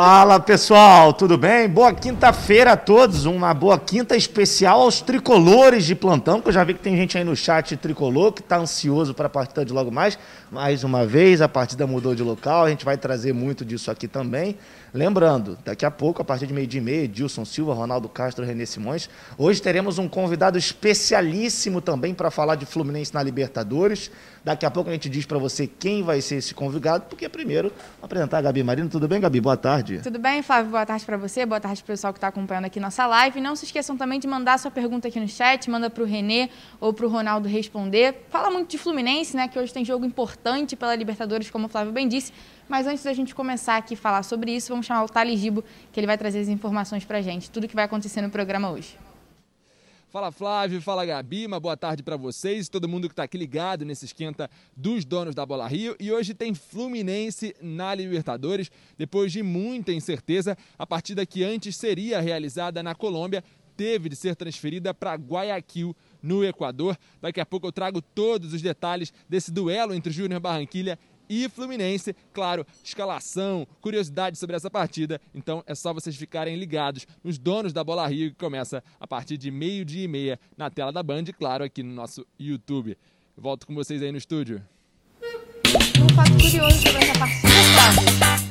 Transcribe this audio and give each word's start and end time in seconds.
Fala 0.00 0.38
pessoal, 0.38 1.12
tudo 1.12 1.36
bem? 1.36 1.68
Boa 1.68 1.92
quinta-feira 1.92 2.74
a 2.74 2.76
todos, 2.76 3.24
uma 3.24 3.52
boa 3.52 3.76
quinta 3.76 4.14
especial 4.14 4.82
aos 4.82 5.00
tricolores 5.00 5.84
de 5.84 5.96
plantão, 5.96 6.40
que 6.40 6.46
eu 6.46 6.52
já 6.52 6.62
vi 6.62 6.74
que 6.74 6.78
tem 6.78 6.96
gente 6.96 7.18
aí 7.18 7.24
no 7.24 7.34
chat 7.34 7.76
tricolor 7.76 8.30
que 8.30 8.40
está 8.40 8.58
ansioso 8.58 9.12
para 9.12 9.26
a 9.26 9.28
partida 9.28 9.64
de 9.64 9.72
logo 9.72 9.90
mais. 9.90 10.16
Mais 10.52 10.84
uma 10.84 11.04
vez, 11.04 11.42
a 11.42 11.48
partida 11.48 11.84
mudou 11.84 12.14
de 12.14 12.22
local, 12.22 12.66
a 12.66 12.70
gente 12.70 12.84
vai 12.84 12.96
trazer 12.96 13.32
muito 13.32 13.64
disso 13.64 13.90
aqui 13.90 14.06
também. 14.06 14.56
Lembrando, 14.92 15.58
daqui 15.64 15.84
a 15.84 15.90
pouco, 15.90 16.22
a 16.22 16.24
partir 16.24 16.46
de 16.46 16.54
meio-dia 16.54 16.80
e 16.80 16.84
meia, 16.84 17.04
Edilson 17.04 17.44
Silva, 17.44 17.74
Ronaldo 17.74 18.08
Castro, 18.08 18.44
René 18.44 18.64
Simões. 18.64 19.10
Hoje 19.36 19.60
teremos 19.60 19.98
um 19.98 20.08
convidado 20.08 20.56
especialíssimo 20.56 21.80
também 21.80 22.14
para 22.14 22.30
falar 22.30 22.54
de 22.54 22.64
Fluminense 22.64 23.12
na 23.12 23.22
Libertadores. 23.22 24.10
Daqui 24.42 24.64
a 24.64 24.70
pouco 24.70 24.88
a 24.88 24.92
gente 24.94 25.10
diz 25.10 25.26
para 25.26 25.36
você 25.36 25.66
quem 25.66 26.02
vai 26.02 26.22
ser 26.22 26.36
esse 26.36 26.54
convidado, 26.54 27.04
porque 27.08 27.28
primeiro 27.28 27.70
apresentar 28.02 28.38
a 28.38 28.42
Gabi 28.42 28.62
Marino. 28.62 28.88
Tudo 28.88 29.06
bem, 29.06 29.20
Gabi? 29.20 29.40
Boa 29.42 29.58
tarde. 29.58 30.00
Tudo 30.02 30.18
bem, 30.18 30.42
Flávio? 30.42 30.70
Boa 30.70 30.86
tarde 30.86 31.04
para 31.04 31.18
você, 31.18 31.44
boa 31.44 31.60
tarde 31.60 31.82
para 31.82 31.92
o 31.92 31.94
pessoal 31.94 32.12
que 32.12 32.16
está 32.16 32.28
acompanhando 32.28 32.64
aqui 32.64 32.80
nossa 32.80 33.06
live. 33.06 33.42
Não 33.42 33.54
se 33.54 33.66
esqueçam 33.66 33.94
também 33.94 34.18
de 34.18 34.26
mandar 34.26 34.58
sua 34.58 34.70
pergunta 34.70 35.08
aqui 35.08 35.20
no 35.20 35.28
chat, 35.28 35.68
manda 35.68 35.90
para 35.90 36.02
o 36.02 36.06
Renê 36.06 36.48
ou 36.80 36.94
para 36.94 37.04
o 37.04 37.10
Ronaldo 37.10 37.46
responder. 37.46 38.24
Fala 38.30 38.50
muito 38.50 38.70
de 38.70 38.78
Fluminense, 38.78 39.36
né? 39.36 39.48
Que 39.48 39.58
hoje 39.58 39.72
tem 39.72 39.84
jogo 39.84 40.06
importante 40.06 40.76
pela 40.76 40.94
Libertadores, 40.94 41.50
como 41.50 41.66
o 41.66 41.68
Flávio 41.68 41.92
bem 41.92 42.08
disse. 42.08 42.32
Mas 42.68 42.86
antes 42.86 43.02
da 43.02 43.14
gente 43.14 43.34
começar 43.34 43.78
aqui 43.78 43.94
a 43.94 43.96
falar 43.96 44.22
sobre 44.22 44.54
isso, 44.54 44.68
vamos 44.68 44.84
chamar 44.84 45.02
o 45.02 45.08
Thales 45.08 45.40
Gibo, 45.40 45.64
que 45.90 45.98
ele 45.98 46.06
vai 46.06 46.18
trazer 46.18 46.40
as 46.40 46.48
informações 46.48 47.02
para 47.04 47.18
a 47.18 47.22
gente, 47.22 47.50
tudo 47.50 47.66
que 47.66 47.74
vai 47.74 47.86
acontecer 47.86 48.20
no 48.20 48.28
programa 48.28 48.70
hoje. 48.70 48.98
Fala 50.10 50.30
Flávio, 50.30 50.80
fala 50.80 51.04
Gabi, 51.04 51.46
uma 51.46 51.60
boa 51.60 51.76
tarde 51.76 52.02
para 52.02 52.16
vocês, 52.16 52.68
todo 52.68 52.88
mundo 52.88 53.08
que 53.08 53.12
está 53.12 53.24
aqui 53.24 53.36
ligado 53.36 53.84
nesse 53.84 54.06
esquenta 54.06 54.50
dos 54.76 55.04
donos 55.04 55.34
da 55.34 55.44
Bola 55.44 55.66
Rio. 55.66 55.96
E 56.00 56.10
hoje 56.10 56.32
tem 56.34 56.54
Fluminense 56.54 57.54
na 57.60 57.94
Libertadores, 57.94 58.70
depois 58.96 59.32
de 59.32 59.42
muita 59.42 59.92
incerteza, 59.92 60.56
a 60.78 60.86
partida 60.86 61.26
que 61.26 61.44
antes 61.44 61.76
seria 61.76 62.20
realizada 62.20 62.82
na 62.82 62.94
Colômbia 62.94 63.44
teve 63.78 64.08
de 64.08 64.16
ser 64.16 64.34
transferida 64.34 64.92
para 64.92 65.14
Guayaquil, 65.14 65.94
no 66.20 66.44
Equador. 66.44 66.98
Daqui 67.20 67.40
a 67.40 67.46
pouco 67.46 67.68
eu 67.68 67.72
trago 67.72 68.02
todos 68.02 68.52
os 68.52 68.60
detalhes 68.60 69.12
desse 69.28 69.52
duelo 69.52 69.94
entre 69.94 70.12
Júnior 70.12 70.40
Barranquilha 70.40 70.98
e 71.28 71.48
Fluminense. 71.48 72.14
Claro, 72.32 72.66
escalação, 72.82 73.66
curiosidade 73.80 74.38
sobre 74.38 74.56
essa 74.56 74.70
partida. 74.70 75.20
Então 75.34 75.62
é 75.66 75.74
só 75.74 75.92
vocês 75.92 76.16
ficarem 76.16 76.56
ligados 76.56 77.06
nos 77.22 77.38
donos 77.38 77.72
da 77.72 77.84
Bola 77.84 78.06
Rio, 78.06 78.30
que 78.30 78.36
começa 78.36 78.82
a 78.98 79.06
partir 79.06 79.36
de 79.36 79.50
meio-dia 79.50 80.04
e 80.04 80.08
meia 80.08 80.40
na 80.56 80.70
tela 80.70 80.92
da 80.92 81.02
Band 81.02 81.24
e, 81.28 81.32
claro, 81.32 81.64
aqui 81.64 81.82
no 81.82 81.92
nosso 81.92 82.26
YouTube. 82.38 82.96
volto 83.36 83.66
com 83.66 83.74
vocês 83.74 84.02
aí 84.02 84.12
no 84.12 84.18
estúdio. 84.18 84.62
Um 86.00 86.14
fato 86.14 86.30
curioso 86.32 86.78
sobre 86.78 87.04
essa 87.04 87.18
partida, 87.18 87.48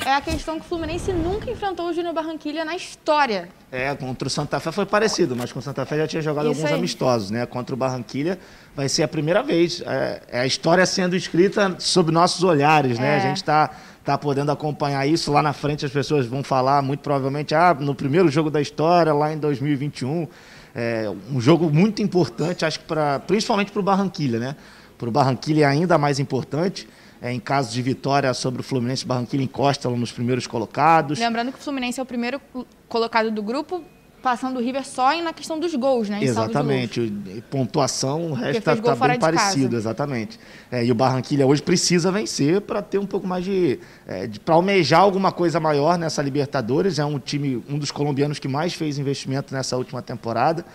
é 0.05 0.13
a 0.13 0.21
questão 0.21 0.59
que 0.59 0.65
o 0.65 0.67
Fluminense 0.67 1.13
nunca 1.13 1.49
enfrentou 1.49 1.87
o 1.89 1.93
Júnior 1.93 2.13
Barranquilha 2.13 2.65
na 2.65 2.75
história. 2.75 3.47
É, 3.71 3.95
contra 3.95 4.27
o 4.27 4.29
Santa 4.31 4.59
Fé 4.59 4.71
foi 4.71 4.85
parecido, 4.85 5.35
mas 5.35 5.53
com 5.53 5.59
o 5.59 5.61
Santa 5.61 5.85
Fé 5.85 5.97
já 5.97 6.07
tinha 6.07 6.21
jogado 6.21 6.51
Isso 6.51 6.59
alguns 6.59 6.71
aí. 6.71 6.77
amistosos, 6.77 7.31
né? 7.31 7.45
Contra 7.45 7.73
o 7.73 7.77
Barranquilha 7.77 8.37
vai 8.75 8.89
ser 8.89 9.03
a 9.03 9.07
primeira 9.07 9.41
vez. 9.41 9.81
É, 9.85 10.21
é 10.29 10.39
a 10.41 10.45
história 10.45 10.85
sendo 10.85 11.15
escrita 11.15 11.75
sob 11.79 12.11
nossos 12.11 12.43
olhares, 12.43 12.99
né? 12.99 13.15
É. 13.15 13.17
A 13.17 13.19
gente 13.19 13.37
está 13.37 13.69
tá 14.03 14.17
podendo 14.17 14.51
acompanhar 14.51 15.07
isso. 15.07 15.31
Lá 15.31 15.41
na 15.41 15.53
frente 15.53 15.85
as 15.85 15.91
pessoas 15.91 16.25
vão 16.25 16.43
falar, 16.43 16.81
muito 16.81 16.99
provavelmente, 16.99 17.55
ah, 17.55 17.73
no 17.73 17.95
primeiro 17.95 18.29
jogo 18.29 18.49
da 18.49 18.61
história, 18.61 19.13
lá 19.13 19.31
em 19.31 19.37
2021. 19.37 20.27
É 20.75 21.09
um 21.31 21.39
jogo 21.39 21.69
muito 21.69 22.01
importante, 22.01 22.65
acho 22.65 22.79
que 22.81 22.85
pra, 22.85 23.19
principalmente 23.19 23.71
para 23.71 23.79
o 23.79 23.83
Barranquilha, 23.83 24.37
né? 24.37 24.55
Para 24.97 25.07
o 25.07 25.11
Barranquilha 25.11 25.63
é 25.63 25.67
ainda 25.67 25.97
mais 25.97 26.19
importante 26.19 26.87
é, 27.21 27.31
em 27.31 27.39
caso 27.39 27.71
de 27.71 27.81
vitória 27.81 28.33
sobre 28.33 28.61
o 28.61 28.63
Fluminense, 28.63 29.05
Barranquilla 29.05 29.43
encosta 29.43 29.89
nos 29.89 30.11
primeiros 30.11 30.45
colocados. 30.47 31.19
Lembrando 31.19 31.51
que 31.51 31.59
o 31.59 31.61
Fluminense 31.61 31.99
é 31.99 32.03
o 32.03 32.05
primeiro 32.05 32.39
colocado 32.87 33.31
do 33.31 33.41
grupo, 33.41 33.83
passando 34.21 34.57
o 34.57 34.61
River 34.61 34.85
só 34.85 35.19
na 35.21 35.31
questão 35.31 35.59
dos 35.59 35.73
gols, 35.75 36.09
né? 36.09 36.19
Exatamente. 36.21 37.13
Pontuação, 37.49 38.31
o 38.31 38.33
resto 38.33 38.59
está 38.59 38.75
tá 38.75 39.07
bem 39.07 39.19
parecido, 39.19 39.75
exatamente. 39.75 40.39
É, 40.71 40.83
e 40.83 40.91
o 40.91 40.95
Barranquilla 40.95 41.45
hoje 41.45 41.61
precisa 41.61 42.11
vencer 42.11 42.61
para 42.61 42.81
ter 42.81 42.97
um 42.97 43.05
pouco 43.05 43.25
mais 43.27 43.45
de. 43.45 43.79
É, 44.05 44.27
de 44.27 44.39
para 44.39 44.55
almejar 44.55 45.01
alguma 45.01 45.31
coisa 45.31 45.59
maior 45.59 45.97
nessa 45.97 46.21
Libertadores. 46.21 46.99
É 46.99 47.05
um 47.05 47.19
time, 47.19 47.63
um 47.69 47.77
dos 47.77 47.91
colombianos 47.91 48.37
que 48.39 48.47
mais 48.47 48.73
fez 48.73 48.97
investimento 48.97 49.53
nessa 49.53 49.77
última 49.77 50.01
temporada. 50.01 50.65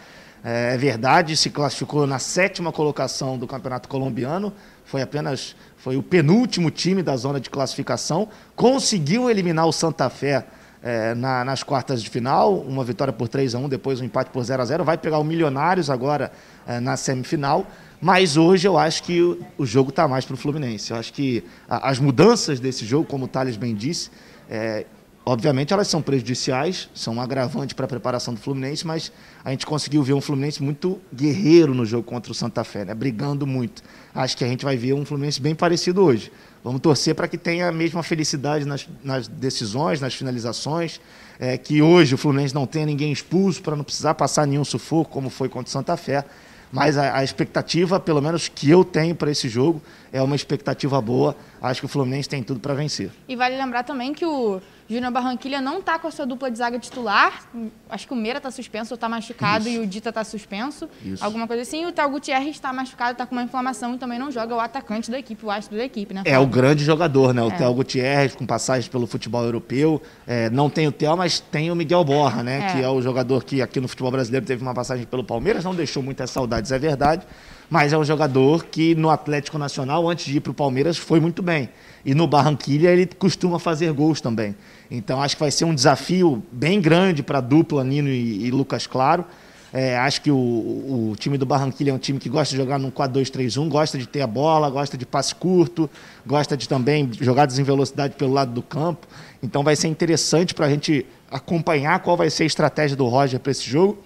É, 0.44 0.74
é 0.74 0.76
verdade, 0.76 1.36
se 1.36 1.50
classificou 1.50 2.06
na 2.06 2.18
sétima 2.18 2.72
colocação 2.72 3.38
do 3.38 3.46
Campeonato 3.46 3.88
Colombiano. 3.88 4.52
Foi 4.84 5.02
apenas 5.02 5.54
foi 5.76 5.96
o 5.96 6.02
penúltimo 6.02 6.70
time 6.70 7.02
da 7.02 7.16
zona 7.16 7.40
de 7.40 7.50
classificação, 7.50 8.28
conseguiu 8.54 9.28
eliminar 9.28 9.66
o 9.66 9.72
Santa 9.72 10.08
Fé 10.08 10.46
é, 10.82 11.14
na, 11.14 11.44
nas 11.44 11.62
quartas 11.62 12.02
de 12.02 12.10
final, 12.10 12.58
uma 12.58 12.84
vitória 12.84 13.12
por 13.12 13.28
3 13.28 13.54
a 13.54 13.58
1 13.58 13.68
depois 13.68 14.00
um 14.00 14.04
empate 14.04 14.30
por 14.30 14.42
0 14.42 14.62
a 14.62 14.64
0 14.64 14.84
vai 14.84 14.98
pegar 14.98 15.18
o 15.18 15.24
Milionários 15.24 15.88
agora 15.88 16.32
é, 16.66 16.80
na 16.80 16.96
semifinal, 16.96 17.66
mas 18.00 18.36
hoje 18.36 18.66
eu 18.66 18.76
acho 18.76 19.02
que 19.04 19.22
o, 19.22 19.40
o 19.58 19.66
jogo 19.66 19.90
está 19.90 20.08
mais 20.08 20.24
para 20.24 20.34
o 20.34 20.36
Fluminense. 20.36 20.90
Eu 20.90 20.96
acho 20.96 21.12
que 21.12 21.44
a, 21.68 21.88
as 21.88 21.98
mudanças 21.98 22.58
desse 22.58 22.84
jogo, 22.84 23.06
como 23.06 23.26
o 23.26 23.28
Thales 23.28 23.56
bem 23.56 23.74
disse, 23.74 24.10
é, 24.50 24.86
Obviamente 25.24 25.72
elas 25.72 25.86
são 25.86 26.02
prejudiciais, 26.02 26.88
são 26.92 27.14
um 27.14 27.20
agravante 27.20 27.76
para 27.76 27.84
a 27.84 27.88
preparação 27.88 28.34
do 28.34 28.40
Fluminense, 28.40 28.84
mas 28.84 29.12
a 29.44 29.50
gente 29.50 29.64
conseguiu 29.64 30.02
ver 30.02 30.14
um 30.14 30.20
Fluminense 30.20 30.60
muito 30.60 31.00
guerreiro 31.14 31.72
no 31.74 31.86
jogo 31.86 32.02
contra 32.02 32.32
o 32.32 32.34
Santa 32.34 32.64
Fé, 32.64 32.84
né? 32.84 32.92
brigando 32.92 33.46
muito. 33.46 33.82
Acho 34.12 34.36
que 34.36 34.44
a 34.44 34.48
gente 34.48 34.64
vai 34.64 34.76
ver 34.76 34.94
um 34.94 35.04
Fluminense 35.04 35.40
bem 35.40 35.54
parecido 35.54 36.02
hoje. 36.02 36.32
Vamos 36.64 36.80
torcer 36.80 37.14
para 37.14 37.28
que 37.28 37.38
tenha 37.38 37.68
a 37.68 37.72
mesma 37.72 38.02
felicidade 38.02 38.64
nas, 38.64 38.88
nas 39.02 39.28
decisões, 39.28 40.00
nas 40.00 40.12
finalizações, 40.12 41.00
é, 41.38 41.56
que 41.56 41.80
hoje 41.80 42.16
o 42.16 42.18
Fluminense 42.18 42.52
não 42.52 42.66
tenha 42.66 42.86
ninguém 42.86 43.12
expulso 43.12 43.62
para 43.62 43.76
não 43.76 43.84
precisar 43.84 44.14
passar 44.14 44.44
nenhum 44.44 44.64
sufoco, 44.64 45.10
como 45.10 45.30
foi 45.30 45.48
contra 45.48 45.68
o 45.68 45.72
Santa 45.72 45.96
Fé. 45.96 46.24
Mas 46.72 46.96
a, 46.96 47.18
a 47.18 47.22
expectativa, 47.22 48.00
pelo 48.00 48.22
menos 48.22 48.48
que 48.48 48.70
eu 48.70 48.82
tenho 48.82 49.14
para 49.14 49.30
esse 49.30 49.48
jogo, 49.48 49.80
é 50.10 50.22
uma 50.22 50.34
expectativa 50.34 51.00
boa. 51.00 51.36
Acho 51.60 51.80
que 51.80 51.86
o 51.86 51.88
Fluminense 51.88 52.28
tem 52.28 52.42
tudo 52.42 52.60
para 52.60 52.72
vencer. 52.72 53.10
E 53.28 53.36
vale 53.36 53.56
lembrar 53.56 53.82
também 53.82 54.14
que 54.14 54.24
o 54.24 54.60
Júnior 54.92 55.12
Barranquilha 55.12 55.60
não 55.60 55.78
está 55.78 55.98
com 55.98 56.06
a 56.06 56.10
sua 56.10 56.26
dupla 56.26 56.50
de 56.50 56.58
zaga 56.58 56.78
titular. 56.78 57.42
Acho 57.88 58.06
que 58.06 58.12
o 58.12 58.16
Meira 58.16 58.38
está 58.38 58.50
suspenso, 58.50 58.94
está 58.94 59.08
machucado 59.08 59.68
Isso. 59.68 59.78
e 59.78 59.80
o 59.80 59.86
Dita 59.86 60.10
está 60.10 60.22
suspenso. 60.22 60.88
Isso. 61.04 61.24
Alguma 61.24 61.46
coisa 61.46 61.62
assim. 61.62 61.82
E 61.82 61.86
o 61.86 61.92
Théo 61.92 62.10
Gutierrez 62.10 62.56
está 62.56 62.72
machucado, 62.72 63.12
está 63.12 63.26
com 63.26 63.34
uma 63.34 63.42
inflamação 63.42 63.94
e 63.94 63.98
também 63.98 64.18
não 64.18 64.30
joga 64.30 64.54
o 64.54 64.60
atacante 64.60 65.10
da 65.10 65.18
equipe, 65.18 65.44
o 65.44 65.50
astro 65.50 65.76
da 65.76 65.84
equipe, 65.84 66.12
né? 66.12 66.22
É 66.24 66.38
o 66.38 66.46
grande 66.46 66.84
jogador, 66.84 67.32
né? 67.32 67.42
O 67.42 67.48
é. 67.48 67.56
Théo 67.56 67.72
Gutierrez, 67.74 68.34
com 68.34 68.44
passagem 68.44 68.90
pelo 68.90 69.06
futebol 69.06 69.42
europeu. 69.44 70.02
É, 70.26 70.50
não 70.50 70.68
tem 70.68 70.86
o 70.86 70.92
Théo, 70.92 71.16
mas 71.16 71.40
tem 71.40 71.70
o 71.70 71.76
Miguel 71.76 72.04
Borra, 72.04 72.42
né? 72.42 72.68
É. 72.68 72.72
Que 72.72 72.82
é 72.82 72.88
o 72.88 73.00
jogador 73.00 73.44
que 73.44 73.62
aqui 73.62 73.80
no 73.80 73.88
futebol 73.88 74.10
brasileiro 74.10 74.44
teve 74.44 74.62
uma 74.62 74.74
passagem 74.74 75.06
pelo 75.06 75.24
Palmeiras, 75.24 75.64
não 75.64 75.74
deixou 75.74 76.02
muitas 76.02 76.30
saudades, 76.30 76.70
é 76.70 76.78
verdade 76.78 77.26
mas 77.72 77.90
é 77.90 77.96
um 77.96 78.04
jogador 78.04 78.66
que 78.66 78.94
no 78.94 79.08
Atlético 79.08 79.56
Nacional, 79.56 80.06
antes 80.06 80.26
de 80.26 80.36
ir 80.36 80.40
para 80.40 80.50
o 80.50 80.54
Palmeiras, 80.54 80.98
foi 80.98 81.18
muito 81.18 81.42
bem. 81.42 81.70
E 82.04 82.14
no 82.14 82.26
Barranquilha 82.26 82.88
ele 82.88 83.06
costuma 83.06 83.58
fazer 83.58 83.92
gols 83.92 84.20
também. 84.20 84.54
Então 84.90 85.22
acho 85.22 85.36
que 85.36 85.40
vai 85.40 85.50
ser 85.50 85.64
um 85.64 85.74
desafio 85.74 86.42
bem 86.50 86.80
grande 86.80 87.22
para 87.22 87.38
a 87.38 87.40
dupla 87.40 87.84
Nino 87.84 88.08
e, 88.08 88.46
e 88.46 88.50
Lucas 88.50 88.86
Claro. 88.86 89.24
É, 89.72 89.96
acho 89.96 90.20
que 90.20 90.30
o, 90.30 90.36
o, 90.36 91.14
time 91.18 91.38
do 91.38 91.46
Barranquilla 91.46 91.90
é 91.90 91.94
um 91.94 91.98
time 91.98 92.18
que 92.18 92.28
gosta 92.28 92.54
de 92.54 92.60
jogar 92.60 92.78
num 92.78 92.90
4-2-3-1, 92.90 93.70
gosta 93.70 93.96
de 93.96 94.06
ter 94.06 94.20
a 94.20 94.26
bola, 94.26 94.68
gosta 94.68 94.98
de 94.98 95.06
passe 95.06 95.34
curto, 95.34 95.88
gosta 96.26 96.58
de 96.58 96.68
também 96.68 97.08
jogadas 97.18 97.58
em 97.58 97.62
velocidade 97.62 98.14
pelo 98.14 98.34
lado 98.34 98.52
do 98.52 98.62
campo. 98.62 99.06
Então 99.42 99.64
vai 99.64 99.74
ser 99.74 99.88
interessante 99.88 100.52
para 100.52 100.66
a 100.66 100.68
gente 100.68 101.06
acompanhar 101.30 102.00
qual 102.00 102.18
vai 102.18 102.28
ser 102.28 102.42
a 102.42 102.46
estratégia 102.46 102.94
do 102.94 103.06
Roger 103.06 103.40
para 103.40 103.50
esse 103.50 103.62
jogo. 103.62 103.96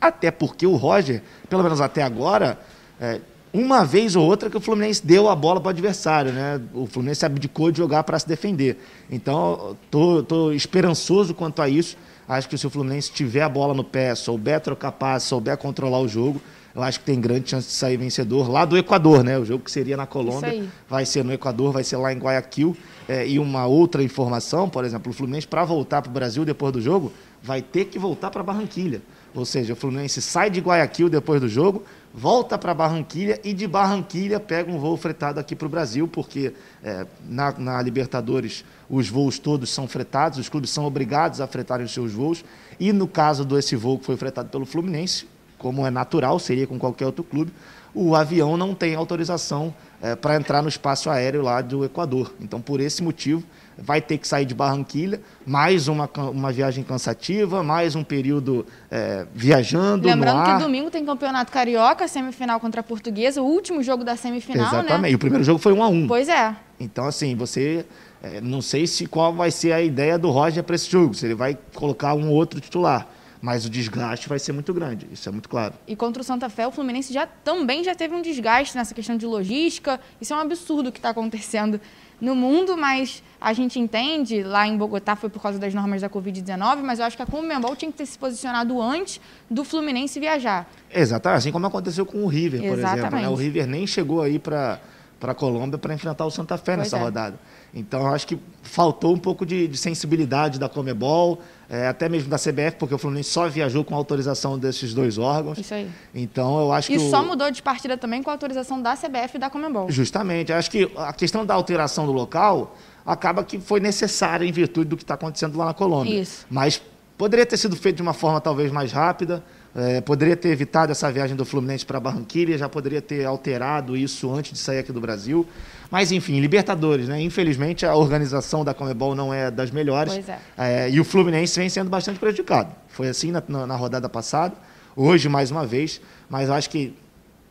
Até 0.00 0.30
porque 0.30 0.64
o 0.64 0.76
Roger, 0.76 1.20
pelo 1.50 1.64
menos 1.64 1.80
até 1.80 2.04
agora, 2.04 2.56
é, 3.00 3.20
uma 3.56 3.84
vez 3.84 4.14
ou 4.14 4.24
outra 4.24 4.50
que 4.50 4.56
o 4.56 4.60
Fluminense 4.60 5.04
deu 5.04 5.28
a 5.28 5.34
bola 5.34 5.60
para 5.60 5.68
o 5.68 5.70
adversário, 5.70 6.32
né? 6.32 6.60
O 6.74 6.86
Fluminense 6.86 7.24
abdicou 7.24 7.70
de 7.70 7.78
jogar 7.78 8.02
para 8.02 8.18
se 8.18 8.28
defender. 8.28 8.76
Então, 9.10 9.76
tô, 9.90 10.22
tô 10.22 10.52
esperançoso 10.52 11.32
quanto 11.32 11.62
a 11.62 11.68
isso. 11.68 11.96
Acho 12.28 12.48
que 12.48 12.58
se 12.58 12.66
o 12.66 12.70
Fluminense 12.70 13.10
tiver 13.10 13.40
a 13.40 13.48
bola 13.48 13.72
no 13.72 13.82
pé, 13.82 14.14
souber 14.14 14.60
trocar 14.60 14.92
passe, 14.92 15.28
souber 15.28 15.56
controlar 15.56 16.00
o 16.00 16.08
jogo, 16.08 16.40
eu 16.74 16.82
acho 16.82 17.00
que 17.00 17.06
tem 17.06 17.18
grande 17.18 17.48
chance 17.48 17.66
de 17.68 17.72
sair 17.72 17.96
vencedor 17.96 18.50
lá 18.50 18.66
do 18.66 18.76
Equador, 18.76 19.24
né? 19.24 19.38
O 19.38 19.44
jogo 19.46 19.64
que 19.64 19.70
seria 19.70 19.96
na 19.96 20.06
Colômbia 20.06 20.66
vai 20.86 21.06
ser 21.06 21.24
no 21.24 21.32
Equador, 21.32 21.72
vai 21.72 21.82
ser 21.82 21.96
lá 21.96 22.12
em 22.12 22.18
Guayaquil. 22.18 22.76
É, 23.08 23.26
e 23.26 23.38
uma 23.38 23.66
outra 23.66 24.02
informação, 24.02 24.68
por 24.68 24.84
exemplo, 24.84 25.10
o 25.10 25.14
Fluminense 25.14 25.46
para 25.46 25.64
voltar 25.64 26.02
para 26.02 26.10
o 26.10 26.12
Brasil 26.12 26.44
depois 26.44 26.72
do 26.72 26.80
jogo 26.80 27.12
vai 27.42 27.62
ter 27.62 27.86
que 27.86 27.98
voltar 27.98 28.30
para 28.30 28.42
Barranquilha. 28.42 29.00
Ou 29.36 29.44
seja, 29.44 29.74
o 29.74 29.76
Fluminense 29.76 30.22
sai 30.22 30.48
de 30.48 30.60
Guayaquil 30.60 31.10
depois 31.10 31.42
do 31.42 31.48
jogo, 31.48 31.84
volta 32.12 32.56
para 32.56 32.72
Barranquilha 32.72 33.38
e 33.44 33.52
de 33.52 33.66
Barranquilha 33.68 34.40
pega 34.40 34.72
um 34.72 34.78
voo 34.78 34.96
fretado 34.96 35.38
aqui 35.38 35.54
para 35.54 35.66
o 35.66 35.68
Brasil, 35.68 36.08
porque 36.08 36.54
é, 36.82 37.06
na, 37.28 37.52
na, 37.52 37.82
Libertadores 37.82 38.64
os 38.88 39.10
voos 39.10 39.38
todos 39.38 39.68
são 39.68 39.86
fretados, 39.86 40.38
os 40.38 40.48
clubes 40.48 40.70
são 40.70 40.86
obrigados 40.86 41.42
a 41.42 41.46
fretarem 41.46 41.84
os 41.84 41.92
seus 41.92 42.12
voos. 42.12 42.42
E 42.80 42.94
no 42.94 43.06
caso 43.06 43.44
desse 43.44 43.76
voo 43.76 43.98
que 43.98 44.06
foi 44.06 44.16
fretado 44.16 44.48
pelo 44.48 44.64
Fluminense, 44.64 45.26
como 45.58 45.86
é 45.86 45.90
natural, 45.90 46.38
seria 46.38 46.66
com 46.66 46.78
qualquer 46.78 47.04
outro 47.04 47.22
clube, 47.22 47.52
o 47.94 48.14
avião 48.14 48.56
não 48.56 48.74
tem 48.74 48.94
autorização 48.94 49.74
é, 50.00 50.16
para 50.16 50.36
entrar 50.36 50.62
no 50.62 50.68
espaço 50.68 51.10
aéreo 51.10 51.42
lá 51.42 51.60
do 51.60 51.84
Equador. 51.84 52.34
Então, 52.40 52.58
por 52.60 52.80
esse 52.80 53.02
motivo, 53.02 53.42
vai 53.78 54.00
ter 54.00 54.18
que 54.18 54.26
sair 54.26 54.44
de 54.44 54.54
Barranquilha, 54.54 55.20
mais 55.44 55.88
uma, 55.88 56.08
uma 56.30 56.50
viagem 56.50 56.82
cansativa, 56.82 57.62
mais 57.62 57.94
um 57.94 58.02
período 58.02 58.66
é, 58.90 59.26
viajando. 59.34 60.08
Lembrando 60.08 60.44
que 60.44 60.62
domingo 60.62 60.90
tem 60.90 61.04
campeonato 61.04 61.52
carioca, 61.52 62.08
semifinal 62.08 62.58
contra 62.58 62.80
a 62.80 62.84
portuguesa, 62.84 63.42
o 63.42 63.44
último 63.44 63.82
jogo 63.82 64.04
da 64.04 64.16
semifinal. 64.16 64.62
Né? 64.62 64.68
Exatamente. 64.68 65.02
Né? 65.02 65.10
E 65.10 65.14
o 65.14 65.18
primeiro 65.18 65.44
jogo 65.44 65.58
foi 65.58 65.72
1 65.72 65.82
a 65.82 65.88
1 65.88 66.06
Pois 66.06 66.28
é. 66.28 66.54
Então, 66.80 67.06
assim, 67.06 67.34
você. 67.34 67.84
É, 68.22 68.40
não 68.40 68.62
sei 68.62 68.86
se 68.86 69.06
qual 69.06 69.32
vai 69.32 69.50
ser 69.50 69.72
a 69.72 69.80
ideia 69.80 70.18
do 70.18 70.30
Roger 70.30 70.64
para 70.64 70.74
esse 70.74 70.90
jogo, 70.90 71.12
se 71.12 71.26
ele 71.26 71.34
vai 71.34 71.56
colocar 71.74 72.14
um 72.14 72.30
outro 72.30 72.60
titular 72.60 73.06
mas 73.40 73.64
o 73.64 73.70
desgaste 73.70 74.28
vai 74.28 74.40
ser 74.40 74.52
muito 74.52 74.72
grande, 74.74 75.06
isso 75.12 75.28
é 75.28 75.32
muito 75.32 75.48
claro. 75.48 75.74
E 75.86 75.94
contra 75.94 76.20
o 76.20 76.24
Santa 76.24 76.48
Fé, 76.48 76.66
o 76.66 76.72
Fluminense 76.72 77.12
já 77.12 77.26
também 77.26 77.84
já 77.84 77.94
teve 77.94 78.14
um 78.14 78.22
desgaste 78.22 78.76
nessa 78.76 78.94
questão 78.94 79.16
de 79.16 79.24
logística. 79.26 80.00
Isso 80.20 80.32
é 80.32 80.36
um 80.36 80.40
absurdo 80.40 80.90
que 80.90 80.98
está 80.98 81.10
acontecendo 81.10 81.80
no 82.20 82.34
mundo, 82.34 82.76
mas 82.76 83.22
a 83.40 83.52
gente 83.52 83.78
entende, 83.78 84.42
lá 84.42 84.66
em 84.66 84.76
Bogotá 84.76 85.14
foi 85.14 85.28
por 85.28 85.40
causa 85.40 85.58
das 85.58 85.74
normas 85.74 86.00
da 86.00 86.08
Covid-19, 86.08 86.82
mas 86.82 86.98
eu 86.98 87.04
acho 87.04 87.16
que 87.16 87.22
a 87.22 87.26
Comembol 87.26 87.76
tinha 87.76 87.90
que 87.90 87.98
ter 87.98 88.06
se 88.06 88.18
posicionado 88.18 88.80
antes 88.80 89.20
do 89.50 89.64
Fluminense 89.64 90.18
viajar. 90.18 90.66
Exatamente, 90.92 91.38
assim 91.38 91.52
como 91.52 91.66
aconteceu 91.66 92.06
com 92.06 92.24
o 92.24 92.26
River, 92.26 92.60
por 92.60 92.78
Exatamente. 92.78 92.98
exemplo. 93.06 93.20
Né? 93.20 93.28
O 93.28 93.34
River 93.34 93.66
nem 93.66 93.86
chegou 93.86 94.22
aí 94.22 94.38
para 94.38 94.80
a 95.20 95.34
Colômbia 95.34 95.78
para 95.78 95.92
enfrentar 95.94 96.24
o 96.24 96.30
Santa 96.30 96.56
Fé 96.56 96.74
pois 96.74 96.78
nessa 96.78 96.96
é. 96.96 97.00
rodada. 97.00 97.38
Então, 97.78 98.00
eu 98.00 98.14
acho 98.14 98.26
que 98.26 98.38
faltou 98.62 99.14
um 99.14 99.18
pouco 99.18 99.44
de, 99.44 99.68
de 99.68 99.76
sensibilidade 99.76 100.58
da 100.58 100.66
Comebol, 100.66 101.42
é, 101.68 101.86
até 101.86 102.08
mesmo 102.08 102.30
da 102.30 102.38
CBF, 102.38 102.78
porque 102.78 102.94
o 102.94 102.98
Fluminense 102.98 103.28
só 103.28 103.46
viajou 103.50 103.84
com 103.84 103.94
autorização 103.94 104.58
desses 104.58 104.94
dois 104.94 105.18
órgãos. 105.18 105.58
Isso 105.58 105.74
aí. 105.74 105.86
Então, 106.14 106.58
eu 106.58 106.72
acho 106.72 106.90
e 106.90 106.96
que. 106.96 107.04
E 107.04 107.10
só 107.10 107.22
mudou 107.22 107.50
de 107.50 107.62
partida 107.62 107.98
também 107.98 108.22
com 108.22 108.30
a 108.30 108.32
autorização 108.32 108.80
da 108.80 108.96
CBF 108.96 109.36
e 109.36 109.38
da 109.38 109.50
Comebol. 109.50 109.90
Justamente. 109.90 110.54
Acho 110.54 110.70
que 110.70 110.90
a 110.96 111.12
questão 111.12 111.44
da 111.44 111.52
alteração 111.52 112.06
do 112.06 112.12
local 112.12 112.74
acaba 113.04 113.44
que 113.44 113.60
foi 113.60 113.78
necessária 113.78 114.46
em 114.46 114.52
virtude 114.52 114.88
do 114.88 114.96
que 114.96 115.02
está 115.02 115.12
acontecendo 115.12 115.58
lá 115.58 115.66
na 115.66 115.74
Colômbia. 115.74 116.22
Isso. 116.22 116.46
Mas 116.48 116.80
poderia 117.18 117.44
ter 117.44 117.58
sido 117.58 117.76
feito 117.76 117.96
de 117.96 118.02
uma 118.02 118.14
forma 118.14 118.40
talvez 118.40 118.72
mais 118.72 118.90
rápida. 118.90 119.44
É, 119.74 120.00
poderia 120.00 120.34
ter 120.34 120.48
evitado 120.48 120.90
essa 120.90 121.12
viagem 121.12 121.36
do 121.36 121.44
Fluminense 121.44 121.84
para 121.84 122.00
Barranquilla, 122.00 122.56
já 122.56 122.70
poderia 122.70 123.02
ter 123.02 123.26
alterado 123.26 123.94
isso 123.94 124.32
antes 124.32 124.52
de 124.52 124.58
sair 124.58 124.78
aqui 124.78 124.90
do 124.90 125.00
Brasil. 125.02 125.46
Mas, 125.90 126.12
enfim, 126.12 126.40
Libertadores, 126.40 127.08
né? 127.08 127.20
Infelizmente, 127.20 127.86
a 127.86 127.94
organização 127.94 128.64
da 128.64 128.74
Comebol 128.74 129.14
não 129.14 129.32
é 129.32 129.50
das 129.50 129.70
melhores. 129.70 130.12
Pois 130.12 130.28
é. 130.28 130.38
é 130.58 130.90
e 130.90 131.00
o 131.00 131.04
Fluminense 131.04 131.58
vem 131.58 131.68
sendo 131.68 131.88
bastante 131.90 132.18
prejudicado. 132.18 132.74
Foi 132.88 133.08
assim 133.08 133.30
na, 133.30 133.42
na, 133.48 133.66
na 133.66 133.76
rodada 133.76 134.08
passada, 134.08 134.54
hoje 134.94 135.28
mais 135.28 135.50
uma 135.50 135.66
vez. 135.66 136.00
Mas 136.28 136.50
acho 136.50 136.68
que 136.70 136.94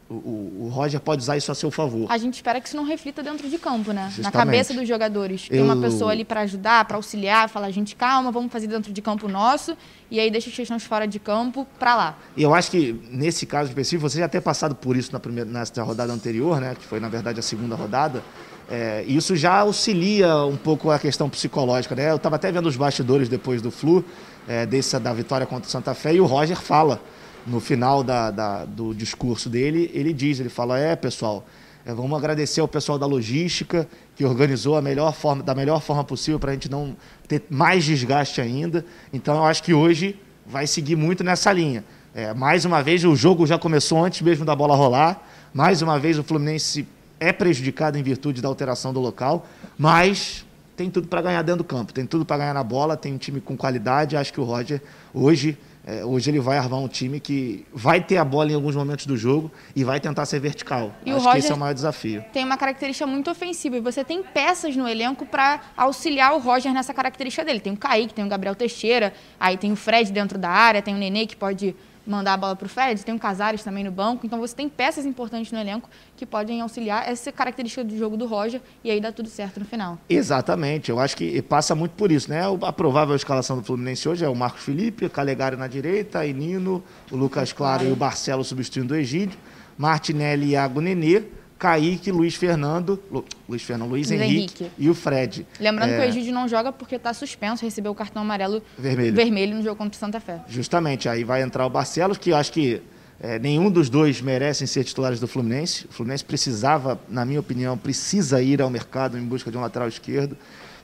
o, 0.08 0.66
o, 0.66 0.70
Roger 0.72 1.00
pode 1.00 1.24
usar 1.24 1.36
isso 1.36 1.52
a 1.52 1.56
seu 1.56 1.72
favor. 1.72 2.06
A 2.12 2.18
gente 2.18 2.36
espera 2.36 2.62
que 2.62 2.68
isso 2.68 2.78
não 2.78 2.84
reflita 2.84 3.24
dentro 3.24 3.50
de 3.50 3.58
campo, 3.58 3.92
né? 3.92 4.06
Justamente. 4.08 4.24
Na 4.24 4.32
cabeça 4.32 4.74
dos 4.74 4.88
jogadores. 4.88 5.50
Tem 5.50 5.60
Eu... 5.60 5.66
uma 5.66 5.76
pessoa 5.78 6.12
ali 6.12 6.24
para 6.24 6.42
ajudar, 6.42 6.86
para 6.86 6.96
auxiliar, 6.96 7.50
falar, 7.50 7.72
gente, 7.72 7.96
calma, 7.96 8.32
vamos 8.32 8.52
fazer 8.52 8.68
dentro 8.68 8.94
de 8.94 9.02
campo 9.02 9.28
nosso, 9.28 9.76
e 10.12 10.20
aí 10.20 10.30
deixa 10.30 10.50
as 10.50 10.56
questões 10.56 10.84
fora 10.84 11.08
de 11.08 11.18
campo 11.18 11.66
para 11.80 11.96
lá. 11.96 12.18
E 12.38 12.44
eu 12.44 12.54
acho 12.54 12.70
que, 12.70 13.02
nesse 13.10 13.48
caso 13.48 13.70
específico, 13.70 14.08
você 14.08 14.20
já 14.20 14.30
ter 14.30 14.42
passado 14.42 14.76
por 14.76 14.96
isso 14.96 15.12
na 15.12 15.20
primeira, 15.20 15.50
nessa 15.50 15.82
rodada 15.82 16.14
anterior, 16.14 16.62
né? 16.62 16.76
Que 16.80 16.86
foi, 16.86 17.00
na 17.00 17.10
verdade, 17.10 17.40
a 17.40 17.44
segunda 17.44 17.76
rodada. 17.76 18.22
É, 18.70 19.04
isso 19.08 19.36
já 19.36 19.60
auxilia 19.60 20.38
um 20.46 20.58
pouco 20.58 20.92
a 20.92 21.00
questão 21.00 21.28
psicológica, 21.30 21.96
né? 21.96 22.12
Eu 22.12 22.18
estava 22.18 22.36
até 22.36 22.52
vendo 22.52 22.68
os 22.68 22.76
bastidores 22.76 23.28
depois 23.28 23.60
do 23.60 23.72
Flu, 23.72 24.06
é, 24.48 24.68
desse, 24.68 25.00
da 25.00 25.14
vitória 25.14 25.48
contra 25.48 25.68
o 25.68 25.72
Santa 25.72 25.96
Fé, 25.96 26.14
e 26.14 26.22
o 26.22 26.26
Roger 26.26 26.58
fala 26.58 27.02
no 27.46 27.60
final 27.60 28.04
da, 28.04 28.32
da, 28.32 28.66
do 28.66 28.94
discurso 28.94 29.50
dele, 29.50 29.92
ele 29.94 30.12
diz, 30.12 30.40
ele 30.40 30.50
fala, 30.50 30.80
é 30.80 30.96
pessoal, 30.96 31.46
é, 31.86 31.94
vamos 31.94 32.18
agradecer 32.18 32.62
ao 32.62 32.68
pessoal 32.68 32.98
da 32.98 33.06
logística 33.06 33.88
que 34.16 34.26
organizou 34.26 34.76
a 34.76 34.82
melhor 34.82 35.14
forma, 35.14 35.44
da 35.44 35.54
melhor 35.54 35.82
forma 35.82 36.04
possível 36.04 36.40
para 36.40 36.52
a 36.52 36.54
gente 36.54 36.70
não 36.70 36.96
ter 37.28 37.44
mais 37.50 37.86
desgaste 37.86 38.42
ainda. 38.42 38.84
Então 39.14 39.36
eu 39.36 39.44
acho 39.44 39.62
que 39.62 39.74
hoje 39.74 40.20
vai 40.46 40.66
seguir 40.66 40.96
muito 40.96 41.24
nessa 41.24 41.52
linha. 41.52 41.84
É, 42.14 42.34
mais 42.34 42.66
uma 42.66 42.82
vez 42.82 43.04
o 43.04 43.16
jogo 43.16 43.46
já 43.46 43.60
começou 43.60 44.04
antes 44.04 44.22
mesmo 44.22 44.44
da 44.44 44.56
bola 44.56 44.76
rolar. 44.76 45.22
Mais 45.54 45.82
uma 45.82 46.00
vez 46.00 46.18
o 46.18 46.24
Fluminense 46.24 46.88
é 47.20 47.32
prejudicado 47.32 47.98
em 47.98 48.04
virtude 48.04 48.42
da 48.42 48.48
alteração 48.48 48.92
do 48.92 49.00
local, 49.00 49.48
mas 49.78 50.46
tem 50.76 50.90
tudo 50.90 51.08
para 51.08 51.22
ganhar 51.22 51.42
dentro 51.42 51.60
do 51.60 51.64
campo, 51.64 51.94
tem 51.94 52.06
tudo 52.06 52.26
para 52.26 52.38
ganhar 52.38 52.54
na 52.54 52.64
bola, 52.64 52.98
tem 52.98 53.14
um 53.14 53.18
time 53.18 53.40
com 53.40 53.56
qualidade. 53.56 54.18
Acho 54.18 54.34
que 54.34 54.42
o 54.42 54.44
Roger 54.44 54.82
hoje 55.14 55.58
é, 55.88 56.04
hoje 56.04 56.32
ele 56.32 56.40
vai 56.40 56.58
armar 56.58 56.80
um 56.80 56.88
time 56.88 57.20
que 57.20 57.64
vai 57.72 58.02
ter 58.02 58.18
a 58.18 58.26
bola 58.26 58.52
em 58.52 58.56
alguns 58.56 58.76
momentos 58.76 59.06
do 59.06 59.16
jogo 59.16 59.52
e 59.76 59.84
vai 59.84 60.00
tentar 60.00 60.26
ser 60.26 60.40
vertical. 60.40 60.92
E 61.06 61.12
Acho 61.12 61.20
o 61.20 61.24
Roger 61.24 61.32
que 61.34 61.40
esse 61.40 61.52
é 61.52 61.56
o 61.56 61.58
maior 61.58 61.74
desafio. 61.74 62.26
Tem 62.34 62.44
uma 62.44 62.58
característica 62.58 63.06
muito 63.06 63.30
ofensiva 63.30 63.78
e 63.78 63.80
você 63.80 64.04
tem 64.04 64.24
peças 64.24 64.76
no 64.76 64.88
elenco 64.88 65.28
para 65.28 65.62
auxiliar 65.78 66.34
o 66.34 66.40
Roger 66.40 66.74
nessa 66.74 66.92
característica 66.92 67.46
dele. 67.46 67.60
Tem 67.60 67.72
o 67.72 67.78
Kaique, 67.78 68.16
tem 68.16 68.26
o 68.26 68.28
Gabriel 68.28 68.56
Teixeira, 68.56 69.14
aí 69.40 69.58
tem 69.58 69.72
o 69.72 69.76
Fred 69.76 70.12
dentro 70.12 70.40
da 70.40 70.50
área, 70.50 70.82
tem 70.82 70.96
o 70.96 70.98
Nenê 70.98 71.28
que 71.28 71.36
pode 71.36 71.76
mandar 72.06 72.34
a 72.34 72.38
bola 72.38 72.56
para 72.56 72.66
o 72.66 72.70
Fred, 72.70 73.04
tem 73.04 73.16
o 73.16 73.20
Casares 73.20 73.64
também 73.64 73.84
no 73.84 73.92
banco, 73.92 74.26
então 74.26 74.40
você 74.40 74.56
tem 74.56 74.70
peças 74.70 75.06
importantes 75.06 75.52
no 75.52 75.60
elenco 75.60 75.90
que 76.16 76.26
podem 76.26 76.62
auxiliar 76.62 77.08
essa 77.10 77.32
característica 77.32 77.84
do 77.84 77.98
jogo 77.98 78.16
do 78.18 78.26
Roger 78.26 78.62
e 78.84 78.92
aí 78.92 79.02
dá 79.02 79.12
tudo 79.12 79.30
certo 79.30 79.60
no 79.60 79.66
final. 79.66 79.98
Exatamente, 80.10 80.90
eu 80.92 81.00
acho 81.00 81.18
que 81.18 81.42
passa 81.42 81.74
muito 81.74 81.94
por 81.94 82.12
isso, 82.12 82.30
né? 82.30 82.42
A 82.62 82.72
provável 82.72 83.16
escalação 83.16 83.58
do 83.58 83.64
Fluminense 83.64 84.08
hoje 84.08 84.24
é 84.24 84.30
o 84.30 84.36
Marcos 84.36 84.64
Felipe, 84.64 85.10
Calegari 85.10 85.56
na 85.56 85.68
direita, 85.68 86.24
Nino, 86.24 86.84
o 87.12 87.16
Lucas 87.16 87.54
Claro 87.54 87.86
e 87.86 87.92
o 87.92 87.96
Barcelo 87.96 88.44
substituindo 88.44 88.94
o 88.94 88.98
Egídio, 88.98 89.38
Martinelli 89.78 90.48
e 90.48 90.50
Iago 90.52 90.82
Nenê, 90.82 91.24
Kaique, 91.58 92.12
Luiz 92.12 92.36
Fernando, 92.36 93.02
Lu, 93.10 93.24
Luiz 93.48 93.64
Fernando, 93.64 93.90
Luiz, 93.90 94.12
Henrique, 94.12 94.64
Henrique, 94.64 94.72
e 94.78 94.90
o 94.90 94.96
Fred. 94.96 95.48
Lembrando 95.60 95.92
é... 95.92 95.98
que 95.98 96.06
o 96.06 96.10
Egídio 96.10 96.34
não 96.34 96.48
joga 96.48 96.72
porque 96.72 96.96
está 96.96 97.14
suspenso, 97.14 97.64
recebeu 97.64 97.92
o 97.92 97.96
cartão 97.96 98.22
amarelo 98.22 98.62
vermelho. 98.78 99.14
vermelho 99.14 99.56
no 99.56 99.64
jogo 99.64 99.76
contra 99.76 99.96
o 99.96 100.00
Santa 100.00 100.20
Fé. 100.20 100.42
Justamente, 100.48 101.08
aí 101.08 101.24
vai 101.24 101.42
entrar 101.42 101.66
o 101.66 101.70
Barcelos, 101.70 102.18
que 102.18 102.32
eu 102.32 102.36
acho 102.36 102.52
que 102.52 102.82
é, 103.20 103.40
nenhum 103.40 103.70
dos 103.70 103.90
dois 103.90 104.22
merecem 104.22 104.68
ser 104.68 104.84
titulares 104.84 105.20
do 105.20 105.28
Fluminense. 105.28 105.86
O 105.90 105.94
Fluminense 105.94 106.26
precisava, 106.26 107.00
na 107.08 107.24
minha 107.24 107.40
opinião, 107.40 107.78
precisa 107.78 108.42
ir 108.42 108.62
ao 108.62 108.70
mercado 108.70 109.18
em 109.18 109.24
busca 109.24 109.50
de 109.50 109.58
um 109.58 109.62
lateral 109.62 109.88
esquerdo, 109.88 110.38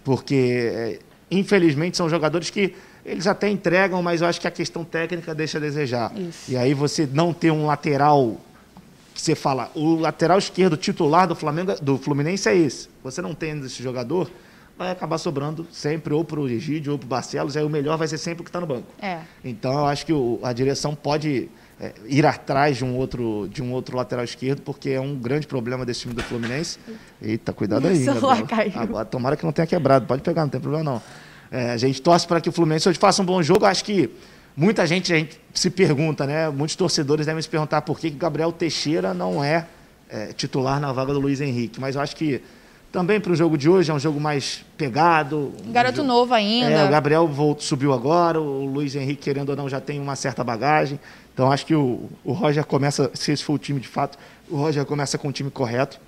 porque 0.03 0.71
é, 0.73 0.99
infelizmente 1.29 1.97
são 1.97 2.09
jogadores 2.09 2.49
que 2.49 2.73
eles 3.05 3.27
até 3.27 3.49
entregam, 3.49 4.01
mas 4.01 4.21
eu 4.21 4.27
acho 4.27 4.39
que 4.39 4.47
a 4.47 4.51
questão 4.51 4.83
técnica 4.83 5.35
deixa 5.35 5.57
a 5.57 5.61
desejar. 5.61 6.13
Isso. 6.17 6.51
E 6.51 6.55
aí 6.55 6.73
você 6.73 7.07
não 7.11 7.33
ter 7.33 7.51
um 7.51 7.65
lateral 7.65 8.39
você 9.21 9.35
fala, 9.35 9.69
o 9.75 9.95
lateral 9.95 10.39
esquerdo 10.39 10.75
titular 10.75 11.27
do 11.27 11.35
Flamengo, 11.35 11.75
do 11.79 11.97
Fluminense 11.97 12.49
é 12.49 12.55
esse. 12.55 12.89
Você 13.03 13.21
não 13.21 13.35
tendo 13.35 13.67
esse 13.67 13.81
jogador, 13.81 14.31
vai 14.75 14.89
acabar 14.89 15.19
sobrando 15.19 15.67
sempre 15.71 16.11
ou 16.11 16.25
para 16.25 16.39
o 16.39 16.49
Egídio 16.49 16.93
ou 16.93 16.97
para 16.97 17.05
o 17.05 17.09
Barcelos, 17.09 17.55
aí 17.55 17.63
o 17.63 17.69
melhor 17.69 17.97
vai 17.97 18.07
ser 18.07 18.17
sempre 18.17 18.41
o 18.41 18.43
que 18.43 18.49
está 18.49 18.59
no 18.59 18.65
banco. 18.65 18.87
É. 18.99 19.19
Então 19.45 19.73
eu 19.73 19.85
acho 19.85 20.07
que 20.07 20.11
o, 20.11 20.39
a 20.41 20.51
direção 20.51 20.95
pode 20.95 21.49
é, 21.79 21.93
ir 22.07 22.25
atrás 22.25 22.77
de 22.77 22.83
um, 22.83 22.97
outro, 22.97 23.47
de 23.51 23.61
um 23.61 23.71
outro 23.71 23.95
lateral 23.95 24.25
esquerdo, 24.25 24.63
porque 24.63 24.89
é 24.89 24.99
um 24.99 25.15
grande 25.15 25.45
problema 25.45 25.85
desse 25.85 26.01
time 26.01 26.15
do 26.15 26.23
Fluminense. 26.23 26.79
Eita, 27.21 27.53
cuidado 27.53 27.87
aí. 27.87 28.03
Agora, 28.75 29.05
tomara 29.05 29.37
que 29.37 29.45
não 29.45 29.51
tenha 29.51 29.67
quebrado, 29.67 30.07
pode 30.07 30.23
pegar, 30.23 30.41
não 30.41 30.49
tem 30.49 30.59
problema 30.59 30.83
não. 30.83 31.01
É, 31.51 31.73
a 31.73 31.77
gente 31.77 32.01
torce 32.01 32.25
para 32.25 32.41
que 32.41 32.49
o 32.49 32.51
Fluminense 32.51 32.89
hoje 32.89 32.97
faça 32.97 33.21
um 33.21 33.25
bom 33.25 33.43
jogo, 33.43 33.65
acho 33.65 33.85
que 33.85 34.09
Muita 34.55 34.85
gente, 34.85 35.07
gente 35.07 35.39
se 35.53 35.69
pergunta, 35.69 36.25
né? 36.25 36.49
Muitos 36.49 36.75
torcedores 36.75 37.25
devem 37.25 37.41
se 37.41 37.49
perguntar 37.49 37.81
por 37.81 37.99
que 37.99 38.09
Gabriel 38.09 38.51
Teixeira 38.51 39.13
não 39.13 39.43
é, 39.43 39.65
é 40.09 40.33
titular 40.33 40.79
na 40.79 40.91
vaga 40.91 41.13
do 41.13 41.19
Luiz 41.19 41.39
Henrique. 41.41 41.79
Mas 41.79 41.95
eu 41.95 42.01
acho 42.01 42.15
que 42.15 42.41
também 42.91 43.21
para 43.21 43.31
o 43.31 43.35
jogo 43.35 43.57
de 43.57 43.69
hoje 43.69 43.89
é 43.89 43.93
um 43.93 43.99
jogo 43.99 44.19
mais 44.19 44.65
pegado. 44.77 45.53
Garoto 45.67 46.01
um 46.01 46.05
novo 46.05 46.33
ainda. 46.33 46.71
É, 46.71 46.85
o 46.85 46.89
Gabriel 46.89 47.27
voltou, 47.27 47.63
subiu 47.63 47.93
agora, 47.93 48.39
o 48.39 48.65
Luiz 48.65 48.95
Henrique, 48.95 49.23
querendo 49.23 49.49
ou 49.49 49.55
não, 49.55 49.69
já 49.69 49.79
tem 49.79 49.99
uma 49.99 50.15
certa 50.15 50.43
bagagem. 50.43 50.99
Então 51.33 51.49
acho 51.49 51.65
que 51.65 51.73
o, 51.73 52.09
o 52.23 52.33
Roger 52.33 52.65
começa, 52.65 53.09
se 53.13 53.31
esse 53.31 53.43
for 53.43 53.53
o 53.53 53.57
time 53.57 53.79
de 53.79 53.87
fato, 53.87 54.17
o 54.49 54.57
Roger 54.57 54.85
começa 54.85 55.17
com 55.17 55.29
o 55.29 55.31
time 55.31 55.49
correto. 55.49 55.99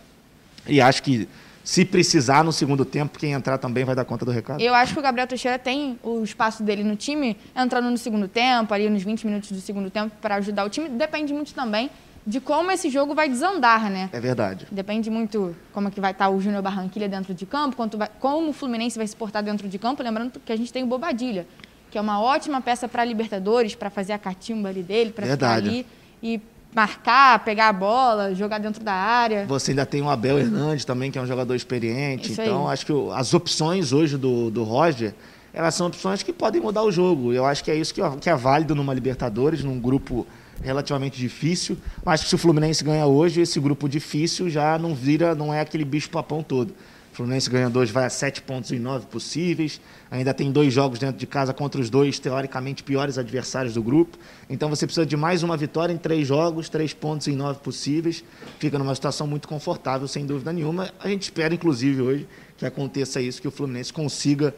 E 0.68 0.82
acho 0.82 1.02
que 1.02 1.28
se 1.64 1.86
precisar 1.86 2.44
no 2.44 2.52
segundo 2.52 2.84
tempo, 2.84 3.18
quem 3.18 3.32
entrar 3.32 3.58
também 3.58 3.86
vai 3.86 3.96
dar 3.96 4.04
conta 4.04 4.26
do 4.26 4.32
recado. 4.32 4.62
Eu 4.62 4.74
acho 4.74 4.94
que 4.94 5.00
o 5.00 5.02
Gabriel 5.02 5.28
Teixeira 5.28 5.58
tem 5.58 5.98
o 6.04 6.24
espaço 6.24 6.62
dele 6.62 6.84
no 6.84 6.96
time, 6.96 7.38
entrando 7.56 7.90
no 7.90 7.98
segundo 7.98 8.28
tempo, 8.28 8.74
ali 8.74 8.90
nos 8.90 9.04
20 9.04 9.26
minutos 9.26 9.52
do 9.52 9.62
segundo 9.62 9.90
tempo, 9.90 10.14
para 10.22 10.36
ajudar 10.36 10.66
o 10.66 10.70
time. 10.70 10.90
Depende 10.90 11.34
muito 11.34 11.54
também 11.54 11.90
de 12.26 12.40
como 12.40 12.72
esse 12.72 12.90
jogo 12.90 13.14
vai 13.14 13.28
desandar, 13.28 13.90
né? 13.90 14.10
É 14.12 14.20
verdade. 14.20 14.68
Depende 14.72 15.10
muito 15.10 15.56
como 15.74 15.90
é 15.90 15.92
que 15.92 16.00
vai 16.00 16.12
estar 16.12 16.30
o 16.30 16.40
Júnior 16.40 16.62
Barranquilha 16.62 17.08
dentro 17.08 17.34
de 17.34 17.46
campo, 17.46 17.76
vai, 17.98 18.10
como 18.20 18.50
o 18.50 18.54
Fluminense 18.54 18.98
vai 18.98 19.08
se 19.08 19.16
portar 19.16 19.44
dentro 19.44 19.68
de 19.68 19.78
campo. 19.78 20.02
Lembrando 20.02 20.40
que 20.40 20.52
a 20.52 20.56
gente 20.56 20.72
tem 20.72 20.84
o 20.84 20.88
Bobadilha, 20.88 21.46
que 21.92 21.98
é 21.98 22.02
uma 22.02 22.22
ótima 22.22 22.62
peça 22.62 22.88
para 22.88 23.02
a 23.02 23.06
Libertadores, 23.06 23.76
para 23.76 23.90
fazer 23.90 24.14
a 24.14 24.18
catimba 24.18 24.70
ali 24.70 24.82
dele, 24.82 25.12
para 25.12 25.28
ficar 25.28 25.54
ali 25.54 25.86
e 26.22 26.40
marcar, 26.76 27.44
pegar 27.44 27.70
a 27.70 27.74
bola, 27.74 28.34
jogar 28.34 28.60
dentro 28.60 28.84
da 28.84 28.94
área. 28.94 29.46
Você 29.46 29.72
ainda 29.72 29.86
tem 29.86 30.02
o 30.02 30.10
Abel 30.10 30.40
Hernandes 30.40 30.86
também, 30.86 31.12
que 31.12 31.18
é 31.18 31.22
um 31.22 31.28
jogador 31.28 31.56
experiente. 31.56 32.32
Isso 32.32 32.42
então, 32.42 32.68
aí. 32.68 32.74
acho 32.74 32.86
que 32.86 32.94
as 33.14 33.34
opções 33.34 33.92
hoje 33.94 34.18
do, 34.18 34.50
do 34.50 34.64
Roger, 34.64 35.14
elas 35.54 35.76
são 35.76 35.88
opções 35.88 36.24
que 36.24 36.34
podem 36.34 36.62
mudar 36.62 36.84
o 36.84 36.92
jogo. 36.92 37.34
Eu 37.34 37.46
acho 37.46 37.64
que 37.64 37.72
é 37.72 37.76
isso 37.76 37.94
que, 37.94 38.02
que 38.20 38.30
é 38.30 38.36
válido 38.36 38.74
numa 38.74 38.94
Libertadores, 38.94 39.64
num 39.64 39.80
grupo 39.80 40.26
relativamente 40.62 41.18
difícil, 41.18 41.78
mas 42.06 42.22
se 42.22 42.36
o 42.36 42.38
Fluminense 42.38 42.84
ganha 42.84 43.06
hoje, 43.06 43.42
esse 43.42 43.60
grupo 43.60 43.90
difícil 43.90 44.50
já 44.50 44.78
não 44.78 44.96
vira, 44.96 45.36
não 45.36 45.54
é 45.54 45.60
aquele 45.60 45.84
bicho-papão 45.84 46.44
todo. 46.44 46.74
O 47.14 47.16
Fluminense 47.16 47.48
ganhando 47.48 47.78
hoje 47.78 47.92
vai 47.92 48.06
a 48.06 48.10
sete 48.10 48.42
pontos 48.42 48.72
em 48.72 48.80
nove 48.80 49.06
possíveis. 49.06 49.80
Ainda 50.10 50.34
tem 50.34 50.52
dois 50.52 50.74
jogos 50.74 50.98
dentro 50.98 51.16
de 51.16 51.28
casa 51.28 51.54
contra 51.54 51.80
os 51.80 51.88
dois, 51.88 52.18
teoricamente, 52.18 52.82
piores 52.82 53.20
adversários 53.20 53.76
do 53.76 53.84
grupo. 53.84 54.18
Então 54.50 54.68
você 54.68 54.88
precisa 54.88 55.06
de 55.06 55.16
mais 55.16 55.44
uma 55.44 55.56
vitória 55.56 55.94
em 55.94 55.98
três 55.98 56.28
jogos, 56.28 56.70
três 56.70 56.92
pontos 56.92 57.28
em 57.28 57.36
nove 57.36 57.60
possíveis. 57.60 58.24
Fica 58.58 58.80
numa 58.80 58.96
situação 58.96 59.28
muito 59.28 59.48
confortável, 59.48 60.08
sem 60.08 60.26
dúvida 60.26 60.52
nenhuma. 60.52 60.92
A 61.00 61.08
gente 61.08 61.22
espera, 61.22 61.54
inclusive, 61.54 62.02
hoje, 62.02 62.28
que 62.58 62.66
aconteça 62.66 63.22
isso, 63.22 63.40
que 63.40 63.48
o 63.48 63.52
Fluminense 63.52 63.94
consiga 63.94 64.52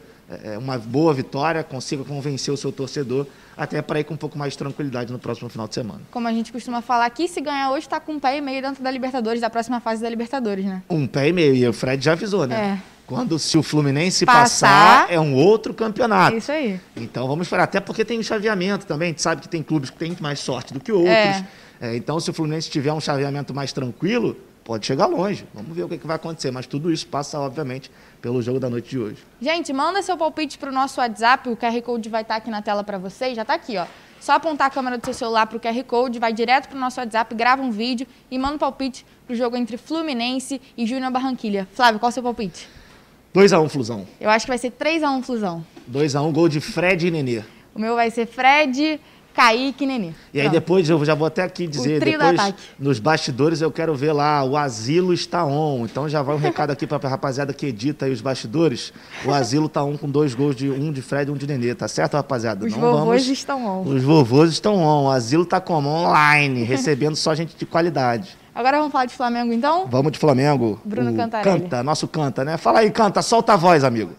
uma 0.58 0.78
boa 0.78 1.14
vitória, 1.14 1.62
consiga 1.62 2.04
convencer 2.04 2.52
o 2.52 2.56
seu 2.56 2.72
torcedor, 2.72 3.26
até 3.56 3.80
para 3.80 4.00
ir 4.00 4.04
com 4.04 4.14
um 4.14 4.16
pouco 4.16 4.36
mais 4.36 4.52
de 4.52 4.58
tranquilidade 4.58 5.12
no 5.12 5.18
próximo 5.18 5.48
final 5.48 5.66
de 5.66 5.74
semana. 5.74 6.00
Como 6.10 6.26
a 6.28 6.32
gente 6.32 6.52
costuma 6.52 6.82
falar 6.82 7.06
aqui, 7.06 7.28
se 7.28 7.40
ganhar 7.40 7.70
hoje, 7.70 7.86
está 7.86 7.98
com 8.00 8.12
um 8.12 8.20
pé 8.20 8.36
e 8.36 8.40
meio 8.40 8.60
dentro 8.60 8.82
da 8.82 8.90
Libertadores, 8.90 9.40
da 9.40 9.48
próxima 9.48 9.80
fase 9.80 10.02
da 10.02 10.10
Libertadores, 10.10 10.64
né? 10.64 10.82
Um 10.90 11.06
pé 11.06 11.28
e 11.28 11.32
meio, 11.32 11.54
e 11.54 11.66
o 11.66 11.72
Fred 11.72 12.04
já 12.04 12.12
avisou, 12.12 12.46
né? 12.46 12.80
É. 12.82 12.96
Quando 13.06 13.38
se 13.38 13.56
o 13.56 13.62
Fluminense 13.62 14.26
passar, 14.26 15.02
passar, 15.02 15.12
é 15.12 15.20
um 15.20 15.32
outro 15.34 15.72
campeonato. 15.72 16.36
Isso 16.36 16.50
aí. 16.50 16.80
Então 16.96 17.28
vamos 17.28 17.46
esperar, 17.46 17.62
até 17.62 17.78
porque 17.78 18.04
tem 18.04 18.18
um 18.18 18.22
chaveamento 18.22 18.84
também, 18.84 19.06
a 19.06 19.10
gente 19.10 19.22
sabe 19.22 19.42
que 19.42 19.48
tem 19.48 19.62
clubes 19.62 19.90
que 19.90 19.96
têm 19.96 20.16
mais 20.20 20.40
sorte 20.40 20.74
do 20.74 20.80
que 20.80 20.90
outros. 20.90 21.08
É. 21.08 21.46
É, 21.80 21.96
então, 21.96 22.18
se 22.18 22.30
o 22.30 22.32
Fluminense 22.32 22.70
tiver 22.70 22.92
um 22.92 23.00
chaveamento 23.00 23.54
mais 23.54 23.72
tranquilo, 23.72 24.36
pode 24.64 24.86
chegar 24.86 25.06
longe. 25.06 25.46
Vamos 25.54 25.76
ver 25.76 25.84
o 25.84 25.88
que, 25.88 25.98
que 25.98 26.06
vai 26.06 26.16
acontecer, 26.16 26.50
mas 26.50 26.66
tudo 26.66 26.90
isso 26.90 27.06
passa, 27.06 27.38
obviamente, 27.38 27.90
pelo 28.26 28.42
jogo 28.42 28.58
da 28.58 28.68
noite 28.68 28.90
de 28.90 28.98
hoje. 28.98 29.18
Gente, 29.40 29.72
manda 29.72 30.02
seu 30.02 30.16
palpite 30.16 30.58
para 30.58 30.68
o 30.68 30.72
nosso 30.72 31.00
WhatsApp, 31.00 31.48
o 31.48 31.56
QR 31.56 31.80
Code 31.80 32.08
vai 32.08 32.22
estar 32.22 32.34
tá 32.34 32.38
aqui 32.38 32.50
na 32.50 32.60
tela 32.60 32.82
para 32.82 32.98
vocês, 32.98 33.36
já 33.36 33.42
está 33.42 33.54
aqui, 33.54 33.76
ó. 33.78 33.86
Só 34.18 34.32
apontar 34.32 34.66
a 34.66 34.70
câmera 34.70 34.98
do 34.98 35.04
seu 35.04 35.14
celular 35.14 35.46
para 35.46 35.56
o 35.56 35.60
QR 35.60 35.84
Code, 35.84 36.18
vai 36.18 36.32
direto 36.32 36.66
para 36.66 36.76
o 36.76 36.80
nosso 36.80 36.98
WhatsApp, 36.98 37.32
grava 37.36 37.62
um 37.62 37.70
vídeo 37.70 38.04
e 38.28 38.36
manda 38.36 38.56
um 38.56 38.58
palpite 38.58 39.06
para 39.24 39.32
o 39.32 39.36
jogo 39.36 39.56
entre 39.56 39.76
Fluminense 39.76 40.60
e 40.76 40.84
Júnior 40.84 41.12
Barranquilha. 41.12 41.68
Flávio, 41.72 42.00
qual 42.00 42.08
é 42.08 42.10
o 42.10 42.14
seu 42.14 42.22
palpite? 42.24 42.68
2x1 43.32 43.62
um, 43.62 43.68
Flusão. 43.68 44.08
Eu 44.20 44.28
acho 44.28 44.44
que 44.44 44.50
vai 44.50 44.58
ser 44.58 44.72
3x1 44.72 45.22
Flusão. 45.22 45.64
2x1, 45.88 46.26
um, 46.26 46.32
gol 46.32 46.48
de 46.48 46.60
Fred 46.60 47.06
e 47.06 47.10
Nenê. 47.12 47.44
O 47.76 47.78
meu 47.78 47.94
vai 47.94 48.10
ser 48.10 48.26
Fred, 48.26 49.00
Kaique 49.36 49.84
e 49.84 49.86
Nenê. 49.86 50.12
E 50.32 50.40
aí 50.40 50.48
depois, 50.48 50.88
eu 50.88 51.04
já 51.04 51.14
vou 51.14 51.26
até 51.26 51.42
aqui 51.42 51.66
dizer, 51.66 52.00
depois 52.00 52.54
nos 52.78 52.98
bastidores 52.98 53.60
eu 53.60 53.70
quero 53.70 53.94
ver 53.94 54.12
lá, 54.12 54.42
o 54.42 54.56
Asilo 54.56 55.12
está 55.12 55.44
on. 55.44 55.84
Então 55.84 56.08
já 56.08 56.22
vai 56.22 56.34
um 56.34 56.38
recado 56.38 56.70
aqui 56.70 56.86
para 56.86 57.06
a 57.06 57.10
rapaziada 57.10 57.52
que 57.52 57.66
edita 57.66 58.06
aí 58.06 58.12
os 58.12 58.22
bastidores. 58.22 58.94
O 59.26 59.34
Asilo 59.34 59.66
está 59.66 59.84
on 59.84 59.98
com 59.98 60.08
dois 60.08 60.34
gols, 60.34 60.56
de 60.56 60.70
um 60.70 60.90
de 60.90 61.02
Fred 61.02 61.30
e 61.30 61.34
um 61.34 61.36
de 61.36 61.46
Nenê, 61.46 61.74
tá 61.74 61.86
certo, 61.86 62.14
rapaziada? 62.14 62.64
Os 62.64 62.72
Não 62.72 62.80
vovôs 62.80 63.24
vamos... 63.24 63.26
estão 63.26 63.66
on. 63.66 63.82
Os 63.82 64.02
vovôs 64.02 64.50
estão 64.50 64.76
on. 64.76 65.04
O 65.04 65.10
Asilo 65.10 65.42
está 65.42 65.60
como? 65.60 65.90
Online, 65.90 66.64
recebendo 66.64 67.14
só 67.14 67.34
gente 67.34 67.54
de 67.54 67.66
qualidade. 67.66 68.34
Agora 68.54 68.78
vamos 68.78 68.90
falar 68.90 69.04
de 69.04 69.12
Flamengo, 69.12 69.52
então? 69.52 69.86
Vamos 69.86 70.12
de 70.12 70.18
Flamengo. 70.18 70.80
Bruno 70.82 71.14
Cantarelli. 71.14 71.60
Canta, 71.60 71.82
nosso 71.82 72.08
canta, 72.08 72.42
né? 72.42 72.56
Fala 72.56 72.78
aí, 72.78 72.90
canta, 72.90 73.20
solta 73.20 73.52
a 73.52 73.56
voz, 73.56 73.84
amigo. 73.84 74.12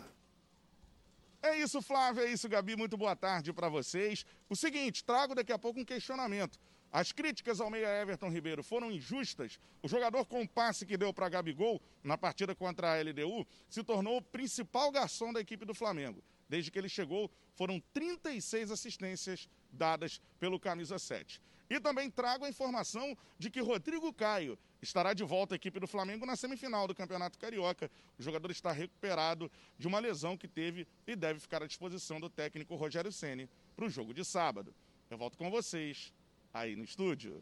É 1.42 1.56
isso, 1.58 1.82
Flávio, 1.82 2.24
é 2.24 2.32
isso, 2.32 2.50
Gabi. 2.50 2.76
Muito 2.76 2.98
boa 2.98 3.16
tarde 3.16 3.54
para 3.54 3.70
vocês. 3.70 4.26
O 4.50 4.56
seguinte, 4.56 5.04
trago 5.04 5.36
daqui 5.36 5.52
a 5.52 5.60
pouco 5.60 5.80
um 5.80 5.86
questionamento. 5.86 6.60
As 6.92 7.12
críticas 7.12 7.60
ao 7.60 7.70
meia 7.70 8.02
Everton 8.02 8.30
Ribeiro 8.30 8.64
foram 8.64 8.92
injustas. 8.92 9.60
O 9.84 9.88
jogador 9.88 10.26
com 10.26 10.42
o 10.42 10.48
passe 10.48 10.86
que 10.86 10.98
deu 10.98 11.14
para 11.14 11.30
Gabigol 11.30 11.82
na 12.04 12.18
partida 12.18 12.56
contra 12.56 12.94
a 12.94 13.02
LDU 13.02 13.46
se 13.70 13.84
tornou 13.84 14.18
o 14.18 14.22
principal 14.22 14.92
garçom 14.92 15.32
da 15.32 15.42
equipe 15.42 15.66
do 15.66 15.76
Flamengo. 15.76 16.24
Desde 16.50 16.72
que 16.72 16.80
ele 16.80 16.90
chegou, 16.90 17.30
foram 17.56 17.82
36 17.94 18.72
assistências 18.72 19.48
dadas 19.72 20.22
pelo 20.40 20.60
camisa 20.60 20.98
7. 20.98 21.42
E 21.70 21.80
também 21.80 22.10
trago 22.10 22.46
a 22.46 22.50
informação 22.50 23.18
de 23.38 23.50
que 23.50 23.60
Rodrigo 23.60 24.14
Caio 24.14 24.58
estará 24.82 25.14
de 25.14 25.24
volta 25.24 25.56
à 25.56 25.58
equipe 25.58 25.80
do 25.80 25.88
Flamengo 25.88 26.26
na 26.26 26.36
semifinal 26.36 26.88
do 26.88 26.96
Campeonato 26.96 27.38
Carioca. 27.38 27.90
O 28.18 28.24
jogador 28.24 28.52
está 28.52 28.72
recuperado 28.72 29.52
de 29.78 29.88
uma 29.88 30.00
lesão 30.00 30.38
que 30.38 30.48
teve 30.48 30.88
e 31.06 31.16
deve 31.16 31.40
ficar 31.40 31.64
à 31.64 31.68
disposição 31.68 32.20
do 32.20 32.30
técnico 32.30 32.76
Rogério 32.76 33.12
Ceni 33.12 33.50
para 33.76 33.86
o 33.86 33.90
jogo 33.90 34.14
de 34.14 34.24
sábado. 34.24 34.74
Eu 35.10 35.18
volto 35.18 35.38
com 35.38 35.50
vocês 35.50 36.14
aí 36.54 36.76
no 36.76 36.84
estúdio. 36.84 37.42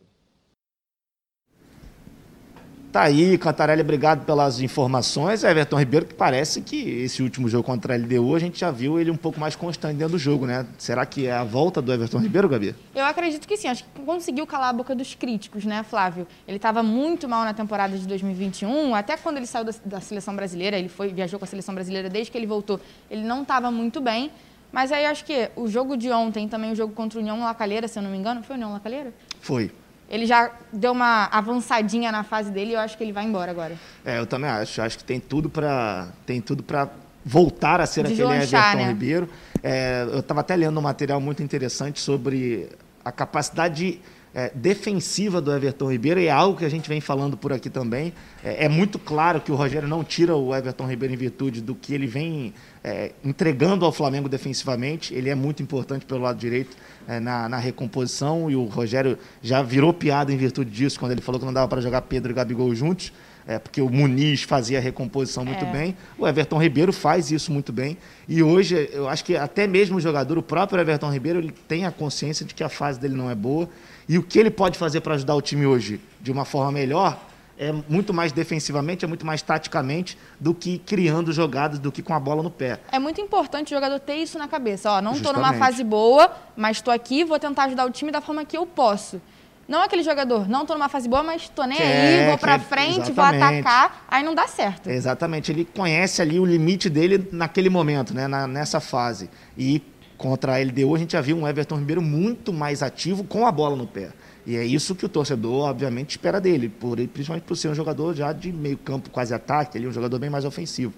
Tá 2.96 3.02
aí, 3.02 3.38
Cantarelli, 3.38 3.82
obrigado 3.82 4.24
pelas 4.24 4.62
informações. 4.62 5.44
Everton 5.44 5.78
Ribeiro, 5.78 6.06
que 6.06 6.14
parece 6.14 6.62
que 6.62 6.78
esse 7.04 7.22
último 7.22 7.50
jogo 7.50 7.62
contra 7.62 7.94
a 7.94 7.98
LDU, 7.98 8.34
a 8.34 8.40
gente 8.40 8.58
já 8.58 8.72
viu 8.72 8.98
ele 8.98 9.12
um 9.12 9.18
pouco 9.18 9.38
mais 9.38 9.54
constante 9.54 9.98
dentro 9.98 10.14
do 10.14 10.18
jogo, 10.18 10.46
né? 10.46 10.66
Será 10.78 11.06
que 11.06 11.28
é 11.28 11.34
a 11.34 11.44
volta 11.44 11.82
do 11.82 11.92
Everton 11.92 12.20
Ribeiro, 12.20 12.48
Gabi? 12.48 12.74
Eu 12.96 13.04
acredito 13.04 13.46
que 13.50 13.58
sim. 13.58 13.68
Acho 13.68 13.84
que 13.84 14.02
conseguiu 14.06 14.48
calar 14.48 14.70
a 14.70 14.72
boca 14.74 14.96
dos 14.96 15.14
críticos, 15.14 15.66
né, 15.66 15.84
Flávio? 15.84 16.26
Ele 16.48 16.56
estava 16.56 16.82
muito 16.82 17.28
mal 17.28 17.44
na 17.44 17.54
temporada 17.54 17.98
de 17.98 18.08
2021, 18.08 18.96
até 18.96 19.18
quando 19.18 19.36
ele 19.36 19.46
saiu 19.46 19.66
da, 19.66 19.74
da, 19.84 20.00
seleção 20.00 20.34
brasileira, 20.34 20.80
ele 20.80 20.88
foi 20.88 21.10
viajou 21.10 21.38
com 21.38 21.44
a 21.44 21.50
seleção 21.50 21.76
brasileira 21.76 22.10
desde 22.10 22.32
que 22.32 22.38
ele 22.38 22.48
voltou. 22.48 22.80
Ele 23.12 23.26
não 23.26 23.42
estava 23.42 23.70
muito 23.70 24.00
bem. 24.00 24.32
Mas 24.72 24.94
aí 24.94 25.06
acho 25.06 25.26
que 25.26 25.50
o 25.58 25.68
jogo 25.68 25.98
de 25.98 26.10
ontem, 26.12 26.48
também 26.48 26.72
o 26.72 26.76
jogo 26.76 26.94
contra 26.94 27.20
o 27.20 27.22
União 27.22 27.42
Lacalheira, 27.42 27.90
se 27.90 28.00
eu 28.00 28.04
não 28.04 28.10
me 28.10 28.18
engano, 28.18 28.42
foi 28.42 28.56
o 28.56 28.58
União 28.58 28.72
Lacalheira? 28.72 29.14
Foi. 29.42 29.70
Ele 30.10 30.26
já 30.26 30.52
deu 30.72 30.92
uma 30.92 31.26
avançadinha 31.26 32.12
na 32.12 32.24
fase 32.24 32.52
dele 32.52 32.72
e 32.72 32.74
eu 32.74 32.80
acho 32.80 32.98
que 32.98 33.04
ele 33.04 33.12
vai 33.12 33.26
embora 33.26 33.52
agora. 33.52 33.76
É, 34.06 34.20
eu 34.20 34.26
também 34.26 34.50
acho. 34.50 34.82
Acho 34.82 34.98
que 34.98 35.04
tem 35.04 35.20
tudo 35.20 35.50
para 35.50 36.08
tem 36.26 36.40
tudo 36.40 36.62
para 36.62 36.90
voltar 37.26 37.82
a 37.82 37.88
ser 37.88 38.06
aquele 38.06 38.22
Everton 38.22 38.56
né? 38.56 38.88
Ribeiro. 38.90 39.30
É, 39.64 40.06
eu 40.12 40.20
estava 40.20 40.42
até 40.42 40.56
lendo 40.56 40.78
um 40.78 40.84
material 40.84 41.20
muito 41.20 41.42
interessante 41.42 42.00
sobre 42.00 42.70
a 43.04 43.12
capacidade 43.12 44.00
é, 44.36 44.52
defensiva 44.54 45.40
do 45.40 45.50
Everton 45.50 45.90
Ribeiro 45.90 46.20
e 46.20 46.28
é 46.28 46.32
algo 46.32 46.60
que 46.60 46.66
a 46.66 46.70
gente 46.70 46.90
vem 46.90 47.00
falando 47.00 47.38
por 47.38 47.54
aqui 47.54 47.70
também. 47.70 48.12
É, 48.44 48.66
é, 48.66 48.70
muito 48.70 49.00
claro 49.00 49.40
que 49.40 49.50
o 49.50 49.56
Rogério 49.56 49.88
não 49.88 50.04
tira 50.04 50.36
o 50.36 50.54
Everton 50.54 50.86
Ribeiro 50.86 51.14
em 51.14 51.18
virtude 51.18 51.62
do 51.62 51.74
que 51.74 51.94
ele 51.94 52.06
vem 52.06 52.54
é, 52.84 53.14
entregando 53.24 53.86
ao 53.86 53.94
Flamengo 53.94 54.28
defensivamente. 54.28 55.14
Ele 55.14 55.30
é 55.30 55.36
muito 55.36 55.64
importante 55.64 56.06
pelo 56.06 56.20
lado 56.20 56.38
direito 56.38 56.76
é, 57.08 57.18
na, 57.18 57.48
na, 57.48 57.58
recomposição 57.58 58.52
e 58.52 58.58
o 58.58 58.66
Rogério 58.66 59.18
já 59.42 59.62
virou 59.62 59.94
piada 59.94 60.34
em 60.34 60.38
virtude 60.38 60.70
disso 60.70 61.00
quando 61.00 61.14
ele 61.14 61.22
falou 61.22 61.40
que 61.40 61.46
não 61.46 61.54
dava 61.54 61.70
para 61.70 61.80
jogar 61.80 62.02
Pedro 62.02 62.34
e 62.34 62.36
Gabigol 62.36 62.76
juntos. 62.76 63.14
É, 63.48 63.60
porque 63.60 63.80
o 63.80 63.88
Muniz 63.88 64.42
fazia 64.42 64.80
a 64.80 64.82
recomposição 64.82 65.46
muito 65.46 65.64
é. 65.64 65.72
bem, 65.72 65.96
o 66.18 66.28
Everton 66.28 66.60
Ribeiro 66.60 66.92
faz 66.92 67.30
isso 67.30 67.54
muito 67.54 67.72
bem. 67.72 67.96
E 68.28 68.42
hoje, 68.42 68.90
eu 68.92 69.08
acho 69.08 69.24
que 69.24 69.38
até 69.38 69.68
mesmo 69.68 69.98
o 69.98 70.02
jogador, 70.02 70.36
o 70.36 70.42
próprio 70.42 70.82
Everton 70.82 71.12
Ribeiro, 71.12 71.38
ele 71.38 71.54
tem 71.68 71.86
a 71.86 71.92
consciência 71.92 72.44
de 72.44 72.56
que 72.56 72.64
a 72.64 72.70
fase 72.70 73.00
dele 73.00 73.14
não 73.14 73.30
é 73.30 73.36
boa 73.36 73.70
e 74.08 74.18
o 74.18 74.24
que 74.24 74.40
ele 74.40 74.52
pode 74.52 74.78
fazer 74.78 75.02
para 75.02 75.16
ajudar 75.16 75.36
o 75.36 75.42
time 75.42 75.66
hoje 75.66 76.00
de 76.22 76.32
uma 76.32 76.46
forma 76.46 76.72
melhor 76.72 77.20
é 77.58 77.72
muito 77.88 78.14
mais 78.14 78.32
defensivamente, 78.32 79.06
é 79.06 79.08
muito 79.08 79.26
mais 79.26 79.42
taticamente 79.42 80.18
do 80.40 80.54
que 80.54 80.78
criando 80.78 81.32
jogadas, 81.32 81.80
do 81.80 81.92
que 81.92 82.02
com 82.02 82.14
a 82.14 82.20
bola 82.20 82.44
no 82.44 82.52
pé. 82.52 82.80
É 82.92 83.00
muito 83.00 83.22
importante 83.22 83.74
o 83.74 83.78
jogador 83.78 84.00
ter 84.00 84.16
isso 84.16 84.38
na 84.38 84.48
cabeça. 84.48 84.92
Ó, 84.92 85.02
não 85.02 85.14
estou 85.14 85.34
numa 85.34 85.54
fase 85.54 85.84
boa, 85.84 86.32
mas 86.56 86.78
estou 86.78 86.94
aqui, 86.94 87.24
vou 87.24 87.40
tentar 87.40 87.66
ajudar 87.66 87.86
o 87.86 87.92
time 87.92 88.12
da 88.12 88.20
forma 88.20 88.44
que 88.44 88.58
eu 88.58 88.66
posso. 88.66 89.22
Não 89.68 89.82
é 89.82 89.86
aquele 89.86 90.04
jogador, 90.04 90.48
não 90.48 90.62
estou 90.62 90.78
numa 90.78 90.90
fase 90.90 91.10
boa, 91.10 91.24
mas 91.24 91.44
estou 91.44 91.66
nem 91.66 91.78
que 91.78 91.84
aí, 91.84 92.20
é, 92.20 92.30
vou 92.30 92.38
para 92.38 92.60
frente, 92.60 93.12
vou 93.12 93.26
atacar, 93.26 94.06
aí 94.08 94.24
não 94.24 94.36
dá 94.36 94.48
certo. 94.48 94.88
Exatamente, 94.88 95.52
ele 95.52 95.66
conhece 95.66 96.22
ali 96.22 96.40
o 96.40 96.46
limite 96.46 96.88
dele 96.88 97.28
naquele 97.32 97.68
momento, 97.68 98.14
né, 98.14 98.28
na, 98.28 98.46
nessa 98.46 98.80
fase. 98.80 99.28
E 99.58 99.82
Contra 100.18 100.56
a 100.56 100.60
LDU, 100.60 100.96
a 100.96 100.98
gente 100.98 101.14
já 101.14 101.22
viu 101.22 101.38
um 101.38 101.48
Everton 101.48 101.78
Ribeiro 101.78 102.02
muito 102.02 102.54
mais 102.54 102.82
ativo 102.82 103.24
com 103.24 103.46
a 103.46 103.52
bola 103.52 103.76
no 103.76 103.86
pé. 103.86 104.12
E 104.46 104.56
é 104.56 104.64
isso 104.64 104.96
que 104.96 105.06
o 105.06 105.10
torcedor, 105.10 105.70
obviamente, 105.70 106.12
espera 106.12 106.40
dele, 106.40 106.70
por, 106.70 106.98
principalmente 107.08 107.44
por 107.44 107.58
ser 107.58 107.70
um 107.70 107.76
jogador 107.76 108.16
já 108.16 108.32
de 108.32 108.52
meio 108.52 108.78
campo, 108.78 109.10
quase 109.10 109.34
ataque, 109.34 109.78
ele 109.78 109.88
é 109.88 109.90
um 109.90 109.94
jogador 109.94 110.20
bem 110.20 110.30
mais 110.30 110.46
ofensivo. 110.46 110.94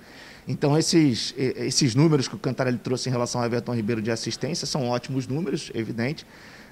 Então, 0.48 0.78
esses, 0.78 1.34
esses 1.38 1.96
números 1.96 2.28
que 2.28 2.36
o 2.36 2.38
Cantarelli 2.38 2.78
trouxe 2.78 3.10
em 3.10 3.12
relação 3.12 3.42
ao 3.42 3.48
Everton 3.48 3.74
Ribeiro 3.74 4.02
de 4.02 4.12
assistência 4.12 4.68
são 4.68 4.90
ótimos 4.90 5.28
números, 5.28 5.72
evidente. 5.74 6.26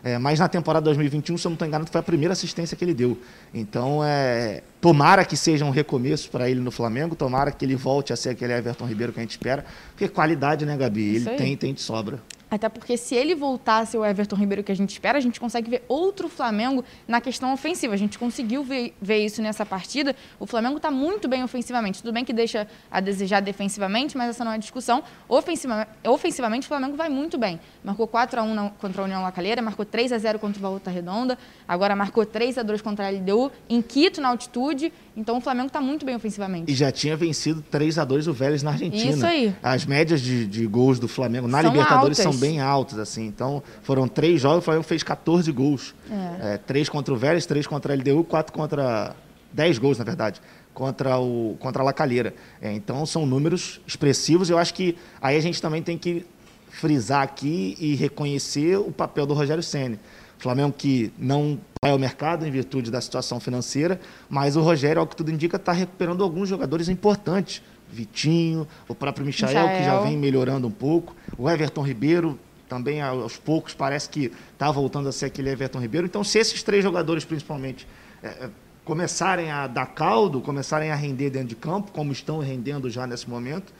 É, 0.03 0.19
mas 0.19 0.39
na 0.39 0.47
temporada 0.47 0.85
2021, 0.85 1.37
se 1.37 1.47
eu 1.47 1.49
não 1.49 1.55
estou 1.55 1.67
enganado, 1.67 1.89
foi 1.89 1.99
a 1.99 2.03
primeira 2.03 2.33
assistência 2.33 2.77
que 2.77 2.85
ele 2.85 2.93
deu. 2.93 3.19
Então, 3.53 4.03
é, 4.03 4.61
tomara 4.79 5.25
que 5.25 5.35
seja 5.35 5.65
um 5.65 5.71
recomeço 5.71 6.29
para 6.29 6.47
ele 6.49 6.59
no 6.59 6.69
Flamengo, 6.69 7.15
tomara 7.15 7.51
que 7.51 7.65
ele 7.65 7.75
volte 7.75 8.13
a 8.13 8.15
ser 8.15 8.29
aquele 8.29 8.53
Everton 8.53 8.85
Ribeiro 8.85 9.11
que 9.11 9.19
a 9.19 9.23
gente 9.23 9.31
espera, 9.31 9.65
porque 9.89 10.07
qualidade, 10.07 10.63
né, 10.63 10.77
Gabi? 10.77 11.15
Ele 11.15 11.25
tem, 11.31 11.57
tem 11.57 11.73
de 11.73 11.81
sobra. 11.81 12.21
Até 12.55 12.69
porque 12.69 12.95
se 12.95 13.13
ele 13.13 13.35
voltasse 13.35 13.97
o 13.97 14.05
Everton 14.05 14.37
Ribeiro 14.37 14.63
que 14.63 14.71
a 14.71 14.75
gente 14.75 14.91
espera, 14.91 15.17
a 15.17 15.21
gente 15.21 15.39
consegue 15.41 15.69
ver 15.69 15.83
outro 15.89 16.29
Flamengo 16.29 16.85
na 17.05 17.19
questão 17.19 17.51
ofensiva. 17.53 17.93
A 17.93 17.97
gente 17.97 18.17
conseguiu 18.17 18.63
ver, 18.63 18.93
ver 19.01 19.25
isso 19.25 19.41
nessa 19.41 19.65
partida. 19.65 20.15
O 20.39 20.45
Flamengo 20.45 20.77
está 20.77 20.89
muito 20.89 21.27
bem 21.27 21.43
ofensivamente. 21.43 22.01
Tudo 22.01 22.13
bem 22.13 22.23
que 22.23 22.31
deixa 22.31 22.65
a 22.89 23.01
desejar 23.01 23.41
defensivamente, 23.41 24.17
mas 24.17 24.29
essa 24.29 24.45
não 24.45 24.53
é 24.53 24.57
discussão. 24.57 25.03
Ofensiva, 25.27 25.85
ofensivamente, 26.05 26.65
o 26.65 26.69
Flamengo 26.69 26.95
vai 26.95 27.09
muito 27.09 27.37
bem. 27.37 27.59
Marcou 27.83 28.07
4 28.07 28.39
a 28.39 28.43
1 28.43 28.69
contra 28.79 29.01
a 29.01 29.05
União 29.05 29.21
Lacalheira, 29.21 29.61
marcou 29.61 29.85
3 29.85 30.13
a 30.13 30.17
0 30.17 30.39
contra 30.39 30.57
o 30.57 30.61
Volta 30.61 30.89
Redonda, 30.89 31.37
agora 31.67 31.93
marcou 31.93 32.25
3 32.25 32.57
a 32.57 32.63
2 32.63 32.81
contra 32.81 33.07
a 33.07 33.11
LDU, 33.11 33.51
em 33.69 33.81
Quito, 33.81 34.21
na 34.21 34.29
altitude. 34.29 34.93
Então 35.17 35.37
o 35.37 35.41
Flamengo 35.41 35.67
está 35.67 35.81
muito 35.81 36.05
bem 36.05 36.15
ofensivamente. 36.15 36.71
E 36.71 36.75
já 36.75 36.91
tinha 36.91 37.15
vencido 37.15 37.61
3 37.69 37.99
a 37.99 38.05
2 38.05 38.27
o 38.27 38.33
Vélez 38.33 38.63
na 38.63 38.71
Argentina. 38.71 39.11
Isso 39.11 39.25
aí. 39.25 39.55
As 39.61 39.85
médias 39.85 40.21
de, 40.21 40.45
de 40.45 40.65
gols 40.67 40.99
do 40.99 41.07
Flamengo 41.07 41.47
na 41.47 41.61
são 41.61 41.71
Libertadores 41.71 42.19
altas. 42.19 42.33
são 42.33 42.39
bem 42.39 42.44
bem 42.47 42.61
altos, 42.61 42.97
assim. 42.99 43.25
Então, 43.25 43.61
foram 43.83 44.07
três 44.07 44.41
jogos, 44.41 44.59
o 44.59 44.61
Flamengo 44.61 44.85
fez 44.85 45.03
14 45.03 45.51
gols. 45.51 45.95
É. 46.09 46.53
É, 46.53 46.57
três 46.57 46.89
contra 46.89 47.13
o 47.13 47.17
Vélez, 47.17 47.45
três 47.45 47.67
contra 47.67 47.93
a 47.93 47.95
LDU, 47.95 48.23
quatro 48.23 48.53
contra... 48.53 49.15
Dez 49.51 49.77
gols, 49.77 49.97
na 49.97 50.03
verdade, 50.03 50.41
contra, 50.73 51.17
o, 51.17 51.55
contra 51.61 51.81
a 51.81 51.85
Lacalheira. 51.85 52.35
É, 52.61 52.73
então, 52.73 53.05
são 53.05 53.25
números 53.25 53.79
expressivos. 53.87 54.49
Eu 54.49 54.57
acho 54.57 54.73
que 54.73 54.97
aí 55.21 55.37
a 55.37 55.39
gente 55.39 55.61
também 55.61 55.81
tem 55.81 55.97
que 55.97 56.25
frisar 56.69 57.21
aqui 57.21 57.77
e 57.79 57.95
reconhecer 57.95 58.77
o 58.77 58.91
papel 58.91 59.25
do 59.25 59.33
Rogério 59.33 59.63
Ceni. 59.63 59.97
Flamengo 60.37 60.73
que 60.77 61.11
não 61.17 61.59
vai 61.81 61.91
ao 61.91 61.97
mercado 61.97 62.45
em 62.45 62.51
virtude 62.51 62.91
da 62.91 63.01
situação 63.01 63.39
financeira, 63.39 63.99
mas 64.29 64.55
o 64.55 64.61
Rogério, 64.61 64.99
ao 64.99 65.07
que 65.07 65.15
tudo 65.15 65.31
indica, 65.31 65.55
está 65.55 65.71
recuperando 65.71 66.23
alguns 66.23 66.49
jogadores 66.49 66.89
importantes. 66.89 67.63
Vitinho, 67.91 68.67
o 68.87 68.95
próprio 68.95 69.25
Michael, 69.25 69.53
Michael, 69.53 69.77
que 69.77 69.83
já 69.83 69.99
vem 69.99 70.17
melhorando 70.17 70.67
um 70.67 70.71
pouco, 70.71 71.15
o 71.37 71.49
Everton 71.49 71.81
Ribeiro 71.81 72.39
também 72.67 73.01
aos 73.01 73.37
poucos 73.37 73.73
parece 73.73 74.09
que 74.09 74.31
está 74.53 74.71
voltando 74.71 75.07
a 75.07 75.11
ser 75.11 75.25
aquele 75.25 75.49
Everton 75.49 75.79
Ribeiro. 75.79 76.07
Então, 76.07 76.23
se 76.23 76.39
esses 76.39 76.63
três 76.63 76.83
jogadores, 76.83 77.23
principalmente, 77.23 77.87
é, 78.23 78.27
é, 78.27 78.49
começarem 78.83 79.51
a 79.51 79.67
dar 79.67 79.87
caldo, 79.87 80.41
começarem 80.41 80.91
a 80.91 80.95
render 80.95 81.29
dentro 81.29 81.49
de 81.49 81.55
campo, 81.55 81.91
como 81.91 82.11
estão 82.11 82.39
rendendo 82.39 82.89
já 82.89 83.05
nesse 83.05 83.29
momento, 83.29 83.73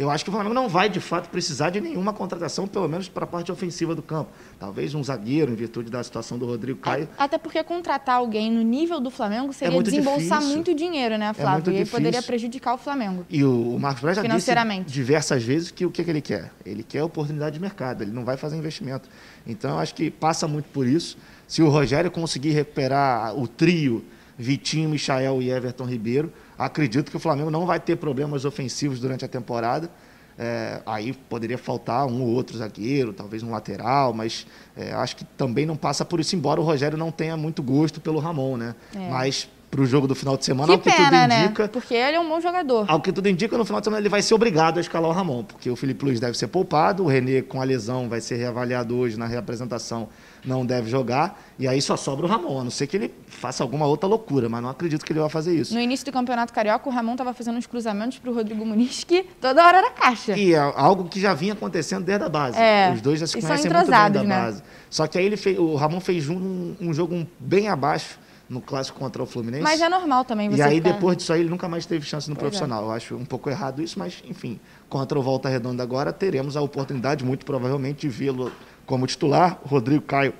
eu 0.00 0.10
acho 0.10 0.24
que 0.24 0.30
o 0.30 0.32
Flamengo 0.32 0.54
não 0.54 0.66
vai, 0.66 0.88
de 0.88 0.98
fato, 0.98 1.28
precisar 1.28 1.68
de 1.68 1.78
nenhuma 1.78 2.14
contratação, 2.14 2.66
pelo 2.66 2.88
menos 2.88 3.06
para 3.06 3.24
a 3.24 3.26
parte 3.26 3.52
ofensiva 3.52 3.94
do 3.94 4.00
campo. 4.00 4.30
Talvez 4.58 4.94
um 4.94 5.04
zagueiro, 5.04 5.52
em 5.52 5.54
virtude 5.54 5.90
da 5.90 6.02
situação 6.02 6.38
do 6.38 6.46
Rodrigo 6.46 6.78
Caio. 6.78 7.06
Até 7.18 7.36
porque 7.36 7.62
contratar 7.62 8.16
alguém 8.16 8.50
no 8.50 8.62
nível 8.62 8.98
do 8.98 9.10
Flamengo 9.10 9.52
seria 9.52 9.78
é 9.78 9.82
desembolsar 9.82 10.38
difícil. 10.38 10.56
muito 10.56 10.74
dinheiro, 10.74 11.18
né, 11.18 11.26
é 11.26 11.34
Flávio? 11.34 11.70
É 11.70 11.76
e 11.76 11.78
aí 11.80 11.86
poderia 11.86 12.22
prejudicar 12.22 12.72
o 12.72 12.78
Flamengo. 12.78 13.26
E 13.28 13.44
o 13.44 13.78
Marcos 13.78 14.00
Braz 14.00 14.16
já 14.16 14.22
disse 14.22 14.50
diversas 14.86 15.44
vezes 15.44 15.70
que 15.70 15.84
o 15.84 15.90
que, 15.90 16.02
que 16.02 16.08
ele 16.08 16.22
quer? 16.22 16.50
Ele 16.64 16.82
quer 16.82 17.02
oportunidade 17.02 17.56
de 17.56 17.60
mercado, 17.60 18.02
ele 18.02 18.10
não 18.10 18.24
vai 18.24 18.38
fazer 18.38 18.56
investimento. 18.56 19.06
Então, 19.46 19.72
eu 19.72 19.78
acho 19.80 19.94
que 19.94 20.10
passa 20.10 20.48
muito 20.48 20.70
por 20.70 20.86
isso. 20.86 21.18
Se 21.46 21.60
o 21.60 21.68
Rogério 21.68 22.10
conseguir 22.10 22.52
recuperar 22.52 23.38
o 23.38 23.46
trio 23.46 24.02
Vitinho, 24.40 24.88
Michael 24.88 25.42
e 25.42 25.50
Everton 25.50 25.84
Ribeiro, 25.84 26.32
Acredito 26.60 27.10
que 27.10 27.16
o 27.16 27.20
Flamengo 27.20 27.50
não 27.50 27.64
vai 27.64 27.80
ter 27.80 27.96
problemas 27.96 28.44
ofensivos 28.44 29.00
durante 29.00 29.24
a 29.24 29.28
temporada. 29.28 29.90
É, 30.38 30.82
aí 30.84 31.14
poderia 31.14 31.56
faltar 31.56 32.06
um 32.06 32.20
ou 32.22 32.28
outro 32.28 32.58
zagueiro, 32.58 33.14
talvez 33.14 33.42
um 33.42 33.50
lateral, 33.50 34.12
mas 34.12 34.46
é, 34.76 34.92
acho 34.92 35.16
que 35.16 35.24
também 35.24 35.64
não 35.64 35.74
passa 35.74 36.04
por 36.04 36.20
isso, 36.20 36.36
embora 36.36 36.60
o 36.60 36.64
Rogério 36.64 36.98
não 36.98 37.10
tenha 37.10 37.34
muito 37.34 37.62
gosto 37.62 37.98
pelo 37.98 38.18
Ramon, 38.18 38.58
né? 38.58 38.74
É. 38.94 39.08
Mas 39.08 39.48
para 39.70 39.80
o 39.80 39.86
jogo 39.86 40.06
do 40.06 40.14
final 40.14 40.36
de 40.36 40.44
semana, 40.44 40.66
que 40.66 40.72
ao 40.72 40.78
que 40.80 40.90
pena, 40.90 41.20
tudo 41.20 41.28
né? 41.28 41.44
indica. 41.44 41.62
Né? 41.62 41.68
Porque 41.68 41.94
ele 41.94 42.16
é 42.16 42.20
um 42.20 42.28
bom 42.28 42.40
jogador. 42.40 42.84
Ao 42.88 43.00
que 43.00 43.12
tudo 43.12 43.28
indica, 43.28 43.56
no 43.56 43.64
final 43.64 43.80
de 43.80 43.86
semana 43.86 44.02
ele 44.02 44.08
vai 44.10 44.20
ser 44.20 44.34
obrigado 44.34 44.78
a 44.78 44.80
escalar 44.82 45.10
o 45.10 45.14
Ramon, 45.14 45.44
porque 45.44 45.70
o 45.70 45.76
Felipe 45.76 46.04
Luiz 46.04 46.20
deve 46.20 46.36
ser 46.36 46.48
poupado, 46.48 47.04
o 47.04 47.06
René 47.06 47.40
com 47.40 47.60
a 47.60 47.64
lesão 47.64 48.06
vai 48.06 48.20
ser 48.20 48.36
reavaliado 48.36 48.96
hoje 48.96 49.18
na 49.18 49.26
reapresentação 49.26 50.08
não 50.44 50.64
deve 50.64 50.90
jogar, 50.90 51.40
e 51.58 51.68
aí 51.68 51.80
só 51.80 51.96
sobra 51.96 52.26
o 52.26 52.28
Ramon, 52.28 52.60
a 52.60 52.64
não 52.64 52.70
ser 52.70 52.86
que 52.86 52.96
ele 52.96 53.14
faça 53.26 53.62
alguma 53.62 53.86
outra 53.86 54.08
loucura, 54.08 54.48
mas 54.48 54.62
não 54.62 54.68
acredito 54.68 55.04
que 55.04 55.12
ele 55.12 55.20
vai 55.20 55.28
fazer 55.28 55.54
isso. 55.54 55.74
No 55.74 55.80
início 55.80 56.04
do 56.04 56.12
Campeonato 56.12 56.52
Carioca, 56.52 56.88
o 56.88 56.92
Ramon 56.92 57.12
estava 57.12 57.32
fazendo 57.32 57.58
uns 57.58 57.66
cruzamentos 57.66 58.18
para 58.18 58.30
o 58.30 58.34
Rodrigo 58.34 58.64
Muniz 58.64 59.04
que 59.04 59.24
toda 59.40 59.64
hora 59.66 59.78
era 59.78 59.90
caixa. 59.90 60.36
E 60.36 60.54
é 60.54 60.58
algo 60.58 61.04
que 61.04 61.20
já 61.20 61.34
vinha 61.34 61.52
acontecendo 61.52 62.04
desde 62.04 62.24
a 62.24 62.28
base. 62.28 62.58
É, 62.58 62.92
Os 62.94 63.00
dois 63.00 63.20
já 63.20 63.26
se 63.26 63.40
conhecem 63.40 63.70
muito 63.70 63.90
bem 63.90 64.10
da 64.10 64.22
né? 64.22 64.40
base. 64.42 64.62
Só 64.88 65.06
que 65.06 65.18
aí 65.18 65.24
ele 65.24 65.36
fez, 65.36 65.58
o 65.58 65.74
Ramon 65.74 66.00
fez 66.00 66.28
um, 66.28 66.74
um 66.80 66.92
jogo 66.92 67.26
bem 67.38 67.68
abaixo 67.68 68.18
no 68.50 68.60
clássico 68.60 68.98
contra 68.98 69.22
o 69.22 69.26
Fluminense. 69.26 69.62
Mas 69.62 69.80
é 69.80 69.88
normal 69.88 70.24
também. 70.24 70.52
e 70.52 70.60
aí, 70.60 70.76
ficar... 70.76 70.92
depois 70.92 71.16
disso 71.16 71.32
aí, 71.32 71.40
ele 71.40 71.48
nunca 71.48 71.68
mais 71.68 71.86
teve 71.86 72.04
chance 72.04 72.28
no 72.28 72.34
pois 72.34 72.46
é. 72.46 72.50
profissional. 72.50 72.82
É. 72.82 72.86
Eu 72.86 72.90
acho 72.90 73.14
um 73.14 73.24
pouco 73.24 73.48
errado 73.48 73.80
isso, 73.80 73.96
mas, 73.96 74.22
enfim, 74.28 74.58
contra 74.88 75.16
o 75.16 75.22
Volta 75.22 75.48
Redonda 75.48 75.84
agora, 75.84 76.12
teremos 76.12 76.56
a 76.56 76.60
oportunidade, 76.60 77.24
muito 77.24 77.46
provavelmente, 77.46 78.00
de 78.00 78.08
vê-lo 78.08 78.50
como 78.90 79.06
titular. 79.06 79.58
Rodrigo 79.64 80.02
Caio 80.02 80.34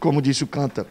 como 0.00 0.20
disse 0.20 0.42
o 0.42 0.46
Canta, 0.46 0.86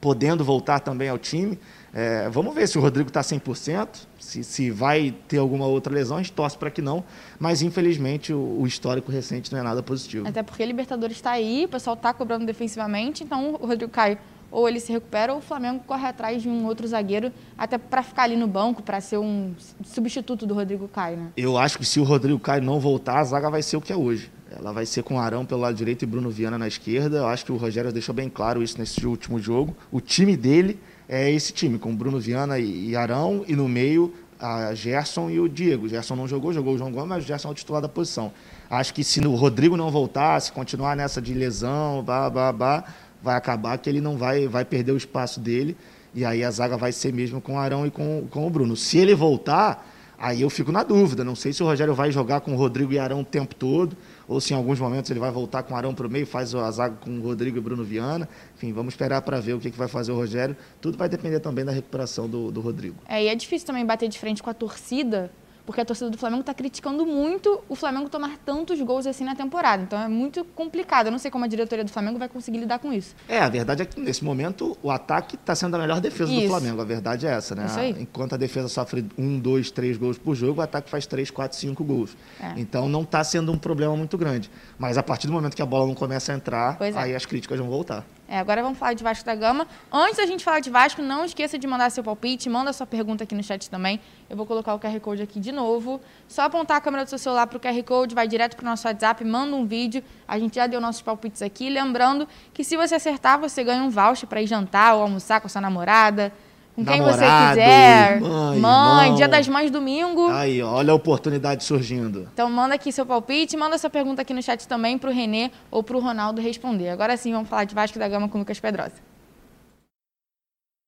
podendo 0.00 0.44
voltar 0.44 0.80
também 0.80 1.08
ao 1.08 1.18
time. 1.18 1.58
É, 1.92 2.28
vamos 2.28 2.54
ver 2.54 2.68
se 2.68 2.78
o 2.78 2.80
Rodrigo 2.80 3.08
está 3.08 3.20
100%, 3.20 4.06
se, 4.18 4.44
se 4.44 4.70
vai 4.70 5.14
ter 5.26 5.38
alguma 5.38 5.66
outra 5.66 5.92
lesão, 5.92 6.18
a 6.18 6.22
gente 6.22 6.32
torce 6.32 6.56
para 6.56 6.70
que 6.70 6.82
não, 6.82 7.02
mas 7.38 7.62
infelizmente 7.62 8.32
o, 8.32 8.58
o, 8.60 8.66
histórico 8.66 9.10
recente 9.10 9.50
não 9.50 9.58
é 9.58 9.62
nada 9.62 9.82
positivo. 9.82 10.28
Até 10.28 10.42
porque 10.42 10.62
a 10.62 10.66
Libertadores 10.66 11.16
está 11.16 11.32
aí, 11.32 11.64
o 11.64 11.68
pessoal 11.68 11.94
está 11.94 12.12
cobrando 12.12 12.44
defensivamente, 12.44 13.24
então 13.24 13.54
o 13.60 13.66
Rodrigo 13.66 13.90
cai 13.90 14.18
ou 14.50 14.68
ele 14.68 14.80
se 14.80 14.92
recupera 14.92 15.32
ou 15.32 15.40
o 15.40 15.42
Flamengo 15.42 15.82
corre 15.86 16.06
atrás 16.06 16.42
de 16.42 16.48
um 16.48 16.64
outro 16.66 16.86
zagueiro 16.86 17.32
até 17.56 17.76
para 17.76 18.02
ficar 18.02 18.22
ali 18.22 18.36
no 18.36 18.46
banco, 18.46 18.82
para 18.82 19.00
ser 19.00 19.18
um 19.18 19.54
substituto 19.84 20.46
do 20.46 20.54
Rodrigo 20.54 20.86
Caio, 20.88 21.16
né? 21.16 21.32
Eu 21.36 21.58
acho 21.58 21.78
que 21.78 21.84
se 21.84 21.98
o 21.98 22.04
Rodrigo 22.04 22.38
Caio 22.38 22.62
não 22.62 22.78
voltar, 22.78 23.18
a 23.18 23.24
zaga 23.24 23.50
vai 23.50 23.62
ser 23.62 23.76
o 23.76 23.80
que 23.80 23.92
é 23.92 23.96
hoje. 23.96 24.30
Ela 24.50 24.72
vai 24.72 24.86
ser 24.86 25.02
com 25.02 25.20
Arão 25.20 25.44
pelo 25.44 25.60
lado 25.60 25.76
direito 25.76 26.02
e 26.02 26.06
Bruno 26.06 26.30
Viana 26.30 26.56
na 26.56 26.66
esquerda. 26.66 27.18
Eu 27.18 27.26
acho 27.26 27.44
que 27.44 27.52
o 27.52 27.56
Rogério 27.56 27.92
deixou 27.92 28.14
bem 28.14 28.30
claro 28.30 28.62
isso 28.62 28.78
nesse 28.78 29.06
último 29.06 29.38
jogo. 29.38 29.76
O 29.92 30.00
time 30.00 30.36
dele 30.36 30.78
é 31.08 31.30
esse 31.30 31.52
time, 31.52 31.78
com 31.78 31.94
Bruno 31.94 32.18
Viana 32.18 32.58
e 32.58 32.96
Arão, 32.96 33.44
e 33.46 33.54
no 33.54 33.68
meio 33.68 34.12
a 34.40 34.72
Gerson 34.74 35.28
e 35.28 35.38
o 35.38 35.48
Diego. 35.48 35.86
O 35.86 35.88
Gerson 35.88 36.16
não 36.16 36.26
jogou, 36.26 36.52
jogou 36.52 36.74
o 36.74 36.78
João 36.78 36.90
Gomes, 36.90 37.08
mas 37.08 37.24
o 37.24 37.26
Gerson 37.26 37.48
é 37.48 37.50
o 37.50 37.54
titular 37.54 37.82
da 37.82 37.88
posição. 37.88 38.32
Acho 38.70 38.94
que 38.94 39.04
se 39.04 39.20
o 39.20 39.34
Rodrigo 39.34 39.76
não 39.76 39.90
voltar, 39.90 40.40
se 40.40 40.50
continuar 40.50 40.96
nessa 40.96 41.20
de 41.20 41.34
lesão, 41.34 42.02
bah, 42.02 42.30
bah, 42.30 42.84
vai 43.22 43.36
acabar 43.36 43.76
que 43.78 43.90
ele 43.90 44.00
não 44.00 44.16
vai, 44.16 44.46
vai 44.46 44.64
perder 44.64 44.92
o 44.92 44.96
espaço 44.96 45.40
dele. 45.40 45.76
E 46.14 46.24
aí 46.24 46.42
a 46.42 46.50
zaga 46.50 46.76
vai 46.76 46.92
ser 46.92 47.12
mesmo 47.12 47.40
com 47.40 47.54
o 47.54 47.58
Arão 47.58 47.86
e 47.86 47.90
com, 47.90 48.26
com 48.30 48.46
o 48.46 48.50
Bruno. 48.50 48.76
Se 48.76 48.96
ele 48.96 49.14
voltar, 49.14 49.86
aí 50.18 50.40
eu 50.40 50.48
fico 50.48 50.72
na 50.72 50.82
dúvida. 50.82 51.22
Não 51.22 51.34
sei 51.34 51.52
se 51.52 51.62
o 51.62 51.66
Rogério 51.66 51.94
vai 51.94 52.10
jogar 52.10 52.40
com 52.40 52.54
o 52.54 52.56
Rodrigo 52.56 52.92
e 52.92 52.98
Arão 52.98 53.20
o 53.20 53.24
tempo 53.24 53.54
todo 53.54 53.96
ou 54.28 54.40
se 54.40 54.52
em 54.52 54.56
alguns 54.56 54.78
momentos 54.78 55.10
ele 55.10 55.18
vai 55.18 55.30
voltar 55.30 55.62
com 55.62 55.72
o 55.72 55.76
Arão 55.76 55.94
para 55.94 56.06
o 56.06 56.10
meio, 56.10 56.26
faz 56.26 56.54
a 56.54 56.70
zaga 56.70 56.96
com 56.96 57.18
o 57.18 57.22
Rodrigo 57.22 57.56
e 57.56 57.60
Bruno 57.60 57.82
Viana. 57.82 58.28
Enfim, 58.54 58.72
vamos 58.74 58.92
esperar 58.92 59.22
para 59.22 59.40
ver 59.40 59.54
o 59.54 59.58
que, 59.58 59.70
que 59.70 59.78
vai 59.78 59.88
fazer 59.88 60.12
o 60.12 60.14
Rogério. 60.14 60.54
Tudo 60.82 60.98
vai 60.98 61.08
depender 61.08 61.40
também 61.40 61.64
da 61.64 61.72
recuperação 61.72 62.28
do, 62.28 62.52
do 62.52 62.60
Rodrigo. 62.60 62.96
É, 63.08 63.24
e 63.24 63.28
é 63.28 63.34
difícil 63.34 63.66
também 63.66 63.86
bater 63.86 64.08
de 64.08 64.18
frente 64.18 64.42
com 64.42 64.50
a 64.50 64.54
torcida, 64.54 65.30
porque 65.68 65.82
a 65.82 65.84
torcida 65.84 66.08
do 66.08 66.16
Flamengo 66.16 66.40
está 66.40 66.54
criticando 66.54 67.04
muito 67.04 67.62
o 67.68 67.74
Flamengo 67.74 68.08
tomar 68.08 68.38
tantos 68.38 68.80
gols 68.80 69.06
assim 69.06 69.22
na 69.22 69.36
temporada. 69.36 69.82
Então 69.82 70.00
é 70.00 70.08
muito 70.08 70.42
complicado. 70.42 71.08
Eu 71.08 71.12
não 71.12 71.18
sei 71.18 71.30
como 71.30 71.44
a 71.44 71.46
diretoria 71.46 71.84
do 71.84 71.90
Flamengo 71.90 72.18
vai 72.18 72.26
conseguir 72.26 72.56
lidar 72.56 72.78
com 72.78 72.90
isso. 72.90 73.14
É, 73.28 73.38
a 73.38 73.50
verdade 73.50 73.82
é 73.82 73.84
que 73.84 74.00
nesse 74.00 74.24
momento 74.24 74.78
o 74.82 74.90
ataque 74.90 75.34
está 75.34 75.54
sendo 75.54 75.76
a 75.76 75.78
melhor 75.78 76.00
defesa 76.00 76.32
isso. 76.32 76.40
do 76.40 76.48
Flamengo. 76.48 76.80
A 76.80 76.86
verdade 76.86 77.26
é 77.26 77.32
essa, 77.32 77.54
né? 77.54 77.66
Isso 77.66 77.78
aí. 77.78 77.94
Enquanto 78.00 78.32
a 78.32 78.38
defesa 78.38 78.66
sofre 78.66 79.04
um, 79.18 79.38
dois, 79.38 79.70
três 79.70 79.98
gols 79.98 80.16
por 80.16 80.34
jogo, 80.34 80.62
o 80.62 80.64
ataque 80.64 80.88
faz 80.88 81.04
três, 81.04 81.30
quatro, 81.30 81.58
cinco 81.58 81.84
gols. 81.84 82.16
É. 82.40 82.54
Então 82.56 82.88
não 82.88 83.02
está 83.02 83.22
sendo 83.22 83.52
um 83.52 83.58
problema 83.58 83.94
muito 83.94 84.16
grande. 84.16 84.50
Mas 84.78 84.96
a 84.96 85.02
partir 85.02 85.26
do 85.26 85.34
momento 85.34 85.54
que 85.54 85.60
a 85.60 85.66
bola 85.66 85.86
não 85.86 85.94
começa 85.94 86.32
a 86.32 86.34
entrar, 86.34 86.78
é. 86.80 86.92
aí 86.96 87.14
as 87.14 87.26
críticas 87.26 87.58
vão 87.58 87.68
voltar. 87.68 88.06
É, 88.30 88.38
agora 88.38 88.62
vamos 88.62 88.78
falar 88.78 88.92
de 88.92 89.02
Vasco 89.02 89.24
da 89.24 89.34
Gama. 89.34 89.66
Antes 89.90 90.18
da 90.18 90.26
gente 90.26 90.44
falar 90.44 90.60
de 90.60 90.68
Vasco, 90.68 91.00
não 91.00 91.24
esqueça 91.24 91.58
de 91.58 91.66
mandar 91.66 91.88
seu 91.88 92.04
palpite, 92.04 92.50
manda 92.50 92.70
sua 92.74 92.86
pergunta 92.86 93.24
aqui 93.24 93.34
no 93.34 93.42
chat 93.42 93.70
também. 93.70 93.98
Eu 94.28 94.36
vou 94.36 94.44
colocar 94.44 94.74
o 94.74 94.78
QR 94.78 95.00
Code 95.00 95.22
aqui 95.22 95.40
de 95.40 95.50
novo. 95.50 95.98
Só 96.28 96.42
apontar 96.42 96.76
a 96.76 96.80
câmera 96.82 97.04
do 97.04 97.08
seu 97.08 97.18
celular 97.18 97.46
para 97.46 97.56
o 97.56 97.60
QR 97.60 97.82
Code, 97.84 98.14
vai 98.14 98.28
direto 98.28 98.54
para 98.54 98.64
o 98.64 98.66
nosso 98.66 98.86
WhatsApp, 98.86 99.24
manda 99.24 99.56
um 99.56 99.64
vídeo. 99.64 100.04
A 100.26 100.38
gente 100.38 100.56
já 100.56 100.66
deu 100.66 100.78
nossos 100.78 101.00
palpites 101.00 101.40
aqui. 101.40 101.70
Lembrando 101.70 102.28
que 102.52 102.62
se 102.62 102.76
você 102.76 102.96
acertar, 102.96 103.40
você 103.40 103.64
ganha 103.64 103.82
um 103.82 103.88
voucher 103.88 104.28
para 104.28 104.42
ir 104.42 104.46
jantar 104.46 104.96
ou 104.96 105.02
almoçar 105.02 105.40
com 105.40 105.46
a 105.46 105.50
sua 105.50 105.62
namorada 105.62 106.30
com 106.78 106.84
quem 106.84 107.00
Namorado, 107.00 107.20
você 107.20 107.60
quiser. 107.60 108.20
Mãe, 108.20 108.60
mãe 108.60 109.14
dia 109.14 109.26
das 109.26 109.48
mães 109.48 109.68
domingo. 109.68 110.28
Aí, 110.30 110.62
olha 110.62 110.92
a 110.92 110.94
oportunidade 110.94 111.64
surgindo. 111.64 112.28
Então 112.32 112.48
manda 112.48 112.76
aqui 112.76 112.92
seu 112.92 113.04
palpite, 113.04 113.56
manda 113.56 113.76
sua 113.76 113.90
pergunta 113.90 114.22
aqui 114.22 114.32
no 114.32 114.40
chat 114.40 114.66
também 114.68 114.96
para 114.96 115.10
o 115.10 115.12
Renê 115.12 115.50
ou 115.72 115.82
para 115.82 115.96
o 115.96 116.00
Ronaldo 116.00 116.40
responder. 116.40 116.90
Agora 116.90 117.16
sim, 117.16 117.32
vamos 117.32 117.48
falar 117.48 117.64
de 117.64 117.74
Vasco 117.74 117.98
da 117.98 118.06
Gama 118.06 118.28
com 118.28 118.38
o 118.38 118.40
Lucas 118.42 118.60
Pedrosa. 118.60 118.94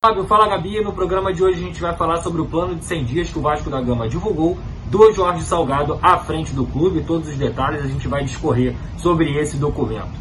Fábio, 0.00 0.24
fala 0.28 0.48
Gabi. 0.48 0.80
No 0.80 0.92
programa 0.92 1.32
de 1.32 1.42
hoje 1.42 1.60
a 1.60 1.66
gente 1.66 1.80
vai 1.80 1.96
falar 1.96 2.18
sobre 2.18 2.40
o 2.40 2.46
plano 2.46 2.76
de 2.76 2.84
100 2.84 3.04
dias 3.06 3.30
que 3.30 3.38
o 3.40 3.42
Vasco 3.42 3.68
da 3.68 3.80
Gama 3.80 4.08
divulgou 4.08 4.56
do 4.86 5.12
Jorge 5.12 5.42
Salgado 5.42 5.98
à 6.00 6.18
frente 6.18 6.52
do 6.52 6.64
clube. 6.66 7.02
Todos 7.02 7.28
os 7.28 7.36
detalhes 7.36 7.84
a 7.84 7.88
gente 7.88 8.06
vai 8.06 8.22
discorrer 8.22 8.76
sobre 8.96 9.36
esse 9.36 9.56
documento. 9.56 10.12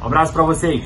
Um 0.00 0.06
abraço 0.06 0.32
para 0.32 0.44
vocês. 0.44 0.84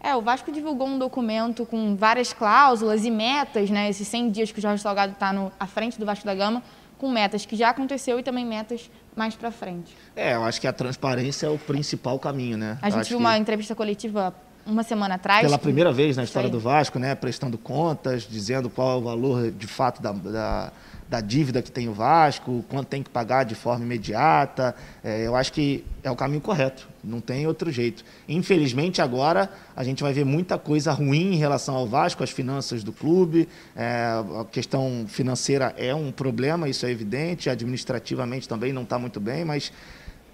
É, 0.00 0.14
o 0.14 0.22
Vasco 0.22 0.52
divulgou 0.52 0.86
um 0.86 0.98
documento 0.98 1.66
com 1.66 1.96
várias 1.96 2.32
cláusulas 2.32 3.04
e 3.04 3.10
metas, 3.10 3.68
né? 3.70 3.88
Esses 3.88 4.06
100 4.08 4.30
dias 4.30 4.52
que 4.52 4.58
o 4.58 4.62
Jorge 4.62 4.82
Salgado 4.82 5.12
está 5.12 5.32
à 5.58 5.66
frente 5.66 5.98
do 5.98 6.06
Vasco 6.06 6.24
da 6.24 6.34
Gama, 6.34 6.62
com 6.98 7.10
metas 7.10 7.44
que 7.44 7.56
já 7.56 7.70
aconteceu 7.70 8.18
e 8.18 8.22
também 8.22 8.44
metas 8.44 8.90
mais 9.16 9.34
para 9.34 9.50
frente. 9.50 9.96
É, 10.14 10.34
eu 10.34 10.44
acho 10.44 10.60
que 10.60 10.66
a 10.66 10.72
transparência 10.72 11.46
é 11.46 11.50
o 11.50 11.58
principal 11.58 12.18
caminho, 12.18 12.56
né? 12.56 12.78
A 12.80 12.90
gente 12.90 13.08
viu 13.08 13.18
uma 13.18 13.36
entrevista 13.36 13.74
coletiva 13.74 14.34
uma 14.64 14.82
semana 14.82 15.14
atrás. 15.14 15.40
Pela 15.40 15.58
primeira 15.58 15.92
vez 15.92 16.16
na 16.16 16.24
história 16.24 16.48
do 16.48 16.60
Vasco, 16.60 16.98
né? 16.98 17.14
Prestando 17.14 17.56
contas, 17.56 18.22
dizendo 18.28 18.68
qual 18.68 18.96
é 18.96 19.00
o 19.00 19.02
valor 19.02 19.50
de 19.50 19.66
fato 19.66 20.02
da, 20.02 20.12
da 20.12 20.72
da 21.08 21.20
dívida 21.20 21.62
que 21.62 21.72
tem 21.72 21.88
o 21.88 21.94
Vasco, 21.94 22.64
quanto 22.68 22.88
tem 22.88 23.02
que 23.02 23.08
pagar 23.08 23.44
de 23.44 23.54
forma 23.54 23.84
imediata. 23.84 24.74
É, 25.02 25.26
eu 25.26 25.34
acho 25.34 25.52
que 25.52 25.84
é 26.02 26.10
o 26.10 26.16
caminho 26.16 26.40
correto, 26.40 26.86
não 27.02 27.20
tem 27.20 27.46
outro 27.46 27.70
jeito. 27.70 28.04
Infelizmente, 28.28 29.00
agora 29.00 29.50
a 29.74 29.82
gente 29.82 30.02
vai 30.02 30.12
ver 30.12 30.24
muita 30.24 30.58
coisa 30.58 30.92
ruim 30.92 31.34
em 31.34 31.36
relação 31.36 31.74
ao 31.74 31.86
Vasco, 31.86 32.22
as 32.22 32.30
finanças 32.30 32.84
do 32.84 32.92
clube. 32.92 33.48
É, 33.74 34.22
a 34.40 34.44
questão 34.44 35.06
financeira 35.08 35.74
é 35.78 35.94
um 35.94 36.12
problema, 36.12 36.68
isso 36.68 36.84
é 36.84 36.90
evidente, 36.90 37.48
administrativamente 37.48 38.46
também 38.46 38.72
não 38.72 38.82
está 38.82 38.98
muito 38.98 39.18
bem, 39.18 39.44
mas 39.44 39.72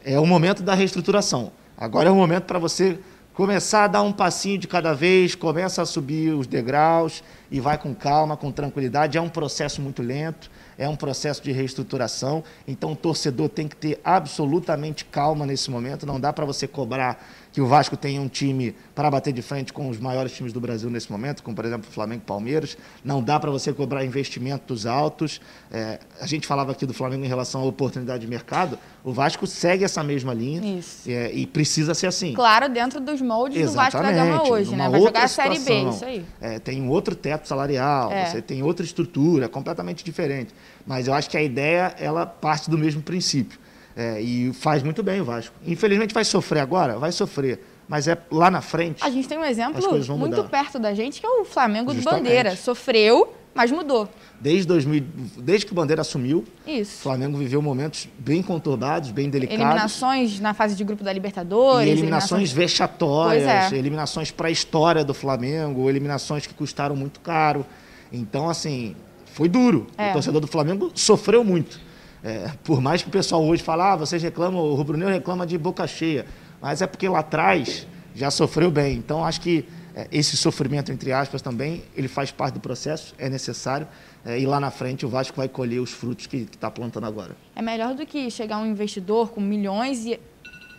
é 0.05 0.19
o 0.19 0.27
momento 0.27 0.63
da 0.63 0.75
reestruturação. 0.75 1.53
Agora 1.77 2.09
é 2.09 2.13
o 2.13 2.17
momento 2.17 2.45
para 2.45 2.59
você 2.59 2.99
começar 3.35 3.85
a 3.85 3.89
dar 3.89 4.03
um 4.03 4.13
passinho 4.13 4.59
de 4.59 4.69
cada 4.69 4.95
vez, 4.95 5.35
começa 5.35 5.83
a 5.83 5.87
subir 5.87 6.33
os 6.33 6.47
degraus 6.47 7.23
e 7.51 7.59
vai 7.59 7.77
com 7.77 7.93
calma, 7.93 8.37
com 8.37 8.53
tranquilidade. 8.53 9.19
É 9.19 9.21
um 9.21 9.29
processo 9.29 9.83
muito 9.83 10.03
lento, 10.03 10.51
é 10.79 10.89
um 10.89 10.97
processo 10.97 11.43
de 11.43 11.53
reestruturação, 11.53 12.43
então 12.67 12.93
o 12.93 12.97
torcedor 12.97 13.49
tem 13.49 13.69
que 13.69 13.77
ter 13.77 14.01
absolutamente 14.05 15.05
calma 15.05 15.47
nesse 15.47 15.71
momento. 15.71 16.07
Não 16.07 16.21
dá 16.21 16.33
para 16.33 16.45
você 16.45 16.67
cobrar 16.67 17.25
que 17.55 17.61
o 17.61 17.69
Vasco 17.69 17.97
tenha 17.97 18.21
um 18.21 18.27
time 18.27 18.75
para 18.97 19.09
bater 19.09 19.33
de 19.33 19.41
frente 19.41 19.73
com 19.73 19.89
os 19.89 20.01
maiores 20.01 20.33
times 20.33 20.53
do 20.53 20.61
Brasil 20.61 20.91
nesse 20.91 21.11
momento, 21.11 21.41
como 21.41 21.55
por 21.55 21.65
exemplo 21.65 21.89
o 21.89 21.93
Flamengo 21.93 22.23
e 22.25 22.27
Palmeiras. 22.27 22.77
Não 23.05 23.23
dá 23.23 23.39
para 23.39 23.49
você 23.49 23.73
cobrar 23.73 24.05
investimentos 24.05 24.87
altos. 24.87 25.41
É, 25.71 26.01
a 26.21 26.27
gente 26.27 26.49
falava 26.49 26.73
aqui 26.73 26.85
do 26.85 26.93
Flamengo 26.93 27.25
em 27.25 27.29
relação 27.29 27.61
à 27.61 27.65
oportunidade 27.65 28.23
de 28.23 28.27
mercado. 28.27 28.77
O 29.05 29.13
Vasco 29.13 29.47
segue 29.47 29.85
essa 29.85 30.03
mesma 30.03 30.35
linha 30.35 30.81
é, 31.07 31.31
e 31.33 31.47
precisa 31.47 31.95
ser 31.95 32.09
assim. 32.09 32.35
Claro, 32.35 32.69
dentro 32.69 33.01
dos 33.01 33.23
moldes 33.23 33.57
Exatamente, 33.57 33.93
do 33.93 34.03
Vasco 34.03 34.03
da 34.03 34.25
Gama 34.25 34.51
hoje, 34.51 34.75
né? 34.75 34.89
Vai 34.89 35.01
jogar 35.01 35.23
a 35.23 35.29
Série 35.29 35.59
B, 35.61 35.91
isso 35.91 36.05
aí. 36.05 36.25
É, 36.41 36.59
tem 36.59 36.83
um 36.83 36.89
outro 36.89 37.15
teto 37.15 37.47
salarial, 37.47 38.11
é. 38.11 38.27
você 38.27 38.43
tem 38.43 38.65
outra 38.65 38.85
estrutura, 38.85 39.49
completamente 39.49 40.03
diferente. 40.03 40.53
Mas 40.85 41.07
eu 41.07 41.15
acho 41.15 41.31
que 41.31 41.37
a 41.37 41.43
ideia 41.43 41.95
ela 42.01 42.27
parte 42.27 42.69
do 42.69 42.77
mesmo 42.77 43.01
princípio. 43.01 43.63
É, 43.97 44.21
e 44.21 44.53
faz 44.53 44.83
muito 44.83 45.03
bem 45.03 45.21
o 45.21 45.25
Vasco. 45.25 45.55
Infelizmente 45.67 46.13
vai 46.13 46.25
sofrer 46.25 46.61
agora? 46.61 46.99
Vai 46.99 47.13
sofrer. 47.13 47.61
Mas 47.89 48.09
é 48.09 48.17
lá 48.31 48.51
na 48.51 48.61
frente. 48.61 49.05
A 49.05 49.11
gente 49.11 49.29
tem 49.29 49.39
um 49.39 49.45
exemplo 49.45 49.81
muito 50.17 50.37
mudar. 50.37 50.49
perto 50.49 50.79
da 50.79 50.95
gente, 50.95 51.21
que 51.21 51.27
é 51.27 51.29
o 51.29 51.45
Flamengo 51.45 51.93
Justamente. 51.93 52.23
do 52.23 52.25
Bandeira. 52.25 52.57
Sofreu, 52.57 53.35
mas 53.55 53.71
mudou. 53.71 54.09
Desde, 54.41 54.67
2000, 54.67 55.05
desde 55.39 55.67
que 55.67 55.73
o 55.73 55.75
Bandeira 55.75 56.03
assumiu, 56.03 56.45
Isso. 56.67 56.99
o 56.99 57.03
Flamengo 57.03 57.37
viveu 57.37 57.61
momentos 57.63 58.09
bem 58.19 58.43
conturbados, 58.43 59.11
bem 59.11 59.29
delicados. 59.31 59.63
Eliminações 59.63 60.41
na 60.41 60.55
fase 60.55 60.75
de 60.75 60.83
grupo 60.83 61.05
da 61.05 61.13
Libertadores. 61.13 61.87
E 61.87 61.91
eliminações, 61.91 62.31
eliminações... 62.31 62.53
vexatórias, 62.53 63.73
é. 63.73 63.77
eliminações 63.77 64.31
para 64.31 64.49
a 64.49 64.51
história 64.51 65.05
do 65.05 65.15
Flamengo, 65.15 65.89
eliminações 65.89 66.47
que 66.47 66.55
custaram 66.55 66.97
muito 66.97 67.21
caro. 67.21 67.65
Então, 68.11 68.49
assim, 68.49 68.97
foi 69.27 69.49
duro. 69.49 69.87
É. 69.97 70.11
O 70.11 70.13
torcedor 70.15 70.41
do 70.41 70.47
Flamengo 70.47 70.91
sofreu 70.95 71.45
muito. 71.45 71.79
É, 72.25 72.51
por 72.65 72.81
mais 72.81 73.03
que 73.03 73.09
o 73.09 73.13
pessoal 73.13 73.45
hoje 73.45 73.63
fale, 73.63 73.83
ah, 73.83 73.97
vocês 73.97 74.23
reclamam, 74.23 74.63
o 74.63 74.75
Rubro 74.75 74.97
Negro 74.97 75.13
reclama 75.13 75.47
de 75.47 75.59
boca 75.59 75.87
cheia. 75.87 76.25
Mas 76.59 76.81
é 76.81 76.87
porque 76.87 77.07
lá 77.07 77.19
atrás 77.19 77.87
já 78.15 78.31
sofreu 78.31 78.71
bem. 78.71 78.97
Então, 78.97 79.23
acho 79.23 79.43
que 79.43 79.69
é, 79.95 80.09
esse 80.11 80.35
sofrimento, 80.35 80.91
entre 80.91 81.13
aspas, 81.13 81.43
também, 81.43 81.85
ele 81.95 82.09
faz 82.09 82.31
parte 82.31 82.55
do 82.55 82.61
processo, 82.61 83.15
é 83.19 83.29
necessário. 83.29 83.87
É, 84.25 84.41
e 84.41 84.47
lá 84.47 84.59
na 84.59 84.71
frente 84.71 85.05
o 85.05 85.09
Vasco 85.09 85.37
vai 85.37 85.49
colher 85.49 85.81
os 85.81 85.91
frutos 85.91 86.27
que 86.27 86.49
está 86.51 86.71
plantando 86.71 87.07
agora. 87.07 87.37
É 87.55 87.61
melhor 87.61 87.95
do 87.95 88.07
que 88.07 88.31
chegar 88.31 88.57
um 88.57 88.67
investidor 88.67 89.31
com 89.31 89.41
milhões 89.43 90.07
e 90.07 90.19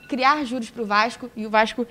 criar 0.10 0.44
juros 0.46 0.72
para 0.72 0.82
o 0.82 0.86
Vasco 0.86 1.30
e 1.36 1.46
o 1.46 1.50
Vasco 1.50 1.86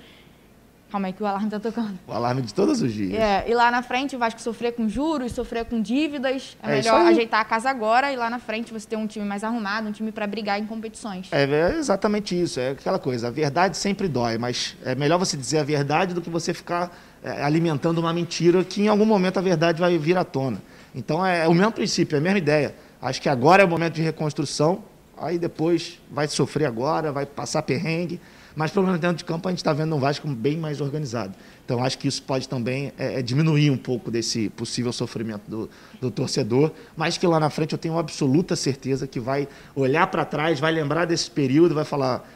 Calma 0.95 1.07
aí 1.09 1.13
que 1.13 1.21
o 1.21 1.25
alarme 1.25 1.49
tá 1.49 1.59
tocando. 1.59 1.99
O 2.07 2.13
alarme 2.13 2.41
de 2.41 2.53
todos 2.53 2.81
os 2.81 2.93
dias. 2.93 3.21
É, 3.21 3.43
e 3.49 3.53
lá 3.53 3.69
na 3.69 3.81
frente 3.81 4.15
o 4.15 4.19
Vasco 4.19 4.41
sofrer 4.41 4.71
com 4.71 4.87
juros, 4.87 5.33
sofrer 5.33 5.65
com 5.65 5.81
dívidas. 5.81 6.55
É, 6.63 6.71
é 6.71 6.75
melhor 6.77 7.05
ajeitar 7.07 7.41
a 7.41 7.43
casa 7.43 7.69
agora 7.69 8.13
e 8.13 8.15
lá 8.15 8.29
na 8.29 8.39
frente 8.39 8.71
você 8.71 8.87
ter 8.87 8.95
um 8.95 9.05
time 9.05 9.25
mais 9.25 9.43
arrumado, 9.43 9.89
um 9.89 9.91
time 9.91 10.09
para 10.09 10.25
brigar 10.25 10.57
em 10.57 10.65
competições. 10.65 11.27
É, 11.33 11.43
é, 11.43 11.75
exatamente 11.77 12.41
isso. 12.41 12.61
É 12.61 12.69
aquela 12.69 12.97
coisa. 12.97 13.27
A 13.27 13.29
verdade 13.29 13.75
sempre 13.75 14.07
dói, 14.07 14.37
mas 14.37 14.77
é 14.85 14.95
melhor 14.95 15.17
você 15.17 15.35
dizer 15.35 15.57
a 15.57 15.65
verdade 15.65 16.13
do 16.13 16.21
que 16.21 16.29
você 16.29 16.53
ficar 16.53 16.89
é, 17.21 17.43
alimentando 17.43 17.97
uma 17.97 18.13
mentira 18.13 18.63
que 18.63 18.83
em 18.83 18.87
algum 18.87 19.05
momento 19.05 19.37
a 19.37 19.41
verdade 19.41 19.81
vai 19.81 19.97
vir 19.97 20.17
à 20.17 20.23
tona. 20.23 20.61
Então 20.95 21.25
é, 21.25 21.43
é 21.43 21.47
o 21.49 21.53
mesmo 21.53 21.73
princípio, 21.73 22.15
é 22.15 22.19
a 22.19 22.21
mesma 22.21 22.37
ideia. 22.37 22.73
Acho 23.01 23.21
que 23.21 23.27
agora 23.27 23.61
é 23.61 23.65
o 23.65 23.69
momento 23.69 23.95
de 23.95 24.01
reconstrução, 24.01 24.81
aí 25.17 25.37
depois 25.37 25.99
vai 26.09 26.29
sofrer 26.29 26.67
agora, 26.67 27.11
vai 27.11 27.25
passar 27.25 27.63
perrengue 27.63 28.17
mas 28.55 28.71
pelo 28.71 28.85
menos 28.85 28.99
dentro 28.99 29.17
de 29.17 29.25
campo 29.25 29.47
a 29.47 29.51
gente 29.51 29.59
está 29.59 29.73
vendo 29.73 29.95
um 29.95 29.99
Vasco 29.99 30.27
bem 30.27 30.57
mais 30.57 30.81
organizado. 30.81 31.33
Então 31.63 31.83
acho 31.83 31.97
que 31.97 32.07
isso 32.07 32.23
pode 32.23 32.47
também 32.47 32.93
é, 32.97 33.19
é, 33.19 33.21
diminuir 33.21 33.69
um 33.69 33.77
pouco 33.77 34.09
desse 34.09 34.49
possível 34.49 34.93
sofrimento 34.93 35.43
do, 35.47 35.69
do, 35.99 36.11
torcedor, 36.11 36.71
mas 36.95 37.17
que 37.17 37.27
lá 37.27 37.39
na 37.39 37.49
frente 37.49 37.73
eu 37.73 37.77
tenho 37.77 37.97
absoluta 37.97 38.55
certeza 38.55 39.07
que 39.07 39.19
vai 39.19 39.47
olhar 39.75 40.07
para 40.07 40.23
trás, 40.23 40.59
vai 40.59 40.71
lembrar 40.71 41.05
desse 41.05 41.29
período, 41.29 41.75
vai 41.75 41.85
falar 41.85 42.27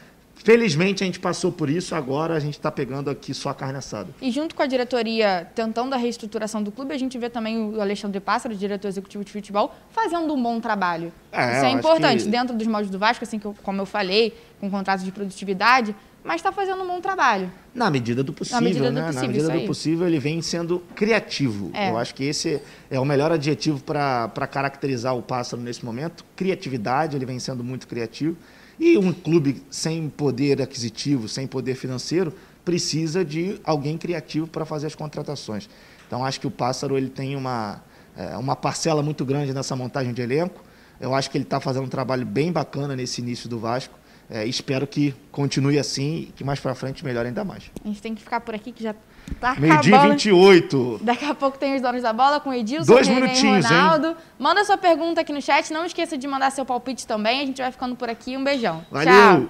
Felizmente 0.42 1.02
a 1.02 1.06
gente 1.06 1.20
passou 1.20 1.52
por 1.52 1.68
isso, 1.68 1.94
agora 1.94 2.34
a 2.34 2.40
gente 2.40 2.54
está 2.54 2.70
pegando 2.70 3.10
aqui 3.10 3.34
só 3.34 3.50
a 3.50 3.54
carne 3.54 3.76
assada. 3.76 4.08
E 4.22 4.30
junto 4.30 4.54
com 4.54 4.62
a 4.62 4.66
diretoria 4.66 5.46
tentando 5.54 5.92
a 5.94 5.98
reestruturação 5.98 6.62
do 6.62 6.72
clube, 6.72 6.94
a 6.94 6.98
gente 6.98 7.18
vê 7.18 7.28
também 7.28 7.58
o 7.58 7.80
Alexandre 7.80 8.20
Pássaro, 8.20 8.54
diretor 8.54 8.88
executivo 8.88 9.22
de 9.22 9.30
futebol, 9.30 9.74
fazendo 9.90 10.32
um 10.32 10.42
bom 10.42 10.58
trabalho. 10.58 11.12
É, 11.30 11.56
isso 11.56 11.66
é 11.66 11.70
importante, 11.70 12.24
que... 12.24 12.30
dentro 12.30 12.56
dos 12.56 12.66
moldes 12.66 12.90
do 12.90 12.98
Vasco, 12.98 13.22
assim 13.22 13.38
como 13.38 13.82
eu 13.82 13.86
falei, 13.86 14.34
com 14.58 14.70
contratos 14.70 15.04
de 15.04 15.12
produtividade, 15.12 15.94
mas 16.22 16.36
está 16.36 16.52
fazendo 16.52 16.82
um 16.82 16.86
bom 16.86 17.00
trabalho. 17.00 17.50
Na 17.74 17.90
medida 17.90 18.22
do 18.22 18.32
possível, 18.32 18.60
Na 18.60 18.64
medida 18.66 18.90
né? 18.90 19.00
do 19.00 19.06
possível, 19.06 19.22
Na 19.22 19.32
medida 19.32 19.60
do 19.60 19.66
possível, 19.66 20.06
ele 20.06 20.18
vem 20.18 20.42
sendo 20.42 20.80
criativo. 20.94 21.70
É. 21.72 21.90
Eu 21.90 21.98
acho 21.98 22.14
que 22.14 22.24
esse 22.24 22.60
é 22.90 23.00
o 23.00 23.04
melhor 23.04 23.32
adjetivo 23.32 23.82
para 23.82 24.46
caracterizar 24.50 25.16
o 25.16 25.22
pássaro 25.22 25.62
nesse 25.62 25.84
momento. 25.84 26.24
Criatividade, 26.36 27.16
ele 27.16 27.24
vem 27.24 27.38
sendo 27.38 27.64
muito 27.64 27.86
criativo. 27.88 28.36
E 28.78 28.96
um 28.96 29.12
clube 29.12 29.62
sem 29.70 30.08
poder 30.08 30.60
aquisitivo, 30.62 31.28
sem 31.28 31.46
poder 31.46 31.74
financeiro, 31.74 32.32
precisa 32.64 33.24
de 33.24 33.60
alguém 33.64 33.98
criativo 33.98 34.46
para 34.46 34.64
fazer 34.64 34.86
as 34.86 34.94
contratações. 34.94 35.68
Então, 36.06 36.24
acho 36.24 36.40
que 36.40 36.46
o 36.46 36.50
Pássaro 36.50 36.96
ele 36.96 37.08
tem 37.08 37.36
uma, 37.36 37.82
é, 38.16 38.36
uma 38.36 38.56
parcela 38.56 39.02
muito 39.02 39.24
grande 39.24 39.52
nessa 39.52 39.76
montagem 39.76 40.12
de 40.12 40.22
elenco. 40.22 40.64
Eu 41.00 41.14
acho 41.14 41.30
que 41.30 41.36
ele 41.38 41.44
está 41.44 41.60
fazendo 41.60 41.84
um 41.84 41.88
trabalho 41.88 42.26
bem 42.26 42.50
bacana 42.50 42.96
nesse 42.96 43.20
início 43.20 43.48
do 43.48 43.58
Vasco. 43.58 43.94
É, 44.32 44.46
espero 44.46 44.86
que 44.86 45.12
continue 45.32 45.76
assim 45.76 46.28
e 46.28 46.32
que 46.36 46.44
mais 46.44 46.60
para 46.60 46.72
frente 46.72 47.04
melhore 47.04 47.26
ainda 47.26 47.44
mais. 47.44 47.64
A 47.84 47.88
gente 47.88 48.00
tem 48.00 48.14
que 48.14 48.22
ficar 48.22 48.40
por 48.40 48.54
aqui 48.54 48.70
que 48.70 48.80
já 48.80 48.94
tá 49.40 49.56
Meio-dia 49.58 49.98
28. 49.98 51.00
Daqui 51.02 51.24
a 51.24 51.34
pouco 51.34 51.58
tem 51.58 51.74
os 51.74 51.82
donos 51.82 52.02
da 52.02 52.12
bola 52.12 52.38
com 52.38 52.50
o 52.50 52.54
Edilson, 52.54 52.92
Dois 52.92 53.08
minutinhos, 53.08 53.66
Ronaldo. 53.66 54.08
Hein? 54.08 54.16
Manda 54.38 54.64
sua 54.64 54.78
pergunta 54.78 55.20
aqui 55.20 55.32
no 55.32 55.42
chat. 55.42 55.72
Não 55.72 55.84
esqueça 55.84 56.16
de 56.16 56.28
mandar 56.28 56.50
seu 56.52 56.64
palpite 56.64 57.06
também. 57.08 57.40
A 57.40 57.46
gente 57.46 57.60
vai 57.60 57.72
ficando 57.72 57.96
por 57.96 58.08
aqui. 58.08 58.36
Um 58.36 58.44
beijão. 58.44 58.86
Valeu. 58.88 59.48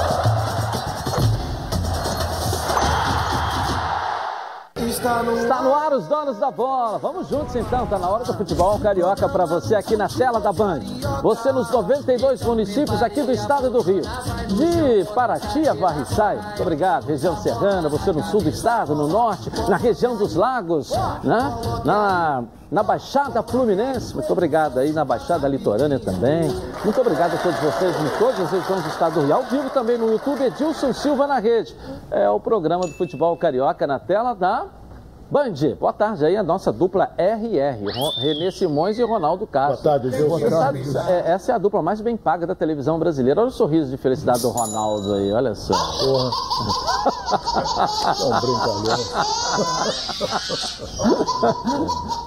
Tchau. 0.00 0.49
Está 5.00 5.22
no... 5.22 5.34
Está 5.34 5.62
no 5.62 5.74
ar 5.74 5.94
os 5.94 6.06
donos 6.06 6.36
da 6.36 6.50
bola. 6.50 6.98
Vamos 6.98 7.26
juntos 7.26 7.56
então, 7.56 7.86
tá 7.86 7.98
na 7.98 8.06
hora 8.06 8.22
do 8.22 8.34
futebol 8.34 8.78
carioca 8.78 9.26
para 9.30 9.46
você 9.46 9.74
aqui 9.74 9.96
na 9.96 10.06
tela 10.06 10.38
da 10.38 10.52
Band. 10.52 10.80
Você 11.22 11.50
nos 11.52 11.70
92 11.70 12.42
municípios 12.42 13.02
aqui 13.02 13.22
do 13.22 13.32
estado 13.32 13.70
do 13.70 13.80
Rio. 13.80 14.02
De 14.02 15.04
Paraty 15.14 15.66
a 15.66 15.72
Varriçai. 15.72 16.36
Muito 16.36 16.60
obrigado. 16.60 17.06
Região 17.06 17.34
serrana, 17.38 17.88
você 17.88 18.12
no 18.12 18.22
sul 18.24 18.42
do 18.42 18.50
estado, 18.50 18.94
no 18.94 19.08
norte, 19.08 19.50
na 19.70 19.78
região 19.78 20.16
dos 20.16 20.34
lagos, 20.34 20.90
né? 21.24 21.54
Na 21.82 22.44
na 22.70 22.84
Baixada 22.84 23.42
Fluminense. 23.42 24.14
Muito 24.14 24.32
obrigado 24.32 24.78
aí 24.78 24.92
na 24.92 25.04
Baixada 25.04 25.48
Litorânea 25.48 25.98
também. 25.98 26.48
Muito 26.84 27.00
obrigado 27.00 27.34
a 27.34 27.38
todos 27.38 27.58
vocês 27.58 27.96
em 27.96 28.18
todas 28.18 28.38
as 28.38 28.50
regiões 28.52 28.82
do 28.84 28.88
estado 28.88 29.14
do 29.14 29.22
Rio. 29.22 29.34
Ao 29.34 29.42
vivo 29.42 29.70
também 29.70 29.98
no 29.98 30.12
YouTube, 30.12 30.44
Edilson 30.44 30.92
Silva 30.92 31.26
na 31.26 31.40
rede. 31.40 31.74
É 32.12 32.30
o 32.30 32.38
programa 32.38 32.86
do 32.86 32.92
futebol 32.92 33.36
carioca 33.36 33.88
na 33.88 33.98
tela 33.98 34.34
da 34.34 34.66
Band, 35.30 35.54
boa 35.78 35.92
tarde 35.92 36.24
aí, 36.24 36.36
a 36.36 36.42
nossa 36.42 36.72
dupla 36.72 37.12
RR, 37.16 37.84
Renê 38.20 38.50
Simões 38.50 38.98
e 38.98 39.04
Ronaldo 39.04 39.46
Castro. 39.46 39.80
Boa 39.80 39.92
tarde, 39.92 40.10
Deus. 40.10 40.28
Boa 40.28 40.50
tarde. 40.50 40.82
É, 41.08 41.30
essa 41.30 41.52
é 41.52 41.54
a 41.54 41.58
dupla 41.58 41.80
mais 41.80 42.00
bem 42.00 42.16
paga 42.16 42.48
da 42.48 42.54
televisão 42.56 42.98
brasileira. 42.98 43.40
Olha 43.40 43.46
o 43.48 43.52
sorriso 43.52 43.92
de 43.92 43.96
felicidade 43.96 44.42
do 44.42 44.48
Ronaldo 44.48 45.14
aí, 45.14 45.32
olha 45.32 45.54
só. 45.54 45.72
Porra. 45.72 46.30
É 48.18 48.24
um 48.24 48.40
brincalhão. 48.40 48.98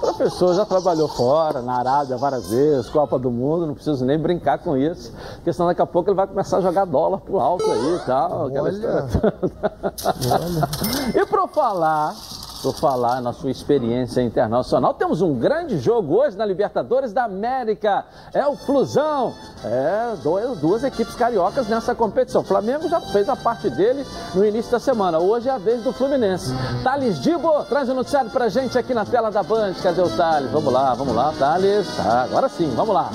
professor 0.00 0.54
já 0.54 0.64
trabalhou 0.64 1.08
fora, 1.08 1.60
na 1.60 1.74
Arábia 1.74 2.16
várias 2.16 2.48
vezes, 2.48 2.88
Copa 2.88 3.18
do 3.18 3.30
Mundo, 3.30 3.66
não 3.66 3.74
preciso 3.74 4.02
nem 4.02 4.18
brincar 4.18 4.56
com 4.58 4.78
isso, 4.78 5.12
porque 5.34 5.52
senão 5.52 5.68
daqui 5.68 5.82
a 5.82 5.86
pouco 5.86 6.08
ele 6.08 6.16
vai 6.16 6.26
começar 6.26 6.56
a 6.56 6.60
jogar 6.62 6.86
dólar 6.86 7.18
pro 7.18 7.38
alto 7.38 7.70
aí 7.70 7.96
e 7.96 7.98
tal. 8.06 8.44
Olha. 8.44 8.62
Olha. 8.62 9.06
e 11.20 11.26
para 11.26 11.46
falar 11.48 12.14
por 12.64 12.74
falar 12.76 13.20
na 13.20 13.34
sua 13.34 13.50
experiência 13.50 14.22
internacional. 14.22 14.94
Temos 14.94 15.20
um 15.20 15.34
grande 15.34 15.78
jogo 15.78 16.14
hoje 16.14 16.34
na 16.34 16.46
Libertadores 16.46 17.12
da 17.12 17.24
América. 17.24 18.06
É 18.32 18.46
o 18.46 18.56
Flusão. 18.56 19.34
É, 19.62 20.16
dois, 20.22 20.58
duas 20.60 20.82
equipes 20.82 21.14
cariocas 21.14 21.68
nessa 21.68 21.94
competição. 21.94 22.40
O 22.40 22.44
Flamengo 22.44 22.88
já 22.88 23.02
fez 23.02 23.28
a 23.28 23.36
parte 23.36 23.68
dele 23.68 24.06
no 24.34 24.42
início 24.46 24.72
da 24.72 24.80
semana. 24.80 25.18
Hoje 25.18 25.46
é 25.46 25.52
a 25.52 25.58
vez 25.58 25.82
do 25.82 25.92
Fluminense. 25.92 26.54
Thales 26.82 27.20
Dibo, 27.20 27.64
traz 27.64 27.90
o 27.90 27.94
noticiário 27.94 28.30
pra 28.30 28.48
gente 28.48 28.78
aqui 28.78 28.94
na 28.94 29.04
tela 29.04 29.30
da 29.30 29.42
Band. 29.42 29.74
Cadê 29.82 30.00
o 30.00 30.08
Thales? 30.08 30.50
Vamos 30.50 30.72
lá, 30.72 30.94
vamos 30.94 31.14
lá, 31.14 31.34
Thales. 31.38 31.86
Tá, 31.98 32.22
agora 32.22 32.48
sim, 32.48 32.70
vamos 32.74 32.94
lá. 32.94 33.10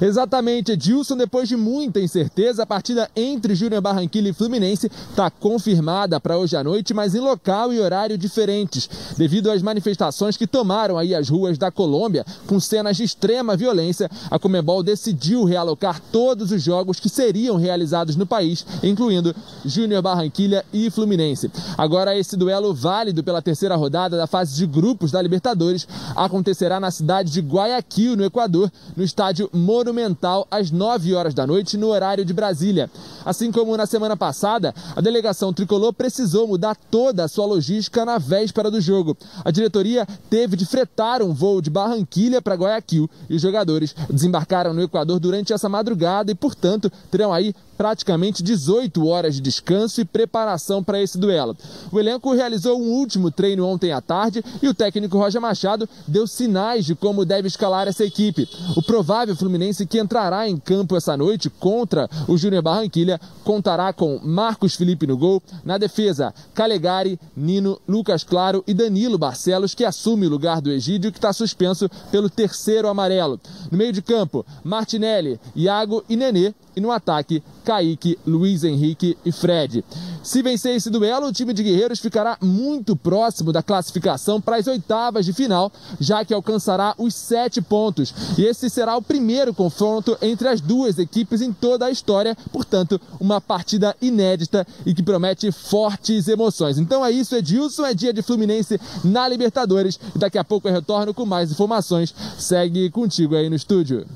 Exatamente, 0.00 0.72
Edilson, 0.72 1.16
depois 1.16 1.48
de 1.48 1.56
muita 1.56 2.00
incerteza, 2.00 2.62
a 2.62 2.66
partida 2.66 3.08
entre 3.14 3.54
Júnior 3.54 3.80
Barranquilla 3.80 4.28
e 4.28 4.32
Fluminense 4.32 4.90
está 5.10 5.30
confirmada 5.30 6.18
para 6.18 6.36
hoje 6.36 6.56
à 6.56 6.64
noite, 6.64 6.92
mas 6.92 7.14
em 7.14 7.20
local 7.20 7.72
e 7.72 7.80
horário 7.80 8.18
diferentes, 8.18 8.88
devido 9.16 9.50
às 9.50 9.62
manifestações 9.62 10.36
que 10.36 10.46
tomaram 10.46 10.98
aí 10.98 11.14
as 11.14 11.28
ruas 11.28 11.56
da 11.56 11.70
Colômbia, 11.70 12.24
com 12.46 12.58
cenas 12.58 12.96
de 12.96 13.04
extrema 13.04 13.56
violência, 13.56 14.10
a 14.30 14.38
Comebol 14.38 14.82
decidiu 14.82 15.44
realocar 15.44 16.00
todos 16.12 16.50
os 16.50 16.62
jogos 16.62 16.98
que 16.98 17.08
seriam 17.08 17.56
realizados 17.56 18.16
no 18.16 18.26
país, 18.26 18.66
incluindo 18.82 19.34
Júnior 19.64 20.02
Barranquilla 20.02 20.64
e 20.72 20.90
Fluminense. 20.90 21.50
Agora 21.78 22.16
esse 22.16 22.36
duelo 22.36 22.74
válido 22.74 23.22
pela 23.22 23.42
terceira 23.42 23.76
rodada 23.76 24.16
da 24.16 24.26
fase 24.26 24.56
de 24.56 24.66
grupos 24.66 25.10
da 25.10 25.22
Libertadores 25.22 25.86
acontecerá 26.16 26.80
na 26.80 26.90
cidade 26.90 27.30
de 27.30 27.40
Guayaquil, 27.40 28.16
no 28.16 28.24
Equador, 28.24 28.70
no 28.96 29.04
estádio 29.04 29.48
Monumental, 29.84 30.48
às 30.50 30.70
9 30.70 31.14
horas 31.14 31.34
da 31.34 31.46
noite, 31.46 31.76
no 31.76 31.88
horário 31.88 32.24
de 32.24 32.32
Brasília. 32.32 32.90
Assim 33.22 33.52
como 33.52 33.76
na 33.76 33.84
semana 33.84 34.16
passada, 34.16 34.74
a 34.96 35.00
delegação 35.00 35.52
tricolor 35.52 35.92
precisou 35.92 36.48
mudar 36.48 36.74
toda 36.74 37.24
a 37.24 37.28
sua 37.28 37.44
logística 37.44 38.02
na 38.02 38.16
véspera 38.16 38.70
do 38.70 38.80
jogo. 38.80 39.14
A 39.44 39.50
diretoria 39.50 40.06
teve 40.30 40.56
de 40.56 40.64
fretar 40.64 41.20
um 41.22 41.34
voo 41.34 41.60
de 41.60 41.68
Barranquilha 41.68 42.40
para 42.40 42.54
Guayaquil 42.54 43.10
e 43.28 43.36
os 43.36 43.42
jogadores 43.42 43.94
desembarcaram 44.08 44.72
no 44.72 44.82
Equador 44.82 45.20
durante 45.20 45.52
essa 45.52 45.68
madrugada 45.68 46.32
e, 46.32 46.34
portanto, 46.34 46.90
terão 47.10 47.30
aí 47.30 47.54
praticamente 47.84 48.42
18 48.42 49.06
horas 49.06 49.34
de 49.34 49.42
descanso 49.42 50.00
e 50.00 50.06
preparação 50.06 50.82
para 50.82 51.02
esse 51.02 51.18
duelo. 51.18 51.54
O 51.92 52.00
elenco 52.00 52.32
realizou 52.32 52.80
um 52.80 52.92
último 52.92 53.30
treino 53.30 53.66
ontem 53.66 53.92
à 53.92 54.00
tarde 54.00 54.42
e 54.62 54.66
o 54.66 54.72
técnico 54.72 55.18
Roger 55.18 55.38
Machado 55.38 55.86
deu 56.08 56.26
sinais 56.26 56.86
de 56.86 56.94
como 56.94 57.26
deve 57.26 57.46
escalar 57.46 57.86
essa 57.86 58.02
equipe. 58.02 58.48
O 58.74 58.82
provável 58.82 59.36
Fluminense 59.36 59.84
que 59.84 60.00
entrará 60.00 60.48
em 60.48 60.56
campo 60.56 60.96
essa 60.96 61.14
noite 61.14 61.50
contra 61.50 62.08
o 62.26 62.38
Júnior 62.38 62.62
Barranquilha 62.62 63.20
contará 63.44 63.92
com 63.92 64.18
Marcos 64.24 64.76
Felipe 64.76 65.06
no 65.06 65.18
gol, 65.18 65.42
na 65.62 65.76
defesa 65.76 66.32
Calegari, 66.54 67.20
Nino, 67.36 67.78
Lucas 67.86 68.24
Claro 68.24 68.64
e 68.66 68.72
Danilo 68.72 69.18
Barcelos 69.18 69.74
que 69.74 69.84
assume 69.84 70.26
o 70.26 70.30
lugar 70.30 70.62
do 70.62 70.72
Egídio 70.72 71.12
que 71.12 71.18
está 71.18 71.34
suspenso 71.34 71.90
pelo 72.10 72.30
terceiro 72.30 72.88
amarelo. 72.88 73.38
No 73.70 73.76
meio 73.76 73.92
de 73.92 74.00
campo, 74.00 74.46
Martinelli, 74.64 75.38
Iago 75.54 76.02
e 76.08 76.16
Nenê 76.16 76.54
e 76.76 76.80
no 76.80 76.90
ataque, 76.90 77.42
Kaique, 77.64 78.18
Luiz 78.26 78.64
Henrique 78.64 79.16
e 79.24 79.32
Fred. 79.32 79.84
Se 80.22 80.42
vencer 80.42 80.74
esse 80.74 80.90
duelo, 80.90 81.26
o 81.26 81.32
time 81.32 81.52
de 81.52 81.62
Guerreiros 81.62 82.00
ficará 82.00 82.38
muito 82.40 82.96
próximo 82.96 83.52
da 83.52 83.62
classificação 83.62 84.40
para 84.40 84.56
as 84.56 84.66
oitavas 84.66 85.24
de 85.24 85.32
final, 85.32 85.70
já 86.00 86.24
que 86.24 86.32
alcançará 86.32 86.94
os 86.98 87.14
sete 87.14 87.60
pontos. 87.60 88.14
E 88.38 88.44
esse 88.44 88.70
será 88.70 88.96
o 88.96 89.02
primeiro 89.02 89.52
confronto 89.52 90.16
entre 90.22 90.48
as 90.48 90.60
duas 90.60 90.98
equipes 90.98 91.42
em 91.42 91.52
toda 91.52 91.86
a 91.86 91.90
história, 91.90 92.36
portanto, 92.52 93.00
uma 93.20 93.40
partida 93.40 93.94
inédita 94.00 94.66
e 94.86 94.94
que 94.94 95.02
promete 95.02 95.52
fortes 95.52 96.26
emoções. 96.28 96.78
Então 96.78 97.04
é 97.04 97.10
isso, 97.10 97.36
Edilson, 97.36 97.84
é 97.84 97.94
dia 97.94 98.12
de 98.12 98.22
Fluminense 98.22 98.80
na 99.04 99.28
Libertadores 99.28 99.98
e 100.14 100.18
daqui 100.18 100.38
a 100.38 100.44
pouco 100.44 100.68
eu 100.68 100.72
retorno 100.72 101.12
com 101.12 101.26
mais 101.26 101.50
informações. 101.50 102.14
Segue 102.38 102.90
contigo 102.90 103.36
aí 103.36 103.48
no 103.48 103.56
estúdio. 103.56 104.06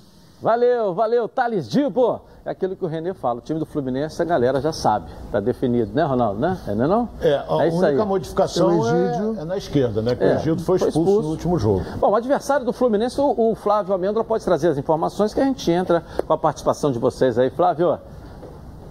Valeu, 0.41 0.95
valeu, 0.95 1.29
Thales 1.29 1.69
Dibo 1.69 2.21
é 2.49 2.53
aquilo 2.53 2.75
que 2.75 2.85
o 2.85 2.89
Renê 2.89 3.13
fala. 3.13 3.41
O 3.41 3.43
time 3.43 3.61
do 3.61 3.67
Fluminense, 3.67 4.21
a 4.23 4.25
galera 4.25 4.59
já 4.61 4.73
sabe. 4.73 5.11
Está 5.27 5.39
definido, 5.39 5.93
né, 5.93 6.03
Ronaldo? 6.03 6.41
Né? 6.41 6.59
É, 6.67 6.75
não 6.75 6.85
é, 6.85 6.89
não? 6.89 7.09
é 7.21 7.35
a 7.35 7.67
é 7.67 7.71
única 7.71 8.03
aí. 8.03 8.09
modificação 8.09 8.89
é, 8.89 9.41
é, 9.41 9.45
na 9.45 9.57
esquerda, 9.59 10.01
né? 10.01 10.15
Que 10.15 10.25
é, 10.25 10.29
o 10.29 10.37
Egídio 10.37 10.65
foi 10.65 10.77
expulso, 10.77 10.93
foi 10.93 11.03
expulso, 11.03 11.23
no 11.23 11.29
último 11.29 11.59
jogo. 11.59 11.85
Bom, 11.99 12.11
o 12.11 12.17
adversário 12.17 12.65
do 12.65 12.73
Fluminense, 12.73 13.21
o, 13.21 13.51
o 13.51 13.55
Flávio 13.55 13.93
Amêndola, 13.93 14.25
pode 14.25 14.45
trazer 14.45 14.69
as 14.69 14.79
informações 14.79 15.35
que 15.35 15.41
a 15.41 15.45
gente 15.45 15.71
entra 15.71 16.03
com 16.27 16.33
a 16.33 16.39
participação 16.39 16.91
de 16.91 16.99
vocês 16.99 17.39
aí. 17.39 17.51
Flávio. 17.51 17.99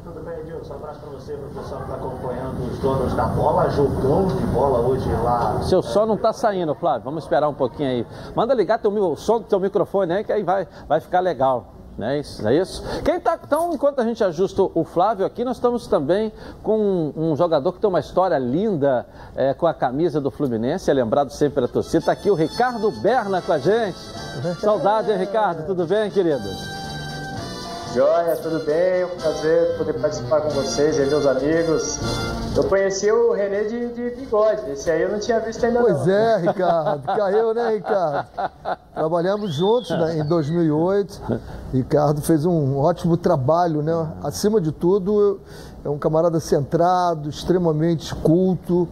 Tudo 0.03 0.23
bem, 0.23 0.39
Edilson? 0.41 0.73
Um 0.73 0.77
abraço 0.77 0.99
para 0.99 1.09
você, 1.09 1.33
que 1.33 1.59
está 1.59 1.95
acompanhando 1.95 2.71
os 2.71 2.77
donos 2.77 3.13
da 3.15 3.25
bola. 3.25 3.69
Jogão 3.71 4.27
de 4.27 4.45
bola 4.53 4.87
hoje 4.87 5.09
lá. 5.23 5.63
Seu 5.63 5.81
som 5.81 6.05
não 6.05 6.15
está 6.15 6.31
saindo, 6.31 6.75
Flávio. 6.75 7.05
Vamos 7.05 7.23
esperar 7.23 7.49
um 7.49 7.55
pouquinho 7.55 7.89
aí. 7.89 8.07
Manda 8.35 8.53
ligar 8.53 8.77
teu, 8.77 8.91
o 8.91 9.15
som 9.15 9.39
do 9.39 9.45
teu 9.45 9.59
microfone 9.59 10.13
aí, 10.13 10.23
que 10.23 10.31
aí 10.31 10.43
vai, 10.43 10.67
vai 10.87 10.99
ficar 10.99 11.21
legal. 11.21 11.76
Não 11.97 12.07
é 12.07 12.19
isso? 12.19 12.47
É 12.47 12.55
isso? 12.55 12.83
Quem 13.03 13.19
tá, 13.19 13.39
então, 13.43 13.73
enquanto 13.73 13.99
a 13.99 14.03
gente 14.03 14.23
ajusta 14.23 14.61
o 14.61 14.83
Flávio 14.83 15.25
aqui, 15.25 15.43
nós 15.43 15.57
estamos 15.57 15.87
também 15.87 16.31
com 16.61 16.77
um, 16.77 17.31
um 17.31 17.35
jogador 17.35 17.73
que 17.73 17.79
tem 17.79 17.89
uma 17.89 17.99
história 17.99 18.37
linda 18.37 19.07
é, 19.35 19.53
com 19.53 19.65
a 19.65 19.73
camisa 19.73 20.21
do 20.21 20.29
Fluminense, 20.29 20.91
é 20.91 20.93
lembrado 20.93 21.31
sempre 21.31 21.55
pela 21.55 21.67
torcida. 21.67 21.97
Está 21.97 22.11
aqui 22.11 22.29
o 22.29 22.35
Ricardo 22.35 22.91
Berna 23.01 23.41
com 23.41 23.51
a 23.51 23.57
gente. 23.57 23.97
Saudade, 24.61 25.11
hein, 25.11 25.17
Ricardo? 25.17 25.65
Tudo 25.65 25.87
bem, 25.87 26.11
querido? 26.11 26.86
Joia, 27.93 28.35
tudo 28.37 28.63
bem? 28.65 29.01
É 29.01 29.05
um 29.05 29.17
prazer 29.17 29.77
poder 29.77 29.93
participar 29.93 30.41
com 30.41 30.49
vocês 30.49 30.97
e 30.97 31.05
meus 31.05 31.25
amigos. 31.25 31.99
Eu 32.55 32.63
conheci 32.65 33.11
o 33.11 33.31
Renê 33.33 33.65
de, 33.65 33.87
de 33.93 34.15
bigode, 34.15 34.69
esse 34.71 34.89
aí 34.89 35.01
eu 35.01 35.11
não 35.11 35.19
tinha 35.19 35.39
visto 35.39 35.65
ainda 35.65 35.79
Pois 35.79 36.05
não. 36.05 36.13
é, 36.13 36.37
Ricardo, 36.37 37.03
caiu, 37.05 37.53
né, 37.53 37.69
Ricardo? 37.75 38.27
Trabalhamos 38.93 39.53
juntos 39.53 39.89
né, 39.91 40.17
em 40.19 40.25
2008. 40.25 41.21
Ricardo 41.73 42.21
fez 42.21 42.45
um 42.45 42.77
ótimo 42.77 43.15
trabalho, 43.15 43.81
né? 43.81 43.93
Acima 44.23 44.59
de 44.59 44.71
tudo, 44.71 45.39
é 45.83 45.89
um 45.89 45.97
camarada 45.97 46.39
centrado, 46.39 47.29
extremamente 47.29 48.13
culto. 48.15 48.87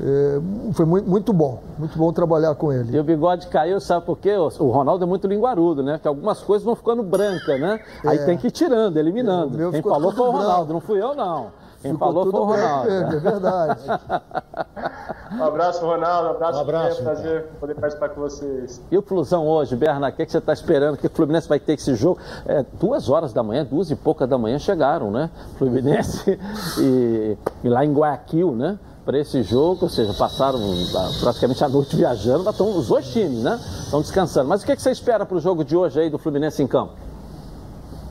É, 0.00 0.40
foi 0.72 0.86
muito, 0.86 1.08
muito, 1.08 1.32
bom, 1.32 1.60
muito 1.78 1.98
bom 1.98 2.12
trabalhar 2.12 2.54
com 2.54 2.72
ele. 2.72 2.96
E 2.96 3.00
o 3.00 3.04
bigode 3.04 3.48
caiu, 3.48 3.80
sabe 3.80 4.06
por 4.06 4.18
quê? 4.18 4.34
O 4.36 4.70
Ronaldo 4.70 5.04
é 5.04 5.06
muito 5.06 5.26
linguarudo, 5.26 5.82
né? 5.82 5.98
Que 6.00 6.06
algumas 6.06 6.40
coisas 6.40 6.64
vão 6.64 6.76
ficando 6.76 7.02
brancas, 7.02 7.60
né? 7.60 7.80
É. 8.04 8.08
Aí 8.08 8.18
tem 8.24 8.36
que 8.36 8.46
ir 8.46 8.50
tirando, 8.50 8.96
eliminando. 8.96 9.60
É, 9.60 9.70
Quem 9.72 9.82
falou 9.82 10.12
foi 10.12 10.28
o 10.28 10.30
Ronaldo, 10.30 10.66
branco. 10.66 10.72
não 10.72 10.80
fui 10.80 11.02
eu, 11.02 11.14
não. 11.14 11.50
Quem 11.82 11.92
ficou 11.92 12.08
falou 12.08 12.30
foi 12.30 12.40
o 12.40 12.44
Ronaldo. 12.44 12.88
Branco, 12.88 13.12
é 13.12 13.18
verdade. 13.18 13.80
um 15.38 15.44
abraço, 15.44 15.86
Ronaldo. 15.86 16.28
Um 16.28 16.30
abraço. 16.32 16.58
Um 16.58 16.62
abraço. 16.62 16.98
É 16.98 17.00
um 17.00 17.04
prazer 17.04 17.44
poder 17.60 17.74
participar 17.74 18.08
com 18.10 18.20
vocês. 18.20 18.82
E 18.90 18.98
o 18.98 19.02
Flusão 19.02 19.46
hoje, 19.46 19.76
Bernardo, 19.76 20.14
o 20.14 20.16
que, 20.16 20.30
você 20.30 20.38
está 20.38 20.52
esperando? 20.52 20.96
Que 20.96 21.06
o 21.06 21.10
Fluminense 21.10 21.48
vai 21.48 21.60
ter 21.60 21.74
esse 21.74 21.94
jogo? 21.94 22.20
É, 22.46 22.64
duas 22.80 23.08
horas 23.08 23.32
da 23.32 23.42
manhã, 23.42 23.64
duas 23.64 23.90
e 23.90 23.96
pouca 23.96 24.26
da 24.26 24.36
manhã 24.36 24.58
chegaram, 24.58 25.10
né? 25.10 25.30
Fluminense 25.56 26.38
e, 26.78 27.36
e 27.62 27.68
lá 27.68 27.84
em 27.84 27.92
Guayaquil, 27.92 28.52
né? 28.52 28.78
Para 29.08 29.18
esse 29.18 29.42
jogo, 29.42 29.84
ou 29.84 29.88
seja, 29.88 30.12
passaram 30.12 30.60
ah, 30.94 31.08
praticamente 31.22 31.64
a 31.64 31.68
noite 31.70 31.96
viajando, 31.96 32.44
mas 32.44 32.52
estão 32.52 32.76
os 32.76 32.88
dois 32.88 33.10
times, 33.10 33.42
né? 33.42 33.58
Estão 33.84 34.02
descansando. 34.02 34.46
Mas 34.46 34.62
o 34.62 34.66
que, 34.66 34.76
que 34.76 34.82
você 34.82 34.90
espera 34.90 35.24
para 35.24 35.34
o 35.34 35.40
jogo 35.40 35.64
de 35.64 35.74
hoje 35.74 35.98
aí 35.98 36.10
do 36.10 36.18
Fluminense 36.18 36.62
em 36.62 36.66
campo? 36.66 36.92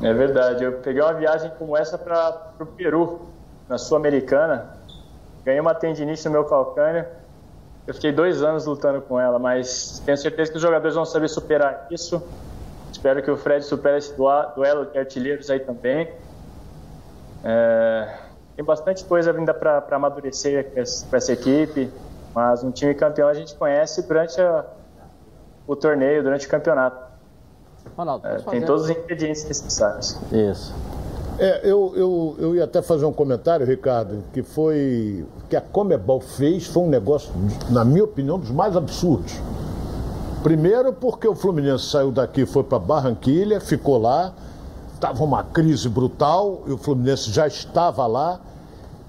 É 0.02 0.12
verdade, 0.12 0.64
eu 0.64 0.72
peguei 0.80 1.04
uma 1.04 1.14
viagem 1.14 1.52
como 1.60 1.78
essa 1.78 2.00
para 2.00 2.52
o 2.60 2.66
Peru, 2.66 3.22
na 3.70 3.78
Sul-Americana. 3.78 4.72
Ganhei 5.46 5.60
uma 5.60 5.76
tendinite 5.76 6.26
no 6.26 6.32
meu 6.32 6.46
calcânio. 6.46 7.06
Eu 7.86 7.94
fiquei 7.94 8.12
dois 8.12 8.42
anos 8.42 8.66
lutando 8.66 9.00
com 9.00 9.20
ela, 9.20 9.38
mas 9.38 10.02
tenho 10.04 10.18
certeza 10.18 10.50
que 10.50 10.58
os 10.58 10.64
jogadores 10.64 10.96
vão 10.96 11.06
saber 11.06 11.28
superar 11.28 11.86
isso. 11.92 12.20
Espero 12.92 13.22
que 13.22 13.30
o 13.30 13.38
Fred 13.38 13.64
supere 13.64 14.00
esse 14.00 14.16
duelo 14.16 14.88
de 14.88 14.98
artilheiros 14.98 15.48
aí 15.52 15.60
também. 15.60 16.12
É 17.44 18.26
tem 18.58 18.66
bastante 18.66 19.06
coisa 19.06 19.32
ainda 19.32 19.54
para 19.54 19.86
amadurecer 19.92 20.72
com 20.74 21.16
essa 21.16 21.32
equipe, 21.32 21.92
mas 22.34 22.64
um 22.64 22.72
time 22.72 22.96
campeão 22.96 23.28
a 23.28 23.34
gente 23.36 23.56
conhece 23.56 24.02
durante 24.02 24.42
a, 24.42 24.66
o 25.68 25.76
torneio, 25.76 26.24
durante 26.24 26.48
o 26.48 26.50
campeonato. 26.50 27.06
Ronaldo, 27.96 28.28
é, 28.28 28.38
tem 28.40 28.66
todos 28.66 28.86
os 28.86 28.90
ingredientes 28.90 29.48
necessários. 29.48 30.18
Isso. 30.32 30.74
É, 31.38 31.62
eu, 31.64 31.94
eu, 31.96 32.36
eu 32.40 32.56
ia 32.56 32.64
até 32.64 32.82
fazer 32.82 33.06
um 33.06 33.14
comentário, 33.14 33.64
Ricardo, 33.64 34.24
que 34.34 34.42
foi 34.42 35.24
que 35.48 35.56
a 35.56 35.62
Comebol 35.62 36.20
fez 36.20 36.66
foi 36.66 36.82
um 36.82 36.90
negócio, 36.90 37.32
na 37.70 37.86
minha 37.86 38.04
opinião, 38.04 38.40
dos 38.40 38.50
mais 38.50 38.76
absurdos. 38.76 39.40
Primeiro 40.42 40.94
porque 40.94 41.28
o 41.28 41.36
Fluminense 41.36 41.86
saiu 41.92 42.12
daqui, 42.12 42.44
foi 42.44 42.64
para 42.64 42.80
Barranquilha, 42.80 43.62
ficou 43.62 44.00
lá, 44.00 44.34
estava 44.96 45.24
uma 45.24 45.44
crise 45.44 45.88
brutal 45.88 46.64
e 46.66 46.72
o 46.72 46.78
Fluminense 46.78 47.32
já 47.32 47.46
estava 47.46 48.08
lá. 48.08 48.42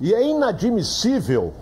E 0.01 0.15
é 0.15 0.27
inadmissível 0.27 1.53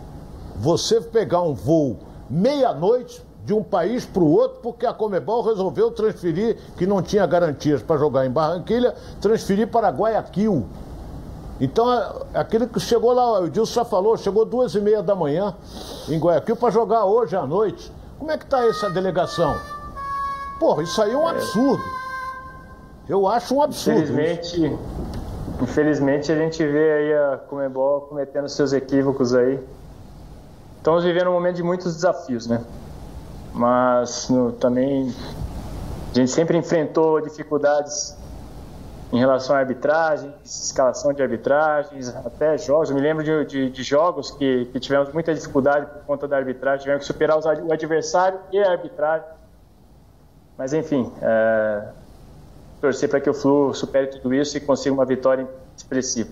você 0.56 1.00
pegar 1.00 1.42
um 1.42 1.54
voo 1.54 1.98
meia-noite 2.28 3.24
de 3.44 3.54
um 3.54 3.62
país 3.62 4.04
para 4.04 4.22
o 4.22 4.30
outro, 4.30 4.58
porque 4.60 4.84
a 4.84 4.92
Comebol 4.92 5.42
resolveu 5.42 5.90
transferir, 5.92 6.58
que 6.76 6.84
não 6.84 7.00
tinha 7.00 7.24
garantias 7.26 7.80
para 7.80 7.96
jogar 7.96 8.26
em 8.26 8.30
Barranquilha, 8.30 8.92
transferir 9.20 9.68
para 9.68 9.88
Guayaquil. 9.88 10.66
Então, 11.60 11.92
é, 11.92 12.10
aquele 12.34 12.66
que 12.66 12.80
chegou 12.80 13.12
lá, 13.12 13.40
o 13.40 13.48
Dilson 13.48 13.72
já 13.72 13.84
falou, 13.84 14.16
chegou 14.16 14.44
duas 14.44 14.74
e 14.74 14.80
meia 14.80 15.02
da 15.02 15.14
manhã 15.14 15.54
em 16.08 16.18
Guayaquil 16.18 16.56
para 16.56 16.70
jogar 16.70 17.04
hoje 17.04 17.36
à 17.36 17.46
noite. 17.46 17.90
Como 18.18 18.30
é 18.30 18.36
que 18.36 18.44
está 18.44 18.66
essa 18.66 18.90
delegação? 18.90 19.54
Porra, 20.58 20.82
isso 20.82 21.00
aí 21.00 21.12
é 21.12 21.16
um 21.16 21.28
absurdo. 21.28 21.84
Eu 23.08 23.28
acho 23.28 23.54
um 23.54 23.62
absurdo. 23.62 24.00
Infelizmente, 24.00 24.66
isso. 24.66 24.78
Infelizmente 25.60 26.30
a 26.30 26.36
gente 26.36 26.64
vê 26.66 26.92
aí 26.92 27.14
a 27.14 27.38
Comebol 27.38 28.02
cometendo 28.02 28.48
seus 28.48 28.72
equívocos 28.72 29.34
aí. 29.34 29.58
Estamos 30.78 31.04
vivendo 31.04 31.28
um 31.28 31.32
momento 31.32 31.56
de 31.56 31.62
muitos 31.62 31.94
desafios, 31.94 32.46
né? 32.46 32.62
Mas 33.52 34.28
no, 34.28 34.52
também 34.52 35.12
a 36.12 36.14
gente 36.14 36.30
sempre 36.30 36.56
enfrentou 36.56 37.20
dificuldades 37.20 38.16
em 39.12 39.18
relação 39.18 39.54
à 39.54 39.60
arbitragem, 39.60 40.34
escalação 40.44 41.12
de 41.12 41.22
arbitragens, 41.22 42.08
até 42.08 42.58
jogos. 42.58 42.90
Eu 42.90 42.96
me 42.96 43.02
lembro 43.02 43.24
de, 43.24 43.44
de, 43.44 43.70
de 43.70 43.82
jogos 43.82 44.30
que, 44.30 44.66
que, 44.66 44.80
tivemos 44.80 45.12
muita 45.12 45.34
dificuldade 45.34 45.86
por 45.86 46.02
conta 46.04 46.28
da 46.28 46.36
arbitragem, 46.36 46.80
tivemos 46.82 47.02
que 47.02 47.06
superar 47.06 47.38
os, 47.38 47.44
o 47.44 47.72
adversário 47.72 48.38
e 48.52 48.58
a 48.58 48.70
arbitragem. 48.70 49.26
Mas, 50.58 50.72
enfim, 50.72 51.12
é, 51.20 51.88
torcer 52.86 53.08
para 53.08 53.20
que 53.20 53.28
o 53.28 53.34
Flu 53.34 53.74
supere 53.74 54.06
tudo 54.06 54.32
isso 54.32 54.56
e 54.56 54.60
consiga 54.60 54.94
uma 54.94 55.04
vitória 55.04 55.48
expressiva. 55.76 56.30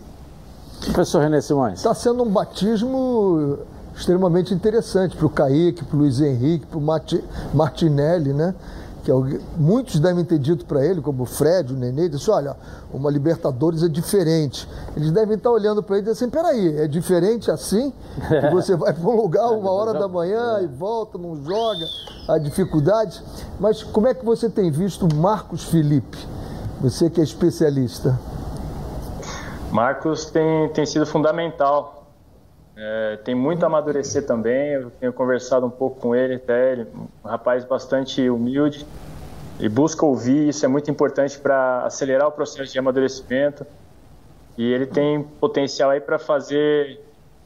Professor 0.85 1.21
René 1.21 1.41
Simões. 1.41 1.79
Está 1.79 1.93
sendo 1.95 2.23
um 2.23 2.31
batismo 2.31 3.59
extremamente 3.97 4.55
interessante 4.55 5.17
para 5.17 5.27
o 5.27 5.31
Kaique, 5.31 5.85
para 5.85 5.97
o 5.97 6.01
Luiz 6.01 6.21
Henrique, 6.21 6.65
para 6.67 6.79
o 6.79 7.57
Martinelli, 7.57 8.33
né? 8.33 8.55
Que 9.03 9.11
é 9.11 9.15
muitos 9.59 9.99
devem 9.99 10.25
ter 10.25 10.39
dito 10.39 10.65
para 10.65 10.85
ele, 10.85 11.01
como 11.01 11.25
o 11.25 11.27
Fred, 11.27 11.73
o 11.73 11.77
Nenê, 11.77 12.09
disse, 12.09 12.31
olha, 12.31 12.57
uma 12.93 13.11
Libertadores 13.11 13.83
é 13.83 13.89
diferente. 13.89 14.69
Eles 14.97 15.11
devem 15.11 15.37
estar 15.37 15.51
olhando 15.51 15.83
para 15.83 15.99
ele 15.99 16.09
e 16.09 16.13
dizendo 16.13 16.29
assim, 16.29 16.31
peraí, 16.31 16.79
é 16.79 16.87
diferente 16.87 17.51
assim? 17.51 17.93
Que 18.29 18.51
você 18.51 18.77
vai 18.77 18.93
para 18.93 19.09
um 19.09 19.17
lugar 19.17 19.51
uma 19.51 19.73
hora 19.73 19.93
da 19.93 20.07
manhã 20.07 20.61
e 20.63 20.67
volta, 20.67 21.19
não 21.19 21.37
joga, 21.45 21.85
a 22.29 22.39
dificuldade. 22.39 23.21
Mas 23.59 23.83
como 23.83 24.07
é 24.07 24.15
que 24.15 24.25
você 24.25 24.49
tem 24.49 24.71
visto 24.71 25.09
Marcos 25.15 25.65
Felipe? 25.65 26.34
Você 26.85 27.09
que 27.09 27.19
é 27.19 27.25
especialista. 27.25 28.21
Marcos 29.73 30.27
tem, 30.27 30.69
tem 30.69 30.85
sido 30.85 31.07
fundamental. 31.07 32.13
É, 32.77 33.17
tem 33.25 33.35
muito 33.35 33.63
a 33.63 33.69
amadurecer 33.69 34.27
também. 34.27 34.73
Eu 34.75 34.91
tenho 34.91 35.11
conversado 35.11 35.65
um 35.65 35.71
pouco 35.71 35.99
com 35.99 36.15
ele, 36.15 36.35
até 36.35 36.73
ele, 36.73 36.87
um 36.95 37.27
rapaz 37.27 37.65
bastante 37.65 38.29
humilde 38.29 38.87
e 39.59 39.67
busca 39.67 40.05
ouvir. 40.05 40.51
Isso 40.51 40.67
é 40.67 40.69
muito 40.69 40.91
importante 40.91 41.39
para 41.39 41.87
acelerar 41.87 42.29
o 42.29 42.33
processo 42.33 42.71
de 42.71 42.79
amadurecimento. 42.79 43.65
E 44.59 44.71
ele 44.71 44.85
tem 44.85 45.23
potencial 45.23 45.89
aí 45.89 46.03
para 46.03 46.19
fazer 46.19 47.01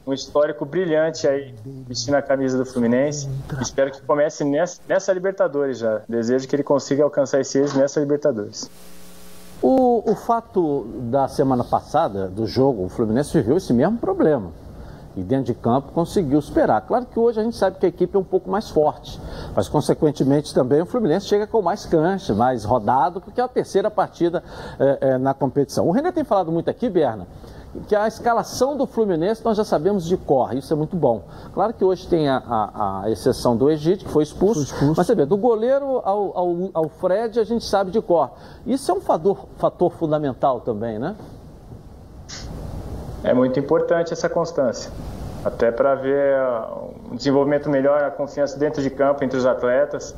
um 0.05 0.11
histórico 0.11 0.65
brilhante 0.65 1.25
aí, 1.29 1.55
vestindo 1.87 2.15
a 2.15 2.21
camisa 2.21 2.57
do 2.57 2.65
Fluminense. 2.65 3.29
Espero 3.61 3.89
que 3.89 4.01
comece 4.01 4.43
nessa, 4.43 4.81
nessa 4.85 5.13
Libertadores 5.13 5.77
já. 5.77 6.01
Desejo 6.09 6.45
que 6.45 6.57
ele 6.57 6.63
consiga 6.63 7.05
alcançar 7.05 7.39
esse 7.39 7.57
êxito 7.57 7.79
nessa 7.79 8.01
Libertadores. 8.01 8.69
O, 9.61 10.09
o 10.09 10.15
fato 10.15 10.85
da 11.11 11.27
semana 11.27 11.65
passada, 11.65 12.29
do 12.29 12.47
jogo, 12.47 12.85
o 12.85 12.89
Fluminense 12.89 13.33
viveu 13.33 13.57
esse 13.57 13.73
mesmo 13.73 13.97
problema. 13.97 14.51
E 15.17 15.21
dentro 15.21 15.45
de 15.45 15.53
campo 15.53 15.91
conseguiu 15.91 16.41
superar. 16.41 16.81
Claro 16.81 17.05
que 17.05 17.19
hoje 17.19 17.41
a 17.41 17.43
gente 17.43 17.57
sabe 17.57 17.77
que 17.77 17.85
a 17.85 17.89
equipe 17.89 18.15
é 18.15 18.19
um 18.19 18.23
pouco 18.23 18.49
mais 18.49 18.69
forte, 18.69 19.19
mas 19.53 19.67
consequentemente 19.67 20.53
também 20.53 20.81
o 20.81 20.85
Fluminense 20.85 21.25
chega 21.25 21.45
com 21.45 21.61
mais 21.61 21.85
cancha, 21.85 22.33
mais 22.33 22.63
rodado, 22.63 23.19
porque 23.19 23.41
é 23.41 23.43
a 23.43 23.47
terceira 23.49 23.91
partida 23.91 24.41
é, 24.79 24.97
é, 25.01 25.17
na 25.17 25.33
competição. 25.33 25.87
O 25.87 25.91
René 25.91 26.11
tem 26.11 26.23
falado 26.23 26.51
muito 26.53 26.69
aqui, 26.69 26.89
Berna, 26.89 27.27
que 27.87 27.95
a 27.95 28.07
escalação 28.07 28.75
do 28.75 28.87
Fluminense 28.87 29.43
nós 29.45 29.55
já 29.55 29.63
sabemos 29.63 30.05
de 30.05 30.17
cor, 30.17 30.55
isso 30.55 30.73
é 30.73 30.75
muito 30.75 30.95
bom. 30.95 31.23
Claro 31.53 31.73
que 31.73 31.83
hoje 31.83 32.07
tem 32.07 32.27
a, 32.27 32.37
a, 32.37 33.03
a 33.03 33.11
exceção 33.11 33.55
do 33.55 33.69
Egito, 33.69 34.05
que 34.05 34.11
foi 34.11 34.23
expulso, 34.23 34.55
foi 34.55 34.63
expulso, 34.63 34.93
mas 34.97 35.05
você 35.05 35.13
vê, 35.13 35.25
do 35.25 35.37
goleiro 35.37 36.01
ao, 36.03 36.37
ao, 36.37 36.69
ao, 36.73 36.89
Fred 36.89 37.39
a 37.39 37.43
gente 37.43 37.63
sabe 37.63 37.91
de 37.91 38.01
cor. 38.01 38.31
Isso 38.65 38.91
é 38.91 38.93
um 38.93 39.01
fator, 39.01 39.45
fator 39.57 39.91
fundamental 39.91 40.61
também, 40.61 40.97
né? 40.97 41.15
É 43.23 43.33
muito 43.33 43.59
importante 43.59 44.13
essa 44.13 44.29
constância, 44.29 44.91
até 45.45 45.71
para 45.71 45.93
ver 45.93 46.39
um 47.11 47.15
desenvolvimento 47.15 47.69
melhor, 47.69 48.03
a 48.03 48.09
confiança 48.09 48.57
dentro 48.57 48.81
de 48.81 48.89
campo 48.89 49.23
entre 49.23 49.37
os 49.37 49.45
atletas, 49.45 50.15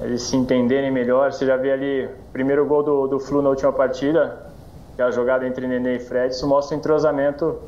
eles 0.00 0.22
se 0.22 0.36
entenderem 0.36 0.90
melhor. 0.90 1.32
Você 1.32 1.46
já 1.46 1.56
vê 1.56 1.70
ali 1.70 2.06
o 2.06 2.32
primeiro 2.32 2.66
gol 2.66 2.82
do, 2.82 3.06
do 3.06 3.20
Flu 3.20 3.40
na 3.40 3.50
última 3.50 3.72
partida, 3.72 4.51
que 4.96 5.02
é 5.02 5.04
a 5.04 5.10
jogada 5.10 5.46
entre 5.46 5.66
Nenê 5.66 5.96
e 5.96 5.98
Fred, 5.98 6.34
isso 6.34 6.46
mostra 6.46 6.76
o 6.76 6.78
entrosamento 6.78 7.58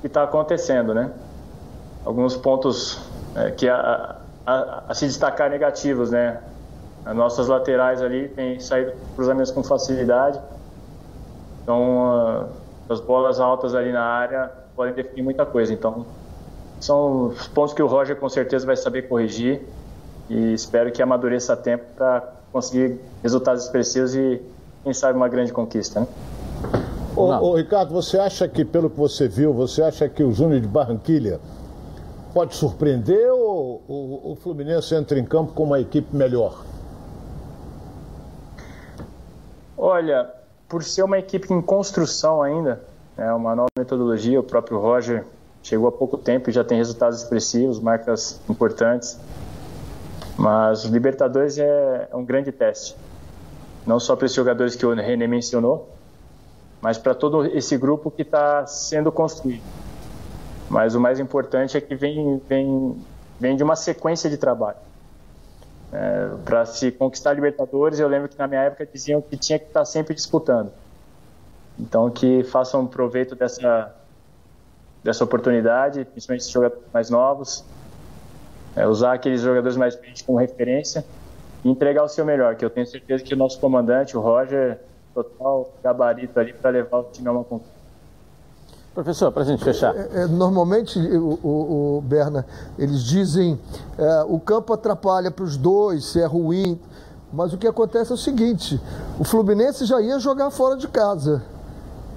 que 0.00 0.06
está 0.06 0.22
acontecendo, 0.22 0.94
né? 0.94 1.10
Alguns 2.04 2.36
pontos 2.36 3.00
é, 3.34 3.50
que 3.50 3.68
a, 3.68 4.16
a, 4.46 4.82
a, 4.88 4.94
se 4.94 5.06
destacar 5.06 5.50
negativos, 5.50 6.10
né? 6.10 6.40
As 7.04 7.14
nossas 7.14 7.48
laterais 7.48 8.00
ali 8.02 8.28
têm 8.28 8.58
saído 8.60 8.92
cruzamentos 9.14 9.50
com 9.50 9.62
facilidade, 9.62 10.40
então 11.62 12.46
uh, 12.48 12.48
as 12.88 13.00
bolas 13.00 13.40
altas 13.40 13.74
ali 13.74 13.92
na 13.92 14.02
área 14.02 14.50
podem 14.74 14.94
definir 14.94 15.22
muita 15.22 15.44
coisa. 15.44 15.72
Então 15.72 16.06
são 16.80 17.28
os 17.28 17.48
pontos 17.48 17.74
que 17.74 17.82
o 17.82 17.86
Roger 17.86 18.16
com 18.16 18.28
certeza 18.28 18.66
vai 18.66 18.76
saber 18.76 19.02
corrigir 19.08 19.62
e 20.28 20.54
espero 20.54 20.90
que 20.92 21.02
amadureça 21.02 21.52
a 21.52 21.56
tempo 21.56 21.84
para 21.96 22.22
conseguir 22.52 23.00
resultados 23.22 23.64
expressivos 23.64 24.14
e 24.14 24.40
quem 24.82 24.92
sabe 24.92 25.16
uma 25.16 25.28
grande 25.28 25.52
conquista, 25.52 26.00
né? 26.00 26.06
Ô, 27.16 27.22
ô, 27.22 27.56
Ricardo, 27.56 27.92
você 27.92 28.18
acha 28.18 28.48
que, 28.48 28.64
pelo 28.64 28.90
que 28.90 28.98
você 28.98 29.28
viu, 29.28 29.52
você 29.52 29.82
acha 29.82 30.08
que 30.08 30.22
o 30.22 30.32
Júnior 30.32 30.60
de 30.60 30.66
Barranquilha 30.66 31.40
pode 32.32 32.56
surpreender 32.56 33.32
ou 33.32 33.82
o, 33.86 34.32
o 34.32 34.36
Fluminense 34.36 34.94
entra 34.94 35.18
em 35.18 35.24
campo 35.24 35.52
com 35.52 35.62
uma 35.62 35.78
equipe 35.78 36.14
melhor? 36.14 36.64
Olha, 39.78 40.28
por 40.68 40.82
ser 40.82 41.04
uma 41.04 41.18
equipe 41.18 41.52
em 41.52 41.62
construção 41.62 42.42
ainda, 42.42 42.82
é 43.16 43.32
uma 43.32 43.54
nova 43.54 43.68
metodologia, 43.78 44.40
o 44.40 44.42
próprio 44.42 44.80
Roger 44.80 45.24
chegou 45.62 45.88
há 45.88 45.92
pouco 45.92 46.18
tempo 46.18 46.50
e 46.50 46.52
já 46.52 46.64
tem 46.64 46.78
resultados 46.78 47.22
expressivos, 47.22 47.78
marcas 47.78 48.40
importantes. 48.48 49.18
Mas 50.36 50.84
o 50.84 50.88
Libertadores 50.88 51.58
é 51.58 52.08
um 52.12 52.24
grande 52.24 52.50
teste. 52.50 52.96
Não 53.86 54.00
só 54.00 54.16
para 54.16 54.26
esses 54.26 54.34
jogadores 54.34 54.74
que 54.74 54.84
o 54.84 54.92
René 54.92 55.26
mencionou, 55.28 55.88
mas 56.84 56.98
para 56.98 57.14
todo 57.14 57.46
esse 57.46 57.78
grupo 57.78 58.10
que 58.10 58.20
está 58.20 58.66
sendo 58.66 59.10
construído. 59.10 59.62
Mas 60.68 60.94
o 60.94 61.00
mais 61.00 61.18
importante 61.18 61.78
é 61.78 61.80
que 61.80 61.94
vem, 61.94 62.42
vem, 62.46 63.02
vem 63.40 63.56
de 63.56 63.62
uma 63.62 63.74
sequência 63.74 64.28
de 64.28 64.36
trabalho. 64.36 64.76
É, 65.90 66.28
para 66.44 66.66
se 66.66 66.92
conquistar 66.92 67.32
Libertadores, 67.32 67.98
eu 67.98 68.06
lembro 68.06 68.28
que 68.28 68.38
na 68.38 68.46
minha 68.46 68.60
época 68.60 68.84
diziam 68.84 69.22
que 69.22 69.34
tinha 69.34 69.58
que 69.58 69.64
estar 69.64 69.80
tá 69.80 69.84
sempre 69.86 70.14
disputando. 70.14 70.70
Então 71.78 72.10
que 72.10 72.44
façam 72.44 72.86
proveito 72.86 73.34
dessa 73.34 73.94
dessa 75.02 75.24
oportunidade, 75.24 76.04
principalmente 76.04 76.42
os 76.42 76.50
jogadores 76.50 76.84
mais 76.92 77.08
novos, 77.08 77.64
é, 78.76 78.86
usar 78.86 79.14
aqueles 79.14 79.40
jogadores 79.40 79.78
mais 79.78 79.94
experientes 79.94 80.20
como 80.20 80.36
referência 80.36 81.02
e 81.64 81.70
entregar 81.70 82.04
o 82.04 82.08
seu 82.08 82.26
melhor, 82.26 82.56
que 82.56 82.64
eu 82.64 82.68
tenho 82.68 82.86
certeza 82.86 83.24
que 83.24 83.32
o 83.32 83.36
nosso 83.38 83.58
comandante, 83.58 84.18
o 84.18 84.20
Roger, 84.20 84.78
total 85.14 85.72
gabarito 85.82 86.38
ali 86.38 86.52
para 86.52 86.70
levar 86.70 86.98
o 86.98 87.04
time 87.04 87.28
a 87.28 87.32
uma 87.32 87.44
conquista. 87.44 87.74
Professor, 88.94 89.32
para 89.32 89.42
a 89.42 89.46
gente 89.46 89.64
fechar. 89.64 89.94
É, 89.96 90.22
é, 90.22 90.26
normalmente, 90.26 90.98
o, 91.00 91.38
o, 91.42 91.96
o, 91.98 92.00
Berna, 92.00 92.46
eles 92.78 93.02
dizem 93.02 93.58
é, 93.98 94.24
o 94.28 94.38
campo 94.38 94.72
atrapalha 94.72 95.30
para 95.30 95.44
os 95.44 95.56
dois, 95.56 96.04
se 96.04 96.20
é 96.20 96.26
ruim. 96.26 96.80
Mas 97.32 97.52
o 97.52 97.58
que 97.58 97.66
acontece 97.66 98.12
é 98.12 98.14
o 98.14 98.18
seguinte: 98.18 98.80
o 99.18 99.24
Fluminense 99.24 99.84
já 99.84 100.00
ia 100.00 100.20
jogar 100.20 100.50
fora 100.52 100.76
de 100.76 100.86
casa. 100.86 101.42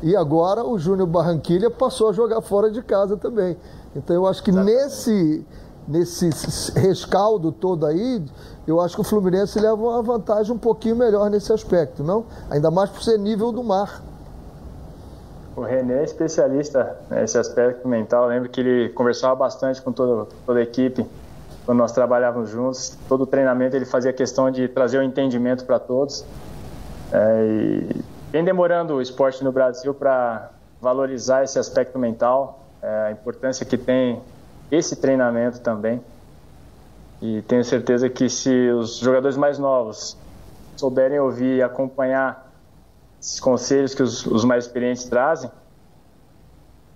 E 0.04 0.16
agora 0.16 0.64
o 0.64 0.78
Júnior 0.78 1.08
Barranquilha 1.08 1.72
passou 1.72 2.10
a 2.10 2.14
jogar 2.14 2.42
fora 2.42 2.70
de 2.70 2.84
casa 2.84 3.18
também. 3.18 3.58
Então 3.96 4.16
eu 4.16 4.28
acho 4.28 4.44
que 4.44 4.52
nesse, 4.52 5.44
nesse 5.88 6.30
rescaldo 6.76 7.52
todo 7.52 7.86
aí, 7.86 8.24
eu 8.68 8.82
acho 8.82 8.96
que 8.96 9.02
o 9.02 9.04
Fluminense 9.04 9.60
leva 9.60 9.76
uma 9.76 10.02
vantagem 10.02 10.54
um 10.54 10.58
pouquinho 10.58 10.96
melhor 10.96 11.30
nesse 11.30 11.54
aspecto, 11.54 12.04
não? 12.04 12.26
Ainda 12.50 12.70
mais 12.70 12.90
por 12.90 13.02
ser 13.02 13.18
nível 13.18 13.52
do 13.52 13.64
mar. 13.64 14.02
O 15.56 15.62
René 15.62 16.02
é 16.02 16.04
especialista 16.04 16.98
nesse 17.10 17.38
aspecto 17.38 17.88
mental. 17.88 18.26
Eu 18.26 18.30
lembro 18.30 18.50
que 18.50 18.62
ele 18.62 18.90
conversava 18.90 19.34
bastante 19.36 19.82
com 19.82 19.92
toda, 19.92 20.28
a 20.48 20.62
equipe 20.62 21.04
quando 21.66 21.80
nós 21.80 21.92
trabalhávamos 21.92 22.50
juntos. 22.50 22.98
Todo 23.08 23.26
treinamento 23.26 23.76
ele 23.76 23.86
fazia 23.86 24.14
questão 24.14 24.52
de 24.52 24.68
trazer 24.68 25.00
o 25.00 25.04
entendimento 25.04 25.66
para 25.66 25.80
todos. 25.80 26.24
É, 27.12 27.46
e 27.46 28.02
vem 28.32 28.44
demorando 28.44 28.96
o 28.96 29.02
esporte 29.02 29.44
no 29.44 29.52
Brasil 29.52 29.94
para 29.94 30.52
valorizar 30.80 31.44
esse 31.44 31.58
aspecto 31.58 31.98
mental, 31.98 32.60
é, 32.82 33.08
a 33.08 33.12
importância 33.12 33.66
que 33.66 33.78
tem 33.78 34.22
esse 34.72 34.96
treinamento 34.96 35.60
também. 35.60 36.02
E 37.22 37.42
tenho 37.44 37.64
certeza 37.64 38.10
que 38.10 38.30
se 38.30 38.70
os 38.70 38.98
jogadores 38.98 39.38
mais 39.38 39.58
novos 39.58 40.16
souberem 40.76 41.20
ouvir 41.20 41.58
e 41.58 41.64
acompanhar 41.64 42.52
esses 43.20 43.40
conselhos 43.40 43.96
que 43.96 44.04
os, 44.04 44.26
os 44.26 44.44
mais 44.44 44.66
experientes 44.66 45.06
trazem, 45.06 45.50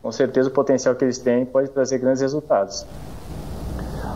com 0.01 0.11
certeza 0.11 0.49
o 0.49 0.51
potencial 0.51 0.95
que 0.95 1.03
eles 1.03 1.17
têm 1.17 1.45
pode 1.45 1.69
trazer 1.69 1.97
grandes 1.97 2.21
resultados. 2.21 2.85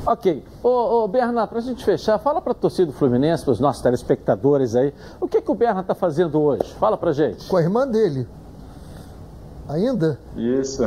Ok. 0.06 0.44
Ô, 0.62 1.04
ô 1.04 1.08
Bernardo, 1.08 1.50
para 1.50 1.58
a 1.58 1.62
gente 1.62 1.84
fechar, 1.84 2.20
fala 2.20 2.40
para 2.40 2.52
a 2.52 2.56
torcida 2.56 2.86
do 2.86 2.94
Fluminense, 2.94 3.44
para 3.44 3.54
os 3.54 3.60
nossos 3.60 3.82
telespectadores 3.82 4.76
aí, 4.76 4.94
o 5.20 5.28
que, 5.28 5.42
que 5.42 5.52
o 5.52 5.56
Bernardo 5.56 5.82
está 5.82 5.96
fazendo 5.96 6.40
hoje? 6.40 6.72
Fala 6.76 6.96
para 6.96 7.12
gente. 7.12 7.48
Com 7.48 7.58
a 7.58 7.62
irmã 7.62 7.88
dele. 7.88 8.28
Ainda? 9.68 10.20
Isso. 10.36 10.84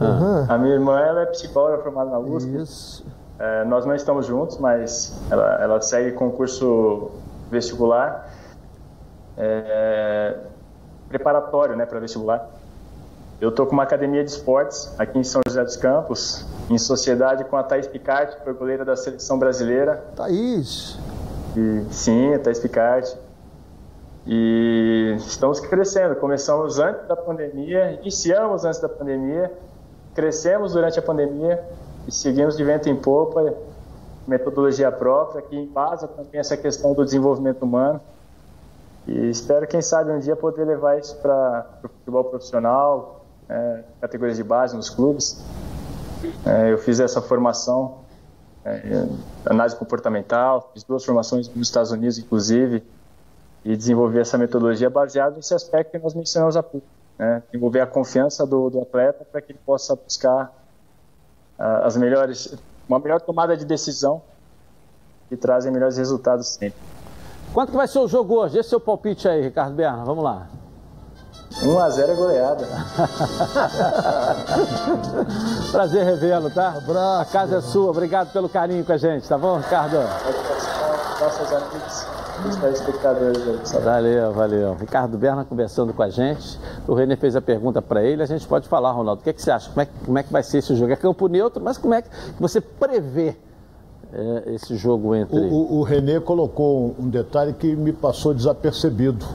Uhum. 0.00 0.46
A 0.48 0.58
minha 0.58 0.74
irmã 0.74 0.98
ela 1.00 1.22
é 1.22 1.26
psicóloga 1.26 1.82
formada 1.82 2.10
na 2.10 2.18
USP. 2.18 2.56
Isso. 2.56 3.06
É, 3.38 3.64
nós 3.64 3.84
não 3.84 3.94
estamos 3.94 4.26
juntos, 4.26 4.58
mas 4.58 5.16
ela, 5.30 5.62
ela 5.62 5.80
segue 5.80 6.12
concurso 6.12 7.10
vestibular. 7.50 8.30
É, 9.36 10.36
preparatório 11.08 11.76
né, 11.76 11.86
para 11.86 12.00
vestibular. 12.00 12.48
Eu 13.40 13.50
estou 13.50 13.66
com 13.66 13.72
uma 13.72 13.82
academia 13.82 14.24
de 14.24 14.30
esportes 14.30 14.92
aqui 14.98 15.18
em 15.18 15.24
São 15.24 15.40
José 15.46 15.62
dos 15.62 15.76
Campos, 15.76 16.46
em 16.70 16.78
sociedade 16.78 17.44
com 17.44 17.56
a 17.56 17.62
Thaís 17.62 17.86
Picard, 17.86 18.36
foi 18.42 18.54
goleira 18.54 18.84
da 18.84 18.96
seleção 18.96 19.38
brasileira. 19.38 20.02
Thaís! 20.16 20.98
E, 21.56 21.84
sim, 21.90 22.32
a 22.34 22.38
Thaís 22.38 22.58
Picard. 22.58 23.14
E 24.26 25.14
estamos 25.18 25.60
crescendo. 25.60 26.16
Começamos 26.16 26.78
antes 26.78 27.06
da 27.06 27.16
pandemia, 27.16 27.92
iniciamos 28.00 28.64
antes 28.64 28.80
da 28.80 28.88
pandemia, 28.88 29.52
crescemos 30.14 30.72
durante 30.72 30.98
a 30.98 31.02
pandemia 31.02 31.62
e 32.06 32.12
seguimos 32.12 32.56
de 32.56 32.64
vento 32.64 32.88
em 32.88 32.96
popa, 32.96 33.54
metodologia 34.26 34.90
própria, 34.90 35.42
que 35.42 35.56
embasa 35.56 36.08
também 36.08 36.40
essa 36.40 36.56
questão 36.56 36.94
do 36.94 37.04
desenvolvimento 37.04 37.62
humano. 37.62 38.00
E 39.06 39.28
espero, 39.28 39.66
quem 39.66 39.82
sabe, 39.82 40.10
um 40.10 40.18
dia 40.18 40.34
poder 40.34 40.64
levar 40.64 40.98
isso 40.98 41.16
para 41.16 41.66
o 41.82 41.88
futebol 41.88 42.24
profissional, 42.24 43.24
é, 43.48 43.84
categorias 44.00 44.36
de 44.36 44.44
base 44.44 44.74
nos 44.74 44.88
clubes. 44.88 45.42
É, 46.46 46.72
eu 46.72 46.78
fiz 46.78 47.00
essa 47.00 47.20
formação, 47.20 47.98
é, 48.64 49.06
análise 49.44 49.76
comportamental, 49.76 50.70
fiz 50.72 50.82
duas 50.84 51.04
formações 51.04 51.48
nos 51.54 51.68
Estados 51.68 51.90
Unidos, 51.90 52.18
inclusive, 52.18 52.82
e 53.62 53.76
desenvolver 53.76 54.20
essa 54.20 54.38
metodologia 54.38 54.88
baseada 54.88 55.36
nesse 55.36 55.52
aspecto 55.52 55.90
que 55.90 55.98
nós 55.98 56.14
mencionamos 56.14 56.56
há 56.56 56.62
pouco. 56.62 56.86
Né? 57.18 57.42
Desenvolver 57.46 57.80
a 57.80 57.86
confiança 57.86 58.46
do, 58.46 58.70
do 58.70 58.80
atleta 58.80 59.24
para 59.24 59.40
que 59.40 59.52
ele 59.52 59.60
possa 59.64 59.94
buscar 59.94 60.52
uh, 61.58 61.84
as 61.84 61.96
melhores, 61.96 62.54
uma 62.88 62.98
melhor 62.98 63.20
tomada 63.20 63.56
de 63.56 63.64
decisão 63.64 64.20
que 65.28 65.36
trazem 65.36 65.72
melhores 65.72 65.96
resultados 65.96 66.48
sempre. 66.48 66.78
Quanto 67.52 67.70
que 67.70 67.76
vai 67.76 67.86
ser 67.86 68.00
o 68.00 68.08
jogo 68.08 68.34
hoje? 68.34 68.58
Esse 68.58 68.74
é 68.74 68.76
o 68.76 68.80
palpite 68.80 69.28
aí, 69.28 69.42
Ricardo 69.42 69.74
Berna. 69.74 70.04
Vamos 70.04 70.24
lá. 70.24 70.48
1x0 71.62 72.08
é 72.08 72.14
goleada. 72.14 72.66
Prazer 75.70 76.04
revê-lo, 76.04 76.50
tá? 76.50 76.70
Abraço. 76.70 77.22
A 77.22 77.24
casa 77.26 77.58
é 77.58 77.60
sua. 77.60 77.90
Obrigado 77.90 78.32
pelo 78.32 78.48
carinho 78.48 78.84
com 78.84 78.92
a 78.92 78.96
gente, 78.96 79.28
tá 79.28 79.38
bom, 79.38 79.58
Ricardo? 79.58 79.98
Nossos 81.20 81.52
amigos 81.52 82.23
os 82.48 82.56
telespectadores 82.56 83.42
aí. 83.46 83.82
Valeu, 83.82 84.32
valeu. 84.32 84.74
Ricardo 84.74 85.16
Berna 85.16 85.44
conversando 85.44 85.92
com 85.92 86.02
a 86.02 86.08
gente. 86.08 86.58
O 86.86 86.94
René 86.94 87.16
fez 87.16 87.36
a 87.36 87.40
pergunta 87.40 87.80
para 87.80 88.02
ele. 88.02 88.22
A 88.22 88.26
gente 88.26 88.46
pode 88.46 88.68
falar, 88.68 88.92
Ronaldo. 88.92 89.20
O 89.20 89.24
que, 89.24 89.30
é 89.30 89.32
que 89.32 89.42
você 89.42 89.50
acha? 89.50 89.70
Como 89.70 89.80
é, 89.80 89.88
como 90.04 90.18
é 90.18 90.22
que 90.22 90.32
vai 90.32 90.42
ser 90.42 90.58
esse 90.58 90.74
jogo? 90.74 90.92
É 90.92 90.96
campo 90.96 91.28
neutro, 91.28 91.62
mas 91.62 91.78
como 91.78 91.94
é 91.94 92.02
que 92.02 92.08
você 92.38 92.60
prevê 92.60 93.36
é, 94.12 94.54
esse 94.54 94.76
jogo 94.76 95.14
entre. 95.14 95.38
O, 95.38 95.52
o, 95.52 95.78
o 95.78 95.82
René 95.82 96.20
colocou 96.20 96.94
um 96.98 97.08
detalhe 97.08 97.52
que 97.52 97.74
me 97.74 97.92
passou 97.92 98.34
desapercebido. 98.34 99.26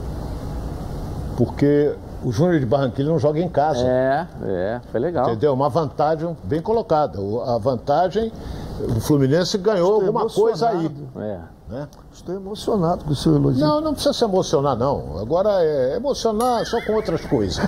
Porque 1.36 1.94
o 2.24 2.30
Júnior 2.30 2.60
de 2.60 2.66
Barranquilla 2.66 3.10
não 3.10 3.18
joga 3.18 3.40
em 3.40 3.48
casa. 3.48 3.86
É, 3.86 4.26
é, 4.44 4.80
foi 4.90 5.00
legal. 5.00 5.26
Entendeu? 5.28 5.52
Uma 5.54 5.68
vantagem 5.68 6.36
bem 6.44 6.60
colocada. 6.60 7.18
A 7.46 7.58
vantagem, 7.58 8.32
o 8.78 9.00
Fluminense 9.00 9.56
ganhou 9.58 10.00
Estou 10.00 10.06
alguma 10.06 10.28
coisa 10.28 10.68
aí. 10.68 10.90
É. 11.18 11.59
Né? 11.70 11.88
Estou 12.12 12.34
emocionado 12.34 13.04
com 13.04 13.12
o 13.12 13.16
seu 13.16 13.36
elogio. 13.36 13.64
Não, 13.64 13.80
não 13.80 13.92
precisa 13.92 14.12
se 14.12 14.24
emocionar, 14.24 14.76
não. 14.76 15.18
Agora 15.18 15.62
é 15.62 15.94
emocionar 15.94 16.66
só 16.66 16.84
com 16.84 16.94
outras 16.94 17.24
coisas. 17.24 17.64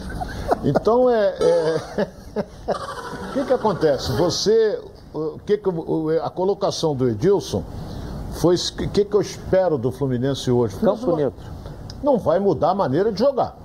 Então 0.65 1.09
é. 1.09 1.37
é... 1.39 2.09
o 3.31 3.33
que, 3.33 3.45
que 3.45 3.53
acontece? 3.53 4.11
Você. 4.13 4.81
O 5.15 5.39
que, 5.47 5.59
que 5.59 5.69
a 6.23 6.31
colocação 6.31 6.97
do 6.97 7.09
Edilson 7.09 7.63
foi 8.33 8.57
o 8.57 8.89
que, 8.89 9.05
que 9.05 9.15
eu 9.15 9.21
espero 9.21 9.79
do 9.79 9.93
Fluminense 9.93 10.51
hoje? 10.51 10.75
Campo 10.77 11.15
neutro. 11.15 11.45
Não 12.03 12.19
vai 12.19 12.41
mudar 12.41 12.71
a 12.71 12.75
maneira 12.75 13.13
de 13.13 13.21
jogar. 13.21 13.57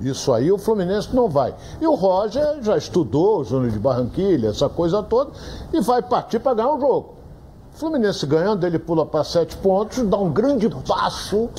Isso 0.00 0.32
aí 0.32 0.52
o 0.52 0.58
Fluminense 0.58 1.14
não 1.14 1.28
vai. 1.28 1.54
E 1.80 1.86
o 1.86 1.94
Roger 1.94 2.62
já 2.62 2.76
estudou 2.76 3.40
o 3.40 3.44
Júnior 3.44 3.72
de 3.72 3.78
Barranquilha, 3.78 4.48
essa 4.48 4.68
coisa 4.68 5.02
toda, 5.02 5.32
e 5.72 5.80
vai 5.80 6.02
partir 6.02 6.38
para 6.38 6.54
ganhar 6.54 6.72
o 6.72 6.80
jogo. 6.80 7.15
Fluminense 7.76 8.24
ganhando, 8.24 8.66
ele 8.66 8.78
pula 8.78 9.04
para 9.04 9.22
sete 9.22 9.54
pontos, 9.58 10.02
dá 10.02 10.16
um 10.16 10.32
grande 10.32 10.66
passo 10.88 11.50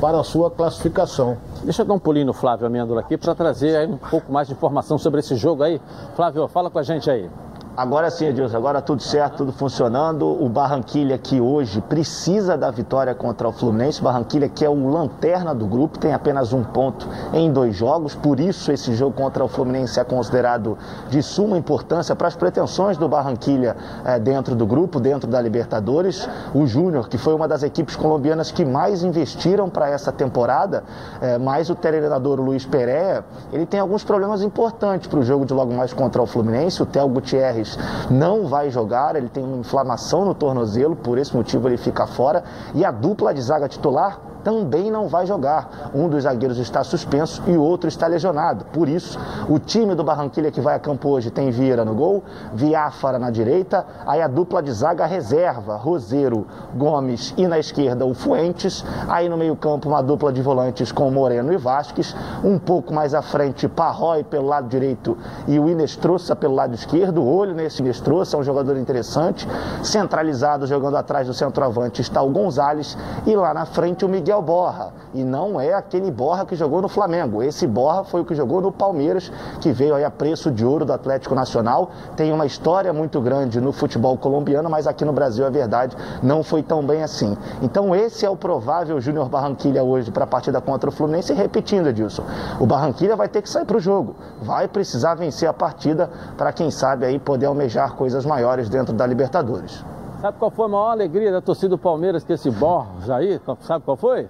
para 0.00 0.20
a 0.20 0.22
sua 0.22 0.48
classificação. 0.48 1.36
Deixa 1.64 1.82
eu 1.82 1.86
dar 1.86 1.94
um 1.94 1.98
pulinho 1.98 2.26
no 2.26 2.32
Flávio 2.32 2.64
Amêndola 2.64 3.00
aqui 3.00 3.16
para 3.16 3.34
trazer 3.34 3.88
um 3.88 3.96
pouco 3.96 4.32
mais 4.32 4.46
de 4.46 4.54
informação 4.54 4.98
sobre 4.98 5.18
esse 5.18 5.34
jogo 5.34 5.64
aí. 5.64 5.80
Flávio, 6.14 6.46
fala 6.46 6.70
com 6.70 6.78
a 6.78 6.82
gente 6.84 7.10
aí. 7.10 7.28
Agora 7.76 8.08
sim, 8.08 8.26
Edilson, 8.26 8.56
agora 8.56 8.80
tudo 8.80 9.02
certo, 9.02 9.38
tudo 9.38 9.52
funcionando. 9.52 10.24
O 10.24 10.48
Barranquilha 10.48 11.18
que 11.18 11.40
hoje 11.40 11.80
precisa 11.80 12.56
da 12.56 12.70
vitória 12.70 13.12
contra 13.16 13.48
o 13.48 13.52
Fluminense. 13.52 14.00
O 14.00 14.04
Barranquilha 14.04 14.48
que 14.48 14.64
é 14.64 14.70
o 14.70 14.88
lanterna 14.88 15.52
do 15.52 15.66
grupo, 15.66 15.98
tem 15.98 16.14
apenas 16.14 16.52
um 16.52 16.62
ponto 16.62 17.08
em 17.32 17.52
dois 17.52 17.74
jogos. 17.74 18.14
Por 18.14 18.38
isso 18.38 18.70
esse 18.70 18.94
jogo 18.94 19.16
contra 19.16 19.42
o 19.42 19.48
Fluminense 19.48 19.98
é 19.98 20.04
considerado 20.04 20.78
de 21.10 21.20
suma 21.20 21.58
importância 21.58 22.14
para 22.14 22.28
as 22.28 22.36
pretensões 22.36 22.96
do 22.96 23.08
Barranquilha 23.08 23.76
é, 24.04 24.20
dentro 24.20 24.54
do 24.54 24.64
grupo, 24.64 25.00
dentro 25.00 25.28
da 25.28 25.40
Libertadores. 25.40 26.28
O 26.54 26.68
Júnior, 26.68 27.08
que 27.08 27.18
foi 27.18 27.34
uma 27.34 27.48
das 27.48 27.64
equipes 27.64 27.96
colombianas 27.96 28.52
que 28.52 28.64
mais 28.64 29.02
investiram 29.02 29.68
para 29.68 29.90
essa 29.90 30.12
temporada, 30.12 30.84
é, 31.20 31.38
mas 31.38 31.68
o 31.70 31.74
treinador 31.74 32.40
Luiz 32.40 32.64
Pereira, 32.64 33.24
ele 33.52 33.66
tem 33.66 33.80
alguns 33.80 34.04
problemas 34.04 34.42
importantes 34.42 35.08
para 35.08 35.18
o 35.18 35.24
jogo 35.24 35.44
de 35.44 35.52
logo 35.52 35.74
mais 35.74 35.92
contra 35.92 36.22
o 36.22 36.26
Fluminense. 36.26 36.80
O 36.80 36.86
Theo 36.86 37.08
Gutierrez 37.08 37.63
não 38.10 38.46
vai 38.46 38.70
jogar, 38.70 39.16
ele 39.16 39.28
tem 39.28 39.42
uma 39.42 39.58
inflamação 39.58 40.24
no 40.24 40.34
tornozelo, 40.34 40.96
por 40.96 41.18
esse 41.18 41.34
motivo 41.34 41.68
ele 41.68 41.76
fica 41.76 42.06
fora. 42.06 42.44
E 42.74 42.84
a 42.84 42.90
dupla 42.90 43.32
de 43.32 43.40
zaga 43.40 43.68
titular 43.68 44.18
também 44.44 44.90
não 44.90 45.08
vai 45.08 45.26
jogar. 45.26 45.90
Um 45.94 46.08
dos 46.08 46.24
zagueiros 46.24 46.58
está 46.58 46.84
suspenso 46.84 47.42
e 47.46 47.56
o 47.56 47.62
outro 47.62 47.88
está 47.88 48.06
lesionado. 48.06 48.66
Por 48.66 48.88
isso, 48.88 49.18
o 49.48 49.58
time 49.58 49.94
do 49.94 50.04
Barranquilha 50.04 50.50
que 50.50 50.60
vai 50.60 50.76
a 50.76 50.78
campo 50.78 51.08
hoje 51.08 51.30
tem 51.30 51.50
Vieira 51.50 51.84
no 51.84 51.94
gol, 51.94 52.22
Viáfara 52.52 53.18
na 53.18 53.30
direita, 53.30 53.86
aí 54.06 54.20
a 54.20 54.28
dupla 54.28 54.62
de 54.62 54.70
zaga 54.70 55.06
reserva, 55.06 55.76
Roseiro, 55.76 56.46
Gomes 56.76 57.32
e 57.36 57.46
na 57.46 57.58
esquerda 57.58 58.04
o 58.04 58.12
Fuentes, 58.12 58.84
aí 59.08 59.28
no 59.28 59.36
meio-campo 59.36 59.88
uma 59.88 60.02
dupla 60.02 60.32
de 60.32 60.42
volantes 60.42 60.92
com 60.92 61.10
Moreno 61.10 61.52
e 61.52 61.56
Vasques, 61.56 62.14
um 62.44 62.58
pouco 62.58 62.92
mais 62.92 63.14
à 63.14 63.22
frente 63.22 63.66
Parroy 63.66 64.22
pelo 64.22 64.46
lado 64.46 64.68
direito 64.68 65.16
e 65.48 65.58
o 65.58 65.68
Inestroça 65.68 66.36
pelo 66.36 66.54
lado 66.54 66.74
esquerdo. 66.74 67.24
Olho 67.24 67.54
nesse 67.54 67.80
Inestroça, 67.80 68.36
é 68.36 68.40
um 68.40 68.42
jogador 68.42 68.76
interessante, 68.76 69.48
centralizado 69.82 70.66
jogando 70.66 70.96
atrás 70.96 71.26
do 71.26 71.32
centroavante 71.32 72.02
está 72.02 72.20
o 72.20 72.28
Gonzalez 72.28 72.98
e 73.26 73.34
lá 73.34 73.54
na 73.54 73.64
frente 73.64 74.04
o 74.04 74.08
Miguel 74.08 74.33
Miguel 74.34 74.42
Borra. 74.42 74.92
E 75.12 75.22
não 75.22 75.60
é 75.60 75.72
aquele 75.72 76.10
Borra 76.10 76.44
que 76.44 76.56
jogou 76.56 76.82
no 76.82 76.88
Flamengo. 76.88 77.42
Esse 77.42 77.66
Borra 77.66 78.02
foi 78.02 78.22
o 78.22 78.24
que 78.24 78.34
jogou 78.34 78.60
no 78.60 78.72
Palmeiras, 78.72 79.30
que 79.60 79.70
veio 79.70 79.94
aí 79.94 80.04
a 80.04 80.10
preço 80.10 80.50
de 80.50 80.64
ouro 80.64 80.84
do 80.84 80.92
Atlético 80.92 81.34
Nacional. 81.34 81.90
Tem 82.16 82.32
uma 82.32 82.44
história 82.44 82.92
muito 82.92 83.20
grande 83.20 83.60
no 83.60 83.72
futebol 83.72 84.16
colombiano, 84.18 84.68
mas 84.68 84.86
aqui 84.86 85.04
no 85.04 85.12
Brasil, 85.12 85.46
é 85.46 85.50
verdade, 85.50 85.96
não 86.22 86.42
foi 86.42 86.62
tão 86.62 86.84
bem 86.84 87.02
assim. 87.02 87.36
Então 87.62 87.94
esse 87.94 88.26
é 88.26 88.30
o 88.30 88.36
provável 88.36 89.00
Júnior 89.00 89.28
Barranquilha 89.28 89.84
hoje 89.84 90.10
para 90.10 90.24
a 90.24 90.26
partida 90.26 90.60
contra 90.60 90.88
o 90.90 90.92
Fluminense. 90.92 91.32
E 91.32 91.36
repetindo, 91.36 91.88
Edilson, 91.88 92.24
o 92.58 92.66
Barranquilha 92.66 93.14
vai 93.14 93.28
ter 93.28 93.42
que 93.42 93.48
sair 93.48 93.64
para 93.64 93.76
o 93.76 93.80
jogo. 93.80 94.16
Vai 94.42 94.66
precisar 94.66 95.14
vencer 95.14 95.48
a 95.48 95.52
partida 95.52 96.10
para, 96.36 96.52
quem 96.52 96.70
sabe, 96.70 97.06
aí 97.06 97.18
poder 97.18 97.46
almejar 97.46 97.94
coisas 97.94 98.26
maiores 98.26 98.68
dentro 98.68 98.92
da 98.92 99.06
Libertadores. 99.06 99.84
Sabe 100.20 100.38
qual 100.38 100.50
foi 100.50 100.66
a 100.66 100.68
maior 100.68 100.90
alegria 100.90 101.30
da 101.30 101.40
torcida 101.40 101.70
do 101.70 101.78
Palmeiras 101.78 102.24
que 102.24 102.32
esse 102.32 102.50
Borges 102.50 103.10
aí, 103.10 103.40
sabe 103.60 103.84
qual 103.84 103.96
foi? 103.96 104.28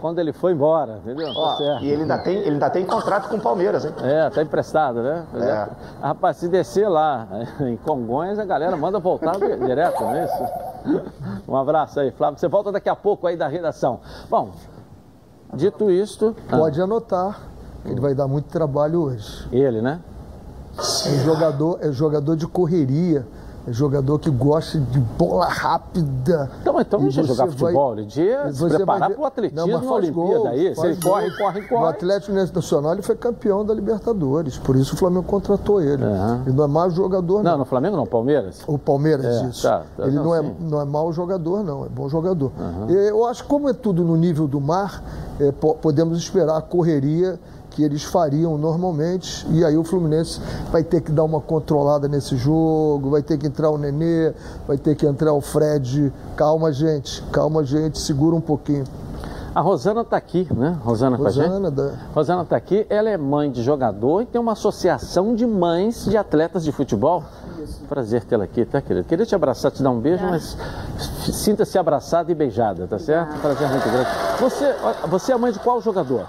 Quando 0.00 0.18
ele 0.18 0.32
foi 0.32 0.52
embora, 0.52 0.98
entendeu? 0.98 1.28
Ó, 1.34 1.56
tá 1.56 1.80
e 1.80 1.88
ele 1.88 2.02
ainda, 2.02 2.18
tem, 2.18 2.38
ele 2.38 2.50
ainda 2.50 2.68
tem 2.68 2.84
contrato 2.84 3.28
com 3.28 3.36
o 3.36 3.40
Palmeiras, 3.40 3.84
hein? 3.84 3.92
É, 4.02 4.28
tá 4.30 4.42
emprestado, 4.42 5.00
né? 5.00 5.24
É. 5.34 5.68
Rapaz, 6.04 6.38
se 6.38 6.48
descer 6.48 6.88
lá 6.88 7.28
em 7.60 7.76
Congonhas, 7.76 8.38
a 8.38 8.44
galera 8.44 8.76
manda 8.76 8.98
voltar 8.98 9.38
direto, 9.38 10.02
não 10.02 10.14
é 10.14 10.24
isso? 10.24 11.02
Um 11.48 11.56
abraço 11.56 12.00
aí, 12.00 12.10
Flávio. 12.10 12.38
Você 12.38 12.48
volta 12.48 12.72
daqui 12.72 12.88
a 12.88 12.96
pouco 12.96 13.28
aí 13.28 13.36
da 13.36 13.46
redação. 13.46 14.00
Bom, 14.28 14.50
dito 15.54 15.88
isto... 15.88 16.34
Pode 16.50 16.80
ah. 16.80 16.84
anotar, 16.84 17.40
ele 17.84 18.00
vai 18.00 18.14
dar 18.14 18.26
muito 18.26 18.48
trabalho 18.48 19.02
hoje. 19.02 19.48
Ele, 19.52 19.80
né? 19.80 20.00
É 21.06 21.24
jogador, 21.24 21.78
é 21.80 21.92
jogador 21.92 22.34
de 22.34 22.46
correria 22.46 23.24
é 23.66 23.72
jogador 23.72 24.18
que 24.18 24.30
gosta 24.30 24.78
de 24.78 24.98
bola 24.98 25.46
rápida. 25.46 26.50
Então, 26.60 26.80
então 26.80 27.00
não 27.00 27.06
precisa 27.06 27.26
jogar 27.26 27.46
futebol, 27.48 27.92
ele 27.92 28.06
dia 28.06 28.52
se 28.52 28.68
preparar 28.68 29.10
para 29.10 29.20
o 29.20 29.24
atletismo 29.24 29.66
não, 29.66 29.80
na 29.80 29.92
Olimpíada 29.92 30.38
gol, 30.38 30.46
aí. 30.48 30.74
Se 30.74 30.86
ele 30.86 30.96
gol. 30.96 31.12
corre, 31.12 31.30
corre, 31.36 31.62
corre. 31.62 31.80
No 31.80 31.86
Atlético 31.86 32.32
Nacional 32.32 32.92
ele 32.92 33.02
foi 33.02 33.16
campeão 33.16 33.64
da 33.64 33.72
Libertadores, 33.72 34.58
por 34.58 34.76
isso 34.76 34.94
o 34.94 34.96
Flamengo 34.96 35.24
contratou 35.24 35.80
ele. 35.80 36.02
Uhum. 36.02 36.42
Ele 36.46 36.56
não 36.56 36.64
é 36.64 36.68
mau 36.68 36.90
jogador, 36.90 37.42
não. 37.42 37.52
Não, 37.52 37.58
no 37.58 37.64
Flamengo 37.64 37.96
não, 37.96 38.06
Palmeiras? 38.06 38.62
O 38.66 38.78
Palmeiras, 38.78 39.24
é, 39.24 39.48
isso. 39.48 39.62
Tá, 39.62 39.82
tá, 39.96 40.06
ele 40.06 40.16
não, 40.16 40.24
não 40.24 40.34
é, 40.34 40.54
não 40.60 40.80
é 40.80 40.84
mau 40.84 41.12
jogador, 41.12 41.62
não, 41.62 41.84
é 41.84 41.88
bom 41.88 42.08
jogador. 42.08 42.50
Uhum. 42.58 42.90
Eu 42.90 43.26
acho 43.26 43.44
que 43.44 43.48
como 43.48 43.68
é 43.68 43.72
tudo 43.72 44.02
no 44.02 44.16
nível 44.16 44.48
do 44.48 44.60
mar, 44.60 45.02
é, 45.38 45.52
podemos 45.52 46.18
esperar 46.18 46.56
a 46.56 46.62
correria 46.62 47.38
que 47.72 47.82
eles 47.82 48.04
fariam 48.04 48.56
normalmente. 48.56 49.46
E 49.50 49.64
aí 49.64 49.76
o 49.76 49.84
Fluminense 49.84 50.40
vai 50.70 50.84
ter 50.84 51.00
que 51.00 51.10
dar 51.10 51.24
uma 51.24 51.40
controlada 51.40 52.06
nesse 52.06 52.36
jogo, 52.36 53.10
vai 53.10 53.22
ter 53.22 53.38
que 53.38 53.46
entrar 53.46 53.70
o 53.70 53.78
Nenê, 53.78 54.32
vai 54.66 54.78
ter 54.78 54.94
que 54.94 55.06
entrar 55.06 55.32
o 55.32 55.40
Fred. 55.40 56.12
Calma, 56.36 56.72
gente, 56.72 57.22
calma, 57.32 57.64
gente, 57.64 57.98
segura 57.98 58.36
um 58.36 58.40
pouquinho. 58.40 58.84
A 59.54 59.60
Rosana 59.60 60.00
está 60.00 60.16
aqui, 60.16 60.48
né? 60.50 60.78
Rosana, 60.82 61.16
Rosana 61.16 61.16
com 61.18 61.26
a 61.26 61.30
gente. 61.30 61.74
Da... 61.76 61.92
Rosana 62.14 62.42
está 62.42 62.56
aqui, 62.56 62.86
ela 62.88 63.10
é 63.10 63.18
mãe 63.18 63.50
de 63.50 63.62
jogador 63.62 64.22
e 64.22 64.26
tem 64.26 64.40
uma 64.40 64.52
associação 64.52 65.34
de 65.34 65.46
mães 65.46 66.06
de 66.06 66.16
atletas 66.16 66.64
de 66.64 66.72
futebol. 66.72 67.22
Isso. 67.62 67.80
Prazer 67.86 68.24
tê-la 68.24 68.44
aqui, 68.44 68.64
tá, 68.64 68.80
querida? 68.80 69.06
Queria 69.06 69.26
te 69.26 69.34
abraçar, 69.34 69.70
te 69.70 69.82
dar 69.82 69.90
um 69.90 70.00
beijo, 70.00 70.24
é. 70.24 70.30
mas 70.30 70.56
sinta-se 71.32 71.76
abraçada 71.76 72.32
e 72.32 72.34
beijada, 72.34 72.86
tá 72.86 72.98
certo? 72.98 73.38
Prazer 73.40 73.68
muito 73.68 73.90
grande. 73.90 74.08
Você, 74.40 74.74
você 75.08 75.32
é 75.32 75.36
mãe 75.36 75.52
de 75.52 75.58
qual 75.58 75.82
jogador? 75.82 76.26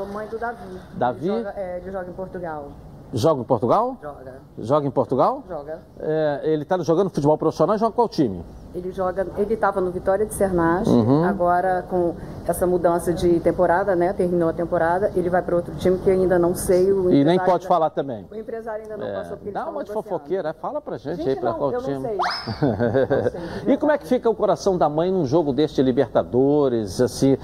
Sou 0.00 0.06
mãe 0.06 0.26
do 0.28 0.38
Davi. 0.38 0.80
Davi? 0.94 1.28
Ele 1.28 1.36
joga, 1.36 1.54
é, 1.60 1.76
ele 1.76 1.92
joga 1.92 2.10
em 2.10 2.14
Portugal. 2.14 2.72
Joga 3.12 3.40
em 3.42 3.44
Portugal? 3.44 3.96
Joga. 4.00 4.34
Joga 4.58 4.86
em 4.86 4.90
Portugal? 4.90 5.44
Joga. 5.46 5.78
É, 5.98 6.40
ele 6.44 6.62
está 6.62 6.78
jogando 6.78 7.10
futebol 7.10 7.36
profissional 7.36 7.76
e 7.76 7.78
joga 7.78 7.92
qual 7.92 8.08
time? 8.08 8.42
Ele 8.74 8.92
joga, 8.92 9.26
ele 9.36 9.54
estava 9.54 9.80
no 9.80 9.90
Vitória 9.90 10.24
de 10.24 10.32
Sernage, 10.32 10.90
uhum. 10.90 11.24
agora 11.24 11.84
com 11.90 12.14
essa 12.46 12.66
mudança 12.66 13.12
de 13.12 13.40
temporada, 13.40 13.96
né? 13.96 14.12
Terminou 14.12 14.48
a 14.48 14.52
temporada, 14.52 15.10
ele 15.16 15.28
vai 15.28 15.42
para 15.42 15.56
outro 15.56 15.74
time 15.76 15.98
que 15.98 16.08
ainda 16.08 16.38
não 16.38 16.54
sei. 16.54 16.92
O 16.92 17.10
e 17.10 17.24
nem 17.24 17.38
pode 17.38 17.50
ainda, 17.50 17.68
falar 17.68 17.90
também. 17.90 18.26
O 18.30 18.34
empresário 18.36 18.84
ainda 18.84 18.96
não 18.96 19.06
é, 19.06 19.12
passou 19.12 19.38
Dá 19.52 19.68
uma 19.68 19.82
de 19.82 19.92
fofoqueira, 19.92 20.52
fala 20.54 20.80
pra 20.80 20.96
gente, 20.98 21.16
gente 21.16 21.30
aí 21.30 21.36
para 21.36 21.52
qual 21.52 21.72
eu 21.72 21.82
time. 21.82 21.94
Não 21.94 22.02
sei. 22.02 22.16
não 22.18 23.30
sei 23.64 23.74
e 23.74 23.76
como 23.76 23.92
é 23.92 23.98
que 23.98 24.06
fica 24.06 24.30
o 24.30 24.34
coração 24.34 24.78
da 24.78 24.88
mãe 24.88 25.10
num 25.10 25.24
jogo 25.24 25.52
deste 25.52 25.76
de 25.76 25.82
Libertadores? 25.82 27.00
Assim, 27.00 27.36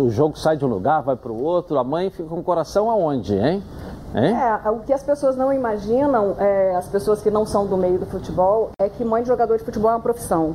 o 0.00 0.10
jogo 0.10 0.38
sai 0.38 0.56
de 0.56 0.64
um 0.64 0.68
lugar, 0.68 1.02
vai 1.02 1.16
para 1.16 1.32
o 1.32 1.42
outro, 1.42 1.78
a 1.78 1.84
mãe 1.84 2.10
fica 2.10 2.28
com 2.28 2.38
o 2.38 2.42
coração 2.44 2.90
aonde, 2.90 3.34
hein? 3.34 3.62
É, 4.14 4.68
o 4.70 4.80
que 4.80 4.92
as 4.92 5.02
pessoas 5.02 5.36
não 5.36 5.52
imaginam, 5.52 6.34
é, 6.38 6.74
as 6.74 6.88
pessoas 6.88 7.22
que 7.22 7.30
não 7.30 7.46
são 7.46 7.66
do 7.66 7.76
meio 7.76 7.98
do 7.98 8.06
futebol, 8.06 8.70
é 8.80 8.88
que 8.88 9.04
mãe 9.04 9.22
de 9.22 9.28
jogador 9.28 9.56
de 9.56 9.64
futebol 9.64 9.90
é 9.90 9.94
uma 9.94 10.00
profissão. 10.00 10.54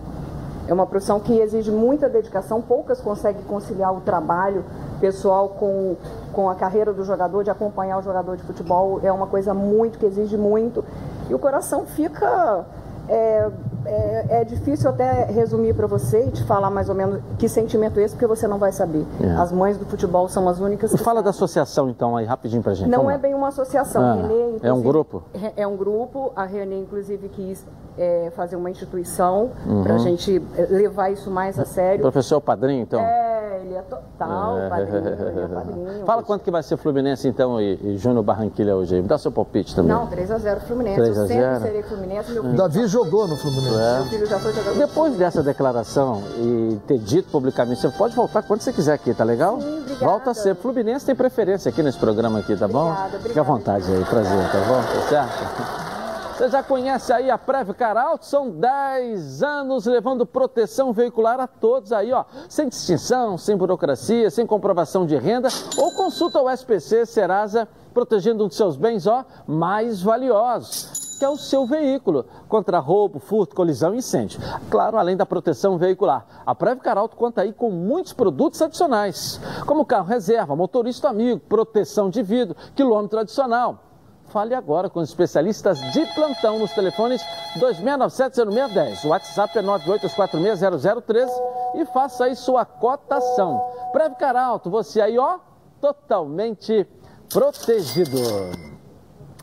É 0.68 0.74
uma 0.74 0.86
profissão 0.86 1.20
que 1.20 1.40
exige 1.40 1.72
muita 1.72 2.10
dedicação, 2.10 2.62
poucas 2.62 3.00
conseguem 3.00 3.44
conciliar 3.44 3.96
o 3.96 4.02
trabalho 4.02 4.66
pessoal 5.00 5.50
com, 5.50 5.96
com 6.34 6.50
a 6.50 6.56
carreira 6.56 6.92
do 6.92 7.04
jogador, 7.04 7.44
de 7.44 7.52
acompanhar 7.52 8.00
o 8.00 8.02
jogador 8.02 8.36
de 8.36 8.44
futebol. 8.44 9.00
É 9.04 9.12
uma 9.12 9.28
coisa 9.28 9.54
muito 9.54 10.00
que 10.00 10.06
exige 10.06 10.36
muito. 10.36 10.84
E 11.30 11.34
o 11.34 11.40
coração 11.40 11.86
fica 11.86 12.66
é, 13.08 13.50
é, 13.86 14.42
é, 14.42 14.44
difícil 14.44 14.90
até 14.90 15.26
resumir 15.26 15.74
para 15.74 15.88
você 15.88 16.26
e 16.26 16.32
te 16.32 16.44
falar 16.44 16.70
mais 16.70 16.90
ou 16.90 16.96
menos 16.96 17.22
que 17.38 17.48
sentimento 17.48 18.00
é 18.00 18.04
esse, 18.04 18.16
porque 18.16 18.28
você 18.28 18.48
não 18.48 18.58
vai 18.58 18.72
saber. 18.72 19.06
É. 19.22 19.32
As 19.32 19.52
mães 19.52 19.78
do 19.78 19.86
futebol 19.86 20.28
são 20.28 20.48
as 20.50 20.60
únicas 20.60 20.92
que. 20.92 20.98
Fala 20.98 21.22
da 21.22 21.30
associação, 21.30 21.90
então, 21.90 22.18
aí, 22.18 22.26
rapidinho 22.26 22.62
para 22.62 22.74
gente. 22.74 22.90
Não 22.90 23.00
Vamos 23.00 23.14
é 23.14 23.18
bem 23.18 23.34
uma 23.34 23.50
associação. 23.50 24.04
Ah, 24.04 24.14
Renê, 24.16 24.60
é 24.62 24.74
um 24.74 24.82
grupo? 24.82 25.24
É 25.56 25.68
um 25.68 25.76
grupo. 25.76 26.32
A 26.36 26.46
Renê, 26.46 26.80
inclusive, 26.80 27.30
quis 27.30 27.66
é, 27.98 28.32
fazer 28.36 28.56
uma 28.56 28.70
instituição 28.70 29.52
uhum. 29.66 29.84
para 29.84 29.96
a 29.96 29.98
gente 29.98 30.42
levar 30.70 31.10
isso 31.12 31.30
mais 31.30 31.58
a 31.60 31.66
sério. 31.66 32.02
professor 32.02 32.42
padrinho, 32.42 32.82
então? 32.82 33.00
É, 33.00 33.62
ele 33.64 33.76
é 33.76 33.82
total 33.82 34.60
é. 34.60 34.70
padrinho, 34.70 34.98
ele 34.98 35.42
é 35.42 35.48
padrinho. 35.54 36.06
Fala 36.06 36.24
quanto 36.24 36.44
que 36.44 36.52
vai 36.52 36.62
ser 36.62 36.78
Fluminense, 36.78 37.28
então, 37.28 37.60
e, 37.60 37.80
e 37.82 37.98
Júnior 37.98 38.24
Barranquilha 38.24 38.76
hoje. 38.76 39.02
Me 39.02 39.08
dá 39.08 39.18
seu 39.18 39.32
palpite 39.32 39.76
também. 39.76 39.92
Não, 39.92 40.08
3x0 40.08 40.60
Fluminense. 40.62 41.02
3 41.02 41.18
a 41.18 41.26
0. 41.26 41.40
Eu 41.40 41.54
sempre 41.54 41.68
serei 41.68 41.84
Fluminense. 41.84 42.32
Meu 42.32 42.44
filho 42.44 42.56
Davi 42.56 42.88
jogou 42.88 43.28
no 43.28 43.36
Fluminense. 43.38 43.80
É. 43.80 44.00
Meu 44.00 44.06
filho 44.06 44.26
já 44.26 44.40
foi 44.40 44.54
jogador. 44.54 44.78
Depois 44.78 45.18
dessa 45.18 45.42
declaração 45.44 46.22
e 46.38 46.80
ter 46.88 46.98
dito 46.98 47.30
publicamente, 47.32 47.82
você 47.82 47.90
pode 47.90 48.16
voltar 48.16 48.44
quando 48.44 48.62
você 48.62 48.74
quiser 48.74 48.94
aqui, 48.94 49.14
tá 49.14 49.24
legal? 49.24 49.60
Sim, 49.62 49.80
obrigada. 49.80 50.06
Volta 50.06 50.32
a 50.32 50.34
ser. 50.34 50.56
Fluminense 50.56 51.06
tem 51.06 51.16
preferência 51.16 51.70
aqui 51.70 51.82
nesse 51.82 51.98
programa 51.98 52.40
aqui, 52.40 52.56
tá 52.56 52.68
bom? 52.68 52.90
Obrigada, 52.90 53.06
obrigada. 53.08 53.28
Fique 53.28 53.40
à 53.40 53.44
vontade 53.44 53.92
aí, 53.92 54.06
prazer, 54.06 54.52
tá 54.52 54.60
bom? 54.68 54.82
Tá 54.82 55.08
certo? 55.10 55.95
Você 56.36 56.50
já 56.50 56.62
conhece 56.62 57.14
aí 57.14 57.32
a 57.32 57.38
Previcar 57.38 57.96
Auto? 57.96 58.26
São 58.26 58.50
10 58.52 59.42
anos 59.42 59.86
levando 59.86 60.26
proteção 60.26 60.92
veicular 60.92 61.40
a 61.40 61.48
todos 61.48 61.94
aí, 61.94 62.12
ó. 62.12 62.26
Sem 62.50 62.68
distinção, 62.68 63.38
sem 63.38 63.56
burocracia, 63.56 64.30
sem 64.30 64.46
comprovação 64.46 65.06
de 65.06 65.16
renda 65.16 65.48
ou 65.78 65.94
consulta 65.94 66.42
o 66.42 66.50
SPC 66.50 67.06
Serasa, 67.06 67.70
protegendo 67.94 68.44
um 68.44 68.48
dos 68.50 68.58
seus 68.58 68.76
bens, 68.76 69.08
ó, 69.08 69.24
mais 69.48 70.02
valiosos 70.02 71.06
que 71.18 71.24
é 71.24 71.30
o 71.30 71.38
seu 71.38 71.66
veículo, 71.66 72.26
contra 72.50 72.78
roubo, 72.78 73.20
furto, 73.20 73.56
colisão 73.56 73.96
e 73.96 74.00
incêndio. 74.00 74.38
Claro, 74.70 74.98
além 74.98 75.16
da 75.16 75.26
proteção 75.26 75.78
veicular. 75.78 76.26
A 76.46 76.54
Previcar 76.54 76.98
Auto 76.98 77.16
conta 77.16 77.42
aí 77.42 77.54
com 77.54 77.72
muitos 77.72 78.12
produtos 78.12 78.62
adicionais, 78.62 79.40
como 79.66 79.86
carro 79.86 80.08
reserva, 80.10 80.58
motorista 80.58 81.08
amigo, 81.08 81.40
proteção 81.40 82.10
de 82.10 82.22
vidro, 82.22 82.54
quilômetro 82.76 83.20
adicional 83.20 83.85
Fale 84.28 84.54
agora 84.56 84.90
com 84.90 85.00
os 85.00 85.10
especialistas 85.10 85.80
de 85.94 86.06
plantão 86.14 86.60
nos 86.60 86.72
telefones 86.72 87.22
2697-0610. 87.58 89.06
O 89.06 89.10
WhatsApp 89.10 89.58
é 89.58 89.62
982460013 89.62 91.30
e 91.76 91.86
faça 91.86 92.26
aí 92.26 92.36
sua 92.36 92.66
cotação. 92.66 93.62
Previcar 93.92 94.36
Alto, 94.36 94.70
você 94.70 95.00
aí, 95.02 95.18
ó, 95.18 95.38
totalmente 95.80 96.88
protegido. 97.30 98.18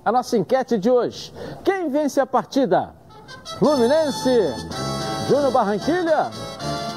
A 0.05 0.11
nossa 0.11 0.37
enquete 0.37 0.77
de 0.77 0.91
hoje: 0.91 1.33
quem 1.65 1.89
vence 1.89 2.21
a 2.21 2.27
partida? 2.27 2.95
Fluminense? 3.59 4.55
Júnior 5.29 5.53
Barranquilha? 5.53 6.31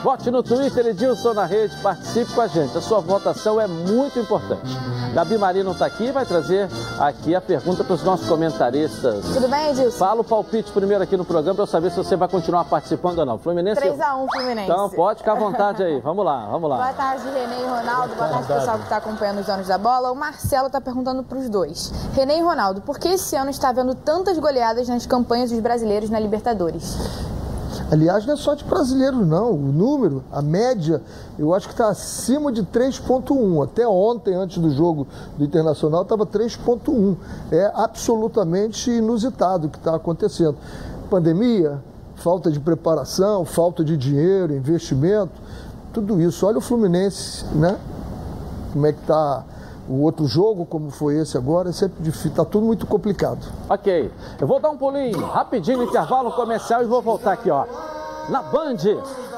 Vote 0.05 0.29
no 0.29 0.43
Twitter 0.43 0.85
Edilson 0.85 1.33
na 1.33 1.45
rede, 1.45 1.75
participe 1.77 2.31
com 2.31 2.41
a 2.41 2.45
gente. 2.45 2.77
A 2.77 2.81
sua 2.81 2.99
votação 2.99 3.59
é 3.59 3.65
muito 3.65 4.19
importante. 4.19 4.77
Gabi 5.15 5.35
Marino 5.35 5.71
está 5.71 5.87
aqui 5.87 6.03
e 6.03 6.11
vai 6.11 6.23
trazer 6.23 6.69
aqui 6.99 7.33
a 7.33 7.41
pergunta 7.41 7.83
para 7.83 7.95
os 7.95 8.03
nossos 8.03 8.29
comentaristas. 8.29 9.25
Tudo 9.33 9.47
bem, 9.47 9.71
Edilson? 9.71 9.97
Fala 9.97 10.21
o 10.21 10.23
palpite 10.23 10.71
primeiro 10.71 11.03
aqui 11.03 11.17
no 11.17 11.25
programa 11.25 11.55
para 11.55 11.63
eu 11.63 11.67
saber 11.67 11.89
se 11.89 11.97
você 11.97 12.15
vai 12.15 12.27
continuar 12.27 12.65
participando 12.65 13.17
ou 13.17 13.25
não. 13.25 13.39
Fluminense. 13.39 13.81
3x1 13.81 14.27
Fluminense. 14.31 14.71
Então 14.71 14.91
pode 14.91 15.21
ficar 15.21 15.31
à 15.31 15.39
vontade 15.39 15.81
aí. 15.81 15.99
Vamos 16.01 16.23
lá, 16.23 16.49
vamos 16.51 16.69
lá. 16.69 16.75
Boa 16.75 16.93
tarde, 16.93 17.23
Renê 17.23 17.63
e 17.63 17.65
Ronaldo. 17.65 18.13
Boa 18.13 18.27
tarde, 18.29 18.47
pessoal 18.47 18.77
que 18.77 18.83
está 18.83 18.97
acompanhando 18.97 19.39
os 19.39 19.47
donos 19.47 19.67
da 19.67 19.79
bola. 19.79 20.11
O 20.11 20.15
Marcelo 20.15 20.67
está 20.67 20.79
perguntando 20.79 21.23
para 21.23 21.39
os 21.39 21.49
dois. 21.49 21.91
Renê 22.13 22.37
e 22.37 22.41
Ronaldo, 22.43 22.79
por 22.81 22.99
que 22.99 23.07
esse 23.07 23.35
ano 23.35 23.49
está 23.49 23.69
havendo 23.69 23.95
tantas 23.95 24.37
goleadas 24.37 24.87
nas 24.87 25.07
campanhas 25.07 25.49
dos 25.49 25.59
brasileiros 25.59 26.11
na 26.11 26.19
Libertadores? 26.19 26.95
Aliás, 27.91 28.25
não 28.25 28.33
é 28.33 28.37
só 28.37 28.55
de 28.55 28.63
brasileiros, 28.63 29.25
não. 29.27 29.51
O 29.51 29.57
número, 29.57 30.23
a 30.31 30.41
média, 30.41 31.01
eu 31.37 31.53
acho 31.53 31.67
que 31.67 31.73
está 31.73 31.87
acima 31.87 32.51
de 32.51 32.63
3,1. 32.63 33.63
Até 33.63 33.87
ontem, 33.87 34.33
antes 34.33 34.57
do 34.57 34.71
jogo 34.71 35.07
do 35.37 35.43
Internacional, 35.43 36.01
estava 36.01 36.25
3,1. 36.25 37.15
É 37.51 37.71
absolutamente 37.75 38.89
inusitado 38.89 39.67
o 39.67 39.69
que 39.69 39.77
está 39.77 39.95
acontecendo. 39.95 40.55
Pandemia, 41.09 41.79
falta 42.15 42.49
de 42.49 42.59
preparação, 42.59 43.45
falta 43.45 43.83
de 43.83 43.95
dinheiro, 43.95 44.55
investimento, 44.55 45.33
tudo 45.93 46.19
isso. 46.19 46.45
Olha 46.47 46.57
o 46.57 46.61
Fluminense, 46.61 47.45
né? 47.53 47.77
Como 48.73 48.85
é 48.87 48.93
que 48.93 48.99
está 48.99 49.43
o 49.87 50.01
outro 50.01 50.25
jogo, 50.27 50.65
como 50.65 50.89
foi 50.89 51.17
esse 51.17 51.37
agora, 51.37 51.69
é 51.69 51.73
sempre 51.73 52.01
difícil, 52.01 52.31
está 52.31 52.45
tudo 52.45 52.65
muito 52.65 52.85
complicado. 52.87 53.45
Ok, 53.69 54.11
eu 54.39 54.47
vou 54.47 54.59
dar 54.59 54.69
um 54.69 54.77
pulinho, 54.77 55.19
rapidinho 55.25 55.79
no 55.79 55.83
intervalo 55.85 56.31
comercial 56.31 56.81
e 56.81 56.85
vou 56.85 57.01
voltar 57.01 57.33
aqui, 57.33 57.49
ó, 57.49 57.65
na 58.29 58.41
Band, 58.41 58.77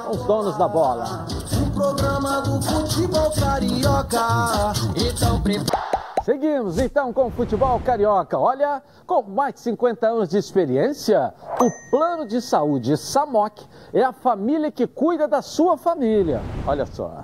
os 0.10 0.24
donos 0.24 0.58
da 0.58 0.68
bola. 0.68 1.26
O 1.62 1.72
programa 1.72 2.42
do 2.42 2.62
futebol 2.62 3.32
carioca, 3.32 4.74
então 4.96 5.42
Seguimos 6.28 6.78
então 6.78 7.14
com 7.14 7.28
o 7.28 7.32
futebol 7.32 7.80
carioca. 7.80 8.38
Olha, 8.38 8.84
com 9.06 9.22
mais 9.22 9.54
de 9.54 9.62
50 9.62 10.08
anos 10.08 10.28
de 10.28 10.38
experiência, 10.38 11.34
o 11.62 11.90
plano 11.90 12.28
de 12.28 12.42
saúde 12.42 12.98
SAMOC 12.98 13.66
é 13.94 14.04
a 14.04 14.12
família 14.12 14.70
que 14.70 14.86
cuida 14.86 15.26
da 15.26 15.42
sua 15.42 15.78
família. 15.78 16.42
Olha 16.68 16.86
só. 16.86 17.24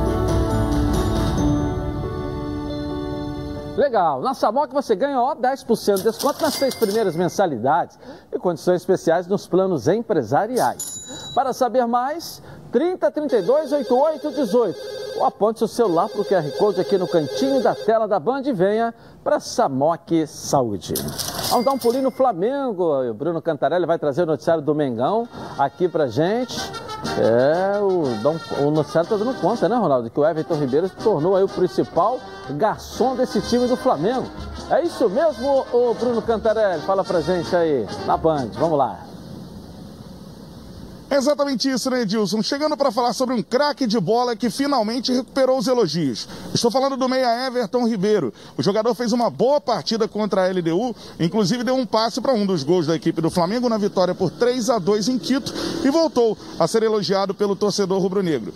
Legal. 3.75 4.21
Na 4.21 4.33
Samok 4.33 4.73
você 4.73 4.95
ganha 4.95 5.19
ó, 5.19 5.33
10% 5.33 5.97
de 5.97 6.03
desconto 6.03 6.41
nas 6.41 6.55
três 6.55 6.75
primeiras 6.75 7.15
mensalidades 7.15 7.97
e 8.31 8.37
condições 8.37 8.81
especiais 8.81 9.27
nos 9.27 9.47
planos 9.47 9.87
empresariais. 9.87 11.31
Para 11.33 11.53
saber 11.53 11.85
mais, 11.85 12.41
30 12.71 13.09
32 13.09 13.71
88 13.71 14.31
18 14.31 15.01
ou 15.17 15.25
aponte 15.25 15.59
seu 15.59 15.67
celular 15.67 16.09
para 16.09 16.21
o 16.21 16.25
QR 16.25 16.49
Code 16.57 16.81
aqui 16.81 16.97
no 16.97 17.07
cantinho 17.07 17.61
da 17.61 17.75
tela 17.75 18.07
da 18.07 18.19
Band 18.19 18.43
e 18.45 18.53
venha 18.53 18.93
para 19.23 19.39
Samok 19.39 20.25
Saúde. 20.27 20.93
Vamos 21.49 21.65
dar 21.65 21.71
um 21.71 21.77
pulinho 21.77 22.03
no 22.03 22.11
Flamengo. 22.11 23.09
O 23.09 23.13
Bruno 23.13 23.41
Cantarelli 23.41 23.85
vai 23.85 23.99
trazer 23.99 24.23
o 24.23 24.25
noticiário 24.25 24.63
do 24.63 24.73
Mengão 24.73 25.27
aqui 25.57 25.87
pra 25.87 26.07
gente. 26.07 26.57
É, 27.17 27.79
o, 27.79 28.03
o 28.65 28.71
noticiário 28.71 29.07
está 29.07 29.17
dando 29.17 29.39
conta, 29.41 29.67
né, 29.67 29.75
Ronaldo? 29.75 30.09
Que 30.09 30.19
o 30.19 30.25
Everton 30.25 30.55
Ribeiro 30.55 30.87
se 30.87 30.95
tornou 30.95 31.35
aí 31.35 31.43
o 31.43 31.49
principal 31.49 32.19
garçom 32.51 33.15
desse 33.15 33.41
time 33.41 33.67
do 33.67 33.75
Flamengo. 33.75 34.25
É 34.69 34.81
isso 34.83 35.09
mesmo, 35.09 35.65
o 35.73 35.93
Bruno 35.93 36.21
Cantarelli? 36.21 36.81
Fala 36.83 37.03
pra 37.03 37.19
gente 37.21 37.53
aí 37.55 37.85
na 38.05 38.15
Band. 38.15 38.49
Vamos 38.53 38.77
lá. 38.77 39.10
É 41.11 41.17
exatamente 41.17 41.69
isso, 41.69 41.89
né, 41.89 42.03
Edilson? 42.03 42.41
Chegando 42.41 42.77
para 42.77 42.89
falar 42.89 43.11
sobre 43.11 43.35
um 43.35 43.43
craque 43.43 43.85
de 43.85 43.99
bola 43.99 44.33
que 44.33 44.49
finalmente 44.49 45.11
recuperou 45.11 45.57
os 45.57 45.67
elogios. 45.67 46.25
Estou 46.53 46.71
falando 46.71 46.95
do 46.95 47.09
meia 47.09 47.47
Everton 47.47 47.85
Ribeiro. 47.85 48.33
O 48.57 48.63
jogador 48.63 48.95
fez 48.95 49.11
uma 49.11 49.29
boa 49.29 49.59
partida 49.59 50.07
contra 50.07 50.45
a 50.45 50.47
LDU, 50.49 50.95
inclusive 51.19 51.65
deu 51.65 51.75
um 51.75 51.85
passe 51.85 52.21
para 52.21 52.31
um 52.31 52.45
dos 52.45 52.63
gols 52.63 52.87
da 52.87 52.95
equipe 52.95 53.19
do 53.19 53.29
Flamengo 53.29 53.67
na 53.67 53.77
vitória 53.77 54.15
por 54.15 54.31
3 54.31 54.69
a 54.69 54.79
2 54.79 55.09
em 55.09 55.19
Quito 55.19 55.53
e 55.83 55.89
voltou 55.89 56.37
a 56.57 56.65
ser 56.65 56.81
elogiado 56.81 57.33
pelo 57.33 57.57
torcedor 57.57 58.01
rubro-negro. 58.01 58.53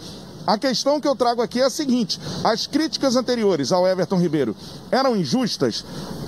A 0.47 0.57
questão 0.57 1.01
que 1.01 1.07
eu 1.09 1.15
trago 1.15 1.41
aqui 1.41 1.59
é 1.59 1.65
a 1.65 1.69
seguinte: 1.69 2.21
as 2.41 2.65
críticas 2.65 3.17
anteriores 3.17 3.73
ao 3.73 3.85
Everton 3.85 4.17
Ribeiro 4.17 4.55
eram 4.89 5.17
injustas? 5.17 5.83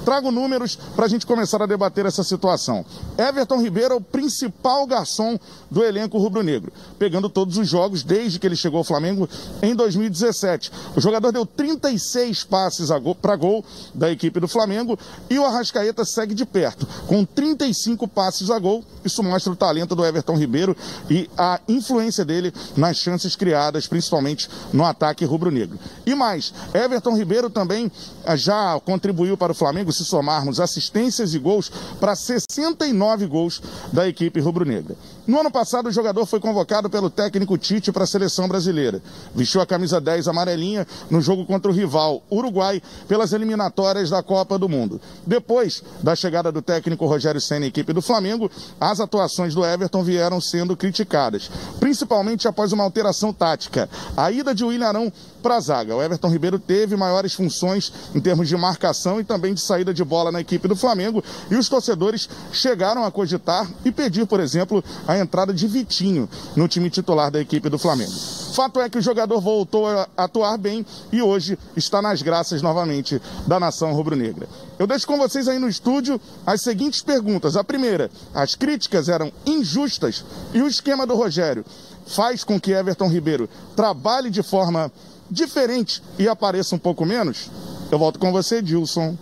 Trago 0.07 0.31
números 0.31 0.77
para 0.95 1.03
a 1.03 1.09
gente 1.09 1.25
começar 1.25 1.61
a 1.61 1.65
debater 1.65 2.05
essa 2.05 2.23
situação. 2.23 2.85
Everton 3.17 3.61
Ribeiro 3.61 3.93
é 3.93 3.97
o 3.97 3.99
principal 3.99 4.87
garçom 4.87 5.37
do 5.69 5.83
elenco 5.83 6.17
rubro-negro, 6.17 6.71
pegando 6.97 7.27
todos 7.27 7.57
os 7.57 7.67
jogos 7.67 8.03
desde 8.03 8.39
que 8.39 8.47
ele 8.47 8.55
chegou 8.55 8.77
ao 8.77 8.85
Flamengo 8.85 9.27
em 9.61 9.75
2017. 9.75 10.71
O 10.95 11.01
jogador 11.01 11.33
deu 11.33 11.45
36 11.45 12.45
passes 12.45 12.87
para 13.21 13.35
gol 13.35 13.65
da 13.93 14.09
equipe 14.09 14.39
do 14.39 14.47
Flamengo 14.47 14.97
e 15.29 15.37
o 15.37 15.43
Arrascaeta 15.43 16.05
segue 16.05 16.33
de 16.33 16.45
perto, 16.45 16.87
com 17.05 17.25
35 17.25 18.07
passes 18.07 18.49
a 18.49 18.57
gol. 18.57 18.85
Isso 19.03 19.21
mostra 19.21 19.51
o 19.51 19.57
talento 19.57 19.93
do 19.93 20.05
Everton 20.05 20.37
Ribeiro 20.37 20.73
e 21.09 21.29
a 21.37 21.59
influência 21.67 22.23
dele 22.23 22.53
nas 22.77 22.95
chances 22.95 23.35
criadas, 23.35 23.87
principalmente 23.87 24.49
no 24.71 24.85
ataque 24.85 25.25
rubro-negro. 25.25 25.77
E 26.05 26.15
mais, 26.15 26.53
Everton 26.73 27.17
Ribeiro 27.17 27.49
também 27.49 27.91
ah, 28.25 28.37
já 28.37 28.79
contribuiu 28.85 29.35
para 29.35 29.51
o 29.51 29.55
Flamengo 29.55 29.96
se 29.97 30.05
somarmos 30.05 30.59
assistências 30.59 31.33
e 31.33 31.39
gols, 31.39 31.71
para 31.99 32.15
69 32.15 33.25
gols 33.25 33.61
da 33.91 34.07
equipe 34.07 34.39
rubro-negra. 34.39 34.95
No 35.27 35.41
ano 35.41 35.51
passado, 35.51 35.89
o 35.89 35.91
jogador 35.91 36.25
foi 36.25 36.39
convocado 36.39 36.89
pelo 36.89 37.09
técnico 37.09 37.57
Tite 37.57 37.91
para 37.91 38.05
a 38.05 38.07
seleção 38.07 38.47
brasileira. 38.47 39.01
Vestiu 39.35 39.59
a 39.59 39.65
camisa 39.65 39.99
10 39.99 40.29
amarelinha 40.29 40.87
no 41.09 41.19
jogo 41.19 41.45
contra 41.45 41.69
o 41.69 41.73
rival 41.73 42.23
Uruguai 42.31 42.81
pelas 43.09 43.33
eliminatórias 43.33 44.09
da 44.09 44.23
Copa 44.23 44.57
do 44.57 44.69
Mundo. 44.69 45.01
Depois 45.25 45.83
da 46.01 46.15
chegada 46.15 46.49
do 46.49 46.61
técnico 46.61 47.05
Rogério 47.05 47.41
Senna 47.41 47.65
à 47.65 47.67
equipe 47.67 47.91
do 47.91 48.01
Flamengo, 48.01 48.49
as 48.79 49.01
atuações 49.01 49.53
do 49.53 49.65
Everton 49.65 50.01
vieram 50.01 50.39
sendo 50.39 50.77
criticadas, 50.77 51.51
principalmente 51.77 52.47
após 52.47 52.71
uma 52.71 52.85
alteração 52.85 53.33
tática. 53.33 53.89
A 54.15 54.31
ida 54.31 54.55
de 54.55 54.63
William 54.63 54.87
Arão 54.87 55.11
para 55.41 55.55
a 55.55 55.59
zaga. 55.59 55.95
O 55.95 56.01
Everton 56.01 56.29
Ribeiro 56.29 56.59
teve 56.59 56.95
maiores 56.95 57.33
funções 57.33 57.91
em 58.13 58.19
termos 58.19 58.47
de 58.47 58.57
marcação 58.57 59.19
e 59.19 59.23
também 59.23 59.53
de 59.53 59.61
saída 59.61 59.93
de 59.93 60.03
bola 60.03 60.31
na 60.31 60.41
equipe 60.41 60.67
do 60.67 60.75
Flamengo 60.75 61.23
e 61.49 61.55
os 61.55 61.69
torcedores 61.69 62.27
chegaram 62.51 63.03
a 63.03 63.11
cogitar 63.11 63.69
e 63.85 63.91
pedir, 63.91 64.25
por 64.25 64.39
exemplo, 64.39 64.83
a 65.07 65.16
entrada 65.17 65.53
de 65.53 65.67
Vitinho 65.67 66.29
no 66.55 66.67
time 66.67 66.89
titular 66.89 67.31
da 67.31 67.39
equipe 67.39 67.69
do 67.69 67.77
Flamengo. 67.77 68.11
Fato 68.53 68.79
é 68.79 68.89
que 68.89 68.97
o 68.97 69.01
jogador 69.01 69.39
voltou 69.39 69.87
a 69.87 70.07
atuar 70.17 70.57
bem 70.57 70.85
e 71.11 71.21
hoje 71.21 71.57
está 71.75 72.01
nas 72.01 72.21
graças 72.21 72.61
novamente 72.61 73.21
da 73.45 73.59
nação 73.59 73.93
rubro-negra. 73.93 74.47
Eu 74.79 74.87
deixo 74.87 75.05
com 75.05 75.17
vocês 75.17 75.47
aí 75.47 75.59
no 75.59 75.69
estúdio 75.69 76.19
as 76.45 76.61
seguintes 76.61 77.01
perguntas. 77.01 77.55
A 77.55 77.63
primeira, 77.63 78.09
as 78.33 78.55
críticas 78.55 79.09
eram 79.09 79.31
injustas 79.45 80.25
e 80.53 80.61
o 80.61 80.67
esquema 80.67 81.05
do 81.05 81.15
Rogério 81.15 81.63
faz 82.07 82.43
com 82.43 82.59
que 82.59 82.71
Everton 82.71 83.09
Ribeiro 83.09 83.49
trabalhe 83.75 84.29
de 84.29 84.41
forma 84.41 84.91
diferente 85.29 86.01
e 86.17 86.27
apareça 86.27 86.75
um 86.75 86.79
pouco 86.79 87.05
menos? 87.05 87.49
Eu 87.91 87.99
volto 87.99 88.17
com 88.17 88.31
você, 88.31 88.61
Dilson, 88.61 89.17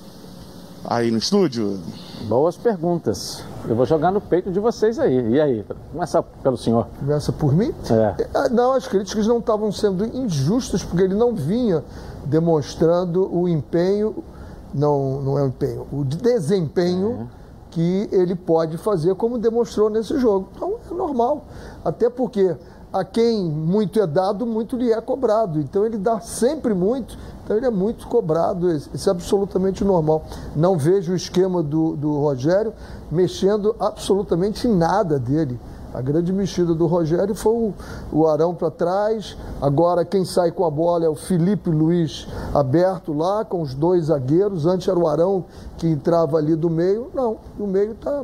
aí 0.83 1.11
no 1.11 1.17
estúdio. 1.17 1.79
Boas 2.27 2.55
perguntas. 2.55 3.43
Eu 3.67 3.75
vou 3.75 3.85
jogar 3.85 4.11
no 4.11 4.21
peito 4.21 4.51
de 4.51 4.59
vocês 4.59 4.99
aí. 4.99 5.29
E 5.29 5.41
aí? 5.41 5.65
Começa 5.91 6.21
pelo 6.21 6.55
senhor. 6.55 6.87
Começa 6.99 7.31
por 7.31 7.53
mim? 7.53 7.73
É. 7.89 8.27
Ah, 8.33 8.49
não, 8.49 8.73
as 8.73 8.87
críticas 8.87 9.25
não 9.25 9.39
estavam 9.39 9.71
sendo 9.71 10.05
injustas, 10.05 10.83
porque 10.83 11.03
ele 11.03 11.15
não 11.15 11.33
vinha 11.33 11.83
demonstrando 12.25 13.27
o 13.35 13.47
empenho, 13.47 14.23
não, 14.73 15.21
não 15.21 15.39
é 15.39 15.43
o 15.43 15.47
empenho, 15.47 15.87
o 15.91 16.03
desempenho 16.03 17.21
é. 17.21 17.25
que 17.71 18.09
ele 18.11 18.35
pode 18.35 18.77
fazer, 18.77 19.15
como 19.15 19.37
demonstrou 19.37 19.89
nesse 19.89 20.19
jogo. 20.19 20.49
Então 20.55 20.75
é 20.89 20.93
normal. 20.93 21.45
Até 21.83 22.09
porque 22.09 22.55
a 22.95 23.03
quem 23.03 23.43
muito 23.43 23.99
é 23.99 24.07
dado, 24.07 24.45
muito 24.45 24.77
lhe 24.77 24.89
é 24.93 25.01
cobrado. 25.01 25.59
Então 25.59 25.85
ele 25.85 25.97
dá 25.97 26.21
sempre 26.21 26.73
muito, 26.73 27.17
então 27.43 27.57
ele 27.57 27.65
é 27.65 27.69
muito 27.69 28.07
cobrado. 28.07 28.71
Isso 28.71 29.09
é 29.09 29.11
absolutamente 29.11 29.83
normal. 29.83 30.23
Não 30.55 30.77
vejo 30.77 31.11
o 31.11 31.15
esquema 31.15 31.61
do, 31.61 31.97
do 31.97 32.17
Rogério 32.17 32.73
mexendo 33.11 33.75
absolutamente 33.81 34.65
em 34.65 34.73
nada 34.73 35.19
dele. 35.19 35.59
A 35.93 36.01
grande 36.01 36.31
mexida 36.31 36.73
do 36.73 36.87
Rogério 36.87 37.35
foi 37.35 37.73
o, 38.13 38.27
Arão 38.27 38.55
para 38.55 38.71
trás. 38.71 39.35
Agora 39.61 40.05
quem 40.05 40.23
sai 40.23 40.53
com 40.53 40.63
a 40.63 40.71
bola 40.71 41.03
é 41.03 41.09
o 41.09 41.15
Felipe 41.15 41.69
Luiz 41.69 42.25
aberto 42.53 43.11
lá, 43.11 43.43
com 43.43 43.61
os 43.61 43.73
dois 43.73 44.05
zagueiros. 44.05 44.65
Antes 44.65 44.87
era 44.87 44.97
o 44.97 45.05
Arão 45.05 45.43
que 45.77 45.85
entrava 45.85 46.37
ali 46.37 46.55
do 46.55 46.69
meio. 46.69 47.11
Não, 47.13 47.37
o 47.59 47.67
meio 47.67 47.91
está 47.91 48.23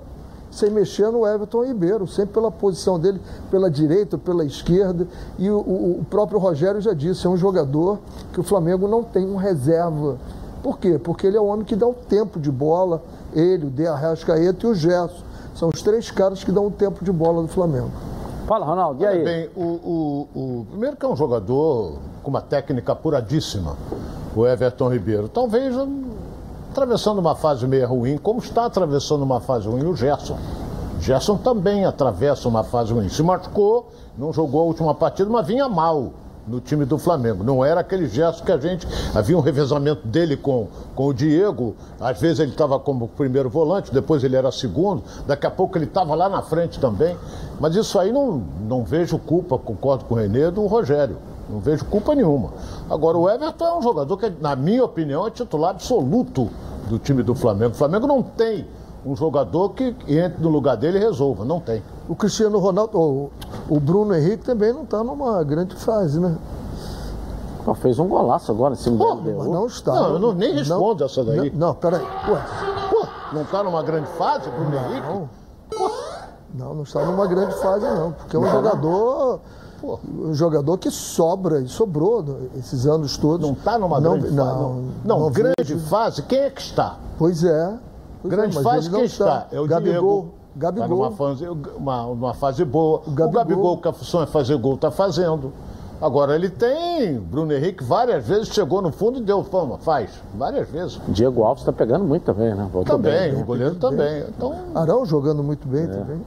sem 0.51 0.69
mexer 0.69 1.09
no 1.09 1.25
Everton 1.25 1.65
Ribeiro, 1.65 2.05
sempre 2.05 2.33
pela 2.33 2.51
posição 2.51 2.99
dele, 2.99 3.19
pela 3.49 3.71
direita, 3.71 4.17
pela 4.17 4.45
esquerda. 4.45 5.07
E 5.39 5.49
o, 5.49 5.57
o, 5.57 6.05
próprio 6.09 6.37
Rogério 6.37 6.81
já 6.81 6.93
disse, 6.93 7.25
é 7.25 7.29
um 7.29 7.37
jogador 7.37 7.99
que 8.33 8.39
o 8.39 8.43
Flamengo 8.43 8.87
não 8.87 9.03
tem 9.03 9.25
um 9.25 9.37
reserva. 9.37 10.17
Por 10.61 10.77
quê? 10.77 10.99
Porque 10.99 11.25
ele 11.25 11.37
é 11.37 11.41
o 11.41 11.45
homem 11.45 11.65
que 11.65 11.75
dá 11.75 11.87
o 11.87 11.93
tempo 11.93 12.39
de 12.39 12.51
bola, 12.51 13.01
ele, 13.33 13.65
o 13.65 13.69
De 13.69 13.87
Arrascaeta 13.87 14.67
e 14.67 14.69
o 14.69 14.75
Gerson. 14.75 15.23
São 15.55 15.69
os 15.69 15.81
três 15.81 16.11
caras 16.11 16.43
que 16.43 16.51
dão 16.51 16.67
o 16.67 16.71
tempo 16.71 17.03
de 17.03 17.11
bola 17.11 17.41
do 17.41 17.47
Flamengo. 17.47 17.91
Fala, 18.47 18.65
Ronaldo, 18.65 19.01
e 19.01 19.07
aí? 19.07 19.15
Olha 19.17 19.23
bem, 19.23 19.49
o, 19.55 19.63
o, 19.63 20.27
o, 20.35 20.65
primeiro 20.69 20.97
que 20.97 21.05
é 21.05 21.09
um 21.09 21.15
jogador 21.15 21.99
com 22.21 22.29
uma 22.29 22.41
técnica 22.41 22.91
apuradíssima, 22.91 23.77
o 24.35 24.45
Everton 24.45 24.89
Ribeiro. 24.89 25.29
Talvez 25.29 25.75
atravessando 26.71 27.19
uma 27.19 27.35
fase 27.35 27.67
meio 27.67 27.85
ruim, 27.85 28.17
como 28.17 28.39
está 28.39 28.65
atravessando 28.65 29.23
uma 29.23 29.41
fase 29.41 29.67
ruim 29.67 29.85
o 29.85 29.93
Gerson. 29.93 30.37
Gerson 31.01 31.35
também 31.35 31.85
atravessa 31.85 32.47
uma 32.47 32.63
fase 32.63 32.93
ruim. 32.93 33.09
Se 33.09 33.21
machucou, 33.21 33.91
não 34.17 34.31
jogou 34.31 34.61
a 34.61 34.63
última 34.65 34.95
partida, 34.95 35.29
mas 35.29 35.45
vinha 35.45 35.67
mal 35.67 36.13
no 36.47 36.61
time 36.61 36.85
do 36.85 36.97
Flamengo. 36.97 37.43
Não 37.43 37.63
era 37.63 37.81
aquele 37.81 38.07
Gerson 38.07 38.45
que 38.45 38.51
a 38.53 38.57
gente. 38.57 38.87
Havia 39.13 39.37
um 39.37 39.41
revezamento 39.41 40.07
dele 40.07 40.37
com, 40.37 40.69
com 40.95 41.07
o 41.07 41.13
Diego. 41.13 41.75
Às 41.99 42.21
vezes 42.21 42.39
ele 42.39 42.51
estava 42.51 42.79
como 42.79 43.09
primeiro 43.09 43.49
volante, 43.49 43.93
depois 43.93 44.23
ele 44.23 44.37
era 44.37 44.49
segundo, 44.49 45.03
daqui 45.27 45.45
a 45.45 45.51
pouco 45.51 45.77
ele 45.77 45.85
estava 45.85 46.15
lá 46.15 46.29
na 46.29 46.41
frente 46.41 46.79
também. 46.79 47.17
Mas 47.59 47.75
isso 47.75 47.99
aí 47.99 48.13
não, 48.13 48.43
não 48.61 48.85
vejo 48.85 49.19
culpa, 49.19 49.57
concordo 49.57 50.05
com 50.05 50.15
o 50.15 50.17
Renê, 50.17 50.49
do 50.49 50.65
Rogério. 50.67 51.17
Não 51.51 51.59
vejo 51.59 51.85
culpa 51.85 52.15
nenhuma. 52.15 52.51
Agora, 52.89 53.17
o 53.17 53.29
Everton 53.29 53.65
é 53.65 53.77
um 53.77 53.81
jogador 53.81 54.17
que, 54.17 54.29
na 54.39 54.55
minha 54.55 54.83
opinião, 54.85 55.27
é 55.27 55.31
titular 55.31 55.71
absoluto 55.71 56.49
do 56.89 56.97
time 56.97 57.21
do 57.21 57.35
Flamengo. 57.35 57.71
O 57.73 57.77
Flamengo 57.77 58.07
não 58.07 58.23
tem 58.23 58.65
um 59.05 59.15
jogador 59.15 59.69
que 59.69 59.95
entre 60.07 60.41
no 60.41 60.49
lugar 60.49 60.77
dele 60.77 60.97
e 60.97 61.01
resolva. 61.01 61.43
Não 61.43 61.59
tem. 61.59 61.83
O 62.07 62.15
Cristiano 62.15 62.57
Ronaldo, 62.59 62.97
o, 62.97 63.31
o 63.69 63.79
Bruno 63.79 64.15
Henrique 64.15 64.45
também 64.45 64.71
não 64.71 64.83
está 64.83 65.03
numa 65.03 65.43
grande 65.43 65.75
fase, 65.75 66.19
né? 66.19 66.37
Pô, 67.65 67.75
fez 67.75 67.99
um 67.99 68.07
golaço 68.07 68.51
agora 68.51 68.73
em 68.73 68.77
cima 68.77 68.97
Pô, 68.97 69.15
do 69.15 69.37
Mas 69.37 69.47
não 69.47 69.65
está. 69.67 69.93
Não, 69.93 70.13
eu 70.13 70.19
não, 70.19 70.33
nem 70.33 70.53
respondo 70.53 70.99
não, 70.99 71.05
essa 71.05 71.23
daí. 71.23 71.51
Não, 71.51 71.67
não 71.67 71.75
peraí. 71.75 72.01
Ué. 72.01 72.45
Pô, 72.89 73.07
não 73.33 73.41
está 73.43 73.63
numa 73.63 73.83
grande 73.83 74.07
fase, 74.17 74.49
Bruno 74.49 74.71
não. 74.71 74.91
Henrique? 74.91 75.29
Pô. 75.77 75.91
Não, 76.53 76.73
não 76.73 76.83
está 76.83 77.05
numa 77.05 77.27
grande 77.27 77.53
fase, 77.55 77.85
não. 77.85 78.11
Porque 78.13 78.35
é 78.35 78.39
um 78.39 78.43
não, 78.43 78.51
jogador. 78.51 79.39
Pô. 79.81 79.99
Um 80.07 80.33
jogador 80.33 80.77
que 80.77 80.91
sobra 80.91 81.59
e 81.59 81.67
sobrou 81.67 82.23
esses 82.55 82.85
anos 82.85 83.17
todos. 83.17 83.47
Não 83.47 83.53
está 83.53 83.79
numa 83.79 83.99
não, 83.99 84.19
grande 84.19 84.35
não, 84.35 84.45
fase? 84.45 84.59
Não, 84.59 84.83
não, 85.03 85.19
não 85.21 85.31
grande 85.31 85.75
fase, 85.89 86.21
quem 86.21 86.39
é 86.39 86.49
que 86.51 86.61
está? 86.61 86.97
Pois 87.17 87.43
é. 87.43 87.77
Pois 88.21 88.31
grande 88.31 88.57
é, 88.59 88.61
fase, 88.61 88.89
quem 88.91 89.03
está? 89.03 89.47
É 89.51 89.59
o 89.59 89.65
Gabigol. 89.65 90.21
Diego. 90.21 90.33
Gabigol. 90.55 90.87
Tá 90.87 90.93
numa 90.93 91.11
fase, 91.11 91.47
uma, 91.47 92.05
uma 92.05 92.33
fase 92.35 92.63
boa. 92.63 93.01
O 93.07 93.11
Gabigol, 93.11 93.27
o 93.27 93.31
Gabigol 93.31 93.77
que 93.77 93.87
a 93.87 93.93
função 93.93 94.21
é 94.21 94.27
fazer 94.27 94.55
gol, 94.57 94.75
está 94.75 94.91
fazendo. 94.91 95.51
Agora 95.99 96.33
ele 96.33 96.49
tem, 96.49 97.19
Bruno 97.19 97.53
Henrique 97.53 97.83
várias 97.83 98.25
vezes 98.25 98.47
chegou 98.47 98.81
no 98.81 98.91
fundo 98.91 99.19
e 99.19 99.21
deu 99.21 99.43
fama, 99.43 99.77
faz, 99.77 100.09
várias 100.35 100.67
vezes. 100.67 100.99
Diego 101.07 101.43
Alves 101.43 101.61
está 101.61 101.71
pegando 101.71 102.03
muito 102.03 102.23
também, 102.23 102.55
né? 102.55 102.67
Voltou 102.73 102.97
também, 102.97 103.33
bem, 103.33 103.41
o 103.41 103.45
goleiro 103.45 103.75
também. 103.75 104.25
Então... 104.27 104.51
Arão 104.73 105.05
jogando 105.05 105.43
muito 105.43 105.67
bem 105.67 105.83
é. 105.83 105.87
também. 105.87 106.21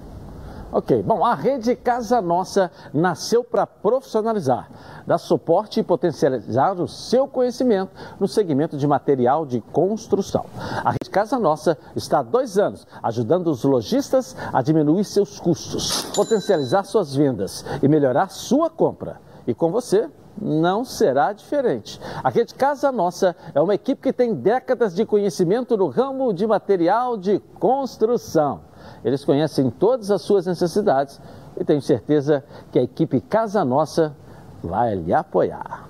Ok, 0.77 1.05
bom, 1.05 1.25
a 1.25 1.37
rede 1.37 1.77
Casa 1.77 2.20
Nossa 2.20 2.68
nasceu 2.93 3.45
para 3.45 3.64
profissionalizar, 3.64 4.68
dar 5.07 5.18
suporte 5.18 5.79
e 5.79 5.85
potencializar 5.85 6.72
o 6.81 6.89
seu 6.89 7.29
conhecimento 7.29 7.93
no 8.18 8.27
segmento 8.27 8.77
de 8.77 8.85
material 8.85 9.47
de 9.47 9.61
construção. 9.61 10.47
A 10.85 10.91
rede 10.91 11.09
Casa 11.12 11.39
Nossa 11.39 11.79
está 11.95 12.18
há 12.18 12.22
dois 12.25 12.59
anos 12.59 12.89
ajudando 13.01 13.53
os 13.53 13.62
lojistas 13.62 14.35
a 14.53 14.61
diminuir 14.62 15.05
seus 15.05 15.39
custos, 15.39 16.07
potencializar 16.12 16.83
suas 16.83 17.14
vendas 17.14 17.64
e 17.81 17.87
melhorar 17.87 18.29
sua 18.29 18.68
compra. 18.68 19.20
E 19.47 19.55
com 19.55 19.70
você, 19.70 20.11
não 20.43 20.85
será 20.85 21.33
diferente. 21.33 22.01
A 22.22 22.29
Rede 22.29 22.53
Casa 22.53 22.91
Nossa 22.91 23.37
é 23.55 23.61
uma 23.61 23.77
equipe 23.77 24.03
que 24.03 24.12
tem 24.12 24.35
décadas 24.35 24.93
de 24.93 25.07
conhecimento 25.07 25.77
no 25.77 25.87
ramo 25.87 26.35
de 26.35 26.49
material 26.49 27.16
de 27.16 27.39
construção. 27.61 28.74
Eles 29.05 29.24
conhecem 29.24 29.70
todas 29.70 30.11
as 30.11 30.22
suas 30.22 30.47
necessidades 30.47 31.20
e 31.57 31.64
tenho 31.64 31.82
certeza 31.82 32.45
que 32.72 32.78
a 32.78 32.82
equipe 32.82 33.20
Casa 33.20 33.64
Nossa 33.64 34.14
vai 34.62 34.95
lhe 34.95 35.12
apoiar. 35.12 35.89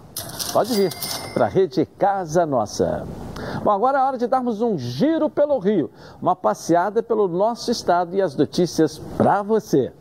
Pode 0.53 0.75
vir 0.75 0.93
para 1.33 1.47
a 1.47 1.49
rede 1.49 1.85
Casa 1.85 2.47
Nossa. 2.47 3.07
Bom, 3.63 3.71
agora 3.71 3.99
é 3.99 4.03
hora 4.03 4.19
de 4.19 4.27
darmos 4.27 4.61
um 4.61 4.79
giro 4.79 5.29
pelo 5.29 5.59
Rio, 5.59 5.91
uma 6.21 6.37
passeada 6.37 7.03
pelo 7.03 7.27
nosso 7.27 7.71
estado 7.71 8.15
e 8.15 8.23
as 8.23 8.37
notícias 8.37 8.99
para 9.17 9.43
você. 9.43 9.93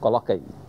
Coloca 0.00 0.32
aí. 0.32 0.61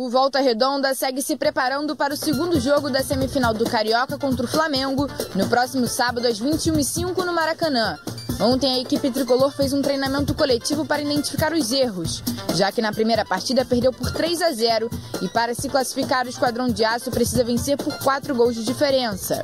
O 0.00 0.08
Volta 0.08 0.40
Redonda 0.40 0.94
segue 0.94 1.20
se 1.20 1.36
preparando 1.36 1.94
para 1.94 2.14
o 2.14 2.16
segundo 2.16 2.58
jogo 2.58 2.88
da 2.88 3.02
semifinal 3.02 3.52
do 3.52 3.66
Carioca 3.66 4.16
contra 4.16 4.46
o 4.46 4.48
Flamengo 4.48 5.06
no 5.34 5.46
próximo 5.46 5.86
sábado 5.86 6.26
às 6.26 6.40
21h05 6.40 7.18
no 7.18 7.34
Maracanã. 7.34 7.98
Ontem 8.40 8.76
a 8.76 8.78
equipe 8.78 9.10
tricolor 9.10 9.50
fez 9.50 9.74
um 9.74 9.82
treinamento 9.82 10.34
coletivo 10.34 10.86
para 10.86 11.02
identificar 11.02 11.52
os 11.52 11.70
erros, 11.70 12.22
já 12.54 12.72
que 12.72 12.80
na 12.80 12.94
primeira 12.94 13.26
partida 13.26 13.62
perdeu 13.62 13.92
por 13.92 14.10
3 14.10 14.40
a 14.40 14.52
0 14.52 14.88
e 15.20 15.28
para 15.28 15.54
se 15.54 15.68
classificar 15.68 16.24
o 16.24 16.30
esquadrão 16.30 16.70
de 16.70 16.82
aço 16.82 17.10
precisa 17.10 17.44
vencer 17.44 17.76
por 17.76 17.98
4 17.98 18.34
gols 18.34 18.54
de 18.54 18.64
diferença. 18.64 19.42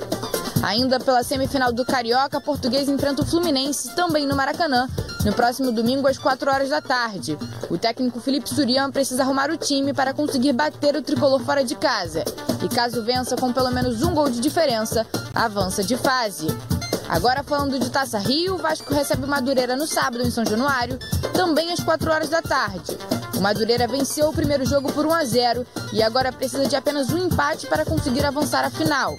Ainda 0.66 0.98
pela 0.98 1.22
semifinal 1.22 1.72
do 1.72 1.84
Carioca, 1.84 2.38
a 2.38 2.40
Portuguesa 2.40 2.90
enfrenta 2.90 3.22
o 3.22 3.24
Fluminense 3.24 3.94
também 3.94 4.26
no 4.26 4.34
Maracanã, 4.34 4.88
no 5.24 5.32
próximo 5.32 5.70
domingo 5.70 6.08
às 6.08 6.18
4 6.18 6.50
horas 6.50 6.70
da 6.70 6.80
tarde. 6.80 7.38
O 7.70 7.78
técnico 7.78 8.18
Felipe 8.18 8.48
Surian 8.48 8.90
precisa 8.90 9.22
arrumar 9.22 9.48
o 9.48 9.56
time 9.56 9.94
para 9.94 10.12
conseguir 10.12 10.52
bater 10.52 10.96
o 10.96 11.02
tricolor 11.02 11.38
fora 11.38 11.62
de 11.62 11.76
casa. 11.76 12.24
E 12.64 12.68
caso 12.68 13.04
vença 13.04 13.36
com 13.36 13.52
pelo 13.52 13.70
menos 13.70 14.02
um 14.02 14.12
gol 14.12 14.28
de 14.28 14.40
diferença, 14.40 15.06
avança 15.32 15.84
de 15.84 15.96
fase. 15.96 16.48
Agora 17.08 17.44
falando 17.44 17.78
de 17.78 17.88
Taça 17.88 18.18
Rio, 18.18 18.56
o 18.56 18.58
Vasco 18.58 18.92
recebe 18.92 19.24
o 19.24 19.28
Madureira 19.28 19.76
no 19.76 19.86
sábado 19.86 20.26
em 20.26 20.32
São 20.32 20.44
Januário, 20.44 20.98
também 21.32 21.72
às 21.72 21.78
4 21.78 22.10
horas 22.10 22.28
da 22.28 22.42
tarde. 22.42 22.98
O 23.36 23.40
Madureira 23.40 23.86
venceu 23.86 24.30
o 24.30 24.32
primeiro 24.32 24.66
jogo 24.66 24.92
por 24.92 25.06
1 25.06 25.12
a 25.12 25.24
0 25.24 25.64
e 25.92 26.02
agora 26.02 26.32
precisa 26.32 26.66
de 26.66 26.74
apenas 26.74 27.10
um 27.10 27.18
empate 27.18 27.68
para 27.68 27.84
conseguir 27.84 28.24
avançar 28.24 28.64
à 28.64 28.70
final. 28.70 29.16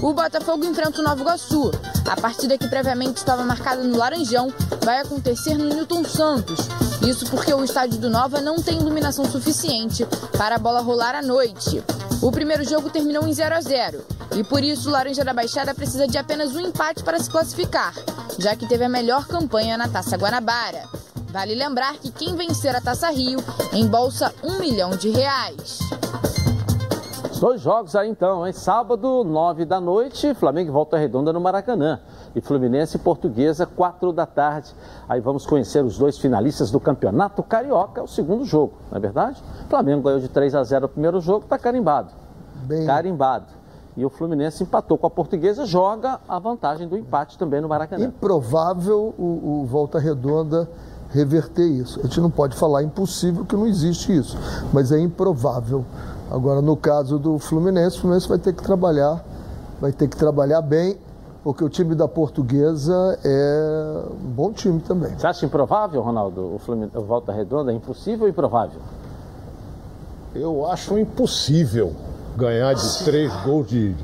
O 0.00 0.12
Botafogo 0.12 0.64
enfrenta 0.64 1.00
o 1.00 1.02
Nova 1.02 1.20
Iguaçu. 1.20 1.72
A 2.08 2.20
partida 2.20 2.56
que 2.56 2.68
previamente 2.68 3.16
estava 3.16 3.42
marcada 3.42 3.82
no 3.82 3.96
Laranjão 3.96 4.52
vai 4.84 5.00
acontecer 5.00 5.56
no 5.56 5.64
Newton 5.64 6.04
Santos. 6.04 6.68
Isso 7.02 7.26
porque 7.26 7.52
o 7.52 7.64
estádio 7.64 7.98
do 7.98 8.08
Nova 8.08 8.40
não 8.40 8.62
tem 8.62 8.78
iluminação 8.78 9.24
suficiente 9.24 10.06
para 10.36 10.54
a 10.54 10.58
bola 10.58 10.80
rolar 10.80 11.16
à 11.16 11.22
noite. 11.22 11.82
O 12.22 12.30
primeiro 12.30 12.64
jogo 12.64 12.90
terminou 12.90 13.26
em 13.26 13.32
0 13.32 13.56
a 13.56 13.60
0 13.60 14.04
e 14.36 14.44
por 14.44 14.62
isso 14.62 14.88
o 14.88 14.92
Laranja 14.92 15.24
da 15.24 15.34
Baixada 15.34 15.74
precisa 15.74 16.06
de 16.06 16.16
apenas 16.16 16.54
um 16.54 16.60
empate 16.60 17.02
para 17.02 17.18
se 17.18 17.28
classificar, 17.28 17.92
já 18.38 18.54
que 18.54 18.66
teve 18.68 18.84
a 18.84 18.88
melhor 18.88 19.26
campanha 19.26 19.76
na 19.76 19.88
Taça 19.88 20.16
Guanabara. 20.16 20.84
Vale 21.30 21.54
lembrar 21.54 21.94
que 21.94 22.10
quem 22.10 22.36
vencer 22.36 22.74
a 22.74 22.80
Taça 22.80 23.10
Rio 23.10 23.42
embolsa 23.72 24.32
um 24.44 24.58
milhão 24.58 24.90
de 24.90 25.10
reais. 25.10 25.80
Dois 27.40 27.60
jogos 27.60 27.94
aí 27.94 28.08
então, 28.08 28.44
hein? 28.44 28.52
Sábado, 28.52 29.22
nove 29.22 29.64
da 29.64 29.80
noite, 29.80 30.34
Flamengo 30.34 30.72
volta 30.72 30.98
redonda 30.98 31.32
no 31.32 31.40
Maracanã. 31.40 32.00
E 32.34 32.40
Fluminense 32.40 32.96
e 32.96 33.00
Portuguesa, 33.00 33.64
quatro 33.64 34.12
da 34.12 34.26
tarde. 34.26 34.74
Aí 35.08 35.20
vamos 35.20 35.46
conhecer 35.46 35.84
os 35.84 35.96
dois 35.96 36.18
finalistas 36.18 36.70
do 36.70 36.80
Campeonato 36.80 37.42
Carioca, 37.44 38.02
o 38.02 38.08
segundo 38.08 38.44
jogo, 38.44 38.74
não 38.90 38.98
é 38.98 39.00
verdade? 39.00 39.42
Flamengo 39.68 40.02
ganhou 40.02 40.18
de 40.18 40.28
3 40.28 40.54
a 40.56 40.64
0 40.64 40.86
o 40.86 40.88
primeiro 40.88 41.20
jogo, 41.20 41.44
está 41.44 41.56
carimbado. 41.56 42.12
Bem... 42.64 42.84
Carimbado. 42.84 43.46
E 43.96 44.04
o 44.04 44.10
Fluminense 44.10 44.62
empatou 44.64 44.98
com 44.98 45.06
a 45.06 45.10
Portuguesa, 45.10 45.64
joga 45.64 46.20
a 46.28 46.38
vantagem 46.38 46.88
do 46.88 46.96
empate 46.96 47.38
também 47.38 47.60
no 47.60 47.68
Maracanã. 47.68 48.04
Improvável 48.04 49.14
o, 49.16 49.62
o 49.62 49.66
Volta 49.66 49.98
Redonda 49.98 50.68
reverter 51.10 51.66
isso. 51.66 52.00
A 52.00 52.02
gente 52.02 52.20
não 52.20 52.30
pode 52.30 52.56
falar 52.56 52.82
impossível 52.82 53.44
que 53.44 53.56
não 53.56 53.66
existe 53.66 54.16
isso, 54.16 54.36
mas 54.72 54.92
é 54.92 54.98
improvável. 54.98 55.84
Agora, 56.30 56.60
no 56.60 56.76
caso 56.76 57.18
do 57.18 57.38
Fluminense, 57.38 57.96
o 57.96 58.00
Fluminense 58.00 58.28
vai 58.28 58.38
ter 58.38 58.52
que 58.52 58.62
trabalhar, 58.62 59.24
vai 59.80 59.92
ter 59.92 60.08
que 60.08 60.16
trabalhar 60.16 60.60
bem, 60.60 60.96
porque 61.42 61.64
o 61.64 61.68
time 61.68 61.94
da 61.94 62.06
Portuguesa 62.06 63.18
é 63.24 64.02
um 64.12 64.30
bom 64.30 64.52
time 64.52 64.80
também. 64.80 65.16
Você 65.18 65.26
acha 65.26 65.46
improvável, 65.46 66.02
Ronaldo, 66.02 66.56
o, 66.56 66.58
Fluminense, 66.58 66.96
Volta 66.98 67.32
Redonda? 67.32 67.72
É 67.72 67.74
impossível 67.74 68.24
ou 68.24 68.28
improvável? 68.28 68.80
Eu 70.34 70.66
acho 70.66 70.98
impossível 70.98 71.94
ganhar 72.36 72.74
de 72.74 73.04
três 73.04 73.32
gols 73.42 73.66
de, 73.66 73.94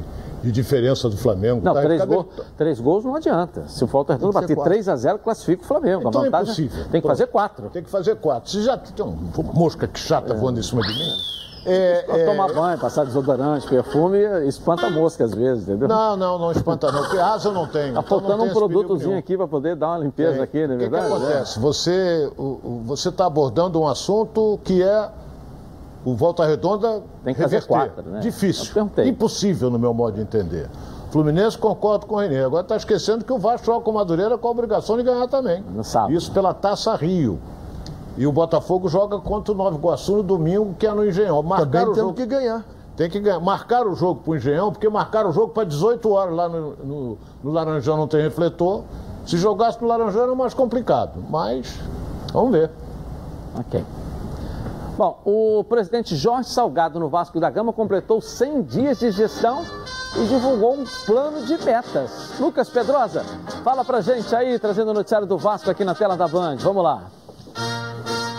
de 0.45 0.53
diferença 0.53 1.09
do 1.09 1.17
Flamengo. 1.17 1.61
Não, 1.65 1.73
tá? 1.73 1.81
três, 1.81 2.05
gol, 2.05 2.29
três 2.57 2.81
gols 2.81 3.05
não 3.05 3.17
adianta. 3.17 3.65
Se 3.69 3.83
o 3.83 3.87
Redonda 3.87 4.41
bater 4.41 4.57
3 4.57 4.89
a 4.89 4.97
0 4.97 5.19
classifica 5.19 5.63
o 5.63 5.67
Flamengo. 5.67 6.09
Então 6.09 6.21
a 6.21 6.25
vantagem 6.25 6.51
é 6.51 6.53
impossível. 6.53 6.85
Tem 6.91 7.01
que 7.01 7.07
fazer 7.07 7.27
quatro. 7.29 7.71
Tem 7.71 7.83
que 7.83 7.91
fazer 7.91 8.17
quatro. 8.17 8.51
Se 8.51 8.63
já 8.63 8.77
tem 8.77 9.05
uma 9.05 9.53
mosca 9.53 9.89
que 9.89 9.99
chata 9.99 10.35
é. 10.35 10.37
voando 10.37 10.61
em 10.61 10.63
cima 10.63 10.83
de 10.83 10.89
mim. 10.89 11.35
É, 11.67 12.05
é... 12.09 12.27
Tomar 12.27 12.53
banho, 12.53 12.79
passar 12.79 13.05
desodorante, 13.07 13.67
perfume, 13.67 14.19
espanta 14.47 14.91
mosca 14.91 15.25
às 15.25 15.33
vezes, 15.33 15.65
entendeu? 15.65 15.89
Não, 15.89 16.15
não, 16.15 16.39
não 16.39 16.53
espanta 16.53 16.93
não, 16.93 17.01
porque 17.01 17.17
asa 17.17 17.49
eu 17.49 17.53
não 17.53 17.67
tenho. 17.67 17.95
Tá 17.95 18.01
então 18.01 18.21
faltando 18.21 18.43
um 18.45 18.53
produtozinho 18.53 19.17
aqui 19.17 19.35
para 19.35 19.49
poder 19.49 19.75
dar 19.75 19.89
uma 19.89 19.99
limpeza 19.99 20.43
aqui, 20.43 20.67
não 20.67 20.75
é 20.75 20.79
verdade? 20.79 21.07
O 21.07 21.11
que, 21.11 21.17
que 21.17 21.25
acontece? 21.25 21.59
É. 21.59 21.63
Você 21.63 22.33
você 22.85 23.09
está 23.09 23.25
abordando 23.25 23.81
um 23.81 23.89
assunto 23.89 24.61
que 24.63 24.83
é 24.83 25.09
o 26.05 26.15
Volta 26.15 26.45
Redonda 26.45 27.03
Tem 27.25 27.35
que 27.35 27.41
reverter. 27.41 27.67
fazer 27.67 27.67
quatro, 27.67 28.11
né? 28.11 28.21
Difícil, 28.21 28.91
impossível 29.07 29.71
no 29.71 29.79
meu 29.79 29.95
modo 29.95 30.15
de 30.17 30.21
entender. 30.21 30.69
Fluminense 31.11 31.57
concordo 31.57 32.07
com 32.07 32.17
o 32.17 32.19
Renê. 32.19 32.45
Agora 32.45 32.63
está 32.63 32.77
esquecendo 32.77 33.25
que 33.25 33.33
o 33.33 33.39
Vasco 33.39 33.67
joga 33.67 33.85
com 33.85 33.93
o 33.93 33.95
Madureira 33.95 34.37
com 34.37 34.49
a 34.49 34.51
obrigação 34.51 34.97
de 34.97 35.05
ganhar 35.05 35.29
também. 35.29 35.63
No 35.63 35.85
sábado. 35.85 36.13
Isso 36.13 36.33
pela 36.33 36.53
Taça 36.53 36.95
Rio. 36.97 37.39
E 38.17 38.27
o 38.27 38.33
Botafogo 38.33 38.89
joga 38.89 39.19
contra 39.19 39.53
o 39.53 39.57
Nova 39.57 39.77
Iguaçu 39.77 40.17
no 40.17 40.23
domingo, 40.25 40.75
que 40.77 40.87
é 40.87 40.93
no 40.93 41.07
Engenhão. 41.07 41.41
Marcar 41.43 41.89
o 41.89 41.95
jogo... 41.95 42.15
que 42.15 42.27
ganhar. 42.27 42.65
Tem 42.97 43.09
que 43.09 43.21
ganhar. 43.21 43.39
Marcar 43.39 43.87
o 43.87 43.95
jogo 43.95 44.23
para 44.23 44.31
o 44.33 44.37
Engenhão, 44.37 44.73
porque 44.73 44.89
marcar 44.89 45.25
o 45.25 45.33
jogo 45.33 45.53
para 45.53 45.63
18 45.63 46.11
horas 46.11 46.35
lá 46.35 46.49
no, 46.49 46.75
no, 46.85 47.19
no, 47.43 47.51
Laranjão 47.53 47.97
não 47.97 48.09
tem 48.09 48.21
refletor. 48.21 48.83
Se 49.25 49.37
jogasse 49.37 49.81
no 49.81 49.87
Laranjão 49.87 50.25
era 50.25 50.35
mais 50.35 50.53
complicado. 50.53 51.25
Mas, 51.31 51.79
vamos 52.33 52.51
ver. 52.51 52.71
Ok. 53.57 53.85
Bom, 54.97 55.21
o 55.25 55.65
presidente 55.65 56.15
Jorge 56.15 56.51
Salgado 56.51 57.01
no 57.01 57.09
Vasco 57.09 57.41
da 57.41 57.51
Gama 57.51 57.73
completou 57.73 58.21
100 58.21 58.63
dias 58.63 58.99
de 59.01 59.11
gestão 59.11 59.65
e 60.17 60.25
divulgou 60.27 60.75
um 60.75 60.85
plano 61.05 61.45
de 61.45 61.59
metas. 61.65 62.39
Lucas 62.39 62.69
Pedrosa, 62.69 63.25
fala 63.65 63.85
pra 63.85 64.01
gente 64.01 64.33
aí, 64.37 64.57
trazendo 64.57 64.93
o 64.93 64.95
noticiário 64.95 65.27
do 65.27 65.37
Vasco 65.37 65.69
aqui 65.69 65.85
na 65.85 65.97
tela 65.97 66.17
da 66.17 66.29
Band. 66.29 66.59
Vamos 66.59 66.85
lá. 66.85 67.11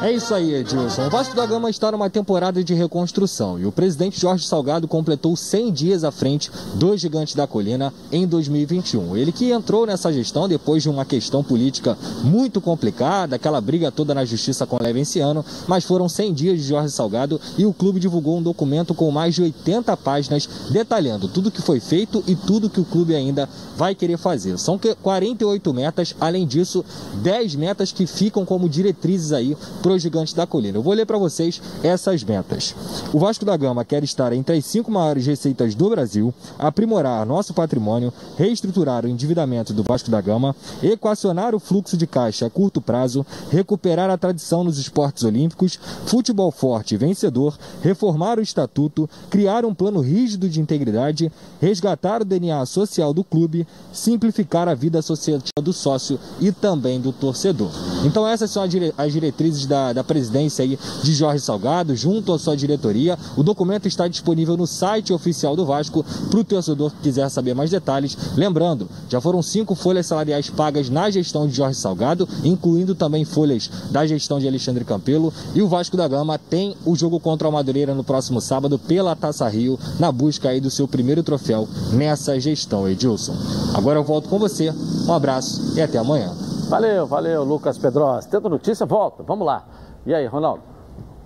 É 0.02 0.12
isso 0.12 0.34
aí, 0.34 0.54
Edilson. 0.54 1.08
O 1.08 1.10
Vasco 1.10 1.36
da 1.36 1.46
Gama 1.46 1.70
está 1.70 1.90
numa 1.90 2.10
temporada 2.10 2.62
de 2.62 2.74
reconstrução 2.74 3.58
e 3.58 3.66
o 3.66 3.72
presidente 3.72 4.20
Jorge 4.20 4.46
Salgado 4.46 4.90
completou 4.90 5.36
100 5.38 5.72
dias 5.72 6.04
à 6.04 6.12
frente 6.12 6.52
dos 6.74 7.00
Gigantes 7.00 7.34
da 7.34 7.48
Colina 7.48 7.94
em 8.12 8.28
2021. 8.28 9.16
Ele 9.16 9.32
que 9.32 9.52
entrou 9.52 9.86
nessa 9.86 10.12
gestão 10.12 10.50
depois 10.50 10.84
de 10.84 10.90
uma 10.90 11.06
questão 11.06 11.42
política 11.42 11.98
muito 12.24 12.60
complicada, 12.60 13.38
aquela 13.38 13.62
briga 13.62 13.90
toda 13.90 14.14
na 14.14 14.26
justiça 14.26 14.66
com 14.66 14.82
Levenciano, 14.84 15.46
mas 15.66 15.86
foram 15.86 16.10
100 16.10 16.34
dias 16.34 16.60
de 16.60 16.68
Jorge 16.68 16.92
Salgado 16.92 17.40
e 17.58 17.66
o 17.66 17.74
clube 17.74 18.00
divulgou 18.00 18.38
um 18.38 18.44
documento 18.44 18.94
com 18.94 19.10
mais 19.10 19.34
de 19.34 19.44
80 19.44 19.96
páginas 19.98 20.48
detalhando 20.70 21.30
tudo 21.30 21.50
que 21.50 21.62
foi 21.62 21.80
feito 21.80 22.22
e 22.28 22.36
tudo 22.36 22.70
que 22.70 22.82
o 22.82 22.86
clube 22.86 23.16
ainda 23.16 23.48
vai 23.78 23.96
querer 23.96 24.18
fazer. 24.18 24.60
São 24.60 24.78
48 24.78 25.74
metas, 25.74 26.14
além 26.20 26.46
disso, 26.46 26.84
10 27.24 27.56
metas 27.56 27.94
que 27.94 28.06
ficam 28.06 28.46
como 28.46 28.68
diretrizes 28.68 29.32
aí 29.32 29.56
para 29.86 29.94
o 29.94 30.00
Gigante 30.00 30.36
da 30.36 30.48
Colina. 30.48 30.80
Eu 30.80 30.82
vou 30.82 30.96
ler 30.96 31.06
para 31.06 31.20
vocês 31.20 31.62
essas 31.84 32.24
metas. 32.24 32.74
O 33.14 33.20
Vasco 33.20 33.46
da 33.46 33.56
Gama 33.56 33.86
quer 33.86 34.04
estar 34.04 34.34
entre 34.34 34.58
as 34.58 34.66
cinco 34.66 34.90
maiores 34.90 35.28
receitas 35.28 35.76
do 35.76 35.92
Brasil, 35.92 36.34
aprimorar 36.58 37.24
nosso 37.24 37.54
patrimônio, 37.54 38.12
reestruturar 38.36 39.06
o 39.06 39.08
endividamento 39.08 39.74
do 39.74 39.84
Vasco 39.84 40.10
da 40.10 40.20
Gama, 40.20 40.56
equacionar 40.82 41.54
o 41.54 41.60
fluxo 41.60 41.96
de 41.96 42.08
caixa 42.08 42.48
a 42.48 42.50
curto 42.50 42.82
prazo, 42.82 43.24
recuperar 43.52 44.10
a 44.10 44.18
tradição 44.18 44.64
nos 44.64 44.80
esportes 44.80 45.24
olímpicos, 45.24 45.80
futebol 46.08 46.50
forte 46.50 46.96
e 46.96 46.98
vencedor, 46.98 47.56
reformar 47.84 48.40
o 48.40 48.42
estatuto, 48.42 49.08
criar 49.30 49.66
um 49.66 49.76
plano 49.76 50.02
rígido 50.02 50.50
de 50.50 50.60
integridade, 50.60 51.32
resgatar 51.62 52.24
o 52.24 52.26
DNA 52.26 52.66
social 52.66 53.14
do 53.14 53.24
clube, 53.24 53.68
simplificar 53.94 54.68
a 54.68 54.74
vida 54.74 54.98
associativa 54.98 55.62
do 55.62 55.72
sócio 55.72 56.20
e 56.42 56.52
também 56.52 57.00
do 57.00 57.12
torcedor. 57.12 57.70
Então 58.04 58.28
essas 58.28 58.50
são 58.50 58.64
as 58.64 59.14
diretrizes 59.14 59.68
da, 59.68 59.75
da 59.94 60.04
presidência 60.04 60.64
aí 60.64 60.78
de 61.04 61.14
Jorge 61.14 61.44
Salgado, 61.44 61.96
junto 61.96 62.34
à 62.34 62.40
sua 62.40 62.56
diretoria. 62.56 63.18
O 63.36 63.44
documento 63.44 63.88
está 63.88 64.08
disponível 64.08 64.58
no 64.58 64.68
site 64.68 65.14
oficial 65.14 65.56
do 65.56 65.66
Vasco 65.66 66.06
para 66.30 66.40
o 66.40 66.44
torcedor 66.44 66.92
que 66.92 67.04
quiser 67.04 67.30
saber 67.30 67.54
mais 67.54 67.70
detalhes. 67.70 68.18
Lembrando, 68.36 68.88
já 69.10 69.20
foram 69.20 69.42
cinco 69.42 69.76
folhas 69.76 70.06
salariais 70.06 70.50
pagas 70.50 70.90
na 70.90 71.10
gestão 71.10 71.48
de 71.48 71.56
Jorge 71.56 71.80
Salgado, 71.80 72.28
incluindo 72.44 72.96
também 72.96 73.26
folhas 73.26 73.70
da 73.92 74.06
gestão 74.06 74.40
de 74.40 74.48
Alexandre 74.48 74.86
Campelo. 74.86 75.34
E 75.54 75.62
o 75.62 75.68
Vasco 75.68 75.98
da 75.98 76.08
Gama 76.08 76.38
tem 76.38 76.76
o 76.86 76.96
jogo 76.96 77.20
contra 77.20 77.48
o 77.48 77.52
Madureira 77.52 77.94
no 77.94 78.04
próximo 78.04 78.42
sábado 78.42 78.78
pela 78.78 79.16
Taça 79.16 79.48
Rio, 79.48 79.80
na 80.00 80.12
busca 80.12 80.50
aí 80.50 80.60
do 80.60 80.72
seu 80.72 80.88
primeiro 80.88 81.24
troféu 81.24 81.68
nessa 81.92 82.40
gestão, 82.40 82.88
Edilson. 82.88 83.36
Agora 83.74 84.00
eu 84.00 84.04
volto 84.04 84.30
com 84.30 84.40
você. 84.40 84.74
Um 85.08 85.14
abraço 85.14 85.74
e 85.76 85.82
até 85.82 85.98
amanhã. 85.98 86.45
Valeu, 86.68 87.06
valeu, 87.06 87.44
Lucas 87.44 87.78
Pedrosa. 87.78 88.28
Tendo 88.30 88.50
notícia, 88.50 88.86
volta. 88.86 89.24
Vamos 89.24 89.46
lá. 89.46 89.64
E 90.06 90.14
aí, 90.14 90.26
Ronaldo? 90.26 90.64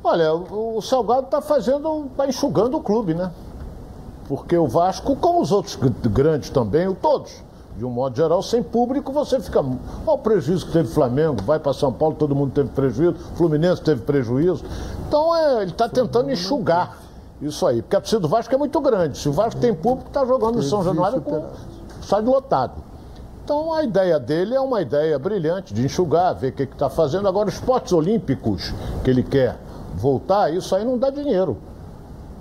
Olha, 0.03 0.33
o 0.33 0.81
Salgado 0.81 1.25
está 1.25 1.41
fazendo, 1.41 2.05
está 2.11 2.27
enxugando 2.27 2.77
o 2.77 2.81
clube, 2.81 3.13
né? 3.13 3.31
Porque 4.27 4.57
o 4.57 4.67
Vasco, 4.67 5.15
como 5.15 5.41
os 5.41 5.51
outros 5.51 5.75
grandes 5.75 6.49
também, 6.49 6.93
todos, 6.95 7.43
de 7.77 7.83
um 7.83 7.89
modo 7.89 8.15
geral, 8.15 8.41
sem 8.41 8.61
público, 8.61 9.11
você 9.11 9.39
fica. 9.39 9.59
Olha 9.59 9.79
o 10.05 10.17
prejuízo 10.17 10.67
que 10.67 10.71
teve 10.71 10.89
o 10.89 10.91
Flamengo, 10.91 11.41
vai 11.43 11.59
para 11.59 11.73
São 11.73 11.91
Paulo, 11.91 12.15
todo 12.15 12.35
mundo 12.35 12.51
teve 12.53 12.69
prejuízo, 12.69 13.15
Fluminense 13.35 13.81
teve 13.81 14.01
prejuízo. 14.01 14.63
Então 15.07 15.35
é, 15.35 15.61
ele 15.63 15.71
está 15.71 15.89
tentando 15.89 16.31
enxugar 16.31 16.97
isso 17.41 17.65
aí. 17.65 17.81
Porque 17.81 17.95
a 17.95 18.01
torcida 18.01 18.21
do 18.21 18.27
Vasco 18.27 18.53
é 18.53 18.57
muito 18.57 18.79
grande. 18.79 19.17
Se 19.17 19.27
o 19.27 19.33
Vasco 19.33 19.59
tem 19.59 19.73
público, 19.73 20.09
está 20.09 20.25
jogando 20.25 20.57
no 20.57 20.63
São 20.63 20.83
Januário 20.83 21.21
com 21.21 21.45
estádio 22.01 22.31
lotado. 22.31 22.88
Então 23.49 23.73
a 23.73 23.83
ideia 23.83 24.19
dele 24.19 24.53
é 24.53 24.61
uma 24.61 24.79
ideia 24.79 25.17
brilhante 25.17 25.73
de 25.73 25.83
enxugar, 25.83 26.35
ver 26.35 26.49
o 26.49 26.51
que 26.51 26.61
está 26.61 26.87
fazendo. 26.87 27.27
Agora, 27.27 27.49
os 27.49 27.55
esportes 27.55 27.91
olímpicos 27.91 28.71
que 29.03 29.09
ele 29.09 29.23
quer 29.23 29.57
voltar, 29.95 30.53
isso 30.53 30.75
aí 30.75 30.85
não 30.85 30.99
dá 30.99 31.09
dinheiro. 31.09 31.57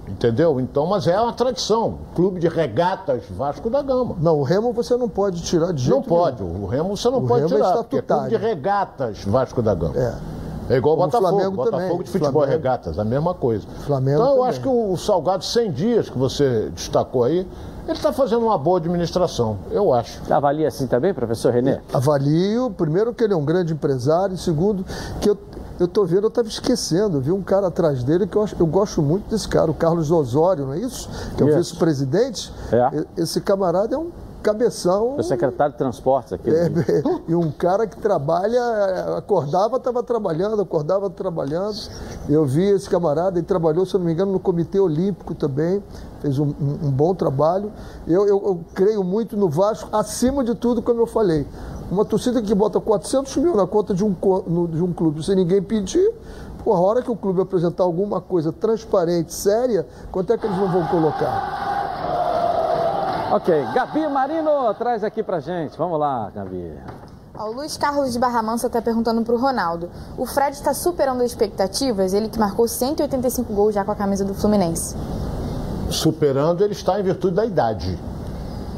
Entendeu? 0.06 0.60
Então, 0.60 0.84
mas 0.84 1.06
é 1.06 1.18
uma 1.18 1.32
tradição. 1.32 2.00
Clube 2.14 2.38
de 2.38 2.46
regatas 2.46 3.22
Vasco 3.30 3.70
da 3.70 3.80
Gama. 3.80 4.16
Não, 4.20 4.38
o 4.38 4.42
Remo 4.42 4.70
você 4.74 4.98
não 4.98 5.08
pode 5.08 5.40
tirar 5.40 5.72
de 5.72 5.80
jeito 5.80 5.96
Não 5.96 6.02
pode. 6.02 6.42
Nenhum. 6.42 6.64
O 6.64 6.66
Remo 6.66 6.94
você 6.94 7.08
não 7.08 7.24
o 7.24 7.26
pode 7.26 7.44
Remo 7.44 7.56
tirar. 7.56 7.76
É, 7.90 7.96
é 7.96 8.02
clube 8.02 8.28
de 8.28 8.36
regatas 8.36 9.24
Vasco 9.24 9.62
da 9.62 9.74
Gama. 9.74 9.96
É. 9.96 10.14
É 10.68 10.76
igual 10.76 10.94
o 10.94 10.98
Botafogo. 10.98 11.30
Flamengo 11.30 11.56
Botafogo 11.56 11.80
também. 11.80 12.02
de 12.02 12.10
futebol 12.10 12.32
Flamengo. 12.32 12.52
regatas, 12.52 12.98
a 12.98 13.04
mesma 13.04 13.32
coisa. 13.32 13.66
Flamengo 13.86 14.18
então 14.18 14.26
eu 14.26 14.36
também. 14.36 14.50
acho 14.50 14.60
que 14.60 14.68
o 14.68 14.94
Salgado 14.98 15.42
100 15.42 15.72
dias 15.72 16.10
que 16.10 16.18
você 16.18 16.68
destacou 16.74 17.24
aí, 17.24 17.48
ele 17.90 17.98
está 17.98 18.12
fazendo 18.12 18.44
uma 18.44 18.58
boa 18.58 18.78
administração, 18.78 19.58
eu 19.70 19.92
acho. 19.92 20.20
Avalia 20.30 20.68
assim 20.68 20.86
também, 20.86 21.14
professor 21.14 21.52
Renê? 21.52 21.78
Avalio, 21.92 22.70
primeiro, 22.70 23.14
que 23.14 23.24
ele 23.24 23.32
é 23.32 23.36
um 23.36 23.44
grande 23.44 23.72
empresário, 23.72 24.34
e 24.34 24.38
segundo, 24.38 24.84
que 25.20 25.30
eu. 25.30 25.38
Eu 25.80 25.86
tô 25.86 26.04
vendo, 26.04 26.24
eu 26.24 26.28
estava 26.28 26.48
esquecendo, 26.48 27.18
eu 27.18 27.20
vi 27.20 27.30
um 27.30 27.40
cara 27.40 27.68
atrás 27.68 28.02
dele 28.02 28.26
que 28.26 28.34
eu, 28.34 28.44
eu 28.58 28.66
gosto 28.66 29.00
muito 29.00 29.30
desse 29.30 29.46
cara, 29.46 29.70
o 29.70 29.74
Carlos 29.74 30.10
Osório, 30.10 30.66
não 30.66 30.72
é 30.72 30.78
isso? 30.80 31.08
Que 31.36 31.42
é 31.44 31.46
o 31.46 31.56
vice-presidente. 31.56 32.52
É. 32.72 33.06
Esse 33.16 33.40
camarada 33.40 33.94
é 33.94 33.98
um 33.98 34.10
cabeção. 34.52 35.16
O 35.16 35.22
secretário 35.22 35.72
de 35.72 35.78
Transportes 35.78 36.32
aqui. 36.32 36.48
É, 36.50 36.68
do 36.68 36.80
Rio. 36.80 37.22
e 37.28 37.34
um 37.34 37.50
cara 37.50 37.86
que 37.86 37.96
trabalha, 37.98 39.16
acordava, 39.16 39.76
estava 39.76 40.02
trabalhando, 40.02 40.60
acordava 40.62 41.10
trabalhando. 41.10 41.76
Eu 42.28 42.44
vi 42.46 42.64
esse 42.64 42.88
camarada, 42.88 43.38
ele 43.38 43.46
trabalhou, 43.46 43.84
se 43.84 43.94
eu 43.94 43.98
não 43.98 44.06
me 44.06 44.12
engano, 44.12 44.32
no 44.32 44.40
Comitê 44.40 44.80
Olímpico 44.80 45.34
também, 45.34 45.82
fez 46.20 46.38
um, 46.38 46.46
um- 46.46 46.90
bom 46.90 47.14
trabalho. 47.14 47.70
Eu, 48.06 48.26
eu- 48.26 48.42
eu 48.44 48.60
creio 48.74 49.04
muito 49.04 49.36
no 49.36 49.48
Vasco, 49.48 49.88
acima 49.92 50.42
de 50.42 50.54
tudo, 50.54 50.80
como 50.82 51.00
eu 51.00 51.06
falei. 51.06 51.46
Uma 51.90 52.04
torcida 52.04 52.40
que 52.42 52.54
bota 52.54 52.80
400 52.80 53.36
mil 53.36 53.54
na 53.56 53.66
conta 53.66 53.94
de 53.94 54.04
um, 54.04 54.12
de 54.12 54.82
um 54.82 54.92
clube 54.92 55.24
sem 55.24 55.34
ninguém 55.36 55.62
pedir, 55.62 56.12
pô, 56.62 56.74
a 56.74 56.80
hora 56.80 57.00
que 57.02 57.10
o 57.10 57.16
clube 57.16 57.40
apresentar 57.40 57.82
alguma 57.84 58.20
coisa 58.20 58.52
transparente, 58.52 59.32
séria, 59.32 59.86
quanto 60.12 60.32
é 60.32 60.36
que 60.38 60.46
eles 60.46 60.58
não 60.58 60.70
vão 60.70 60.86
colocar? 60.86 62.47
Ok, 63.30 63.66
Gabi 63.74 64.08
Marino, 64.08 64.72
traz 64.74 65.04
aqui 65.04 65.22
pra 65.22 65.38
gente. 65.38 65.76
Vamos 65.76 66.00
lá, 66.00 66.30
Gabi. 66.34 66.72
Ó, 67.36 67.50
o 67.50 67.52
Luiz 67.52 67.76
Carlos 67.76 68.12
de 68.12 68.18
Barra 68.18 68.42
Mansa 68.42 68.68
está 68.68 68.80
perguntando 68.80 69.22
para 69.22 69.34
o 69.34 69.38
Ronaldo. 69.38 69.90
O 70.16 70.24
Fred 70.24 70.56
está 70.56 70.72
superando 70.72 71.20
as 71.22 71.30
expectativas? 71.30 72.14
Ele 72.14 72.28
que 72.30 72.38
marcou 72.38 72.66
185 72.66 73.52
gols 73.52 73.74
já 73.74 73.84
com 73.84 73.90
a 73.90 73.94
camisa 73.94 74.24
do 74.24 74.32
Fluminense. 74.32 74.96
superando, 75.90 76.64
ele 76.64 76.72
está 76.72 76.98
em 76.98 77.02
virtude 77.02 77.36
da 77.36 77.44
idade. 77.44 77.98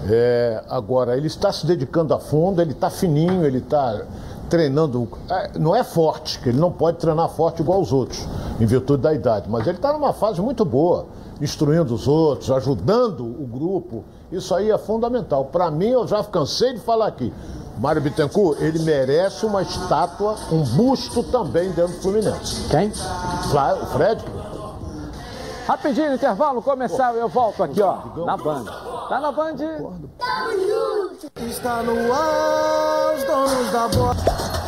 É, 0.08 0.64
agora, 0.68 1.16
ele 1.16 1.28
está 1.28 1.52
se 1.52 1.64
dedicando 1.64 2.12
a 2.12 2.18
fundo, 2.18 2.60
ele 2.60 2.72
está 2.72 2.90
fininho, 2.90 3.44
ele 3.44 3.58
está 3.58 4.02
treinando. 4.48 5.08
é, 5.28 5.58
não 5.58 5.76
é 5.76 5.84
forte, 5.84 6.40
que 6.40 6.48
ele 6.48 6.58
não 6.58 6.72
pode 6.72 6.98
treinar 6.98 7.28
forte 7.28 7.62
igual 7.62 7.80
os 7.80 7.92
outros, 7.92 8.26
em 8.58 8.66
virtude 8.66 9.02
da 9.02 9.14
idade, 9.14 9.48
mas 9.48 9.66
ele 9.66 9.76
está 9.76 9.92
numa 9.92 10.12
fase 10.12 10.40
muito 10.40 10.64
boa, 10.64 11.06
instruindo 11.40 11.94
os 11.94 12.06
outros, 12.06 12.50
ajudando 12.50 13.24
o 13.24 13.46
grupo. 13.46 14.04
Isso 14.30 14.54
aí 14.54 14.70
é 14.70 14.78
fundamental. 14.78 15.46
Para 15.46 15.70
mim, 15.70 15.88
eu 15.88 16.06
já 16.06 16.22
cansei 16.22 16.74
de 16.74 16.80
falar 16.80 17.06
aqui. 17.06 17.32
Mário 17.78 18.02
Bittencourt, 18.02 18.60
ele 18.60 18.78
merece 18.80 19.46
uma 19.46 19.62
estátua, 19.62 20.36
um 20.52 20.62
busto 20.76 21.22
também 21.24 21.70
dentro 21.70 21.94
do 21.94 22.02
Fluminense. 22.02 22.68
Quem? 22.68 22.88
O 22.88 23.86
Fred? 23.86 24.22
Rapidinho, 25.66 26.14
intervalo 26.14 26.60
começar, 26.60 27.14
eu 27.14 27.28
volto 27.28 27.62
aqui, 27.62 27.80
ó, 27.80 28.24
na 28.26 28.36
Band. 28.36 28.64
Tá 29.08 29.20
na 29.20 29.32
Band? 29.32 29.54
Está 31.48 31.82
no 31.82 32.12
ar, 32.12 33.14
os 33.16 33.24
donos 33.24 33.72
da 33.72 33.88
bola. 33.88 34.59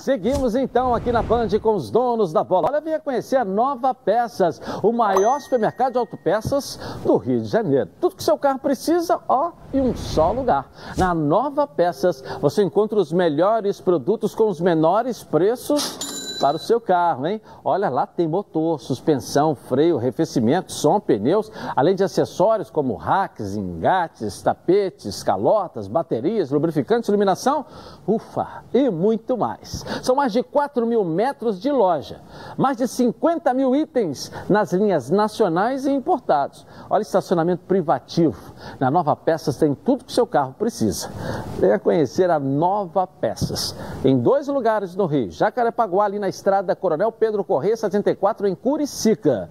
Seguimos 0.00 0.54
então 0.54 0.94
aqui 0.94 1.12
na 1.12 1.22
Band 1.22 1.48
com 1.60 1.74
os 1.74 1.90
donos 1.90 2.32
da 2.32 2.42
bola. 2.42 2.68
Olha, 2.70 2.80
venha 2.80 2.98
conhecer 2.98 3.36
a 3.36 3.44
Nova 3.44 3.94
Peças, 3.94 4.58
o 4.82 4.92
maior 4.92 5.38
supermercado 5.42 5.92
de 5.92 5.98
autopeças 5.98 6.80
do 7.04 7.18
Rio 7.18 7.42
de 7.42 7.48
Janeiro. 7.48 7.90
Tudo 8.00 8.16
que 8.16 8.24
seu 8.24 8.38
carro 8.38 8.58
precisa, 8.58 9.20
ó, 9.28 9.52
em 9.74 9.80
um 9.82 9.94
só 9.94 10.32
lugar. 10.32 10.70
Na 10.96 11.12
Nova 11.12 11.66
Peças, 11.66 12.24
você 12.40 12.62
encontra 12.62 12.98
os 12.98 13.12
melhores 13.12 13.78
produtos 13.78 14.34
com 14.34 14.48
os 14.48 14.58
menores 14.58 15.22
preços 15.22 16.19
para 16.40 16.56
o 16.56 16.60
seu 16.60 16.80
carro, 16.80 17.26
hein? 17.26 17.40
Olha 17.62 17.88
lá, 17.88 18.06
tem 18.06 18.26
motor, 18.26 18.80
suspensão, 18.80 19.54
freio, 19.54 19.98
arrefecimento, 19.98 20.72
som, 20.72 20.98
pneus, 20.98 21.52
além 21.76 21.94
de 21.94 22.02
acessórios 22.02 22.70
como 22.70 22.94
racks, 22.94 23.54
engates, 23.54 24.40
tapetes, 24.40 25.22
calotas, 25.22 25.86
baterias, 25.86 26.50
lubrificantes, 26.50 27.08
iluminação, 27.08 27.66
ufa, 28.08 28.64
e 28.72 28.88
muito 28.88 29.36
mais. 29.36 29.84
São 30.02 30.16
mais 30.16 30.32
de 30.32 30.42
4 30.42 30.86
mil 30.86 31.04
metros 31.04 31.60
de 31.60 31.70
loja, 31.70 32.20
mais 32.56 32.76
de 32.76 32.88
50 32.88 33.52
mil 33.52 33.76
itens 33.76 34.32
nas 34.48 34.72
linhas 34.72 35.10
nacionais 35.10 35.84
e 35.84 35.90
importados. 35.90 36.66
Olha, 36.88 37.02
estacionamento 37.02 37.64
privativo. 37.66 38.54
Na 38.78 38.90
Nova 38.90 39.14
Peças 39.14 39.56
tem 39.58 39.74
tudo 39.74 40.04
que 40.04 40.10
o 40.10 40.14
seu 40.14 40.26
carro 40.26 40.54
precisa. 40.58 41.10
Venha 41.58 41.78
conhecer 41.78 42.30
a 42.30 42.38
Nova 42.38 43.06
Peças. 43.06 43.74
Em 44.02 44.18
dois 44.18 44.48
lugares 44.48 44.96
no 44.96 45.04
Rio, 45.04 45.30
Jacarepaguá, 45.30 46.06
ali 46.06 46.18
na 46.18 46.29
estrada 46.30 46.74
Coronel 46.74 47.12
Pedro 47.12 47.44
Corrêa, 47.44 47.76
74, 47.76 48.48
em 48.48 48.54
Curicica. 48.54 49.50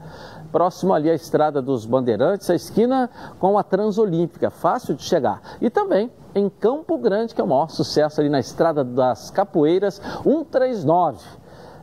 Próximo 0.52 0.94
ali 0.94 1.12
à 1.12 1.14
estrada 1.14 1.62
dos 1.62 1.86
Bandeirantes, 1.86 2.50
a 2.50 2.56
esquina 2.56 3.08
com 3.40 3.58
a 3.58 3.64
Transolímpica, 3.64 4.50
fácil 4.50 4.96
de 4.96 5.04
chegar. 5.04 5.42
E 5.62 5.70
também 5.70 6.12
em 6.34 6.50
Campo 6.50 6.98
Grande, 6.98 7.36
que 7.36 7.42
é 7.42 7.44
o 7.44 7.48
maior 7.48 7.70
sucesso 7.70 8.20
ali 8.20 8.30
na 8.30 8.40
estrada 8.40 8.84
das 8.84 9.30
Capoeiras, 9.30 10.02
139. 10.24 11.24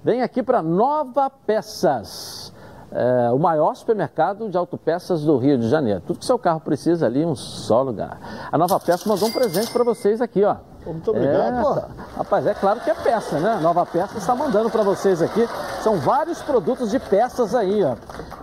Vem 0.03 0.23
aqui 0.23 0.43
para 0.43 0.63
Nova 0.63 1.31
Peças. 1.31 2.53
É, 2.99 3.31
o 3.31 3.39
maior 3.39 3.75
supermercado 3.75 4.49
de 4.49 4.57
autopeças 4.57 5.21
do 5.21 5.37
Rio 5.37 5.59
de 5.59 5.69
Janeiro. 5.69 6.01
Tudo 6.07 6.19
que 6.19 6.25
seu 6.25 6.39
carro 6.39 6.61
precisa 6.61 7.05
ali 7.05 7.23
em 7.23 7.27
um 7.27 7.37
só 7.37 7.83
lugar. 7.83 8.49
A 8.51 8.57
Nova 8.57 8.81
Peça 8.81 9.07
mandou 9.07 9.29
um 9.29 9.33
presente 9.33 9.71
para 9.71 9.85
vocês 9.85 10.23
aqui, 10.23 10.43
ó. 10.43 10.57
Muito 10.87 11.11
obrigado. 11.11 11.59
É, 11.59 11.63
Pô. 11.63 11.75
tá. 11.75 11.89
Rapaz, 12.17 12.47
é 12.47 12.55
claro 12.55 12.81
que 12.81 12.89
é 12.89 12.95
peça, 12.95 13.39
né? 13.39 13.55
A 13.55 13.61
Nova 13.61 13.85
Peça 13.85 14.17
está 14.17 14.35
mandando 14.35 14.71
para 14.71 14.83
vocês 14.83 15.21
aqui. 15.21 15.47
São 15.83 15.97
vários 15.99 16.41
produtos 16.41 16.91
de 16.91 16.99
peças 16.99 17.55
aí, 17.55 17.85
ó. 17.85 17.97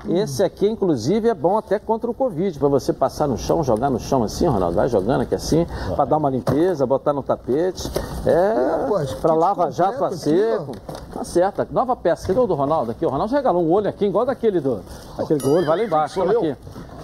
Esse 0.08 0.44
aqui, 0.44 0.68
inclusive, 0.68 1.30
é 1.30 1.34
bom 1.34 1.58
até 1.58 1.80
contra 1.80 2.12
o 2.12 2.14
Covid, 2.14 2.60
para 2.60 2.68
você 2.68 2.92
passar 2.92 3.26
no 3.26 3.38
chão, 3.38 3.64
jogar 3.64 3.90
no 3.90 4.00
chão 4.00 4.22
assim, 4.22 4.46
Ronaldo. 4.46 4.76
Vai 4.76 4.90
jogando 4.90 5.22
aqui 5.22 5.34
assim, 5.34 5.66
para 5.96 6.04
dar 6.04 6.18
uma 6.18 6.30
limpeza, 6.30 6.86
botar 6.86 7.14
no 7.14 7.24
tapete. 7.24 7.90
É, 8.26 9.16
para 9.22 9.34
lava-jato 9.34 10.04
a 10.04 10.12
seco. 10.12 10.74
Tá 11.14 11.24
certo. 11.24 11.66
Nova 11.72 11.96
peça. 11.96 12.28
Cadê 12.28 12.40
o 12.40 12.48
do 12.48 12.56
Ronaldo 12.56 12.92
aqui? 12.92 13.06
O 13.06 13.10
Ronaldo 13.10 13.34
regalou 13.34 13.64
um 13.64 13.72
olho 13.72 13.88
aqui, 13.88 14.06
igual 14.06 14.26
daquele 14.26 14.43
do. 14.52 14.82
Aquele 15.18 15.46
olho, 15.46 15.66
vai 15.66 15.78
lá 15.78 15.84
embaixo. 15.84 16.22
Olha 16.22 16.38
aqui. 16.38 16.56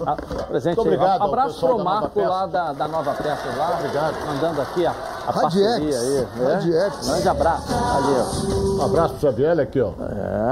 Ah, 0.06 0.16
presente 0.48 0.76
Muito 0.76 0.86
obrigado 0.86 1.20
aí. 1.22 1.28
Um 1.28 1.32
abraço 1.32 1.66
pro 1.66 1.78
Marco 1.84 2.20
lá 2.20 2.46
da, 2.46 2.72
da 2.72 2.88
Nova 2.88 3.12
Peça 3.14 3.54
lá. 3.56 3.76
Obrigado. 3.78 4.14
Mandando 4.26 4.62
aqui 4.62 4.86
a, 4.86 4.90
a 4.90 5.30
Radiex. 5.30 5.42
parceria 5.42 5.98
aí. 5.98 6.26
né? 6.36 6.54
Radiex. 6.54 7.06
Grande 7.06 7.28
abraço. 7.28 7.72
Ali, 7.72 8.14
ó. 8.18 8.80
Um 8.80 8.84
abraço 8.86 9.14
pro 9.14 9.20
Xavier, 9.20 9.60
aqui, 9.60 9.80
ó. 9.80 9.92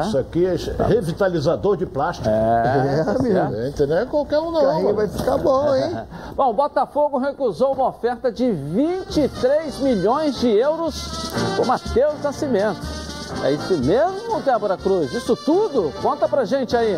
Isso 0.02 0.18
aqui 0.18 0.46
é 0.46 0.54
revitalizador 0.84 1.76
de 1.78 1.86
plástico. 1.86 2.28
É, 2.28 3.04
é 3.08 3.22
mesmo. 3.22 3.66
Entendeu? 3.68 3.86
Não 3.96 4.02
é 4.02 4.06
qualquer 4.06 4.38
um, 4.38 4.50
não. 4.50 4.60
Carrinho 4.60 4.94
vai 4.94 5.08
ficar 5.08 5.38
bom, 5.38 5.74
hein? 5.74 5.98
Bom, 6.36 6.52
Botafogo 6.52 7.18
recusou 7.18 7.72
uma 7.72 7.88
oferta 7.88 8.30
de 8.30 8.50
23 8.52 9.80
milhões 9.80 10.38
de 10.38 10.48
euros 10.50 11.32
por 11.56 11.66
Matheus 11.66 12.22
Nascimento. 12.22 13.07
É 13.42 13.52
isso 13.52 13.78
mesmo, 13.78 14.40
Débora 14.40 14.76
Cruz? 14.76 15.12
Isso 15.12 15.36
tudo? 15.36 15.92
Conta 16.02 16.28
pra 16.28 16.44
gente 16.44 16.76
aí. 16.76 16.94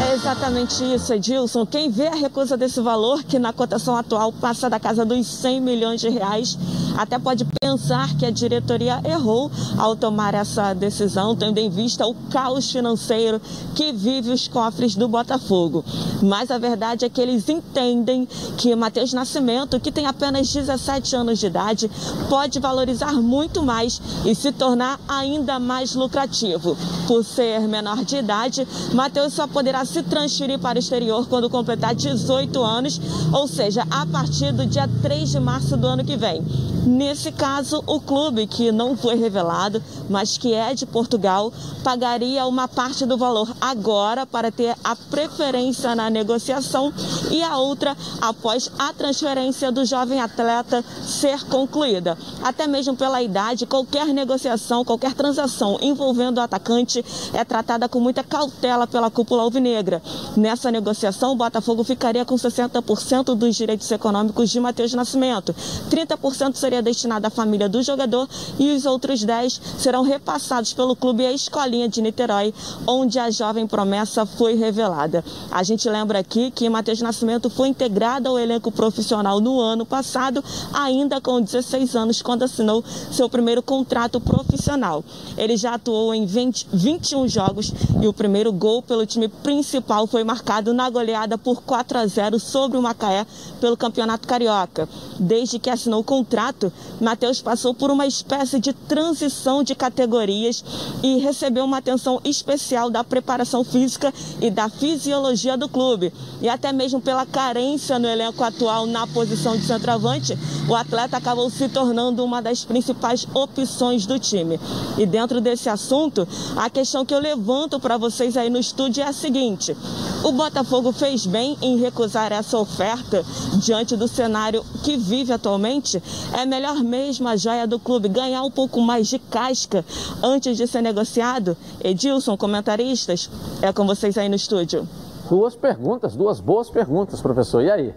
É 0.00 0.14
exatamente 0.14 0.84
isso, 0.94 1.12
Edilson. 1.12 1.66
Quem 1.66 1.90
vê 1.90 2.08
a 2.08 2.14
recusa 2.14 2.56
desse 2.56 2.80
valor, 2.80 3.22
que 3.24 3.38
na 3.38 3.52
cotação 3.52 3.96
atual 3.96 4.32
passa 4.32 4.68
da 4.70 4.78
casa 4.78 5.04
dos 5.04 5.26
100 5.26 5.60
milhões 5.60 6.00
de 6.00 6.08
reais, 6.08 6.56
até 6.96 7.18
pode 7.18 7.44
pensar 7.60 8.16
que 8.16 8.24
a 8.24 8.30
diretoria 8.30 9.00
errou 9.04 9.50
ao 9.76 9.94
tomar 9.94 10.34
essa 10.34 10.72
decisão, 10.74 11.36
tendo 11.36 11.58
em 11.58 11.68
vista 11.68 12.06
o 12.06 12.14
caos 12.30 12.70
financeiro 12.70 13.40
que 13.74 13.92
vive 13.92 14.30
os 14.30 14.48
cofres 14.48 14.94
do 14.94 15.08
Botafogo. 15.08 15.84
Mas 16.22 16.50
a 16.50 16.58
verdade 16.58 17.04
é 17.04 17.08
que 17.08 17.20
eles 17.20 17.48
entendem 17.48 18.26
que 18.56 18.74
Matheus 18.74 19.12
Nascimento, 19.12 19.78
que 19.78 19.92
tem 19.92 20.06
apenas 20.06 20.52
17 20.52 21.16
anos 21.16 21.38
de 21.38 21.46
idade, 21.46 21.90
pode 22.28 22.58
valorizar 22.58 23.12
muito 23.14 23.62
mais 23.62 24.00
e 24.24 24.34
se 24.34 24.52
tornar 24.52 24.98
ainda 25.08 25.58
mais 25.58 25.94
lucrativo. 25.94 26.76
Por 27.06 27.24
ser 27.24 27.60
menor 27.60 28.04
de 28.04 28.16
idade, 28.16 28.66
Matheus 28.92 29.34
só 29.34 29.46
poderá 29.46 29.84
se 29.84 30.02
transferir 30.02 30.58
para 30.58 30.76
o 30.76 30.80
exterior 30.80 31.26
quando 31.28 31.50
completar 31.50 31.94
18 31.94 32.62
anos, 32.62 33.00
ou 33.32 33.46
seja, 33.46 33.86
a 33.90 34.06
partir 34.06 34.52
do 34.52 34.66
dia 34.66 34.88
3 35.02 35.30
de 35.30 35.40
março 35.40 35.76
do 35.76 35.86
ano 35.86 36.04
que 36.04 36.16
vem. 36.16 36.42
Nesse 36.86 37.32
caso, 37.32 37.82
o 37.84 38.00
clube, 38.00 38.46
que 38.46 38.70
não 38.70 38.96
foi 38.96 39.16
revelado, 39.16 39.82
mas 40.08 40.38
que 40.38 40.54
é 40.54 40.72
de 40.72 40.86
Portugal, 40.86 41.52
pagaria 41.82 42.46
uma 42.46 42.68
parte 42.68 43.04
do 43.04 43.18
valor 43.18 43.52
agora 43.60 44.24
para 44.24 44.52
ter 44.52 44.76
a 44.84 44.94
preferência 44.94 45.96
na 45.96 46.08
negociação 46.08 46.92
e 47.30 47.42
a 47.42 47.56
outra 47.58 47.96
após 48.20 48.70
a 48.78 48.92
transferência 48.92 49.72
do 49.72 49.84
jovem 49.84 50.20
atleta 50.20 50.84
ser 51.02 51.44
concluída. 51.46 52.16
Até 52.40 52.68
mesmo 52.68 52.96
pela 52.96 53.20
idade, 53.20 53.66
qualquer 53.66 54.06
negociação, 54.06 54.84
qualquer 54.84 55.12
transação 55.12 55.78
envolvendo 55.82 56.38
o 56.38 56.40
atacante 56.40 57.04
é 57.32 57.44
tratada 57.44 57.88
com 57.88 57.98
muita 57.98 58.22
cautela 58.22 58.86
pela 58.86 59.10
cúpula 59.10 59.42
alvinegra. 59.42 60.00
Nessa 60.36 60.70
negociação, 60.70 61.32
o 61.32 61.36
Botafogo 61.36 61.82
ficaria 61.82 62.24
com 62.24 62.36
60% 62.36 63.34
dos 63.34 63.56
direitos 63.56 63.90
econômicos 63.90 64.50
de 64.50 64.60
Matheus 64.60 64.94
Nascimento. 64.94 65.52
30% 65.90 66.54
seria 66.54 66.75
destinado 66.82 67.26
à 67.26 67.30
família 67.30 67.68
do 67.68 67.82
jogador 67.82 68.28
e 68.58 68.74
os 68.74 68.86
outros 68.86 69.24
10 69.24 69.60
serão 69.78 70.02
repassados 70.02 70.72
pelo 70.72 70.96
clube 70.96 71.24
à 71.24 71.32
Escolinha 71.32 71.88
de 71.88 72.00
Niterói, 72.00 72.52
onde 72.86 73.18
a 73.18 73.30
jovem 73.30 73.66
promessa 73.66 74.24
foi 74.26 74.54
revelada. 74.54 75.24
A 75.50 75.62
gente 75.62 75.88
lembra 75.88 76.18
aqui 76.18 76.50
que 76.50 76.68
Matheus 76.68 77.00
Nascimento 77.00 77.48
foi 77.50 77.68
integrado 77.68 78.28
ao 78.28 78.38
elenco 78.38 78.70
profissional 78.70 79.40
no 79.40 79.60
ano 79.60 79.84
passado, 79.84 80.42
ainda 80.72 81.20
com 81.20 81.40
16 81.40 81.96
anos, 81.96 82.22
quando 82.22 82.42
assinou 82.42 82.84
seu 83.10 83.28
primeiro 83.28 83.62
contrato 83.62 84.20
profissional. 84.20 85.04
Ele 85.36 85.56
já 85.56 85.74
atuou 85.74 86.14
em 86.14 86.26
20, 86.26 86.68
21 86.72 87.28
jogos 87.28 87.72
e 88.00 88.06
o 88.06 88.12
primeiro 88.12 88.52
gol 88.52 88.82
pelo 88.82 89.06
time 89.06 89.28
principal 89.28 90.06
foi 90.06 90.24
marcado 90.24 90.72
na 90.72 90.88
goleada 90.88 91.38
por 91.38 91.62
4 91.62 91.98
a 91.98 92.06
0 92.06 92.38
sobre 92.38 92.78
o 92.78 92.82
Macaé 92.82 93.26
pelo 93.60 93.76
Campeonato 93.76 94.26
Carioca. 94.26 94.88
Desde 95.18 95.58
que 95.58 95.70
assinou 95.70 96.00
o 96.00 96.04
contrato, 96.04 96.65
Matheus 97.00 97.40
passou 97.40 97.74
por 97.74 97.90
uma 97.90 98.06
espécie 98.06 98.58
de 98.58 98.72
transição 98.72 99.62
de 99.62 99.74
categorias 99.74 100.64
e 101.02 101.18
recebeu 101.18 101.64
uma 101.64 101.78
atenção 101.78 102.20
especial 102.24 102.90
da 102.90 103.04
preparação 103.04 103.64
física 103.64 104.12
e 104.40 104.50
da 104.50 104.68
fisiologia 104.68 105.56
do 105.56 105.68
clube. 105.68 106.12
E 106.40 106.48
até 106.48 106.72
mesmo 106.72 107.00
pela 107.00 107.26
carência 107.26 107.98
no 107.98 108.08
elenco 108.08 108.42
atual 108.42 108.86
na 108.86 109.06
posição 109.06 109.56
de 109.56 109.64
centroavante, 109.64 110.36
o 110.68 110.74
atleta 110.74 111.16
acabou 111.16 111.50
se 111.50 111.68
tornando 111.68 112.24
uma 112.24 112.40
das 112.40 112.64
principais 112.64 113.26
opções 113.34 114.06
do 114.06 114.18
time. 114.18 114.58
E 114.98 115.06
dentro 115.06 115.40
desse 115.40 115.68
assunto, 115.68 116.26
a 116.56 116.70
questão 116.70 117.04
que 117.04 117.14
eu 117.14 117.20
levanto 117.20 117.78
para 117.78 117.96
vocês 117.96 118.36
aí 118.36 118.48
no 118.50 118.58
estúdio 118.58 119.02
é 119.02 119.08
a 119.08 119.12
seguinte: 119.12 119.76
o 120.24 120.32
Botafogo 120.32 120.92
fez 120.92 121.26
bem 121.26 121.56
em 121.60 121.78
recusar 121.78 122.32
essa 122.32 122.58
oferta 122.58 123.24
diante 123.58 123.96
do 123.96 124.08
cenário 124.08 124.64
que 124.82 124.96
vive 124.96 125.32
atualmente? 125.32 126.02
É 126.32 126.45
melhor 126.46 126.82
mesmo 126.82 127.28
a 127.28 127.36
joia 127.36 127.66
do 127.66 127.78
clube 127.78 128.08
ganhar 128.08 128.42
um 128.42 128.50
pouco 128.50 128.80
mais 128.80 129.08
de 129.08 129.18
casca 129.18 129.84
antes 130.22 130.56
de 130.56 130.66
ser 130.66 130.80
negociado? 130.80 131.56
Edilson, 131.82 132.36
comentaristas, 132.36 133.30
é 133.60 133.72
com 133.72 133.86
vocês 133.86 134.16
aí 134.16 134.28
no 134.28 134.36
estúdio. 134.36 134.88
Duas 135.28 135.54
perguntas, 135.54 136.14
duas 136.14 136.40
boas 136.40 136.70
perguntas, 136.70 137.20
professor. 137.20 137.62
E 137.62 137.70
aí? 137.70 137.94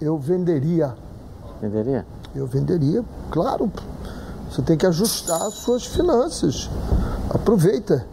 Eu 0.00 0.18
venderia. 0.18 0.94
Venderia? 1.60 2.06
Eu 2.34 2.46
venderia, 2.46 3.04
claro. 3.30 3.70
Você 4.50 4.62
tem 4.62 4.76
que 4.76 4.86
ajustar 4.86 5.42
as 5.42 5.54
suas 5.54 5.84
finanças. 5.84 6.70
Aproveita, 7.30 8.06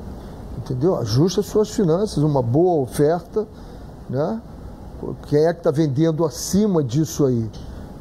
entendeu? 0.58 0.96
Ajusta 0.96 1.42
as 1.42 1.48
suas 1.48 1.70
finanças, 1.70 2.24
uma 2.24 2.42
boa 2.42 2.82
oferta, 2.82 3.48
né? 4.10 4.42
Quem 5.28 5.46
é 5.46 5.54
que 5.54 5.60
está 5.60 5.72
vendendo 5.72 6.24
acima 6.24 6.84
disso 6.84 7.26
aí? 7.26 7.50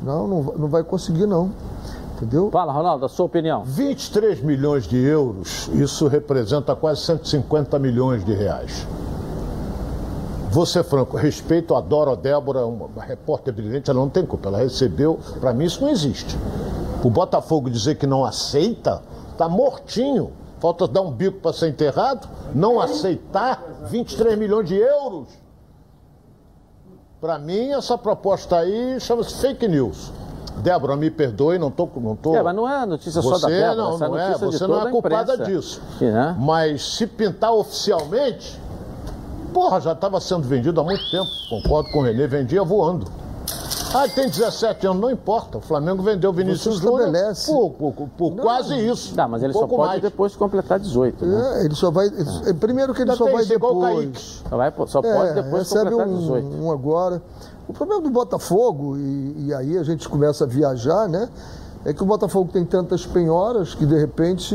Não, 0.03 0.27
não, 0.27 0.43
não 0.43 0.69
vai 0.69 0.83
conseguir 0.83 1.27
não. 1.27 1.51
Entendeu? 2.17 2.51
Fala, 2.51 2.73
Ronaldo, 2.73 3.07
a 3.07 3.09
sua 3.09 3.27
opinião. 3.27 3.65
23 3.65 4.43
milhões 4.43 4.87
de 4.87 4.97
euros, 4.97 5.69
isso 5.73 6.07
representa 6.07 6.77
quase 6.77 7.01
150 7.03 7.79
milhões 7.79 8.25
de 8.25 8.35
reais. 8.35 8.87
Vou 10.51 10.67
ser 10.67 10.83
franco, 10.83 11.17
respeito, 11.17 11.75
adoro 11.75 12.11
a 12.11 12.15
Débora, 12.17 12.67
uma 12.67 13.03
repórter 13.03 13.55
brilhante, 13.55 13.91
ela 13.91 14.01
não 14.01 14.09
tem 14.09 14.27
culpa, 14.27 14.49
ela 14.49 14.59
recebeu, 14.59 15.19
para 15.41 15.55
mim 15.55 15.65
isso 15.65 15.81
não 15.81 15.89
existe. 15.89 16.37
O 17.03 17.09
Botafogo 17.09 17.71
dizer 17.71 17.95
que 17.95 18.07
não 18.07 18.25
aceita, 18.25 19.01
tá 19.39 19.49
mortinho. 19.49 20.33
Falta 20.59 20.87
dar 20.87 21.01
um 21.01 21.11
bico 21.11 21.41
para 21.41 21.55
ser 21.55 21.69
enterrado, 21.69 22.29
não 22.55 22.79
aceitar 22.79 23.63
23 23.89 24.37
milhões 24.37 24.69
de 24.69 24.75
euros. 24.77 25.29
Para 27.21 27.39
mim, 27.39 27.71
essa 27.73 27.99
proposta 27.99 28.57
aí 28.57 28.99
chama-se 28.99 29.35
fake 29.43 29.69
news. 29.69 30.11
Débora, 30.57 30.97
me 30.97 31.11
perdoe, 31.11 31.59
não 31.59 31.71
tô, 31.71 31.87
não 31.97 32.17
tô. 32.17 32.35
É, 32.35 32.43
mas 32.43 32.57
não 32.57 32.67
é 32.67 32.87
notícia 32.87 33.21
você 33.21 33.29
só 33.29 33.47
da 33.47 33.49
Débora, 33.49 33.75
não, 33.75 33.95
essa 33.95 34.05
é 34.05 34.09
não 34.09 34.19
é, 34.19 34.39
você 34.39 34.67
não 34.67 34.89
é 34.89 34.91
culpada 34.91 35.37
disso. 35.37 35.83
Né? 36.01 36.37
Mas 36.39 36.97
se 36.97 37.07
pintar 37.07 37.53
oficialmente, 37.53 38.59
porra, 39.53 39.81
já 39.83 39.93
estava 39.93 40.19
sendo 40.19 40.49
vendido 40.49 40.81
há 40.81 40.85
muito 40.85 41.11
tempo. 41.11 41.29
Concordo 41.51 41.91
com 41.91 41.99
o 41.99 42.03
Renê, 42.03 42.27
vendia 42.27 42.65
voando. 42.65 43.07
Ah, 43.93 44.09
tem 44.09 44.29
17 44.29 44.87
anos, 44.87 45.01
não 45.03 45.11
importa. 45.11 45.59
O 45.59 45.61
Flamengo 45.61 46.03
vendeu 46.03 46.31
o 46.31 46.33
Vinícius 46.33 46.77
Júnior 46.77 47.01
estabelece. 47.09 47.47
por, 47.51 47.71
por- 47.71 48.09
por 48.17 48.37
quase 48.37 48.75
isso. 48.77 49.15
Tá, 49.15 49.27
mas 49.27 49.43
ele 49.43 49.51
um 49.53 49.59
só 49.61 49.67
pode 49.67 49.89
mais. 49.89 50.03
depois 50.03 50.37
completar 50.37 50.79
18, 50.79 51.27
né? 51.27 51.61
É, 51.61 51.65
ele 51.65 51.75
só 51.75 51.91
vai. 51.91 52.07
ele- 52.07 52.55
Primeiro 52.55 52.95
que 52.95 53.03
ele 53.03 53.11
Ainda 53.11 53.19
só 53.19 53.25
tem 53.25 53.35
vai 53.35 53.45
depois. 53.45 54.43
Só, 54.49 54.57
vai, 54.57 54.73
só 54.87 55.01
É, 55.01 55.13
pode 55.15 55.35
depois 55.35 55.63
recebe 55.69 55.91
completar 55.91 56.09
um, 56.09 56.19
18. 56.19 56.47
um 56.63 56.71
agora. 56.73 57.23
O 57.69 57.73
problema 57.73 58.01
do 58.03 58.11
Botafogo, 58.11 58.97
e, 58.97 59.47
e 59.47 59.55
aí 59.55 59.79
a 59.79 59.83
gente 59.83 60.09
começa 60.09 60.45
a 60.45 60.47
viajar, 60.47 61.09
né? 61.09 61.29
É 61.85 61.93
que 61.95 62.03
o 62.03 62.07
Botafogo 62.07 62.51
tem 62.53 62.65
tantas 62.65 63.07
penhoras 63.07 63.75
que 63.75 63.87
de 63.87 63.99
repente. 63.99 64.55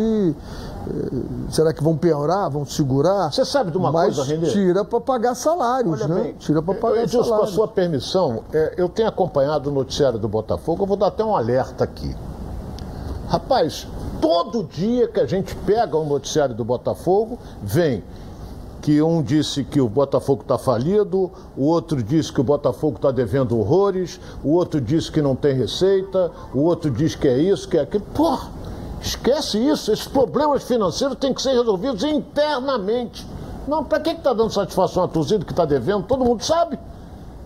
Eh, 0.87 1.21
Será 1.49 1.73
que 1.73 1.83
vão 1.83 1.95
penhorar? 1.97 2.49
Vão 2.49 2.65
segurar? 2.65 3.31
Você 3.31 3.43
sabe 3.45 3.71
de 3.71 3.77
uma 3.77 3.91
Mas 3.91 4.15
coisa, 4.15 4.31
Renê? 4.31 4.47
tira 4.51 4.83
para 4.85 4.99
pagar 5.01 5.35
salários, 5.35 6.01
Olha 6.01 6.07
né? 6.13 6.21
bem, 6.23 6.33
tira 6.33 6.61
para 6.61 6.73
eu- 6.73 6.79
pagar 6.79 7.03
Edilson, 7.03 7.17
com 7.17 7.23
a 7.23 7.29
salários. 7.29 7.49
sua 7.55 7.67
permissão, 7.67 8.43
é, 8.53 8.73
eu 8.77 8.89
tenho 8.89 9.07
acompanhado 9.07 9.69
o 9.69 9.73
noticiário 9.73 10.17
do 10.19 10.27
Botafogo, 10.27 10.83
eu 10.83 10.87
vou 10.87 10.97
dar 10.97 11.07
até 11.07 11.23
um 11.23 11.35
alerta 11.35 11.83
aqui. 11.83 12.15
Rapaz, 13.27 13.87
todo 14.21 14.63
dia 14.63 15.07
que 15.07 15.19
a 15.19 15.25
gente 15.25 15.55
pega 15.55 15.97
o 15.97 16.05
noticiário 16.05 16.53
do 16.55 16.63
Botafogo, 16.63 17.39
vem 17.61 18.03
que 18.81 19.01
um 19.01 19.19
disse 19.23 19.63
que 19.63 19.81
o 19.81 19.89
Botafogo 19.89 20.43
está 20.43 20.59
falido, 20.59 21.31
o 21.57 21.63
outro 21.65 22.03
disse 22.03 22.31
que 22.31 22.39
o 22.39 22.43
Botafogo 22.43 22.97
está 22.97 23.09
devendo 23.09 23.57
horrores, 23.59 24.19
o 24.43 24.51
outro 24.51 24.79
disse 24.79 25.11
que 25.11 25.23
não 25.23 25.35
tem 25.35 25.55
receita, 25.55 26.31
o 26.53 26.59
outro 26.59 26.91
diz 26.91 27.15
que 27.15 27.27
é 27.27 27.35
isso, 27.35 27.67
que 27.67 27.77
é 27.77 27.81
aquilo. 27.81 28.03
Porra, 28.13 28.47
Esquece 29.05 29.57
isso. 29.59 29.91
Esses 29.91 30.07
problemas 30.07 30.63
financeiros 30.63 31.17
têm 31.17 31.33
que 31.33 31.41
ser 31.41 31.51
resolvidos 31.53 32.03
internamente. 32.03 33.25
Não, 33.67 33.83
para 33.83 33.99
que 33.99 34.11
está 34.11 34.33
dando 34.33 34.51
satisfação 34.51 35.03
a 35.03 35.07
torcida 35.07 35.43
que 35.45 35.51
está 35.51 35.65
devendo? 35.65 36.03
Todo 36.05 36.23
mundo 36.23 36.43
sabe 36.43 36.77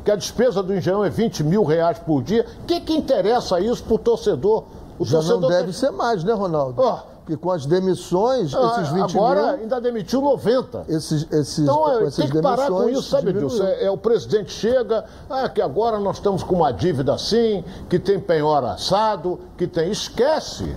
que 0.03 0.12
a 0.12 0.16
despesa 0.16 0.62
do 0.64 0.74
Engenhão 0.76 1.03
é 1.03 1.10
20 1.10 1.43
mil 1.43 1.64
reais 1.64 1.99
por 1.99 2.22
dia. 2.24 2.45
O 2.64 2.66
que, 2.66 2.80
que 2.82 2.93
interessa 2.93 3.60
isso 3.60 3.84
para 3.84 3.95
o 3.95 3.97
torcedor? 3.99 4.64
O 4.97 5.05
Já 5.05 5.18
torcedor 5.18 5.41
não 5.41 5.49
deve 5.49 5.64
tem- 5.66 5.74
ser 5.74 5.91
mais, 5.91 6.24
né, 6.24 6.34
Ronaldo? 6.34 6.82
Ó. 6.82 6.99
Porque 7.20 7.38
com 7.38 7.51
as 7.51 7.64
demissões, 7.66 8.55
Ah, 8.55 8.78
esses 8.82 8.91
20 8.91 9.16
agora 9.16 9.41
mil... 9.51 9.62
ainda 9.62 9.80
demitiu 9.80 10.20
90. 10.20 10.86
Esses, 10.89 11.28
esses, 11.32 11.60
Então 11.60 11.88
é, 11.99 12.10
tem 12.10 12.28
que 12.28 12.41
parar 12.41 12.68
com 12.70 12.89
isso, 12.89 13.03
sabe. 13.03 13.32
Dilson? 13.32 13.64
É, 13.66 13.86
é, 13.86 13.91
o 13.91 13.97
presidente 13.97 14.51
chega, 14.51 15.05
ah, 15.30 15.47
que 15.47 15.62
agora 15.62 15.99
nós 15.99 16.16
estamos 16.18 16.41
com 16.41 16.55
uma 16.55 16.72
dívida 16.74 17.14
assim, 17.14 17.64
que 17.88 17.99
tem 17.99 18.20
penhor 18.20 18.64
assado, 18.66 19.39
que 19.57 19.68
tem. 19.68 19.91
Esquece! 19.91 20.76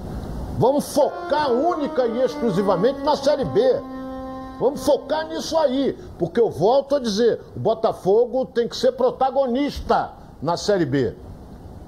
Vamos 0.59 0.95
focar 0.95 1.51
única 1.51 2.07
e 2.07 2.23
exclusivamente 2.23 3.01
na 3.01 3.17
Série 3.17 3.45
B. 3.45 3.61
Vamos 4.61 4.85
focar 4.85 5.27
nisso 5.27 5.57
aí, 5.59 5.99
porque 6.19 6.39
eu 6.41 6.51
volto 6.51 6.95
a 6.95 7.01
dizer, 7.01 7.41
o 7.57 7.59
Botafogo 7.59 8.47
tem 8.47 8.69
que 8.69 8.77
ser 8.77 8.93
protagonista 8.93 10.13
na 10.41 10.57
Série 10.57 10.85
B. 10.85 11.15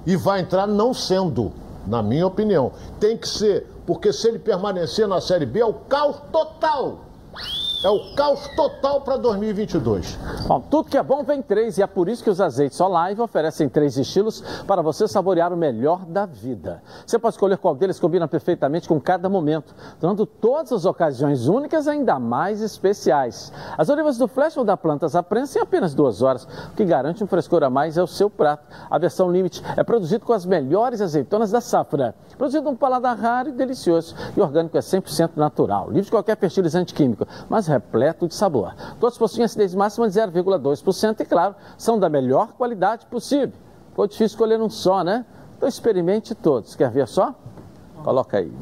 E 0.06 0.16
vai 0.16 0.40
entrar 0.40 0.66
não 0.66 0.92
sendo, 0.92 1.52
na 1.86 2.02
minha 2.02 2.26
opinião. 2.26 2.72
Tem 2.98 3.16
que 3.16 3.28
ser, 3.28 3.66
porque 3.86 4.12
se 4.12 4.28
ele 4.28 4.38
permanecer 4.38 5.06
na 5.06 5.20
Série 5.20 5.46
B 5.46 5.60
é 5.60 5.66
o 5.66 5.74
caos 5.74 6.16
total. 6.32 6.98
É 7.84 7.88
o 7.90 8.14
caos 8.14 8.48
total 8.56 9.02
para 9.02 9.18
2022. 9.18 10.18
Bom, 10.46 10.58
tudo 10.58 10.88
que 10.88 10.96
é 10.96 11.02
bom 11.02 11.22
vem 11.22 11.42
três 11.42 11.76
e 11.76 11.82
é 11.82 11.86
por 11.86 12.08
isso 12.08 12.24
que 12.24 12.30
os 12.30 12.40
azeites 12.40 12.80
Olive 12.80 13.20
oferecem 13.20 13.68
três 13.68 13.98
estilos 13.98 14.42
para 14.66 14.80
você 14.80 15.06
saborear 15.06 15.52
o 15.52 15.56
melhor 15.56 16.06
da 16.06 16.24
vida. 16.24 16.82
Você 17.06 17.18
pode 17.18 17.34
escolher 17.34 17.58
qual 17.58 17.74
deles 17.74 18.00
combina 18.00 18.26
perfeitamente 18.26 18.88
com 18.88 18.98
cada 18.98 19.28
momento, 19.28 19.74
tornando 20.00 20.24
todas 20.24 20.72
as 20.72 20.86
ocasiões 20.86 21.46
únicas 21.46 21.86
ainda 21.86 22.18
mais 22.18 22.62
especiais. 22.62 23.52
As 23.76 23.90
olivas 23.90 24.16
do 24.16 24.26
Flash 24.26 24.54
vão 24.54 24.64
dar 24.64 24.78
plantas 24.78 25.14
à 25.14 25.22
prensa 25.22 25.58
em 25.58 25.62
apenas 25.62 25.94
duas 25.94 26.22
horas, 26.22 26.44
o 26.44 26.74
que 26.74 26.86
garante 26.86 27.22
um 27.22 27.26
frescor 27.26 27.62
a 27.64 27.68
mais 27.68 27.98
é 27.98 28.02
o 28.02 28.06
seu 28.06 28.30
prato. 28.30 28.66
A 28.90 28.96
versão 28.96 29.30
Limite 29.30 29.62
é 29.76 29.84
produzido 29.84 30.24
com 30.24 30.32
as 30.32 30.46
melhores 30.46 31.02
azeitonas 31.02 31.50
da 31.50 31.60
safra. 31.60 32.14
Produzido 32.38 32.64
num 32.64 32.76
paladar 32.76 33.14
raro 33.14 33.50
e 33.50 33.52
delicioso. 33.52 34.14
E 34.34 34.40
orgânico 34.40 34.78
é 34.78 34.80
100% 34.80 35.32
natural, 35.36 35.88
livre 35.88 36.06
de 36.06 36.10
qualquer 36.10 36.38
fertilizante 36.38 36.94
químico, 36.94 37.26
mas 37.46 37.73
repleto 37.74 38.28
de 38.28 38.34
sabor. 38.34 38.74
Todos 39.00 39.18
possuem 39.18 39.44
acidez 39.44 39.74
máxima 39.74 40.08
de 40.08 40.14
0,2% 40.14 41.20
e, 41.20 41.24
claro, 41.24 41.54
são 41.76 41.98
da 41.98 42.08
melhor 42.08 42.52
qualidade 42.52 43.06
possível. 43.06 43.52
Ficou 43.90 44.06
difícil 44.06 44.26
escolher 44.26 44.60
um 44.60 44.70
só, 44.70 45.04
né? 45.04 45.24
Então 45.56 45.68
experimente 45.68 46.34
todos. 46.34 46.74
Quer 46.74 46.90
ver 46.90 47.06
só? 47.06 47.34
Coloca 48.02 48.38
aí. 48.38 48.52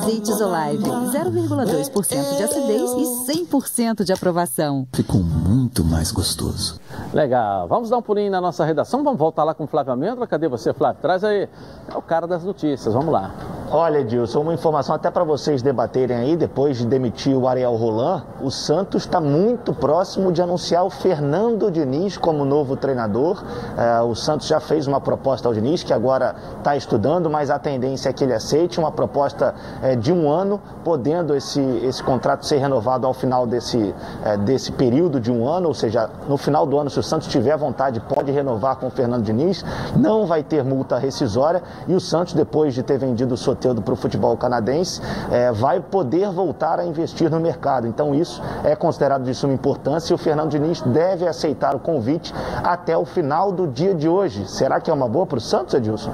Azeites 0.00 0.40
Olive, 0.40 0.84
0,2% 0.84 2.36
de 2.36 2.42
acidez 2.42 2.90
e 2.92 3.44
100% 3.44 4.04
de 4.04 4.12
aprovação. 4.12 4.86
Ficou 4.92 5.22
muito 5.22 5.84
mais 5.84 6.10
gostoso. 6.10 6.79
Legal. 7.12 7.66
Vamos 7.68 7.90
dar 7.90 7.98
um 7.98 8.02
pulinho 8.02 8.30
na 8.30 8.40
nossa 8.40 8.64
redação. 8.64 9.02
Vamos 9.02 9.18
voltar 9.18 9.44
lá 9.44 9.54
com 9.54 9.64
o 9.64 9.66
Flávio 9.66 9.92
Amêndola. 9.92 10.26
Cadê 10.26 10.48
você, 10.48 10.72
Flávio? 10.72 11.00
Traz 11.00 11.24
aí. 11.24 11.48
É 11.92 11.96
o 11.96 12.02
cara 12.02 12.26
das 12.26 12.44
notícias. 12.44 12.94
Vamos 12.94 13.12
lá. 13.12 13.32
Olha, 13.72 13.98
Edilson, 13.98 14.40
uma 14.40 14.52
informação 14.52 14.96
até 14.96 15.12
para 15.12 15.22
vocês 15.22 15.62
debaterem 15.62 16.16
aí, 16.16 16.36
depois 16.36 16.78
de 16.78 16.84
demitir 16.84 17.36
o 17.36 17.46
Ariel 17.46 17.76
Roland, 17.76 18.24
o 18.42 18.50
Santos 18.50 19.04
está 19.04 19.20
muito 19.20 19.72
próximo 19.72 20.32
de 20.32 20.42
anunciar 20.42 20.84
o 20.84 20.90
Fernando 20.90 21.70
Diniz 21.70 22.16
como 22.16 22.44
novo 22.44 22.76
treinador. 22.76 23.40
É, 23.78 24.00
o 24.02 24.12
Santos 24.16 24.48
já 24.48 24.58
fez 24.58 24.88
uma 24.88 25.00
proposta 25.00 25.46
ao 25.46 25.54
Diniz, 25.54 25.84
que 25.84 25.92
agora 25.92 26.34
está 26.58 26.74
estudando, 26.74 27.30
mas 27.30 27.48
a 27.48 27.60
tendência 27.60 28.08
é 28.08 28.12
que 28.12 28.24
ele 28.24 28.34
aceite 28.34 28.80
uma 28.80 28.90
proposta 28.90 29.54
é, 29.80 29.94
de 29.94 30.12
um 30.12 30.28
ano, 30.28 30.60
podendo 30.82 31.32
esse, 31.36 31.60
esse 31.84 32.02
contrato 32.02 32.44
ser 32.44 32.56
renovado 32.56 33.06
ao 33.06 33.14
final 33.14 33.46
desse, 33.46 33.94
é, 34.24 34.36
desse 34.36 34.72
período 34.72 35.20
de 35.20 35.30
um 35.30 35.48
ano, 35.48 35.68
ou 35.68 35.74
seja, 35.74 36.10
no 36.28 36.36
final 36.36 36.66
do 36.66 36.76
ano, 36.80 36.90
se 36.90 36.98
o 36.98 37.02
Santos 37.02 37.28
tiver 37.28 37.56
vontade, 37.56 38.00
pode 38.00 38.30
renovar 38.30 38.76
com 38.76 38.86
o 38.86 38.90
Fernando 38.90 39.22
Diniz, 39.22 39.64
não 39.96 40.26
vai 40.26 40.42
ter 40.42 40.64
multa 40.64 40.98
rescisória 40.98 41.62
e 41.86 41.94
o 41.94 42.00
Santos, 42.00 42.34
depois 42.34 42.74
de 42.74 42.82
ter 42.82 42.98
vendido 42.98 43.34
o 43.34 43.36
Soteldo 43.36 43.82
para 43.82 43.94
o 43.94 43.96
futebol 43.96 44.36
canadense, 44.36 45.00
é, 45.30 45.52
vai 45.52 45.80
poder 45.80 46.30
voltar 46.30 46.80
a 46.80 46.84
investir 46.84 47.30
no 47.30 47.38
mercado. 47.38 47.86
Então 47.86 48.14
isso 48.14 48.42
é 48.64 48.74
considerado 48.74 49.24
de 49.24 49.34
suma 49.34 49.52
importância 49.52 50.12
e 50.12 50.14
o 50.14 50.18
Fernando 50.18 50.50
Diniz 50.50 50.80
deve 50.82 51.26
aceitar 51.26 51.74
o 51.74 51.78
convite 51.78 52.34
até 52.64 52.96
o 52.96 53.04
final 53.04 53.52
do 53.52 53.66
dia 53.66 53.94
de 53.94 54.08
hoje. 54.08 54.48
Será 54.48 54.80
que 54.80 54.90
é 54.90 54.94
uma 54.94 55.08
boa 55.08 55.26
para 55.26 55.38
o 55.38 55.40
Santos, 55.40 55.74
Edilson? 55.74 56.10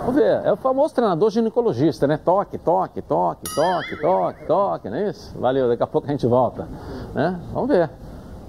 Vamos 0.00 0.14
ver. 0.14 0.40
É 0.44 0.52
o 0.52 0.56
famoso 0.56 0.94
treinador 0.94 1.30
ginecologista, 1.30 2.06
né? 2.06 2.16
Toque, 2.16 2.58
toque, 2.58 3.02
toque, 3.02 3.54
toque, 3.54 3.96
toque, 4.00 4.46
toque, 4.46 4.90
não 4.90 4.96
é 4.96 5.10
isso? 5.10 5.38
Valeu, 5.38 5.68
daqui 5.68 5.82
a 5.82 5.86
pouco 5.86 6.06
a 6.08 6.10
gente 6.10 6.26
volta. 6.26 6.66
Né? 7.14 7.38
Vamos 7.52 7.68
ver. 7.68 7.90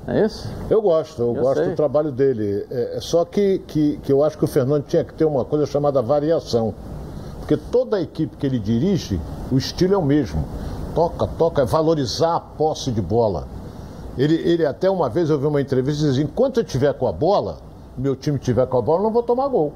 É 0.08 0.26
isso? 0.26 0.50
Eu 0.70 0.82
gosto, 0.82 1.22
eu, 1.22 1.36
Eu 1.36 1.42
gosto 1.44 1.60
sei. 1.60 1.70
do 1.70 1.76
trabalho 1.76 2.12
dele. 2.12 2.66
É, 2.72 2.98
é 2.98 3.02
só 3.02 3.24
que, 3.24 3.60
que, 3.68 3.98
que 4.04 4.12
eu 4.12 4.24
acho 4.24 4.38
que 4.38 4.44
o 4.44 4.48
Fernando 4.48 4.84
tinha 4.86 5.04
que 5.04 5.14
ter 5.14 5.26
uma 5.26 5.46
coisa 5.46 5.66
chamada 5.66 6.02
variação. 6.02 6.74
Porque 7.40 7.56
toda 7.56 7.98
a 7.98 8.02
equipe 8.02 8.36
que 8.38 8.46
ele 8.46 8.60
dirige, 8.60 9.20
o 9.52 9.58
estilo 9.58 9.94
é 9.94 9.98
o 9.98 10.02
mesmo. 10.02 10.44
Toca, 10.96 11.28
toca, 11.28 11.62
é 11.62 11.66
valorizar 11.66 12.36
a 12.36 12.40
posse 12.40 12.92
de 12.92 13.02
bola. 13.02 13.48
Ele, 14.18 14.36
ele 14.36 14.66
até 14.66 14.90
uma 14.90 15.08
vez 15.08 15.30
eu 15.30 15.40
vi 15.40 15.46
uma 15.46 15.62
entrevista 15.62 16.04
e 16.04 16.08
dizia, 16.08 16.24
enquanto 16.24 16.58
eu 16.60 16.64
tiver 16.64 16.94
com 16.94 17.08
a 17.08 17.12
bola, 17.14 17.58
meu 17.98 18.16
time 18.16 18.38
tiver 18.40 18.66
com 18.68 18.78
a 18.78 18.82
bola, 18.82 19.00
eu 19.00 19.04
não 19.04 19.12
vou 19.12 19.24
tomar 19.24 19.48
gol. 19.48 19.72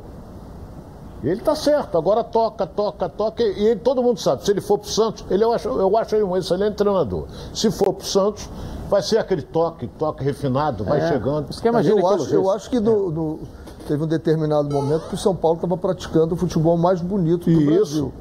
E 1.24 1.30
ele 1.30 1.42
tá 1.42 1.56
certo, 1.56 1.98
agora 1.98 2.24
toca, 2.24 2.68
toca, 2.68 3.08
toca. 3.08 3.42
E 3.44 3.68
ele- 3.68 3.80
todo 3.80 4.04
mundo 4.04 4.20
sabe, 4.20 4.44
se 4.44 4.52
ele 4.52 4.60
for 4.62 4.78
pro 4.78 4.90
Santos, 4.90 5.24
ele, 5.30 5.44
eu, 5.44 5.54
acho, 5.54 5.70
eu 5.70 5.98
acho 5.98 6.16
ele 6.16 6.24
um 6.24 6.36
excelente 6.36 6.76
treinador. 6.76 7.26
Se 7.54 7.72
for 7.72 7.94
pro 7.94 8.06
Santos, 8.06 8.50
vai 8.96 9.02
ser 9.04 9.18
aquele 9.18 9.42
toque, 9.42 9.88
toque 9.88 10.24
refinado, 10.24 10.84
vai 10.86 11.00
É. 11.02 11.08
chegando. 11.10 11.48
eu 11.86 12.08
acho, 12.08 12.34
eu 12.34 12.50
acho 12.50 12.70
que 12.70 12.80
no- 12.80 13.12
no- 13.12 13.40
teve 13.86 14.02
um 14.02 14.08
determinado 14.08 14.74
momento 14.74 15.10
que 15.10 15.16
o 15.16 15.18
São 15.18 15.36
Paulo 15.36 15.58
estava 15.58 15.76
praticando 15.76 16.34
o 16.34 16.38
futebol 16.38 16.78
mais 16.78 17.02
bonito 17.02 17.50
do 17.52 17.66
Brasil. 17.66 18.14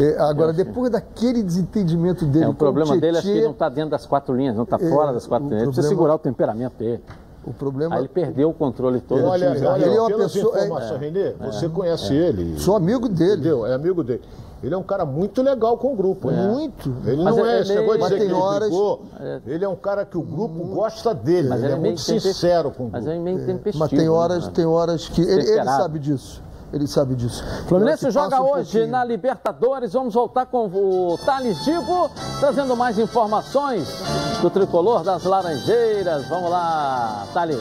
É, 0.00 0.18
agora, 0.22 0.52
depois 0.54 0.90
daquele 0.90 1.42
desentendimento 1.42 2.24
dele 2.24 2.46
É, 2.46 2.48
o 2.48 2.52
com 2.52 2.56
problema 2.56 2.96
dele 2.96 3.18
é 3.18 3.20
que 3.20 3.26
Tietê, 3.26 3.44
não 3.44 3.50
está 3.50 3.68
dentro 3.68 3.90
das 3.90 4.06
quatro 4.06 4.34
linhas, 4.34 4.56
não 4.56 4.64
está 4.64 4.76
É, 4.80 4.88
fora 4.88 5.12
das 5.12 5.26
quatro 5.26 5.46
o 5.46 5.50
linhas. 5.50 5.62
Ele 5.62 5.72
precisa 5.72 5.88
problema- 5.88 6.14
segurar 6.14 6.14
o 6.14 6.18
temperamento 6.18 6.78
dele. 6.78 7.02
O 7.46 7.52
problema... 7.52 7.94
Aí 7.94 8.00
ele 8.00 8.08
perdeu 8.08 8.48
o 8.48 8.54
controle 8.54 9.00
todo. 9.02 9.20
do 9.20 9.26
Olha, 9.26 9.50
olha 9.50 9.84
Ele 9.84 9.94
é 9.94 10.00
uma 10.00 10.10
pessoa- 10.16 10.58
é- 10.58 10.66
é. 10.66 10.96
Renê, 10.96 11.34
você 11.38 11.66
É. 11.66 11.68
conhece 11.68 12.14
É. 12.14 12.28
ele. 12.28 12.58
Sou 12.58 12.74
amigo 12.74 13.06
dele. 13.06 13.32
Entendeu? 13.32 13.66
É 13.66 13.74
amigo 13.74 14.02
dele. 14.02 14.22
Ele 14.64 14.74
é 14.74 14.78
um 14.78 14.82
cara 14.82 15.04
muito 15.04 15.42
legal 15.42 15.76
com 15.76 15.92
o 15.92 15.96
grupo. 15.96 16.30
né? 16.30 16.46
Muito. 16.48 16.94
Ele 17.04 17.22
Mas 17.22 17.36
não 17.36 17.44
é- 17.46 17.58
é 17.58 17.60
esse 17.60 17.74
negócio 17.74 17.98
de 17.98 18.02
dizer 18.04 18.14
que 18.14 18.20
tem 18.20 18.30
ele 18.30 18.40
horas- 18.40 18.68
brigou. 18.68 19.02
Ele 19.46 19.64
é 19.64 19.68
um 19.68 19.76
cara 19.76 20.04
que 20.06 20.16
o 20.16 20.22
grupo 20.22 20.64
gosta 20.74 21.14
dele. 21.14 21.48
Mas 21.48 21.58
ele, 21.58 21.66
ele 21.66 21.72
é 21.74 21.76
é 21.76 21.80
muito 21.80 22.04
tempest- 22.04 22.26
sincero 22.34 22.70
com 22.70 22.84
o 22.86 22.88
grupo. 22.88 22.92
Mas 22.92 23.06
é 23.06 23.18
meio 23.18 23.44
tempestivo. 23.46 23.78
Mas 23.78 23.90
tem 23.90 24.08
horas, 24.08 24.46
né? 24.46 24.52
tem 24.54 24.64
horas 24.66 25.08
que. 25.08 25.20
Ele, 25.20 25.50
ele 25.50 25.64
sabe 25.64 25.98
disso. 25.98 26.42
Ele 26.72 26.86
sabe 26.88 27.14
disso. 27.14 27.44
Fluminense 27.68 28.10
joga 28.10 28.40
um 28.40 28.46
hoje 28.50 28.72
pouquinho. 28.72 28.88
na 28.90 29.04
Libertadores. 29.04 29.92
Vamos 29.92 30.12
voltar 30.14 30.46
com 30.46 30.66
o 30.66 31.16
Thales 31.24 31.62
Dibo, 31.64 32.10
trazendo 32.40 32.74
mais 32.74 32.98
informações 32.98 33.86
do 34.42 34.50
tricolor 34.50 35.04
das 35.04 35.22
Laranjeiras. 35.22 36.26
Vamos 36.26 36.50
lá, 36.50 37.26
Thales. 37.32 37.58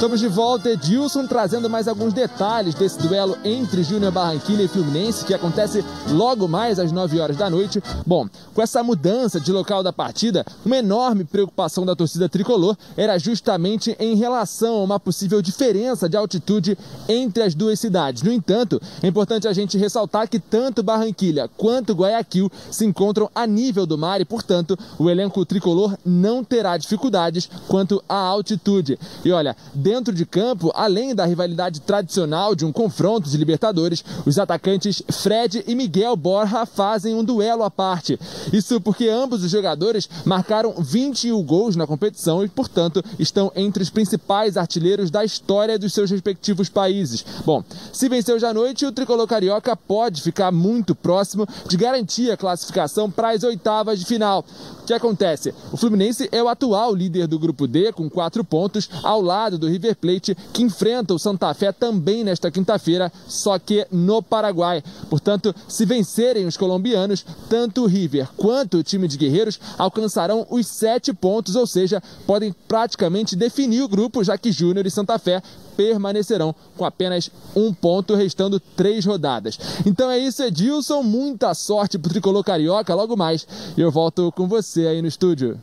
Estamos 0.00 0.18
de 0.18 0.28
volta, 0.28 0.70
Edilson, 0.70 1.26
trazendo 1.26 1.68
mais 1.68 1.86
alguns 1.86 2.14
detalhes 2.14 2.74
desse 2.74 2.98
duelo 3.00 3.36
entre 3.44 3.82
Júnior 3.82 4.10
Barranquilla 4.10 4.62
e 4.62 4.66
Fluminense, 4.68 5.26
que 5.26 5.34
acontece 5.34 5.84
logo 6.08 6.48
mais 6.48 6.78
às 6.78 6.90
9 6.90 7.20
horas 7.20 7.36
da 7.36 7.50
noite. 7.50 7.82
Bom, 8.06 8.26
com 8.54 8.62
essa 8.62 8.82
mudança 8.82 9.38
de 9.38 9.52
local 9.52 9.82
da 9.82 9.92
partida, 9.92 10.42
uma 10.64 10.78
enorme 10.78 11.22
preocupação 11.22 11.84
da 11.84 11.94
torcida 11.94 12.30
tricolor 12.30 12.78
era 12.96 13.18
justamente 13.18 13.94
em 14.00 14.14
relação 14.14 14.76
a 14.76 14.84
uma 14.84 14.98
possível 14.98 15.42
diferença 15.42 16.08
de 16.08 16.16
altitude 16.16 16.78
entre 17.06 17.42
as 17.42 17.54
duas 17.54 17.78
cidades. 17.78 18.22
No 18.22 18.32
entanto, 18.32 18.80
é 19.02 19.06
importante 19.06 19.46
a 19.46 19.52
gente 19.52 19.76
ressaltar 19.76 20.30
que 20.30 20.40
tanto 20.40 20.82
Barranquilha 20.82 21.46
quanto 21.58 21.92
Guayaquil 21.92 22.50
se 22.70 22.86
encontram 22.86 23.28
a 23.34 23.46
nível 23.46 23.84
do 23.84 23.98
mar 23.98 24.18
e, 24.18 24.24
portanto, 24.24 24.78
o 24.98 25.10
elenco 25.10 25.44
tricolor 25.44 25.94
não 26.06 26.42
terá 26.42 26.78
dificuldades 26.78 27.50
quanto 27.68 28.02
à 28.08 28.16
altitude. 28.16 28.98
E 29.22 29.30
olha, 29.30 29.54
dentro 29.90 30.14
de 30.14 30.24
campo, 30.24 30.70
além 30.72 31.16
da 31.16 31.26
rivalidade 31.26 31.80
tradicional 31.80 32.54
de 32.54 32.64
um 32.64 32.70
confronto 32.70 33.28
de 33.28 33.36
Libertadores, 33.36 34.04
os 34.24 34.38
atacantes 34.38 35.02
Fred 35.10 35.64
e 35.66 35.74
Miguel 35.74 36.14
Borja 36.14 36.64
fazem 36.64 37.12
um 37.16 37.24
duelo 37.24 37.64
à 37.64 37.70
parte. 37.70 38.16
Isso 38.52 38.80
porque 38.80 39.08
ambos 39.08 39.42
os 39.42 39.50
jogadores 39.50 40.08
marcaram 40.24 40.74
21 40.78 41.42
gols 41.42 41.74
na 41.74 41.88
competição 41.88 42.44
e, 42.44 42.48
portanto, 42.48 43.02
estão 43.18 43.50
entre 43.56 43.82
os 43.82 43.90
principais 43.90 44.56
artilheiros 44.56 45.10
da 45.10 45.24
história 45.24 45.76
dos 45.76 45.92
seus 45.92 46.08
respectivos 46.08 46.68
países. 46.68 47.24
Bom, 47.44 47.64
Se 47.92 48.08
vencer 48.08 48.36
hoje 48.36 48.46
à 48.46 48.54
noite, 48.54 48.86
o 48.86 48.92
tricolor 48.92 49.26
carioca 49.26 49.74
pode 49.74 50.22
ficar 50.22 50.52
muito 50.52 50.94
próximo 50.94 51.48
de 51.66 51.76
garantir 51.76 52.30
a 52.30 52.36
classificação 52.36 53.10
para 53.10 53.30
as 53.30 53.42
oitavas 53.42 53.98
de 53.98 54.06
final. 54.06 54.44
O 54.82 54.84
que 54.84 54.94
acontece? 54.94 55.52
O 55.72 55.76
Fluminense 55.76 56.28
é 56.30 56.40
o 56.40 56.48
atual 56.48 56.94
líder 56.94 57.26
do 57.26 57.40
grupo 57.40 57.66
D 57.66 57.92
com 57.92 58.08
quatro 58.08 58.44
pontos, 58.44 58.88
ao 59.02 59.20
lado 59.20 59.58
do 59.58 59.66
River 59.66 59.79
Plate, 59.94 60.36
que 60.52 60.62
enfrenta 60.62 61.14
o 61.14 61.18
Santa 61.18 61.52
Fé 61.54 61.72
também 61.72 62.22
nesta 62.22 62.50
quinta-feira, 62.50 63.12
só 63.26 63.58
que 63.58 63.86
no 63.90 64.22
Paraguai. 64.22 64.82
Portanto, 65.08 65.54
se 65.68 65.84
vencerem 65.84 66.46
os 66.46 66.56
colombianos, 66.56 67.24
tanto 67.48 67.82
o 67.82 67.86
River 67.86 68.28
quanto 68.36 68.78
o 68.78 68.82
time 68.82 69.08
de 69.08 69.16
Guerreiros 69.16 69.58
alcançarão 69.78 70.46
os 70.50 70.66
sete 70.66 71.12
pontos, 71.12 71.56
ou 71.56 71.66
seja, 71.66 72.02
podem 72.26 72.54
praticamente 72.68 73.34
definir 73.34 73.82
o 73.82 73.88
grupo, 73.88 74.22
já 74.22 74.36
que 74.36 74.52
Júnior 74.52 74.86
e 74.86 74.90
Santa 74.90 75.18
Fé 75.18 75.42
permanecerão 75.76 76.54
com 76.76 76.84
apenas 76.84 77.30
um 77.56 77.72
ponto, 77.72 78.14
restando 78.14 78.60
três 78.60 79.06
rodadas. 79.06 79.58
Então 79.86 80.10
é 80.10 80.18
isso, 80.18 80.42
Edilson. 80.42 81.02
Muita 81.02 81.54
sorte 81.54 81.98
pro 81.98 82.10
tricolor 82.10 82.44
carioca. 82.44 82.94
Logo 82.94 83.16
mais 83.16 83.46
eu 83.78 83.90
volto 83.90 84.30
com 84.32 84.46
você 84.46 84.86
aí 84.86 85.00
no 85.00 85.08
estúdio. 85.08 85.58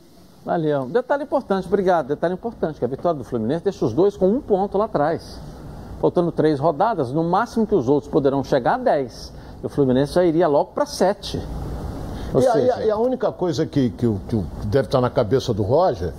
Valeu. 0.48 0.86
Detalhe 0.86 1.24
importante, 1.24 1.66
obrigado. 1.66 2.06
Detalhe 2.06 2.32
importante, 2.32 2.78
que 2.78 2.84
a 2.86 2.88
vitória 2.88 3.18
do 3.18 3.22
Fluminense 3.22 3.64
deixa 3.64 3.84
os 3.84 3.92
dois 3.92 4.16
com 4.16 4.30
um 4.30 4.40
ponto 4.40 4.78
lá 4.78 4.86
atrás. 4.86 5.38
Faltando 6.00 6.32
três 6.32 6.58
rodadas, 6.58 7.12
no 7.12 7.22
máximo 7.22 7.66
que 7.66 7.74
os 7.74 7.86
outros 7.86 8.10
poderão 8.10 8.42
chegar 8.42 8.76
a 8.76 8.78
dez. 8.78 9.30
E 9.62 9.66
o 9.66 9.68
Fluminense 9.68 10.14
já 10.14 10.24
iria 10.24 10.48
logo 10.48 10.70
para 10.72 10.86
sete. 10.86 11.38
E, 12.34 12.40
seja... 12.40 12.76
a, 12.76 12.86
e, 12.86 12.90
a, 12.90 12.96
única 12.96 13.30
coisa 13.30 13.66
que, 13.66 13.90
que, 13.90 14.10
que 14.26 14.44
deve 14.68 14.88
estar 14.88 15.02
na 15.02 15.10
cabeça 15.10 15.52
do 15.52 15.62
Roger 15.62 16.14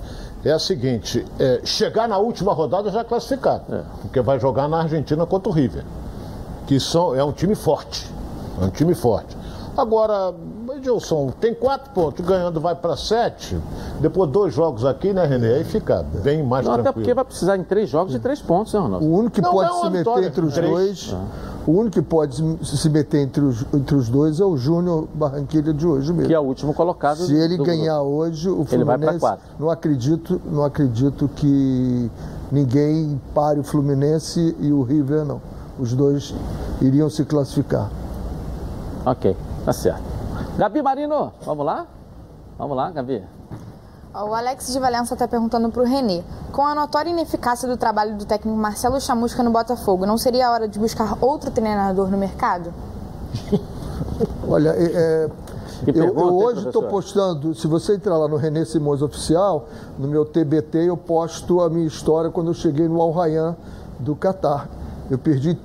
é 0.46 0.52
a 0.52 0.60
seguinte: 0.60 1.26
é, 1.40 1.62
chegar 1.64 2.08
na 2.08 2.20
última 2.20 2.54
rodada 2.54 2.92
já 2.92 3.04
classificado, 3.04 3.64
é. 3.74 3.82
porque 4.04 4.22
vai 4.22 4.40
jogar 4.40 4.68
na 4.68 4.84
Argentina 4.84 5.26
contra 5.26 5.50
o 5.50 5.52
River, 5.52 5.84
que 6.68 6.80
são, 6.80 7.16
é 7.16 7.24
um 7.24 7.32
time 7.32 7.56
forte. 7.56 8.08
É 8.62 8.66
um 8.66 8.70
time 8.70 8.94
forte. 8.94 9.36
Agora, 9.80 10.34
Edilson, 10.76 11.32
tem 11.40 11.54
quatro 11.54 11.92
pontos, 11.92 12.26
ganhando 12.26 12.60
vai 12.60 12.76
para 12.76 12.96
sete. 12.98 13.58
Depois 14.00 14.30
dois 14.30 14.54
jogos 14.54 14.86
aqui, 14.86 15.14
né, 15.14 15.26
Renê? 15.26 15.54
Aí 15.56 15.64
fica 15.64 16.06
bem 16.22 16.44
mais 16.44 16.66
não, 16.66 16.74
tranquilo. 16.74 16.90
Até 16.90 16.92
porque 16.92 17.14
vai 17.14 17.26
precisar 17.26 17.58
em 17.58 17.64
três 17.64 17.90
jogos 17.90 18.12
de 18.12 18.20
três 18.20 18.42
pontos, 18.42 18.74
né, 18.74 18.80
Ronaldo? 18.80 19.06
O 19.06 19.12
único 19.12 19.32
que 19.36 19.42
não, 19.42 19.52
pode 19.52 19.70
não, 19.70 19.78
se 19.78 19.84
meter 19.86 19.98
vitória. 19.98 20.28
entre 20.28 20.46
os 20.46 20.54
três. 20.54 20.70
dois. 20.70 21.14
Ah. 21.14 21.50
O 21.68 21.72
único 21.72 21.92
que 21.92 22.02
pode 22.02 22.36
se 22.64 22.90
meter 22.90 23.22
entre 23.22 23.44
os, 23.44 23.66
entre 23.74 23.96
os 23.96 24.10
dois 24.10 24.40
é 24.40 24.46
o 24.46 24.58
Júnior 24.58 25.08
Barranquilha 25.14 25.74
de 25.74 25.86
hoje 25.86 26.12
mesmo. 26.12 26.28
Que 26.28 26.34
é 26.34 26.40
o 26.40 26.44
último 26.44 26.74
colocado. 26.74 27.18
Se 27.18 27.34
ele 27.34 27.58
ganhar 27.58 28.00
grupo. 28.00 28.16
hoje, 28.16 28.50
o 28.50 28.66
Fluminense. 28.66 28.76
Ele 28.76 28.84
vai 28.84 28.98
para 28.98 29.20
quatro. 29.20 29.46
Não 29.60 29.70
acredito, 29.70 30.42
não 30.46 30.64
acredito 30.64 31.30
que 31.36 32.10
ninguém 32.52 33.22
pare 33.36 33.60
o 33.60 33.64
Fluminense 33.64 34.56
e 34.60 34.72
o 34.72 34.82
River, 34.82 35.26
não. 35.26 35.42
Os 35.80 35.94
dois 35.94 36.34
iriam 36.82 37.10
se 37.10 37.24
classificar. 37.24 37.90
Ok, 39.06 39.36
tá 39.70 39.74
certo. 39.74 40.02
Gabi 40.58 40.82
Marino, 40.82 41.32
vamos 41.46 41.64
lá? 41.64 41.86
Vamos 42.58 42.76
lá, 42.76 42.90
Gabi. 42.90 43.24
O 44.12 44.34
Alex 44.34 44.74
de 44.74 44.80
Valença 44.80 45.14
está 45.14 45.28
perguntando 45.28 45.70
para 45.70 45.84
o 45.84 45.86
Renê. 45.86 46.24
Com 46.52 46.66
a 46.66 46.74
notória 46.74 47.12
ineficácia 47.12 47.70
do 47.70 47.78
trabalho 47.78 48.18
do 48.18 48.26
técnico 48.26 48.58
Marcelo 48.58 49.00
Chamusca 49.00 49.44
no 49.44 49.52
Botafogo, 49.52 50.08
não 50.08 50.18
seria 50.18 50.48
a 50.48 50.52
hora 50.52 50.68
de 50.68 50.80
buscar 50.80 51.16
outro 51.22 51.52
treinador 51.52 52.10
no 52.10 52.18
mercado? 52.18 52.74
Olha, 54.50 54.70
é, 54.70 54.86
é 54.86 55.30
eu, 55.86 56.06
eu, 56.06 56.36
hoje 56.36 56.66
estou 56.66 56.84
postando, 56.84 57.54
se 57.54 57.68
você 57.68 57.94
entrar 57.94 58.18
lá 58.18 58.28
no 58.28 58.38
Renê 58.38 58.66
Simões 58.66 59.04
Oficial, 59.04 59.68
no 60.00 60.08
meu 60.08 60.26
TBT, 60.26 60.90
eu 60.90 60.98
posto 60.98 61.62
a 61.62 61.70
minha 61.70 61.86
história 61.86 62.32
quando 62.32 62.48
eu 62.48 62.56
cheguei 62.56 62.88
no 62.88 63.00
Al 63.00 63.12
Rayyan 63.12 63.56
do 64.00 64.16
Catar. 64.16 64.68
Eu 65.12 65.20
perdi, 65.20 65.58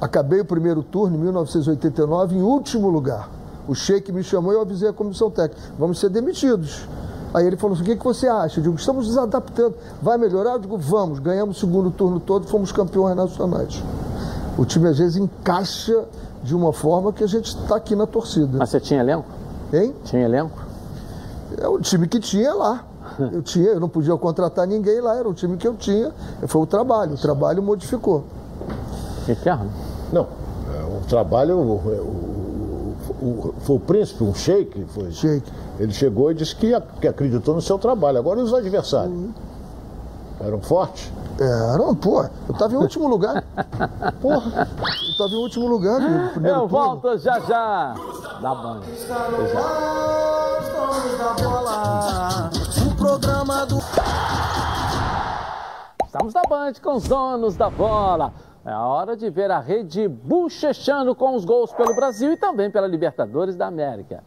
acabei 0.00 0.40
o 0.40 0.44
primeiro 0.44 0.82
turno 0.82 1.16
em 1.16 1.20
1989 1.20 2.36
em 2.36 2.42
último 2.42 2.88
lugar. 2.88 3.28
O 3.66 3.74
Sheik 3.74 4.12
me 4.12 4.22
chamou 4.22 4.52
e 4.52 4.56
eu 4.56 4.60
avisei 4.60 4.88
a 4.88 4.92
comissão 4.92 5.30
técnica, 5.30 5.60
vamos 5.78 5.98
ser 5.98 6.10
demitidos. 6.10 6.86
Aí 7.34 7.46
ele 7.46 7.56
falou 7.56 7.74
assim: 7.74 7.82
o 7.82 7.86
que, 7.86 7.96
que 7.96 8.04
você 8.04 8.28
acha? 8.28 8.60
Eu 8.60 8.62
digo: 8.62 8.76
estamos 8.76 9.08
nos 9.08 9.18
adaptando. 9.18 9.74
Vai 10.00 10.16
melhorar? 10.16 10.52
Eu 10.52 10.58
digo: 10.60 10.78
vamos. 10.78 11.18
Ganhamos 11.18 11.56
o 11.56 11.60
segundo 11.60 11.90
turno 11.90 12.20
todo, 12.20 12.46
fomos 12.46 12.70
campeões 12.70 13.16
nacionais. 13.16 13.82
O 14.56 14.64
time 14.64 14.88
às 14.88 14.98
vezes 14.98 15.16
encaixa 15.16 16.04
de 16.44 16.54
uma 16.54 16.72
forma 16.72 17.12
que 17.12 17.24
a 17.24 17.26
gente 17.26 17.46
está 17.46 17.76
aqui 17.76 17.96
na 17.96 18.06
torcida. 18.06 18.58
Mas 18.58 18.70
você 18.70 18.78
tinha 18.78 19.00
elenco? 19.00 19.26
Hein? 19.72 19.92
Tinha 20.04 20.22
elenco? 20.22 20.62
É 21.58 21.66
o 21.66 21.80
time 21.80 22.06
que 22.06 22.20
tinha 22.20 22.54
lá. 22.54 22.84
Eu 23.18 23.42
tinha, 23.42 23.70
eu 23.70 23.80
não 23.80 23.88
podia 23.88 24.16
contratar 24.16 24.66
ninguém 24.66 25.00
lá, 25.00 25.16
era 25.16 25.28
o 25.28 25.34
time 25.34 25.56
que 25.56 25.66
eu 25.66 25.74
tinha. 25.74 26.12
Foi 26.46 26.62
o 26.62 26.66
trabalho, 26.66 27.14
o 27.14 27.18
trabalho 27.18 27.62
modificou. 27.62 28.24
Ricardo? 29.26 29.70
Não, 30.14 30.28
é, 30.72 30.96
o 30.96 31.00
trabalho, 31.08 31.58
o, 31.58 31.74
o, 33.20 33.26
o, 33.26 33.54
foi 33.58 33.76
o 33.76 33.80
príncipe, 33.80 34.22
um 34.22 34.32
sheik, 34.32 34.84
foi. 34.90 35.10
Sheik. 35.10 35.44
Ele 35.80 35.92
chegou 35.92 36.30
e 36.30 36.34
disse 36.34 36.54
que, 36.54 36.72
que 37.00 37.08
acreditou 37.08 37.52
no 37.54 37.60
seu 37.60 37.76
trabalho. 37.78 38.18
Agora 38.18 38.38
e 38.38 38.44
os 38.44 38.54
adversários? 38.54 39.12
Uhum. 39.12 39.32
Eram 40.40 40.60
fortes? 40.60 41.10
Eram, 41.40 41.94
pô. 41.96 42.22
Eu 42.22 42.52
estava 42.52 42.72
em 42.74 42.76
último 42.76 43.08
lugar. 43.08 43.42
Porra. 44.22 44.68
Eu 44.78 45.10
estava 45.10 45.30
em 45.30 45.36
último 45.36 45.66
lugar 45.66 46.00
no 46.00 46.28
primeiro 46.30 46.58
Eu 46.58 46.68
turno. 46.68 46.84
volto 46.84 47.18
já 47.18 47.40
já. 47.40 47.94
Da 48.40 48.54
banda. 48.54 48.86
O 52.86 52.94
programa 52.96 53.66
do... 53.66 53.78
Estamos 56.06 56.32
na 56.32 56.42
Band 56.48 56.72
com 56.80 56.94
os 56.94 57.04
donos 57.04 57.56
da 57.56 57.68
bola. 57.68 58.32
É 58.66 58.72
a 58.72 58.80
hora 58.80 59.14
de 59.14 59.28
ver 59.28 59.50
a 59.50 59.60
rede 59.60 60.08
bochechando 60.08 61.14
com 61.14 61.36
os 61.36 61.44
gols 61.44 61.70
pelo 61.72 61.94
Brasil 61.94 62.32
e 62.32 62.36
também 62.36 62.70
pela 62.70 62.86
Libertadores 62.86 63.56
da 63.56 63.66
América. 63.66 64.24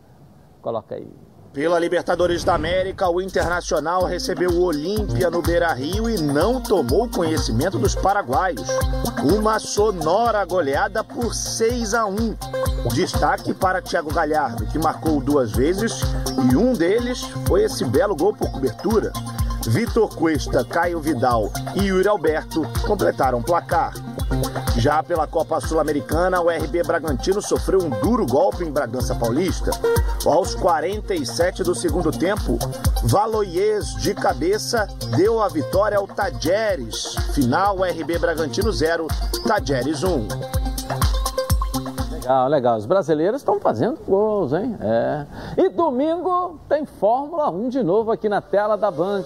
Coloca 0.61 0.93
aí. 0.93 1.11
Pela 1.51 1.79
Libertadores 1.79 2.43
da 2.43 2.53
América, 2.53 3.09
o 3.09 3.19
Internacional 3.19 4.03
recebeu 4.03 4.51
o 4.51 4.61
Olímpia 4.61 5.31
no 5.31 5.41
Beira-Rio 5.41 6.07
e 6.07 6.21
não 6.21 6.61
tomou 6.61 7.09
conhecimento 7.09 7.79
dos 7.79 7.95
paraguaios. 7.95 8.67
Uma 9.35 9.57
sonora 9.57 10.45
goleada 10.45 11.03
por 11.03 11.33
6 11.33 11.95
a 11.95 12.05
1. 12.05 12.15
Destaque 12.93 13.55
para 13.55 13.81
Thiago 13.81 14.13
Galhardo, 14.13 14.67
que 14.67 14.77
marcou 14.77 15.19
duas 15.19 15.51
vezes 15.51 15.99
e 16.51 16.55
um 16.55 16.73
deles 16.73 17.23
foi 17.47 17.63
esse 17.63 17.83
belo 17.85 18.15
gol 18.15 18.35
por 18.35 18.51
cobertura. 18.51 19.11
Vitor 19.67 20.15
Cuesta, 20.15 20.63
Caio 20.63 20.99
Vidal 20.99 21.51
e 21.75 21.85
Yuri 21.85 22.07
Alberto 22.07 22.61
completaram 22.85 23.39
o 23.39 23.43
placar. 23.43 23.93
Já 24.77 25.01
pela 25.01 25.25
Copa 25.25 25.59
Sul-Americana, 25.59 26.39
o 26.41 26.49
RB 26.49 26.83
Bragantino 26.83 27.41
sofreu 27.41 27.79
um 27.81 27.89
duro 27.89 28.25
golpe 28.25 28.63
em 28.63 28.71
Bragança 28.71 29.15
Paulista. 29.15 29.71
Aos 30.25 30.53
47 30.55 31.63
do 31.63 31.73
segundo 31.73 32.11
tempo, 32.11 32.59
Valoies 33.03 33.95
de 33.95 34.13
cabeça 34.13 34.87
deu 35.15 35.41
a 35.41 35.47
vitória 35.47 35.97
ao 35.97 36.07
Tajeres. 36.07 37.15
Final 37.33 37.77
RB 37.83 38.19
Bragantino 38.19 38.71
0, 38.71 39.07
Tajeres 39.47 40.03
1. 40.03 40.27
Legal, 42.11 42.47
legal. 42.49 42.77
Os 42.77 42.85
brasileiros 42.85 43.41
estão 43.41 43.59
fazendo 43.59 43.99
gols, 44.05 44.51
hein? 44.51 44.77
É. 44.81 45.25
E 45.57 45.69
domingo 45.69 46.59
tem 46.67 46.85
Fórmula 46.85 47.49
1 47.49 47.69
de 47.69 47.81
novo 47.81 48.11
aqui 48.11 48.27
na 48.27 48.41
tela 48.41 48.75
da 48.75 48.91
Band. 48.91 49.23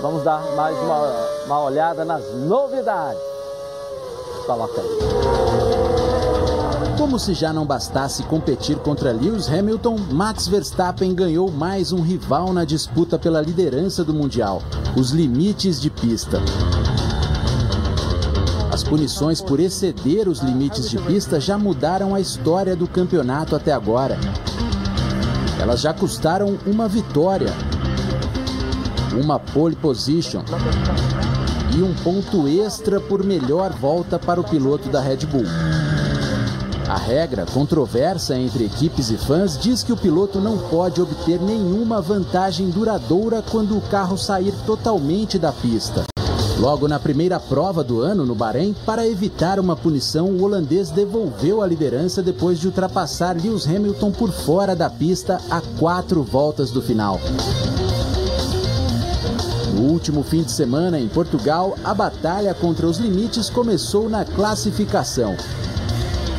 Vamos 0.00 0.24
dar 0.24 0.40
mais 0.56 0.76
uma, 0.78 1.26
uma 1.46 1.64
olhada 1.64 2.04
nas 2.04 2.24
novidades. 2.34 3.37
Como 6.96 7.18
se 7.18 7.34
já 7.34 7.52
não 7.52 7.66
bastasse 7.66 8.22
competir 8.22 8.78
contra 8.78 9.12
Lewis 9.12 9.46
Hamilton, 9.46 9.98
Max 10.10 10.48
Verstappen 10.48 11.14
ganhou 11.14 11.52
mais 11.52 11.92
um 11.92 12.00
rival 12.00 12.50
na 12.54 12.64
disputa 12.64 13.18
pela 13.18 13.42
liderança 13.42 14.02
do 14.02 14.14
Mundial: 14.14 14.62
os 14.96 15.10
limites 15.10 15.78
de 15.78 15.90
pista. 15.90 16.40
As 18.72 18.82
punições 18.82 19.42
por 19.42 19.60
exceder 19.60 20.26
os 20.26 20.40
limites 20.40 20.88
de 20.88 20.96
pista 20.96 21.38
já 21.38 21.58
mudaram 21.58 22.14
a 22.14 22.20
história 22.20 22.74
do 22.74 22.88
campeonato 22.88 23.54
até 23.54 23.72
agora. 23.72 24.18
Elas 25.60 25.82
já 25.82 25.92
custaram 25.92 26.56
uma 26.64 26.88
vitória, 26.88 27.52
uma 29.22 29.38
pole 29.38 29.76
position 29.76 30.42
um 31.82 31.94
ponto 31.94 32.46
extra 32.48 33.00
por 33.00 33.24
melhor 33.24 33.72
volta 33.72 34.18
para 34.18 34.40
o 34.40 34.44
piloto 34.44 34.88
da 34.88 35.00
Red 35.00 35.26
Bull. 35.26 35.46
A 36.88 36.96
regra, 36.96 37.44
controversa 37.52 38.38
entre 38.38 38.64
equipes 38.64 39.10
e 39.10 39.18
fãs, 39.18 39.58
diz 39.58 39.82
que 39.82 39.92
o 39.92 39.96
piloto 39.96 40.40
não 40.40 40.56
pode 40.56 41.02
obter 41.02 41.38
nenhuma 41.38 42.00
vantagem 42.00 42.70
duradoura 42.70 43.42
quando 43.42 43.76
o 43.76 43.80
carro 43.82 44.16
sair 44.16 44.54
totalmente 44.64 45.38
da 45.38 45.52
pista. 45.52 46.06
Logo 46.58 46.88
na 46.88 46.98
primeira 46.98 47.38
prova 47.38 47.84
do 47.84 48.00
ano, 48.00 48.26
no 48.26 48.34
Bahrein, 48.34 48.74
para 48.86 49.06
evitar 49.06 49.60
uma 49.60 49.76
punição, 49.76 50.26
o 50.26 50.42
holandês 50.42 50.90
devolveu 50.90 51.62
a 51.62 51.66
liderança 51.66 52.22
depois 52.22 52.58
de 52.58 52.66
ultrapassar 52.66 53.36
Lewis 53.36 53.66
Hamilton 53.66 54.10
por 54.10 54.32
fora 54.32 54.74
da 54.74 54.90
pista 54.90 55.40
a 55.50 55.60
quatro 55.78 56.22
voltas 56.22 56.70
do 56.70 56.82
final. 56.82 57.20
No 59.78 59.84
último 59.84 60.24
fim 60.24 60.42
de 60.42 60.50
semana 60.50 60.98
em 60.98 61.06
Portugal, 61.06 61.78
a 61.84 61.94
batalha 61.94 62.52
contra 62.52 62.84
os 62.84 62.98
limites 62.98 63.48
começou 63.48 64.10
na 64.10 64.24
classificação. 64.24 65.36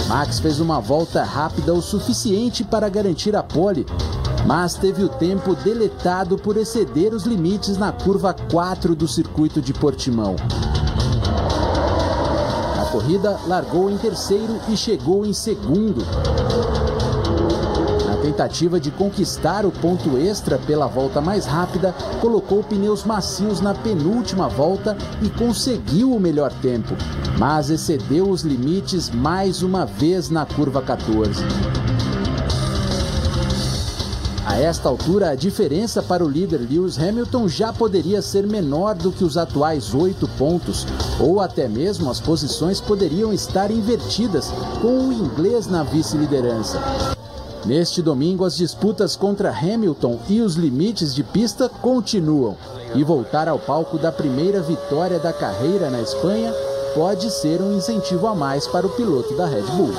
Max 0.10 0.42
fez 0.42 0.60
uma 0.60 0.82
volta 0.82 1.24
rápida 1.24 1.74
o 1.74 1.82
suficiente 1.82 2.66
para 2.66 2.90
garantir 2.90 3.38
a 3.38 3.42
pole, 3.42 3.86
mas 4.46 4.74
teve 4.74 5.06
o 5.06 5.08
tempo 5.08 5.56
deletado 5.56 6.38
por 6.38 6.58
exceder 6.58 7.14
os 7.14 7.24
limites 7.24 7.78
na 7.78 7.94
curva 7.94 8.36
4 8.52 8.94
do 8.94 9.08
circuito 9.08 9.62
de 9.62 9.72
Portimão. 9.74 10.36
Na 12.76 12.86
corrida, 12.92 13.40
largou 13.48 13.90
em 13.90 13.98
terceiro 13.98 14.60
e 14.68 14.76
chegou 14.76 15.26
em 15.26 15.32
segundo. 15.32 16.06
Tentativa 18.30 18.80
de 18.80 18.92
conquistar 18.92 19.66
o 19.66 19.72
ponto 19.72 20.16
extra 20.16 20.60
pela 20.60 20.86
volta 20.86 21.20
mais 21.20 21.48
rápida, 21.48 21.96
colocou 22.22 22.62
pneus 22.62 23.04
macios 23.04 23.60
na 23.60 23.74
penúltima 23.74 24.48
volta 24.48 24.96
e 25.24 25.30
conseguiu 25.32 26.14
o 26.14 26.20
melhor 26.20 26.54
tempo, 26.62 26.94
mas 27.40 27.72
excedeu 27.72 28.30
os 28.30 28.44
limites 28.44 29.10
mais 29.10 29.64
uma 29.64 29.84
vez 29.84 30.30
na 30.30 30.46
curva 30.46 30.80
14. 30.80 31.44
A 34.46 34.58
esta 34.58 34.88
altura, 34.88 35.32
a 35.32 35.36
diferença 35.36 36.04
para 36.04 36.24
o 36.24 36.30
líder 36.30 36.60
Lewis 36.70 37.00
Hamilton 37.00 37.48
já 37.48 37.74
poderia 37.74 38.22
ser 38.22 38.46
menor 38.46 38.94
do 38.94 39.12
que 39.12 39.24
os 39.24 39.38
atuais 39.38 39.96
oito 39.96 40.28
pontos, 40.38 40.86
ou 41.20 41.42
até 41.42 41.68
mesmo 41.68 42.12
as 42.12 42.20
posições 42.20 42.80
poderiam 42.80 43.34
estar 43.34 43.72
invertidas, 43.72 44.52
com 44.82 45.08
o 45.08 45.14
inglês 45.14 45.66
na 45.66 45.82
vice-liderança. 45.82 47.18
Neste 47.66 48.02
domingo, 48.02 48.46
as 48.46 48.56
disputas 48.56 49.16
contra 49.16 49.50
Hamilton 49.50 50.20
e 50.30 50.42
os 50.42 50.56
limites 50.56 51.14
de 51.14 51.24
pista 51.24 51.70
continuam, 51.70 52.56
e 52.96 53.04
voltar 53.04 53.48
ao 53.48 53.60
palco 53.60 53.98
da 53.98 54.12
primeira 54.12 54.62
vitória 54.62 55.20
da 55.20 55.32
carreira 55.32 55.90
na 55.90 56.02
Espanha 56.02 56.54
pode 56.96 57.30
ser 57.30 57.62
um 57.62 57.78
incentivo 57.78 58.28
a 58.28 58.34
mais 58.34 58.66
para 58.66 58.88
o 58.88 58.90
piloto 58.90 59.36
da 59.36 59.46
Red 59.46 59.62
Bull. 59.62 59.94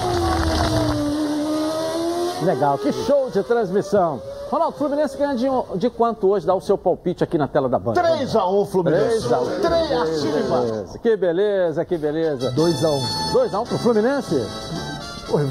Legal, 2.43 2.79
que 2.79 2.91
show 2.93 3.31
de 3.31 3.43
transmissão. 3.43 4.21
Ronaldo, 4.51 4.77
Fluminense 4.79 5.17
ganha 5.17 5.37
de, 5.37 5.47
de 5.79 5.91
quanto 5.91 6.27
hoje? 6.29 6.47
Dá 6.47 6.55
o 6.55 6.61
seu 6.61 6.77
palpite 6.77 7.23
aqui 7.23 7.39
na 7.39 7.47
tela 7.47 7.69
da 7.69 7.79
Band. 7.79 7.93
3x1 7.93 8.67
Fluminense. 8.67 9.29
3x1. 9.29 9.61
3 9.61 9.93
acima. 9.93 10.99
Que 11.01 11.17
beleza, 11.17 11.85
que 11.85 11.97
beleza. 11.97 12.51
2x1. 12.53 13.01
2x1 13.33 13.69
pro 13.69 13.79
Fluminense? 13.79 14.35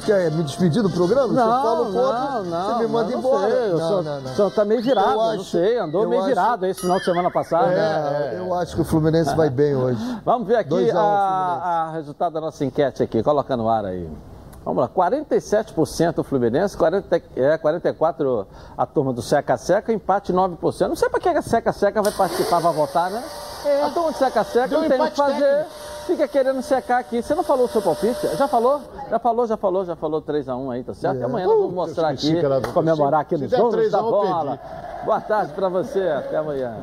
Quer 0.06 0.32
me 0.32 0.44
despedir 0.44 0.82
do 0.84 0.90
programa? 0.90 1.34
Não, 1.34 1.92
não, 1.92 2.44
não, 2.44 2.66
você 2.76 2.80
me 2.84 2.88
manda 2.88 3.12
não 3.12 3.20
embora. 3.20 3.50
Sei, 3.52 3.72
eu 3.72 3.78
não, 3.78 3.88
sou, 3.88 4.04
não, 4.04 4.22
não. 4.22 4.36
sou- 4.36 4.52
tá 4.52 4.66
meio 4.66 4.82
virado, 4.82 5.10
Eu 5.12 5.16
não 5.16 5.30
acho- 5.32 5.44
sei, 5.46 5.78
andou 5.78 6.08
meio 6.08 6.22
acho- 6.22 6.30
virado 6.30 6.66
esse 6.66 6.82
final 6.82 6.98
de 7.00 7.06
semana 7.06 7.32
passado. 7.32 7.70
É, 7.72 8.36
eu 8.38 8.54
acho 8.54 8.76
que 8.76 8.82
o 8.82 8.86
Fluminense 8.86 9.34
vai 9.36 9.50
bem 9.50 9.76
hoje. 9.76 10.00
Vamos 10.26 10.48
ver 10.48 10.56
aqui 10.58 10.70
2 10.70 10.94
a 10.94 11.02
1 11.04 11.08
a, 11.08 11.88
a 11.88 11.92
resultado 11.92 12.34
da 12.34 12.42
nossa 12.42 12.64
enquete 12.66 13.02
aqui, 13.04 13.24
coloca 13.24 13.56
no 13.56 13.70
ar 13.70 13.86
aí. 13.86 14.10
Vamos 14.64 14.82
lá, 14.82 14.90
47% 14.90 16.20
o 16.20 16.24
Fluminense, 16.24 16.78
40, 16.78 17.22
é, 17.36 17.58
44% 17.58 18.46
a 18.78 18.86
turma 18.86 19.14
do 19.14 19.22
Seca 19.22 19.58
Seca, 19.58 19.92
empate 19.92 20.34
9%. 20.34 20.88
Não 20.88 20.96
sei 20.96 21.10
para 21.10 21.20
que 21.20 21.30
a 21.30 21.42
Seca 21.42 21.72
Seca 21.72 22.02
vai 22.02 22.12
participar, 22.12 22.60
vai 22.60 22.74
votar, 22.74 23.10
né? 23.10 23.24
É. 23.66 23.84
A 23.84 23.90
turma 23.90 24.12
do 24.12 24.18
Seca 24.18 24.44
Seca 24.44 24.68
não 24.68 24.88
tem 24.88 25.02
o 25.02 25.06
que 25.10 25.18
fazer. 25.18 25.40
Técnico 25.40 25.90
fica 26.10 26.28
querendo 26.28 26.62
secar 26.62 27.00
aqui. 27.00 27.22
Você 27.22 27.36
não 27.36 27.44
falou 27.44 27.66
o 27.66 27.70
seu 27.70 27.82
palpite? 27.82 28.28
Já 28.36 28.48
falou? 28.48 28.82
Já 29.10 29.20
falou, 29.20 29.48
já 29.48 29.58
falou, 29.58 29.86
já 29.86 29.96
falou 29.96 30.22
3x1 30.22 30.74
aí, 30.74 30.84
tá 30.84 30.94
certo? 30.94 31.16
Yeah. 31.16 31.26
Amanhã 31.26 31.48
nós 31.48 31.58
vamos 31.58 31.74
mostrar 31.74 32.10
aqui, 32.10 32.36
comemorar 32.74 33.22
aqui 33.22 33.38
nos 33.38 33.52
jogos 33.52 33.92
da 33.92 34.02
bola. 34.02 34.60
Boa 35.06 35.22
tarde 35.22 35.54
pra 35.54 35.70
você, 35.70 36.02
até 36.02 36.38
amanhã. 36.38 36.76